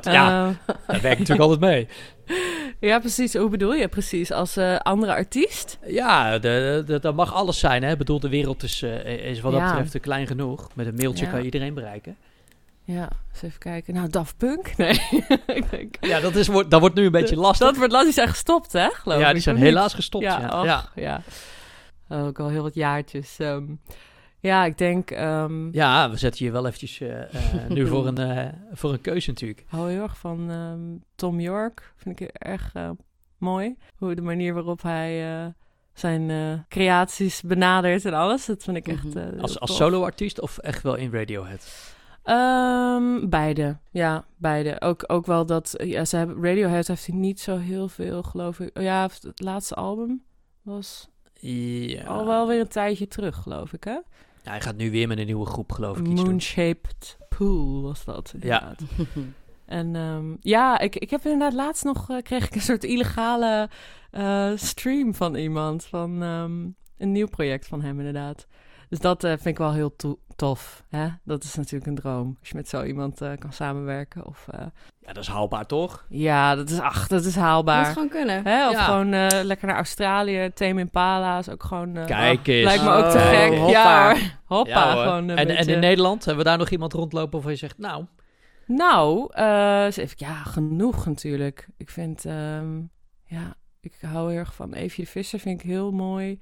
Ja, 0.00 0.48
Eh, 0.66 0.74
dat 0.86 1.00
werkt 1.00 1.18
natuurlijk 1.18 1.40
altijd 1.50 1.60
mee. 1.60 1.88
ja, 2.90 2.98
precies. 2.98 3.34
Hoe 3.34 3.48
bedoel 3.48 3.74
je 3.74 3.88
precies? 3.88 4.32
Als 4.32 4.56
eh, 4.56 4.76
andere 4.76 5.12
artiest? 5.14 5.78
Ja, 5.86 6.38
de, 6.38 6.82
de, 6.86 6.98
dat 7.00 7.14
mag 7.14 7.34
alles 7.34 7.58
zijn. 7.58 7.82
Hè? 7.82 7.92
Ik 7.92 7.98
bedoel, 7.98 8.20
de 8.20 8.28
wereld 8.28 8.62
is, 8.62 8.82
eh, 8.82 9.30
is 9.30 9.40
wat 9.40 9.52
dat 9.52 9.62
betreft 9.62 9.90
te 9.90 9.98
klein 9.98 10.26
genoeg. 10.26 10.68
Met 10.74 10.86
een 10.86 10.94
mailtje 10.94 11.24
Ja. 11.24 11.30
kan 11.30 11.38
je 11.38 11.44
iedereen 11.44 11.74
bereiken. 11.74 12.16
Ja, 12.84 13.08
eens 13.32 13.42
even 13.42 13.58
kijken. 13.58 13.94
Nou, 13.94 14.08
Daft 14.10 14.36
Punk? 14.36 14.72
Nee. 14.76 15.00
ik 15.46 15.70
denk, 15.70 15.96
Ja, 16.00 16.20
dat, 16.20 16.34
is, 16.34 16.46
wordt- 16.48 16.70
dat 16.70 16.80
wordt 16.80 16.94
nu 16.94 17.04
een 17.04 17.10
beetje 17.12 17.36
lastig. 17.36 17.66
dat 17.66 17.76
wordt 17.76 17.92
lastig. 17.92 18.10
Die 18.14 18.20
zijn 18.22 18.34
gestopt, 18.34 18.72
hè? 18.72 18.88
Geloof 18.92 19.20
ja, 19.20 19.26
ik, 19.26 19.32
die 19.32 19.42
zijn 19.42 19.56
niet? 19.56 19.64
helaas 19.64 19.94
gestopt. 19.94 20.24
Ja, 20.24 20.40
Ja, 20.40 20.64
ja. 20.64 20.84
ja. 20.94 21.22
Ook 22.26 22.38
al 22.40 22.48
heel 22.48 22.62
wat 22.62 22.74
jaartjes. 22.74 23.38
ehm. 23.38 23.64
Ja, 24.40 24.64
ik 24.64 24.78
denk... 24.78 25.10
ehm 25.10 25.68
Ja, 25.72 26.10
we 26.10 26.16
zetten 26.16 26.44
je 26.44 26.50
wel 26.50 26.66
eventjes 26.66 27.00
eh, 27.00 27.22
eh, 27.22 27.68
nu 27.68 27.86
voor 27.86 28.06
een, 28.16 28.18
eh, 28.18 28.48
voor 28.72 28.92
een 28.92 29.00
keuze 29.00 29.28
natuurlijk. 29.30 29.60
Ik 29.60 29.66
hou 29.68 29.90
heel 29.90 30.02
erg 30.02 30.18
van 30.18 30.50
ehm, 30.50 30.80
Tom 31.14 31.40
York. 31.40 31.92
Vind 31.96 32.20
ik 32.20 32.28
erg 32.32 32.72
mooi. 33.38 33.76
Hoe 33.96 34.14
de 34.14 34.22
manier 34.22 34.54
waarop 34.54 34.82
hij 34.82 35.54
zijn 35.94 36.64
creaties 36.68 37.42
benadert 37.42 38.04
en 38.04 38.14
alles. 38.14 38.46
Dat 38.46 38.62
vind 38.62 38.76
ik 38.76 38.88
echt 38.88 39.14
Mhm. 39.14 39.40
Als, 39.40 39.60
als 39.60 39.76
solo-artiest 39.76 40.40
of 40.40 40.58
echt 40.58 40.82
wel 40.82 40.94
in 40.94 41.12
Radiohead? 41.12 41.94
Ehm, 42.22 43.28
beide, 43.28 43.76
ja, 43.90 44.24
beide. 44.36 44.80
Ook, 44.80 45.04
ook 45.06 45.26
wel 45.26 45.46
dat, 45.46 45.74
ja, 45.78 46.04
ze 46.04 46.16
hebben, 46.16 46.42
Radiohead 46.44 46.86
heeft 46.86 47.06
hij 47.06 47.16
niet 47.16 47.40
zo 47.40 47.56
heel 47.58 47.88
veel, 47.88 48.22
geloof 48.22 48.60
ik. 48.60 48.80
Ja, 48.80 49.02
het 49.02 49.32
laatste 49.34 49.74
album 49.74 50.22
was 50.62 51.08
Ja. 51.40 52.04
al 52.04 52.26
wel 52.26 52.46
weer 52.46 52.60
een 52.60 52.68
tijdje 52.68 53.08
terug, 53.08 53.36
geloof 53.36 53.72
ik, 53.72 53.84
hè? 53.84 53.98
Ja, 54.46 54.52
hij 54.52 54.60
gaat 54.60 54.76
nu 54.76 54.90
weer 54.90 55.08
met 55.08 55.18
een 55.18 55.26
nieuwe 55.26 55.46
groep, 55.46 55.72
geloof 55.72 55.98
ik. 55.98 56.06
Iets 56.06 56.14
doen. 56.20 56.30
Moonshaped 56.30 57.16
Pool 57.28 57.82
was 57.82 58.04
dat, 58.04 58.34
Ja. 58.40 58.42
inderdaad. 58.42 58.82
En 59.66 59.96
ehm, 59.96 60.34
ja, 60.40 60.78
ik, 60.78 60.96
ik 60.96 61.10
heb 61.10 61.24
inderdaad 61.24 61.52
laatst 61.52 61.84
nog, 61.84 62.10
eh, 62.10 62.22
kreeg 62.22 62.46
ik 62.46 62.54
een 62.54 62.60
soort 62.60 62.84
illegale 62.84 63.68
eh, 64.10 64.50
stream 64.54 65.14
van 65.14 65.34
iemand, 65.34 65.84
van 65.84 66.22
ehm, 66.22 66.60
een 66.98 67.12
nieuw 67.12 67.26
project 67.28 67.66
van 67.66 67.82
hem 67.82 67.98
inderdaad. 67.98 68.46
Dus 68.88 68.98
dat 68.98 69.24
eh, 69.24 69.30
vind 69.30 69.46
ik 69.46 69.58
wel 69.58 69.72
heel 69.72 69.96
to- 69.96 70.18
tof. 70.36 70.84
Hè? 70.88 71.08
Dat 71.24 71.44
is 71.44 71.54
natuurlijk 71.54 71.86
een 71.86 71.94
droom, 71.94 72.36
als 72.40 72.48
je 72.48 72.54
met 72.54 72.68
zo 72.68 72.82
iemand 72.82 73.20
eh, 73.20 73.30
kan 73.38 73.52
samenwerken. 73.52 74.26
Of, 74.26 74.46
eh, 74.50 74.66
Ja, 75.00 75.12
dat 75.12 75.22
is 75.22 75.28
haalbaar, 75.28 75.66
toch? 75.66 76.06
ja, 76.08 76.54
dat 76.54 76.70
is, 76.70 76.78
ach, 76.80 77.06
dat 77.08 77.20
is 77.24 77.34
Moet 77.34 77.44
haalbaar. 77.44 77.84
gewoon 77.84 78.08
kunnen. 78.08 78.44
Hè? 78.44 78.66
Of 78.68 78.72
Ja. 78.72 78.82
gewoon 78.84 79.12
eh, 79.12 79.26
lekker 79.42 79.66
naar 79.66 79.76
Australië, 79.76 80.50
Tame 80.54 80.80
Impala 80.80 81.38
is 81.38 81.48
ook 81.48 81.62
gewoon... 81.62 81.96
eh, 81.96 82.04
Kijk 82.06 82.38
oh, 82.40 82.46
eens. 82.46 82.64
Lijkt 82.64 82.84
me 82.84 82.90
ook 82.90 83.10
te 83.10 83.16
Oh, 83.18 83.28
gek. 83.28 83.54
hoppa. 83.54 83.70
Ja 83.70 84.08
hoor, 84.08 84.20
hoppa. 84.44 84.70
Ja, 84.70 84.92
hoor. 84.94 85.02
gewoon 85.02 85.28
een 85.28 85.36
en, 85.38 85.48
en 85.56 85.66
in 85.68 85.78
Nederland, 85.80 86.24
hebben 86.24 86.44
we 86.44 86.48
daar 86.50 86.58
nog 86.58 86.70
iemand 86.70 86.92
rondlopen 86.92 87.32
waarvan 87.32 87.50
je 87.52 87.58
zegt, 87.58 87.78
nou, 87.78 88.04
Nou, 88.66 89.28
eh, 89.32 89.84
eens 89.84 89.96
even, 89.96 90.16
ja, 90.18 90.34
genoeg 90.34 91.06
natuurlijk. 91.06 91.68
Ik 91.76 91.90
vind, 91.90 92.24
ehm, 92.24 92.76
ja, 93.24 93.54
ik 93.80 93.92
hou 94.00 94.30
heel 94.30 94.38
erg 94.38 94.54
van 94.54 94.72
Evie 94.72 95.04
de 95.04 95.10
Visser, 95.10 95.38
vind 95.38 95.60
ik 95.60 95.66
heel 95.70 95.90
mooi. 95.92 96.38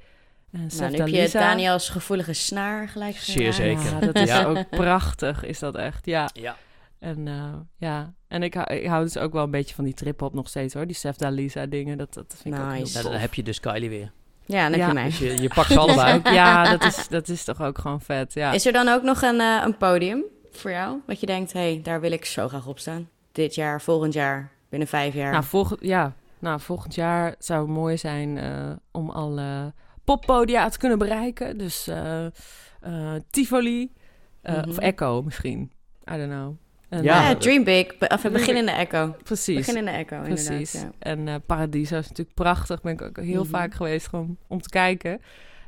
En 0.55 0.61
Nou, 0.61 0.71
Sef 0.71 0.91
nu 0.91 0.97
heb 0.99 1.09
je. 1.09 1.29
Daniels 1.33 1.89
gevoelige 1.89 2.33
snaar 2.33 2.89
gelijk 2.89 3.17
Zeer 3.17 3.53
zeker. 3.53 3.85
Ja, 3.85 3.99
dat 4.01 4.15
is 4.15 4.29
Ja. 4.29 4.45
ook 4.45 4.69
prachtig, 4.71 5.45
is 5.45 5.59
dat 5.59 5.75
echt, 5.77 6.07
ja. 6.07 6.29
ja. 6.33 6.57
En 6.99 7.29
eh, 7.29 7.55
ja, 7.77 8.13
en 8.29 8.43
ik, 8.43 8.55
hou- 8.55 8.75
ik 8.75 8.87
hou 8.87 9.05
dus 9.05 9.17
ook 9.19 9.33
wel 9.33 9.43
een 9.45 9.51
beetje 9.51 9.75
van 9.75 9.85
die 9.85 9.95
trip-hop 9.95 10.35
nog 10.35 10.49
steeds 10.49 10.75
hoor. 10.75 10.87
Die 10.87 10.97
Sef 10.97 11.17
Dalisa 11.17 11.67
dingen, 11.67 11.99
dat, 11.99 12.15
dat 12.15 12.35
vind 12.43 12.55
ik 12.55 12.61
ook 12.61 12.71
heel 12.71 12.81
Nice. 12.81 12.93
Tof. 13.03 13.11
dan 13.11 13.21
heb 13.21 13.35
je 13.35 13.43
dus 13.43 13.61
Kylie 13.61 13.89
weer. 13.89 14.13
Ja, 14.47 14.63
dan 14.63 14.71
heb 14.73 14.81
Ja. 14.81 14.87
je 14.89 14.93
mij. 14.95 15.05
Dus 15.05 15.19
je, 15.19 15.43
je 15.43 15.49
pakt 15.55 15.71
ze 15.73 15.79
allebei. 15.85 16.21
Ja, 16.35 16.71
dat 16.77 16.85
is, 16.85 17.09
dat 17.09 17.29
is 17.29 17.45
toch 17.45 17.63
ook 17.63 17.79
gewoon 17.79 18.01
vet, 18.01 18.33
ja. 18.35 18.53
Is 18.53 18.67
er 18.67 18.73
dan 18.73 18.89
ook 18.89 19.03
nog 19.03 19.23
een, 19.23 19.41
eh, 19.41 19.63
een 19.65 19.77
podium 19.77 20.23
voor 20.53 20.71
jou? 20.71 20.99
Wat 21.07 21.21
je 21.21 21.27
denkt, 21.27 21.53
hé, 21.53 21.61
hey, 21.61 21.81
daar 21.83 22.01
wil 22.01 22.13
ik 22.13 22.25
zo 22.25 22.49
graag 22.49 22.67
op 22.67 22.79
staan. 22.79 23.09
Dit 23.33 23.55
jaar, 23.55 23.81
volgend 23.81 24.13
jaar, 24.13 24.51
binnen 24.69 24.89
vijf 24.89 25.15
jaar. 25.15 25.33
Nou, 25.33 25.45
volgend, 25.45 25.81
ja. 25.83 26.13
nou, 26.39 26.61
volgend 26.61 26.95
jaar 26.95 27.35
zou 27.39 27.61
het 27.61 27.71
mooi 27.71 27.97
zijn 27.97 28.39
eh, 28.39 28.71
om 28.91 29.11
alle 29.11 29.73
poppodia 30.05 30.69
te 30.69 30.79
kunnen 30.79 30.99
bereiken. 30.99 31.59
Dus 31.59 31.87
eh, 31.89 32.25
eh, 32.27 32.33
Tivoli 33.31 33.93
eh, 34.43 34.57
Mhm. 34.57 34.69
of 34.69 34.79
Echo 34.79 35.23
misschien. 35.23 35.73
I 36.13 36.17
don't 36.17 36.31
know. 36.31 36.57
En, 36.89 37.03
Ja, 37.03 37.29
Ja, 37.29 37.35
Dream 37.37 37.65
Big. 37.65 37.99
Be- 37.99 38.09
Of 38.09 38.23
begin 38.31 38.57
in 38.57 38.65
de 38.67 38.73
Echo. 38.73 39.15
precies. 39.23 39.57
Begin 39.57 39.77
in 39.77 39.85
de 39.85 39.91
Echo, 39.91 40.21
Precies. 40.23 40.75
inderdaad. 40.75 40.95
Ja. 41.01 41.11
En 41.11 41.29
eh, 41.29 41.35
Paradiso 41.47 41.99
is 41.99 42.09
natuurlijk 42.09 42.37
prachtig. 42.37 42.81
Ben 42.81 42.93
ik 42.93 43.03
ook 43.03 43.17
heel 43.21 43.43
Mhm. 43.43 43.51
vaak 43.51 43.75
geweest 43.75 44.09
gewoon 44.09 44.37
om 44.49 44.61
te 44.61 44.69
kijken. 44.69 45.21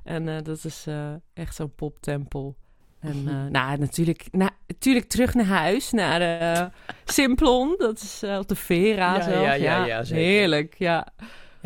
En 0.05 0.29
eh, 0.29 0.43
dat 0.43 0.65
is 0.65 0.85
eh, 0.87 1.13
echt 1.35 1.55
zo'n 1.55 1.75
poptempel. 1.75 2.55
En 3.01 3.23
Mhm. 3.23 3.29
eh, 3.29 3.51
nou, 3.51 3.79
natuurlijk, 3.79 4.25
nou, 4.31 4.51
natuurlijk 4.67 5.09
terug 5.09 5.35
naar 5.35 5.45
huis, 5.45 5.91
naar 5.93 6.19
de 6.19 6.71
Simplon. 7.05 7.75
Dat 7.79 8.01
is 8.01 8.23
op 8.39 8.49
de 8.49 8.57
Vera 8.57 9.15
Ja, 9.15 9.23
zelf. 9.23 9.45
ja, 9.45 9.53
ja, 9.53 9.85
ja, 9.87 10.03
zeker. 10.05 10.25
heerlijk, 10.25 10.75
ja. 10.79 11.07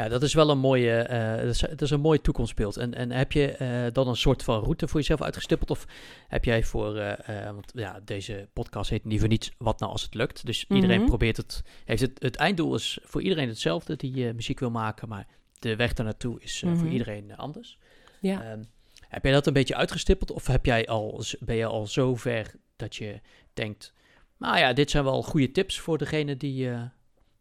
Ja, 0.00 0.08
dat 0.08 0.22
is 0.22 0.34
wel 0.34 0.50
een 0.50 0.58
mooie, 0.58 0.98
eh, 0.98 1.36
dat, 1.36 1.54
is, 1.54 1.58
dat 1.58 1.82
is 1.82 1.90
een 1.90 2.00
mooie 2.00 2.20
toekomstbeeld. 2.20 2.76
En, 2.76 2.94
en 2.94 3.10
heb 3.10 3.32
je 3.32 3.52
eh, 3.52 3.92
dan 3.92 4.08
een 4.08 4.16
soort 4.16 4.42
van 4.42 4.62
route 4.62 4.88
voor 4.88 5.00
jezelf 5.00 5.22
uitgestippeld? 5.22 5.70
Of 5.70 5.86
heb 6.28 6.44
jij 6.44 6.64
voor, 6.64 6.96
eh, 6.96 7.50
want 7.50 7.72
ja, 7.74 8.00
deze 8.04 8.48
podcast 8.52 8.90
heet 8.90 9.04
niet 9.04 9.18
voor 9.20 9.28
niets 9.28 9.52
Wat 9.58 9.80
nou 9.80 9.92
als 9.92 10.02
het 10.02 10.14
lukt. 10.14 10.46
Dus 10.46 10.64
iedereen 10.68 10.98
Mhm. 10.98 11.08
probeert 11.08 11.36
het, 11.36 11.62
heeft 11.84 12.00
het, 12.00 12.22
het 12.22 12.36
einddoel 12.36 12.74
is 12.74 12.98
voor 13.02 13.22
iedereen 13.22 13.48
hetzelfde 13.48 13.96
die 13.96 14.32
muziek 14.32 14.58
wil 14.58 14.70
maken. 14.70 15.08
Maar 15.08 15.26
de 15.58 15.76
weg 15.76 15.92
daar 15.92 16.04
naartoe 16.04 16.40
is 16.40 16.58
voor 16.58 16.70
Mhm. 16.70 16.86
iedereen 16.86 17.36
anders. 17.36 17.78
Ja. 18.20 18.42
Ehm, 18.42 18.62
heb 19.08 19.24
jij 19.24 19.32
dat 19.32 19.46
een 19.46 19.52
beetje 19.52 19.76
uitgestippeld? 19.76 20.30
Of 20.30 20.46
heb 20.46 20.66
jij 20.66 20.86
al, 20.86 21.22
ben 21.40 21.56
je 21.56 21.66
al 21.66 21.86
zo 21.86 22.16
ver 22.16 22.54
dat 22.76 22.96
je 22.96 23.20
denkt, 23.54 23.92
nou 24.38 24.58
ja, 24.58 24.72
dit 24.72 24.90
zijn 24.90 25.04
wel 25.04 25.22
goede 25.22 25.50
tips 25.50 25.78
voor 25.78 25.98
degene 25.98 26.36
die 26.36 26.70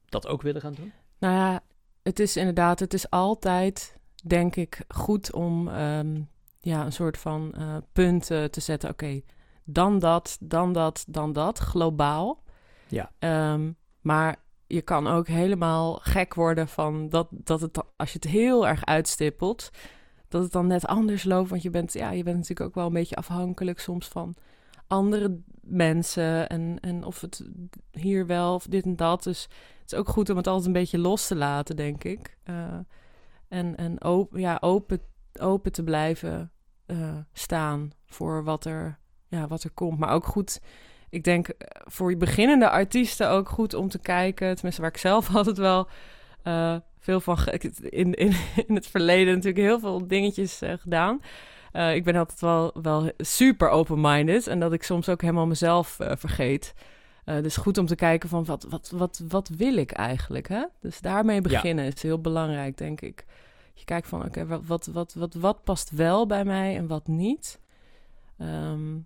dat 0.06 0.28
ook 0.28 0.42
willen 0.42 0.62
gaan 0.62 0.74
doen? 0.74 0.92
Nou 1.20 1.34
ja, 1.34 1.62
het 2.10 2.20
is 2.20 2.38
inderdaad, 2.38 2.80
het 2.80 2.94
is 2.94 3.10
altijd, 3.10 3.98
denk 4.24 4.56
ik, 4.56 4.82
goed 4.88 5.34
om 5.34 5.68
ehm, 5.68 6.22
ja, 6.60 6.86
een 6.86 6.92
soort 6.92 7.18
van 7.18 7.54
eh, 7.54 7.78
punten 7.94 8.52
te 8.52 8.60
zetten. 8.60 8.90
Oké, 8.90 9.22
dan 9.64 10.00
dat, 10.00 10.38
dan 10.40 10.74
dat, 10.74 11.06
dan 11.08 11.34
dat, 11.34 11.60
globaal. 11.60 12.44
Ja. 12.88 13.12
Ehm, 13.20 13.72
maar 14.02 14.36
je 14.68 14.82
kan 14.82 15.08
ook 15.08 15.28
helemaal 15.28 16.00
gek 16.02 16.34
worden 16.34 16.68
van 16.68 17.10
dat, 17.10 17.28
dat 17.32 17.62
het, 17.62 17.84
als 17.96 18.12
je 18.12 18.20
het 18.22 18.32
heel 18.32 18.68
erg 18.68 18.86
uitstippelt, 18.86 19.70
dat 20.28 20.44
het 20.44 20.52
dan 20.52 20.68
net 20.68 20.86
anders 20.86 21.24
loopt. 21.24 21.50
Want 21.50 21.62
je 21.62 21.70
bent, 21.70 21.94
ja, 21.94 22.12
je 22.12 22.24
bent 22.24 22.38
natuurlijk 22.38 22.70
ook 22.70 22.76
wel 22.76 22.86
een 22.86 22.94
beetje 22.94 23.16
afhankelijk 23.16 23.80
soms 23.80 24.08
van 24.08 24.36
andere 24.90 25.40
mensen 25.62 26.50
en, 26.50 26.78
en 26.82 27.04
of 27.04 27.22
het 27.22 27.44
hier 27.92 28.26
wel 28.26 28.54
of 28.54 28.66
dit 28.66 28.86
en 28.86 28.96
dat. 28.96 29.24
Dus 29.24 29.48
het 29.82 29.92
is 29.92 29.98
ook 29.98 30.10
goed 30.10 30.30
om 30.30 30.38
het 30.38 30.48
altijd 30.48 30.68
een 30.68 30.74
beetje 30.74 30.98
los 30.98 31.28
te 31.28 31.36
laten, 31.36 31.76
denk 31.76 32.04
ik. 32.04 32.38
Eh, 32.44 32.78
en 33.48 33.76
en 33.76 34.02
open, 34.02 34.40
ja, 34.40 34.58
open, 34.62 35.02
open 35.40 35.72
te 35.72 35.84
blijven 35.84 36.52
eh, 36.86 37.18
staan 37.34 37.92
voor 38.06 38.44
wat 38.44 38.66
er, 38.66 39.00
ja, 39.28 39.48
wat 39.48 39.64
er 39.64 39.72
komt. 39.72 40.00
Maar 40.00 40.12
ook 40.12 40.26
goed, 40.26 40.62
ik 41.10 41.24
denk 41.24 41.48
eh, 41.48 41.82
voor 41.86 42.18
beginnende 42.18 42.70
artiesten 42.70 43.30
ook 43.30 43.50
goed 43.50 43.74
om 43.74 43.90
te 43.90 44.00
kijken. 44.00 44.56
Tenminste, 44.56 44.82
waar 44.82 44.92
ik 44.92 44.98
zelf 44.98 45.30
altijd 45.36 45.58
wel 45.58 45.88
veel 47.00 47.20
van... 47.20 47.38
In, 47.80 48.14
in, 48.14 48.36
in 48.68 48.76
het 48.76 48.88
verleden 48.88 49.34
natuurlijk 49.34 49.64
heel 49.64 49.80
veel 49.80 50.08
dingetjes 50.08 50.62
gedaan. 50.64 51.22
Eh, 51.72 51.96
ik 51.96 52.04
ben 52.04 52.16
altijd 52.16 52.40
wel, 52.40 52.74
wel 52.82 53.12
super 53.18 53.70
open-minded. 53.70 54.48
En 54.48 54.60
dat 54.60 54.74
ik 54.74 54.84
soms 54.84 55.10
ook 55.10 55.22
helemaal 55.22 55.48
mezelf 55.48 56.00
eh, 56.00 56.12
vergeet. 56.18 56.74
Eh, 57.26 57.42
dus 57.42 57.58
goed 57.58 57.78
om 57.78 57.86
te 57.86 57.96
kijken 57.96 58.30
van 58.30 58.46
wat, 58.46 58.66
wat, 58.70 58.90
wat, 58.96 59.24
wat 59.28 59.48
wil 59.48 59.76
ik 59.76 59.92
eigenlijk? 59.92 60.48
Hè? 60.48 60.66
Dus 60.80 61.02
daarmee 61.02 61.42
beginnen 61.42 61.86
is 61.86 62.02
heel 62.02 62.22
belangrijk, 62.22 62.78
denk 62.78 63.02
ik. 63.02 63.26
Je 63.74 63.86
kijkt 63.86 64.08
van, 64.08 64.26
oké, 64.26 64.46
wat, 64.46 64.62
wat, 64.66 64.86
wat, 64.86 65.14
wat, 65.14 65.34
wat 65.34 65.64
past 65.64 65.90
wel 65.90 66.26
bij 66.26 66.46
mij 66.46 66.78
en 66.78 66.88
wat 66.88 67.08
niet? 67.08 67.60
Ehm, 68.38 68.98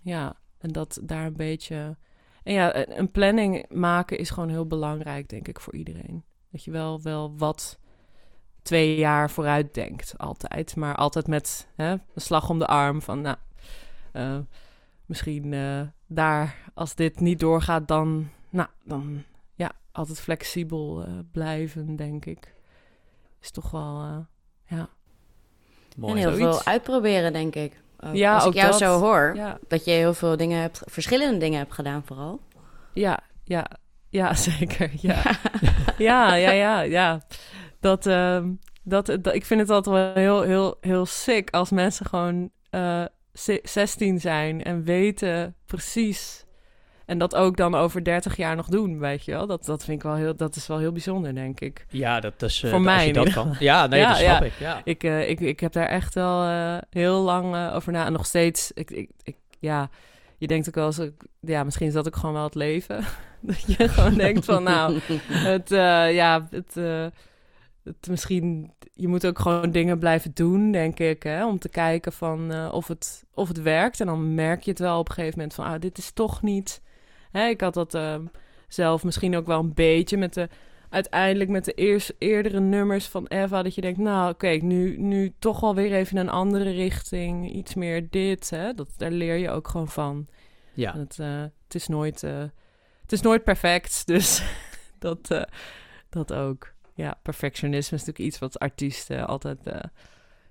ja, 0.00 0.36
en 0.58 0.68
dat 0.68 1.00
daar 1.02 1.26
een 1.26 1.36
beetje... 1.36 1.96
En 2.42 2.52
ja, 2.52 2.76
een 2.76 2.98
een 2.98 3.10
planning 3.10 3.64
maken 3.68 4.18
is 4.18 4.30
gewoon 4.30 4.48
heel 4.48 4.66
belangrijk, 4.66 5.28
denk 5.28 5.48
ik, 5.48 5.60
voor 5.60 5.74
iedereen. 5.74 6.24
Dat 6.50 6.64
je 6.64 6.70
wel, 6.70 7.02
wel 7.02 7.36
wat 7.36 7.78
twee 8.62 8.96
jaar 8.98 9.30
vooruit 9.30 9.74
denkt, 9.74 10.14
altijd. 10.16 10.76
Maar 10.76 10.94
altijd 10.94 11.26
met 11.26 11.68
hè, 11.76 11.90
een 11.90 12.00
slag 12.14 12.48
om 12.50 12.58
de 12.58 12.66
arm 12.66 13.02
van, 13.02 13.20
nou, 13.20 13.36
eh, 14.12 14.38
misschien 15.06 15.52
eh, 15.52 15.80
daar, 16.06 16.56
als 16.74 16.94
dit 16.94 17.20
niet 17.20 17.40
doorgaat, 17.40 17.88
dan, 17.88 18.28
nou, 18.50 18.68
dan 18.84 19.22
ja, 19.54 19.72
altijd 19.92 20.20
flexibel 20.20 21.02
eh, 21.02 21.12
blijven, 21.32 21.96
denk 21.96 22.24
ik. 22.24 22.54
Is 23.40 23.50
toch 23.50 23.70
wel, 23.70 24.02
eh, 24.02 24.16
ja. 24.78 24.88
Mooi. 25.96 26.12
en 26.12 26.18
heel 26.18 26.36
zoiets. 26.36 26.56
veel 26.56 26.72
uitproberen, 26.72 27.32
denk 27.32 27.54
ik. 27.54 27.80
ook. 28.00 28.14
Ja, 28.14 28.34
Als 28.34 28.44
ook 28.44 28.50
ik 28.54 28.56
jou 28.58 28.70
dat. 28.70 28.78
zo 28.78 28.98
hoor, 28.98 29.32
Ja, 29.34 29.58
dat 29.68 29.84
je 29.84 29.90
heel 29.90 30.14
veel 30.14 30.36
dingen 30.36 30.60
hebt, 30.60 30.82
verschillende 30.84 31.38
dingen 31.38 31.58
hebt 31.58 31.72
gedaan 31.72 32.02
vooral. 32.04 32.40
ja, 32.92 33.20
ja, 33.44 33.66
ja, 34.08 34.34
zeker. 34.50 34.90
Ja, 35.00 35.22
ja, 35.98 36.34
ja, 36.34 36.50
ja. 36.50 36.80
ja. 36.80 37.20
Dat, 37.82 38.06
ehm, 38.06 38.48
dat, 38.82 39.06
dat, 39.06 39.34
ik 39.34 39.44
vind 39.44 39.60
het 39.60 39.70
altijd 39.70 39.96
wel 39.96 40.14
heel, 40.24 40.42
heel, 40.42 40.76
heel 40.80 41.06
sick 41.06 41.50
als 41.50 41.70
mensen 41.70 42.06
gewoon 42.06 42.50
eh, 42.70 43.04
ze- 43.34 43.60
16 43.62 44.20
zijn 44.20 44.62
en 44.64 44.84
weten 44.84 45.54
precies. 45.66 46.44
En 47.06 47.18
dat 47.18 47.34
ook 47.34 47.56
dan 47.56 47.74
over 47.74 48.04
30 48.04 48.36
jaar 48.36 48.56
nog 48.56 48.66
doen, 48.66 48.98
weet 48.98 49.24
je 49.24 49.32
wel. 49.32 49.46
Dat, 49.46 49.64
dat 49.64 49.84
vind 49.84 49.96
ik 49.96 50.02
wel 50.02 50.14
heel, 50.14 50.36
dat 50.36 50.56
is 50.56 50.66
wel 50.66 50.78
heel 50.78 50.92
bijzonder, 50.92 51.34
denk 51.34 51.60
ik. 51.60 51.86
Ja, 51.88 52.20
dat 52.20 52.42
is... 52.42 52.62
eh, 52.62 52.70
Voor 52.70 52.80
mij 52.80 53.06
je 53.06 53.12
dat 53.12 53.32
kan. 53.32 53.56
Ja, 53.58 53.86
nee, 53.86 54.00
Ja, 54.00 54.08
dat 54.08 54.16
snap 54.16 54.40
ja. 54.40 54.42
ik. 54.46 54.52
Ja. 54.58 54.80
Ik, 54.84 55.04
eh, 55.04 55.28
ik, 55.30 55.40
ik 55.40 55.60
heb 55.60 55.72
daar 55.72 55.86
echt 55.88 56.14
wel 56.14 56.42
eh, 56.44 56.76
heel 56.90 57.20
lang 57.22 57.54
eh, 57.54 57.72
over 57.74 57.92
na. 57.92 58.06
En 58.06 58.12
nog 58.12 58.26
steeds, 58.26 58.72
ik, 58.74 58.90
ik, 58.90 59.10
ik, 59.22 59.36
ja, 59.58 59.90
je 60.38 60.46
denkt 60.46 60.68
ook 60.68 60.74
wel 60.74 60.86
eens, 60.86 61.00
ja, 61.40 61.64
misschien 61.64 61.86
is 61.86 61.92
dat 61.92 62.06
ook 62.06 62.16
gewoon 62.16 62.34
wel 62.34 62.44
het 62.44 62.54
leven. 62.54 63.04
dat 63.40 63.62
je 63.76 63.88
gewoon 63.88 64.14
denkt 64.14 64.44
van, 64.44 64.62
nou, 64.62 64.98
het, 65.28 65.70
eh, 65.72 66.14
ja, 66.14 66.46
het, 66.50 66.76
eh, 66.76 67.06
het 67.84 68.08
misschien, 68.08 68.72
je 68.92 69.08
moet 69.08 69.26
ook 69.26 69.38
gewoon 69.38 69.70
dingen 69.70 69.98
blijven 69.98 70.30
doen, 70.34 70.72
denk 70.72 70.98
ik, 70.98 71.22
hè, 71.22 71.46
om 71.46 71.58
te 71.58 71.68
kijken 71.68 72.12
van 72.12 72.52
eh, 72.52 72.72
of, 72.72 72.88
het, 72.88 73.24
of 73.34 73.48
het 73.48 73.62
werkt. 73.62 74.00
En 74.00 74.06
dan 74.06 74.34
merk 74.34 74.62
je 74.62 74.70
het 74.70 74.78
wel 74.78 74.98
op 74.98 75.08
een 75.08 75.14
gegeven 75.14 75.38
moment 75.38 75.54
van, 75.54 75.64
ah, 75.64 75.80
dit 75.80 75.98
is 75.98 76.12
toch 76.12 76.42
niet. 76.42 76.82
Hè, 77.30 77.46
ik 77.46 77.60
had 77.60 77.74
dat 77.74 77.94
eh, 77.94 78.18
zelf 78.68 79.04
misschien 79.04 79.36
ook 79.36 79.46
wel 79.46 79.58
een 79.58 79.74
beetje 79.74 80.16
met 80.16 80.34
de 80.34 80.48
uiteindelijk 80.88 81.50
met 81.50 81.64
de 81.64 81.72
eers, 81.72 82.10
eerdere 82.18 82.60
nummers 82.60 83.06
van 83.06 83.26
Eva, 83.26 83.62
dat 83.62 83.74
je 83.74 83.80
denkt, 83.80 83.98
nou 83.98 84.30
oké, 84.30 84.48
nu, 84.48 84.98
nu 84.98 85.34
toch 85.38 85.60
wel 85.60 85.74
weer 85.74 85.92
even 85.92 86.16
een 86.16 86.28
andere 86.28 86.70
richting, 86.70 87.52
iets 87.52 87.74
meer 87.74 88.10
dit, 88.10 88.50
hè? 88.50 88.74
Dat, 88.74 88.88
daar 88.96 89.10
leer 89.10 89.36
je 89.36 89.50
ook 89.50 89.68
gewoon 89.68 89.88
van. 89.88 90.28
Ja. 90.74 90.96
Het, 90.96 91.18
eh, 91.18 91.40
het, 91.40 91.74
is 91.74 91.88
nooit, 91.88 92.20
het 93.00 93.12
is 93.12 93.20
nooit 93.20 93.44
perfect, 93.44 94.06
dus 94.06 94.42
dat, 94.98 95.46
dat 96.08 96.32
ook. 96.32 96.71
Ja, 96.94 97.18
perfectionisme 97.22 97.96
is 97.96 98.04
natuurlijk 98.04 98.18
iets 98.32 98.38
wat 98.38 98.58
artiesten 98.58 99.26
altijd 99.26 99.66
eh, 99.66 99.80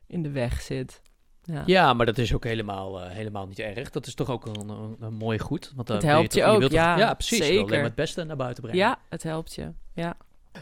in 0.07 0.23
de 0.23 0.29
weg 0.31 0.61
zit. 0.61 1.01
Ja. 1.43 1.63
Ja, 1.65 1.93
maar 1.93 2.05
dat 2.05 2.17
is 2.17 2.33
ook 2.33 2.43
helemaal, 2.43 3.01
eh, 3.03 3.11
helemaal 3.11 3.47
niet 3.47 3.59
erg. 3.59 3.89
Dat 3.89 4.07
is 4.07 4.13
toch 4.15 4.29
ook 4.29 4.45
een, 4.45 4.69
een, 4.69 4.95
een 4.99 5.13
mooi 5.13 5.39
goed. 5.39 5.71
Want 5.75 5.87
Het 5.87 6.01
helpt 6.03 6.29
toch- 6.31 6.39
je 6.39 6.45
ook, 6.49 6.61
toch- 6.61 6.71
ja, 6.71 6.97
ja, 6.97 7.13
precies. 7.13 7.37
Je 7.37 7.43
alleen 7.43 7.55
zeker. 7.57 7.75
maar 7.75 7.83
het 7.83 7.95
beste 7.95 8.23
naar 8.23 8.35
buiten 8.35 8.63
brengen. 8.63 8.79
ja, 8.81 8.99
het 9.09 9.23
helpt 9.23 9.53
je. 9.55 9.71
Ja. 9.93 10.17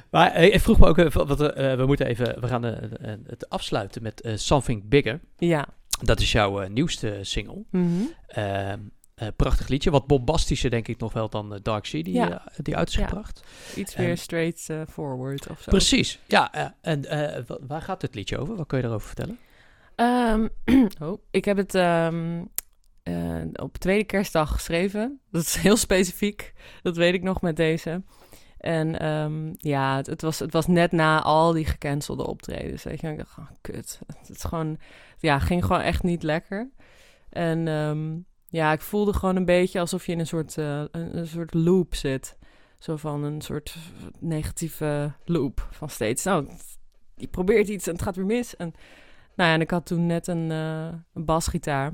Maar 0.10 0.32
eh, 0.32 0.54
ik 0.54 0.60
vroeg 0.60 0.80
me 0.80 0.88
ook, 0.88 0.98
even, 0.98 1.28
wat, 1.28 1.40
we 1.40 1.84
moeten 1.88 2.06
even, 2.08 2.42
we 2.42 2.48
gaan 2.48 2.64
het 2.64 3.50
afsluiten 3.50 4.04
met 4.04 4.32
Something 4.36 4.90
Bigger. 4.90 5.20
Ja. 5.38 5.68
Dat 6.04 6.20
is 6.20 6.32
jouw 6.32 6.68
nieuwste 6.68 7.18
single. 7.22 7.64
Ehm, 8.28 8.80
eh, 9.20 9.28
prachtig 9.36 9.68
liedje. 9.68 9.92
Wat 9.92 10.08
bombastischer 10.08 10.70
denk 10.70 10.88
ik 10.88 11.00
nog 11.00 11.14
wel 11.14 11.30
dan 11.30 11.54
eh, 11.54 11.60
Dark 11.62 11.86
Ja. 11.86 12.48
eh, 12.48 12.54
die 12.58 12.78
uit 12.78 12.88
is 12.90 12.96
Ja. 12.96 13.08
gebracht. 13.08 13.44
Iets 13.76 13.96
meer 13.96 14.18
straight 14.18 14.70
forward 14.90 15.48
of 15.50 15.62
zo. 15.62 15.70
Precies. 15.72 16.20
Ja, 16.28 16.76
en 16.82 17.02
wa- 17.48 17.58
waar 17.68 17.82
gaat 17.82 18.02
dit 18.02 18.16
liedje 18.16 18.38
over? 18.38 18.56
Wat 18.56 18.68
kun 18.68 18.78
je 18.78 18.84
daarover 18.84 19.08
vertellen? 19.08 19.40
Ehm, 19.96 20.48
oh, 21.04 21.22
ik 21.32 21.46
heb 21.46 21.58
het 21.58 21.76
ehm, 21.76 22.44
eh, 23.04 23.42
op 23.54 23.78
tweede 23.78 24.04
kerstdag 24.04 24.52
geschreven. 24.52 25.20
Dat 25.32 25.42
is 25.42 25.56
heel 25.68 25.78
specifiek. 25.78 26.54
Dat 26.82 26.98
weet 26.98 27.14
ik 27.14 27.24
nog 27.24 27.42
met 27.42 27.56
deze. 27.56 28.04
En 28.58 29.00
ehm, 29.00 29.54
ja, 29.58 29.96
het, 29.96 30.06
het 30.06 30.22
was, 30.22 30.40
het 30.40 30.54
was 30.54 30.68
net 30.68 30.92
na 30.92 31.22
al 31.22 31.52
die 31.54 31.66
gecancelde 31.66 32.28
optredens. 32.28 32.84
Weet 32.84 33.02
je, 33.02 33.08
en 33.08 33.14
ik 33.14 33.20
dacht, 33.20 33.38
oh, 33.38 33.48
kut. 33.62 34.00
Het 34.20 34.30
is 34.30 34.44
gewoon, 34.44 34.78
ja, 35.18 35.40
ging 35.40 35.66
gewoon 35.66 35.82
echt 35.82 36.04
niet 36.04 36.24
lekker. 36.24 36.70
En 37.30 37.68
ja, 38.50 38.72
ik 38.72 38.82
voelde 38.82 39.14
gewoon 39.14 39.36
een 39.36 39.46
beetje 39.46 39.80
alsof 39.80 40.06
je 40.06 40.12
in 40.12 40.20
een 40.20 40.28
soort, 40.28 40.58
eh, 40.58 40.80
een, 40.92 41.18
een 41.18 41.28
soort 41.28 41.54
loop 41.54 41.96
zit. 41.96 42.38
Zo 42.80 42.96
van 42.96 43.24
een 43.24 43.42
soort 43.42 43.76
negatieve 44.20 45.12
loop 45.26 45.68
van 45.72 45.90
steeds. 45.90 46.24
Nou, 46.24 46.48
je 47.16 47.28
probeert 47.28 47.68
iets 47.68 47.88
en 47.88 47.94
het 47.94 48.02
gaat 48.02 48.16
weer 48.16 48.26
mis. 48.26 48.56
En 48.56 48.74
nou 49.36 49.50
ja, 49.50 49.56
en 49.56 49.62
ik 49.62 49.72
had 49.72 49.86
toen 49.86 50.06
net 50.06 50.28
een, 50.28 50.52
eh, 50.52 50.88
een 51.14 51.26
basgitaar. 51.26 51.94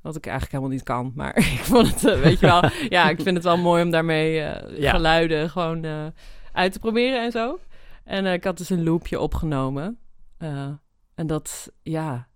Wat 0.00 0.16
ik 0.16 0.26
eigenlijk 0.26 0.52
helemaal 0.56 0.74
niet 0.76 0.84
kan. 0.84 1.12
Maar 1.14 1.36
ik 1.56 1.64
vond 1.64 1.90
het, 1.94 2.04
eh, 2.04 2.20
weet 2.20 2.40
je 2.40 2.46
wel... 2.46 2.64
ja, 2.88 3.08
ik 3.08 3.20
vind 3.20 3.36
het 3.36 3.44
wel 3.44 3.56
mooi 3.58 3.82
om 3.82 3.90
daarmee 3.90 4.32
Ja. 4.32 4.90
geluiden 4.90 5.50
gewoon 5.50 5.86
uit 6.52 6.72
te 6.72 6.78
proberen 6.78 7.22
en 7.24 7.30
zo. 7.30 7.58
En 8.04 8.26
ik 8.26 8.44
had 8.44 8.58
dus 8.58 8.70
een 8.70 8.84
loopje 8.84 9.20
opgenomen. 9.20 9.98
En 11.14 11.26
dat, 11.26 11.72
ja... 11.82 12.28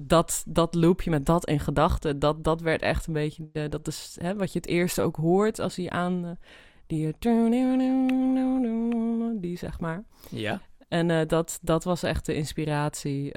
Dat, 0.00 0.44
dat 0.46 0.74
loopje 0.74 1.10
met 1.10 1.26
dat 1.26 1.46
in 1.46 1.60
gedachten, 1.60 2.18
dat, 2.18 2.44
dat 2.44 2.60
werd 2.60 2.82
echt 2.82 3.06
een 3.06 3.12
beetje... 3.12 3.48
De, 3.52 3.68
dat 3.68 3.86
is 3.86 4.16
hè, 4.20 4.36
wat 4.36 4.52
je 4.52 4.58
het 4.58 4.68
eerste 4.68 5.02
ook 5.02 5.16
hoort 5.16 5.58
als 5.58 5.76
hij 5.76 5.90
aan... 5.90 6.24
eh, 6.24 6.30
die, 6.86 7.14
eh, 7.18 7.44
die 9.40 9.56
zeg 9.56 9.80
maar. 9.80 10.04
Ja. 10.30 10.60
En 10.88 11.10
eh, 11.10 11.26
dat, 11.26 11.58
dat 11.62 11.84
was 11.84 12.02
echt 12.02 12.26
de 12.26 12.34
inspiratie 12.34 13.34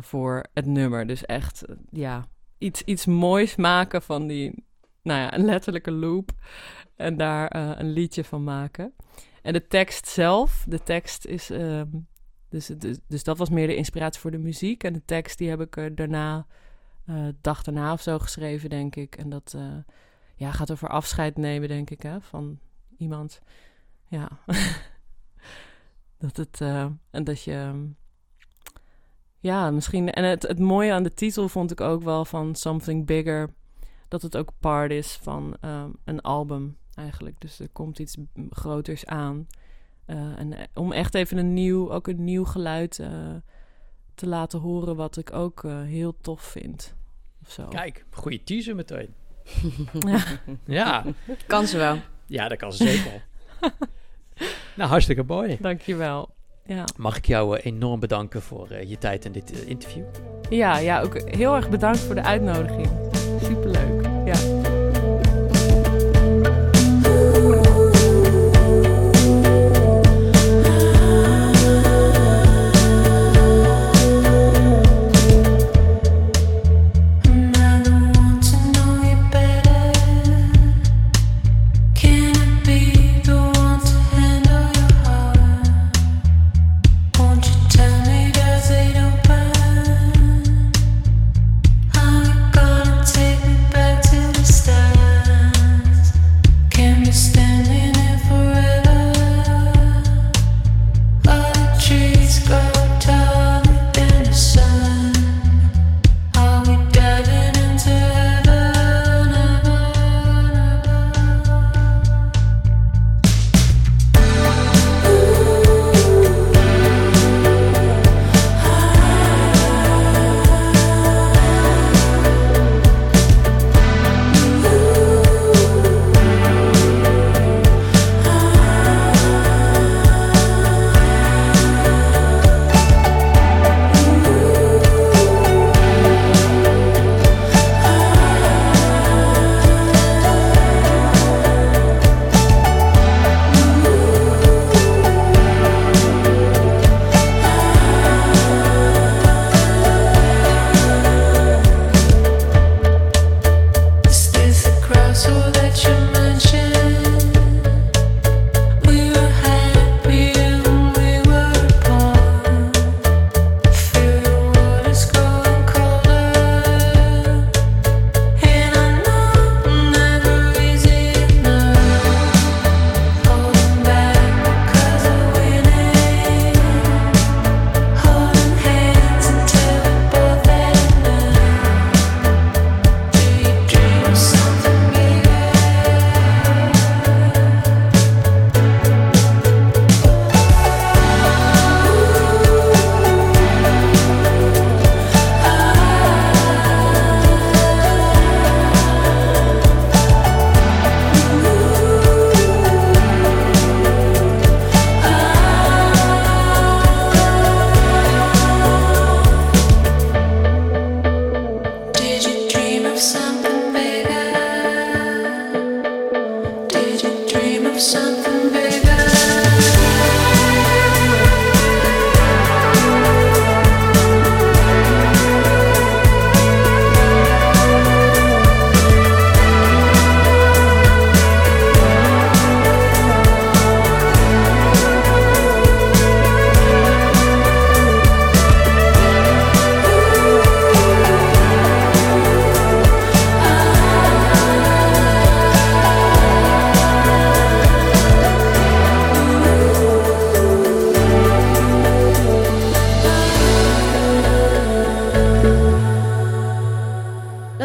voor 0.00 0.44
het 0.54 0.66
nummer. 0.66 1.06
Dus 1.06 1.24
echt, 1.24 1.64
ja, 1.90 2.28
iets, 2.58 2.82
iets 2.82 3.06
moois 3.06 3.56
maken 3.56 4.02
van 4.02 4.26
die, 4.26 4.64
nou 5.02 5.20
ja, 5.20 5.34
een 5.34 5.44
letterlijke 5.44 5.92
loop. 5.92 6.30
En 6.96 7.16
daar 7.16 7.56
een 7.78 7.90
liedje 7.90 8.24
van 8.24 8.44
maken. 8.44 8.94
En 9.42 9.52
de 9.52 9.66
tekst 9.66 10.08
zelf, 10.08 10.64
de 10.68 10.82
tekst 10.82 11.24
is, 11.24 11.50
ehm, 11.50 11.86
dus, 12.64 12.98
dus, 13.06 13.24
dat 13.24 13.38
was 13.38 13.50
meer 13.50 13.66
de 13.66 13.76
inspiratie 13.76 14.20
voor 14.20 14.30
de 14.30 14.38
muziek. 14.38 14.84
En 14.84 14.92
de 14.92 15.04
tekst 15.04 15.38
die 15.38 15.48
heb 15.48 15.60
ik 15.60 15.76
er 15.76 15.94
daarna, 15.94 16.46
eh 17.06 17.28
dag 17.40 17.62
daarna 17.62 17.92
of 17.92 18.02
zo 18.02 18.18
geschreven, 18.18 18.68
denk 18.68 18.96
ik. 18.96 19.16
En 19.16 19.30
dat 19.30 19.52
eh, 19.56 19.76
ja, 20.36 20.52
gaat 20.52 20.70
over 20.70 20.88
afscheid 20.88 21.36
nemen, 21.36 21.68
denk 21.68 21.90
ik, 21.90 22.02
hè, 22.02 22.20
van 22.20 22.58
iemand. 22.96 23.40
Ja. 24.08 24.28
Dat 26.18 26.36
het, 26.36 26.60
eh, 26.60 26.86
en 27.10 27.24
dat 27.24 27.42
je, 27.42 27.52
ehm, 27.52 27.86
ja, 29.38 29.70
misschien, 29.70 30.12
en 30.12 30.24
het, 30.24 30.42
het 30.42 30.58
mooie 30.58 30.92
aan 30.92 31.02
de 31.02 31.14
titel 31.14 31.48
vond 31.48 31.70
ik 31.70 31.80
ook 31.80 32.02
wel 32.02 32.24
van 32.24 32.54
Something 32.54 33.06
Bigger, 33.06 33.50
dat 34.08 34.22
het 34.22 34.36
ook 34.36 34.52
part 34.60 34.90
is 34.90 35.18
van 35.22 35.56
ehm, 35.60 35.90
een 36.04 36.20
album 36.20 36.76
eigenlijk. 36.94 37.40
Dus 37.40 37.58
er 37.58 37.68
komt 37.68 37.98
iets 37.98 38.16
groters 38.50 39.06
aan. 39.06 39.46
Eh, 40.06 40.16
en 40.38 40.52
eh, 40.52 40.64
om 40.74 40.92
echt 40.92 41.14
even 41.14 41.38
een 41.38 41.54
nieuw, 41.54 41.92
ook 41.92 42.06
een 42.08 42.24
nieuw 42.24 42.44
geluid 42.44 42.98
eh, 42.98 43.08
te 44.14 44.26
laten 44.28 44.58
horen, 44.58 44.96
wat 44.96 45.16
ik 45.16 45.32
ook 45.32 45.64
eh, 45.64 45.82
heel 45.82 46.16
tof 46.20 46.40
vind. 46.42 46.94
Of 47.42 47.50
zo. 47.50 47.66
Kijk, 47.68 48.04
goede 48.10 48.42
teaser 48.44 48.74
meteen. 48.74 49.14
Ja. 50.00 50.18
Ja, 50.64 51.04
Kan 51.46 51.66
ze 51.66 51.76
wel. 51.76 51.98
ja 52.26 52.48
dat 52.48 52.58
kan 52.58 52.72
ze 52.72 52.86
zeker. 52.88 53.24
nou, 54.76 54.90
hartstikke 54.90 55.22
mooi. 55.22 55.56
Dankjewel. 55.60 56.34
Ja. 56.64 56.84
Mag 56.96 57.16
ik 57.16 57.26
jou 57.26 57.56
enorm 57.56 58.00
bedanken 58.00 58.42
voor 58.42 58.68
eh, 58.70 58.88
je 58.90 58.98
tijd 58.98 59.24
in 59.24 59.32
dit 59.32 59.50
interview. 59.50 60.04
ja, 60.50 60.78
ja, 60.78 61.00
ook 61.00 61.30
heel 61.30 61.54
erg 61.54 61.70
bedankt 61.70 61.98
voor 61.98 62.14
de 62.14 62.22
uitnodiging. 62.22 63.05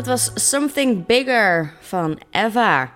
Was 0.06 0.32
Something 0.50 1.06
Bigger 1.06 1.74
van 1.80 2.20
Eva. 2.32 2.94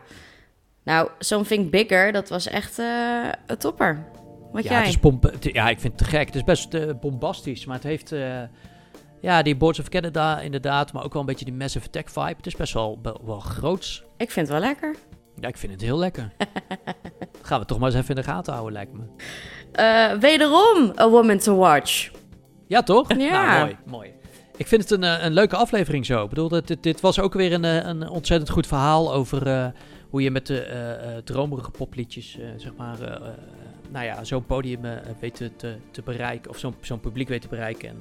Nou, 0.84 1.10
Something 1.20 1.72
Bigger, 1.72 2.12
dat 2.12 2.30
was 2.30 2.48
echt 2.48 2.80
eh, 2.80 3.30
een 3.46 3.58
topper. 3.58 4.06
Wat 4.52 4.64
ja, 4.64 4.70
jij? 4.70 4.80
het 4.80 4.88
is 4.88 4.98
pomp 4.98 5.32
ja, 5.40 5.70
ik 5.70 5.80
vind 5.80 6.00
het 6.00 6.10
te 6.10 6.16
gek. 6.18 6.26
Het 6.26 6.36
is 6.36 6.44
best 6.44 6.74
eh, 6.74 6.90
bombastisch, 7.00 7.66
maar 7.66 7.76
het 7.76 7.84
heeft... 7.84 8.12
eh, 8.12 8.42
ja, 9.22 9.42
die 9.42 9.56
Boards 9.56 9.80
of 9.80 9.90
Canada 9.90 10.40
inderdaad, 10.40 10.94
maar 10.94 11.04
ook 11.04 11.14
wel 11.14 11.22
een 11.22 11.28
beetje 11.28 11.46
die 11.46 11.54
Massive 11.54 11.86
Attack 11.86 12.10
vibe. 12.10 12.38
Het 12.38 12.46
is 12.46 12.56
best 12.56 12.74
wel, 12.74 13.00
wel, 13.02 13.22
wel 13.26 13.40
groots. 13.40 14.04
Ik 14.18 14.32
vind 14.32 14.48
het 14.48 14.58
wel 14.58 14.68
lekker. 14.68 14.96
Ja, 15.40 15.48
ik 15.48 15.58
vind 15.58 15.72
het 15.72 15.82
heel 15.82 15.98
lekker. 15.98 16.32
Gaan 17.42 17.60
we 17.60 17.66
toch 17.66 17.80
maar 17.80 17.88
eens 17.90 17.98
even 17.98 18.10
in 18.10 18.22
de 18.22 18.28
gaten 18.28 18.54
houden, 18.54 18.74
lijkt 18.74 18.92
me. 18.94 20.18
Wederom 20.20 20.94
A 21.00 21.10
Woman 21.10 21.38
to 21.38 21.56
Watch. 21.56 22.12
Ja, 22.68 22.84
toch? 22.84 23.14
Ja. 23.18 23.46
Nou, 23.46 23.60
mooi, 23.60 23.78
mooi. 23.86 24.15
Ik 24.58 24.68
vind 24.68 24.82
het 24.82 24.92
een, 24.92 25.04
eh, 25.04 25.24
een 25.24 25.34
leuke 25.34 25.56
aflevering 25.56 26.06
zo. 26.06 26.24
Ik 26.24 26.30
bedoel, 26.30 26.50
dit, 26.50 26.78
dit, 26.82 27.02
was 27.02 27.20
ook 27.20 27.34
weer 27.34 27.54
een, 27.54 27.66
eh, 27.66 27.76
een 27.76 28.10
ontzettend 28.10 28.50
goed 28.52 28.68
verhaal 28.68 29.14
over 29.14 29.48
eh, 29.48 29.68
hoe 30.10 30.22
je 30.22 30.32
met 30.32 30.48
de 30.48 31.22
dromerige 31.24 31.72
popliedjes, 31.72 32.38
zeg 32.58 32.72
maar, 32.78 32.98
nou 33.92 34.06
ja, 34.06 34.24
zo'n 34.24 34.46
podium 34.46 34.82
weet 35.20 35.36
te, 35.36 35.52
te, 35.92 36.02
bereiken, 36.04 36.50
of 36.50 36.58
zo'n 36.58 36.76
zo'n 36.82 37.00
publiek 37.00 37.28
weet 37.28 37.42
te 37.42 37.48
bereiken 37.48 37.90
en 37.90 37.98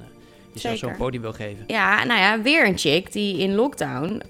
Zeker. 0.53 0.77
zo'n 0.77 0.95
podium 0.95 1.21
wil 1.21 1.33
geven. 1.33 1.63
Ja, 1.67 2.03
nou 2.03 2.19
ja, 2.19 2.41
weer 2.41 2.67
een 2.67 2.77
chick 2.77 3.11
die 3.11 3.37
in 3.37 3.55
lockdown 3.55 4.21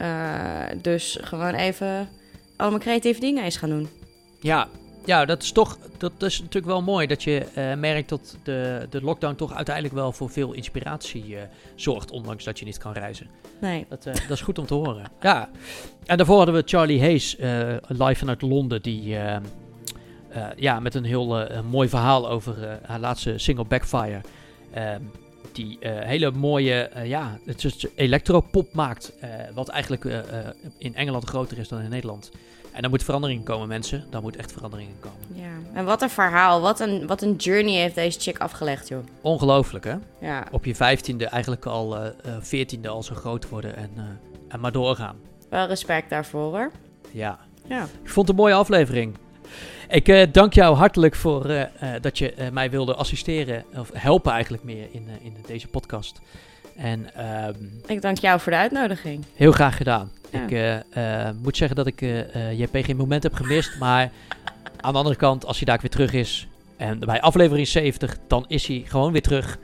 dus 0.82 1.18
gewoon 1.22 1.54
even 1.54 2.10
allemaal 2.56 2.80
creatieve 2.80 3.20
dingen 3.20 3.44
is 3.44 3.58
gaan 3.58 3.70
doen. 3.70 3.88
Ja, 4.40 4.68
ja 5.06 5.26
dat 5.26 5.44
is 5.44 5.52
toch, 5.52 5.78
dat 5.98 6.12
is 6.22 6.40
natuurlijk 6.40 6.66
wel 6.66 6.82
mooi 6.82 7.08
dat 7.08 7.24
je 7.24 7.46
eh, 7.54 7.74
merkt 7.74 8.10
dat 8.10 8.38
de, 8.44 8.88
de 8.90 9.02
lockdown 9.02 9.36
toch 9.36 9.54
uiteindelijk 9.54 9.96
wel 9.96 10.12
voor 10.12 10.30
veel 10.30 10.54
inspiratie 10.54 11.38
eh, 11.38 11.42
zorgt, 11.76 12.12
ondanks 12.12 12.44
dat 12.44 12.60
je 12.60 12.66
niet 12.66 12.78
kan 12.78 12.94
reizen. 12.94 13.28
Nee. 13.62 13.86
Dat, 13.90 14.06
eh, 14.06 14.14
dat 14.14 14.30
is 14.38 14.42
goed 14.42 14.60
om 14.60 14.66
te 14.66 14.74
horen. 14.74 15.12
Ja. 15.22 15.50
En 16.06 16.18
daarvoor 16.18 16.38
hadden 16.38 16.56
we 16.56 16.64
Charlie 16.66 17.00
Hayes 17.00 17.36
live 17.88 18.16
vanuit 18.16 18.42
Londen. 18.42 18.82
Die 18.82 19.18
ja, 20.56 20.80
met 20.80 20.96
een 20.96 21.04
heel 21.04 21.48
mooi 21.70 21.90
verhaal 21.90 22.30
over 22.30 22.80
haar 22.86 23.00
laatste 23.00 23.38
single 23.38 23.66
Backfire. 23.66 24.22
Ehm, 24.74 25.02
die 25.52 25.78
hele 25.82 26.32
mooie, 26.32 26.90
ja, 27.04 27.40
het 27.46 27.64
is 27.64 27.86
electropop 27.96 28.74
maakt. 28.74 29.14
wat 29.54 29.68
eigenlijk 29.70 30.24
in 30.78 30.96
Engeland 30.96 31.26
groter 31.26 31.58
is 31.58 31.68
dan 31.68 31.82
in 31.82 31.90
Nederland. 31.90 32.32
En 32.76 32.82
daar 32.82 32.90
moet 32.90 33.04
verandering 33.04 33.44
komen, 33.44 33.68
mensen. 33.68 34.04
Daar 34.10 34.22
moet 34.22 34.36
echt 34.36 34.52
verandering 34.52 34.90
in 34.90 35.00
komen. 35.00 35.18
Ja. 35.34 35.78
En 35.80 35.86
wat 35.86 36.02
een 36.02 36.10
verhaal, 36.10 36.62
wat 36.62 36.80
een, 36.80 37.08
wat 37.08 37.22
een 37.22 37.36
journey 37.36 37.74
heeft 37.74 37.96
deze 37.96 38.20
chick 38.20 38.40
afgelegd, 38.40 38.88
joh. 38.88 39.04
Ongelooflijk, 39.22 39.86
hè? 39.86 39.96
Ja, 40.22 40.48
Op 40.52 40.66
je 40.66 40.76
vijftiende 40.76 41.26
eigenlijk 41.26 41.66
al 41.66 41.98
eh, 41.98 42.06
eh, 42.06 42.34
veertiende 42.40 42.88
al 42.88 43.04
zo 43.04 43.16
groot 43.16 43.50
worden 43.50 43.76
en, 43.76 43.92
eh, 43.96 44.04
en 44.48 44.60
maar 44.60 44.72
doorgaan. 44.72 45.16
wel 45.50 45.68
respect 45.68 46.10
daarvoor, 46.10 46.52
hoor. 46.52 46.72
Ja, 47.12 47.40
Ja. 47.68 47.84
Ik 47.84 48.10
vond 48.10 48.28
het 48.28 48.38
een 48.38 48.44
mooie 48.44 48.54
aflevering. 48.54 49.18
Ik 49.90 50.34
dank 50.34 50.54
jou 50.54 50.76
hartelijk 50.76 51.16
voor 51.16 51.70
dat 52.02 52.18
je 52.18 52.50
mij 52.52 52.70
wilde 52.70 52.96
assisteren, 52.96 53.64
of 53.78 53.90
helpen 53.94 54.32
eigenlijk 54.32 54.64
meer 54.64 54.88
in, 54.92 55.10
in 55.22 55.36
deze 55.48 55.68
podcast. 55.68 56.22
En 56.76 57.14
ehm, 57.16 57.56
Ik 57.86 58.02
dank 58.02 58.18
jou 58.18 58.40
voor 58.40 58.52
de 58.52 58.58
uitnodiging. 58.58 59.24
heel 59.36 59.52
graag 59.52 59.78
gedaan. 59.78 60.12
Ja. 60.32 60.44
Ik 60.44 60.52
eh, 60.52 61.28
eh, 61.28 61.36
moet 61.42 61.58
zeggen 61.58 61.76
dat 61.76 61.88
ik 61.88 62.02
eh 62.02 62.50
eh, 62.50 62.60
JP 62.60 62.86
geen 62.86 62.98
moment 62.98 63.24
heb 63.24 63.34
gemist, 63.34 63.78
maar 63.80 64.12
aan 64.80 64.92
de 64.92 64.98
andere 64.98 65.16
kant, 65.16 65.46
als 65.46 65.58
hij 65.58 65.66
daar 65.66 65.80
weer 65.82 65.90
terug 65.90 66.14
is, 66.14 66.48
en 66.78 67.00
bij 67.00 67.22
aflevering 67.22 67.68
70, 67.68 68.18
dan 68.28 68.46
is 68.48 68.68
hij 68.68 68.84
gewoon 68.88 69.12
weer 69.12 69.22
terug. 69.22 69.58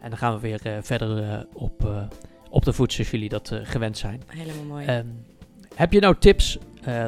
En 0.00 0.10
dan 0.10 0.18
gaan 0.18 0.34
we 0.34 0.40
weer 0.40 0.82
verder 0.82 1.46
op, 1.52 2.08
op 2.50 2.64
de 2.64 2.72
voet 2.72 2.92
zoals 2.92 3.10
jullie 3.10 3.28
dat 3.28 3.52
gewend 3.62 3.98
zijn. 3.98 4.22
Helemaal 4.26 4.64
mooi. 4.64 4.86
Ehm, 4.86 5.06
heb 5.74 5.92
je 5.92 6.00
nou 6.00 6.16
tips? 6.18 6.58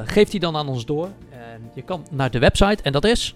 Geef 0.04 0.28
die 0.28 0.40
dan 0.40 0.56
aan 0.56 0.68
ons 0.68 0.84
door. 0.84 1.08
Je 1.74 1.82
kan 1.82 2.06
naar 2.10 2.30
de 2.30 2.38
website 2.38 2.82
en 2.82 2.92
dat 2.92 3.04
is 3.04 3.34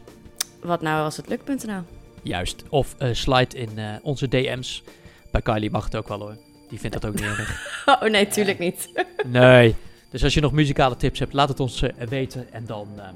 Wat 0.63 0.83
nou 0.83 1.05
als 1.05 1.17
het 1.17 1.29
lukt.nl. 1.29 1.81
juist. 2.23 2.63
Of 2.69 2.97
slide 3.13 3.59
in 3.59 3.71
onze 4.03 4.29
DM's. 4.29 4.83
Bij 5.31 5.43
Kylie 5.43 5.71
mag 5.71 5.85
het 5.85 5.97
ook 5.97 6.09
wel 6.09 6.21
hoor. 6.21 6.37
Die 6.69 6.79
vindt 6.79 7.01
dat 7.01 7.11
ook 7.11 7.15
niet 7.15 7.25
erg. 7.25 7.77
Oh 8.03 8.11
nee, 8.11 8.27
tuurlijk 8.27 8.59
niet. 8.59 8.89
Nee. 9.27 9.75
Dus 10.11 10.25
als 10.25 10.35
je 10.35 10.41
nog 10.41 10.53
muzikale 10.53 10.97
tips 10.97 11.19
hebt, 11.19 11.33
laat 11.33 11.49
het 11.49 11.61
ons 11.61 11.83
eh, 11.83 12.07
weten. 12.09 12.53
En 12.53 12.67
dan, 12.67 12.89
eh, 12.97 13.09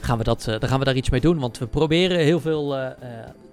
gaan 0.00 0.18
we 0.18 0.24
dat, 0.24 0.46
eh, 0.46 0.60
dan 0.60 0.68
gaan 0.68 0.78
we 0.78 0.84
daar 0.84 0.96
iets 0.96 1.10
mee 1.10 1.20
doen. 1.20 1.38
Want 1.38 1.58
we 1.58 1.66
proberen 1.66 2.18
heel 2.18 2.40
veel 2.40 2.94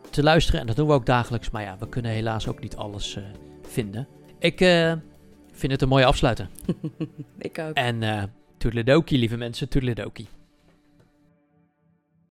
te 0.10 0.23
luisteren. 0.23 0.60
En 0.61 0.68
dat 0.68 0.76
doen 0.76 0.88
we 0.88 0.93
ook 0.93 1.06
dagelijks. 1.06 1.49
Maar 1.49 1.61
ja, 1.61 1.76
we 1.80 1.89
kunnen 1.89 2.11
helaas 2.11 2.47
ook 2.47 2.61
niet 2.61 2.76
alles 2.76 3.18
vinden. 3.68 4.07
Ik 4.39 4.57
vind 5.52 5.72
het 5.72 5.81
een 5.81 5.88
mooie 5.88 6.06
afsluiter. 6.06 6.47
Ik 7.38 7.60
ook. 7.60 7.73
En 7.73 8.31
toedeledokie, 8.57 9.18
lieve 9.18 9.38
mensen. 9.38 9.69
Toedeledokie. 9.69 10.27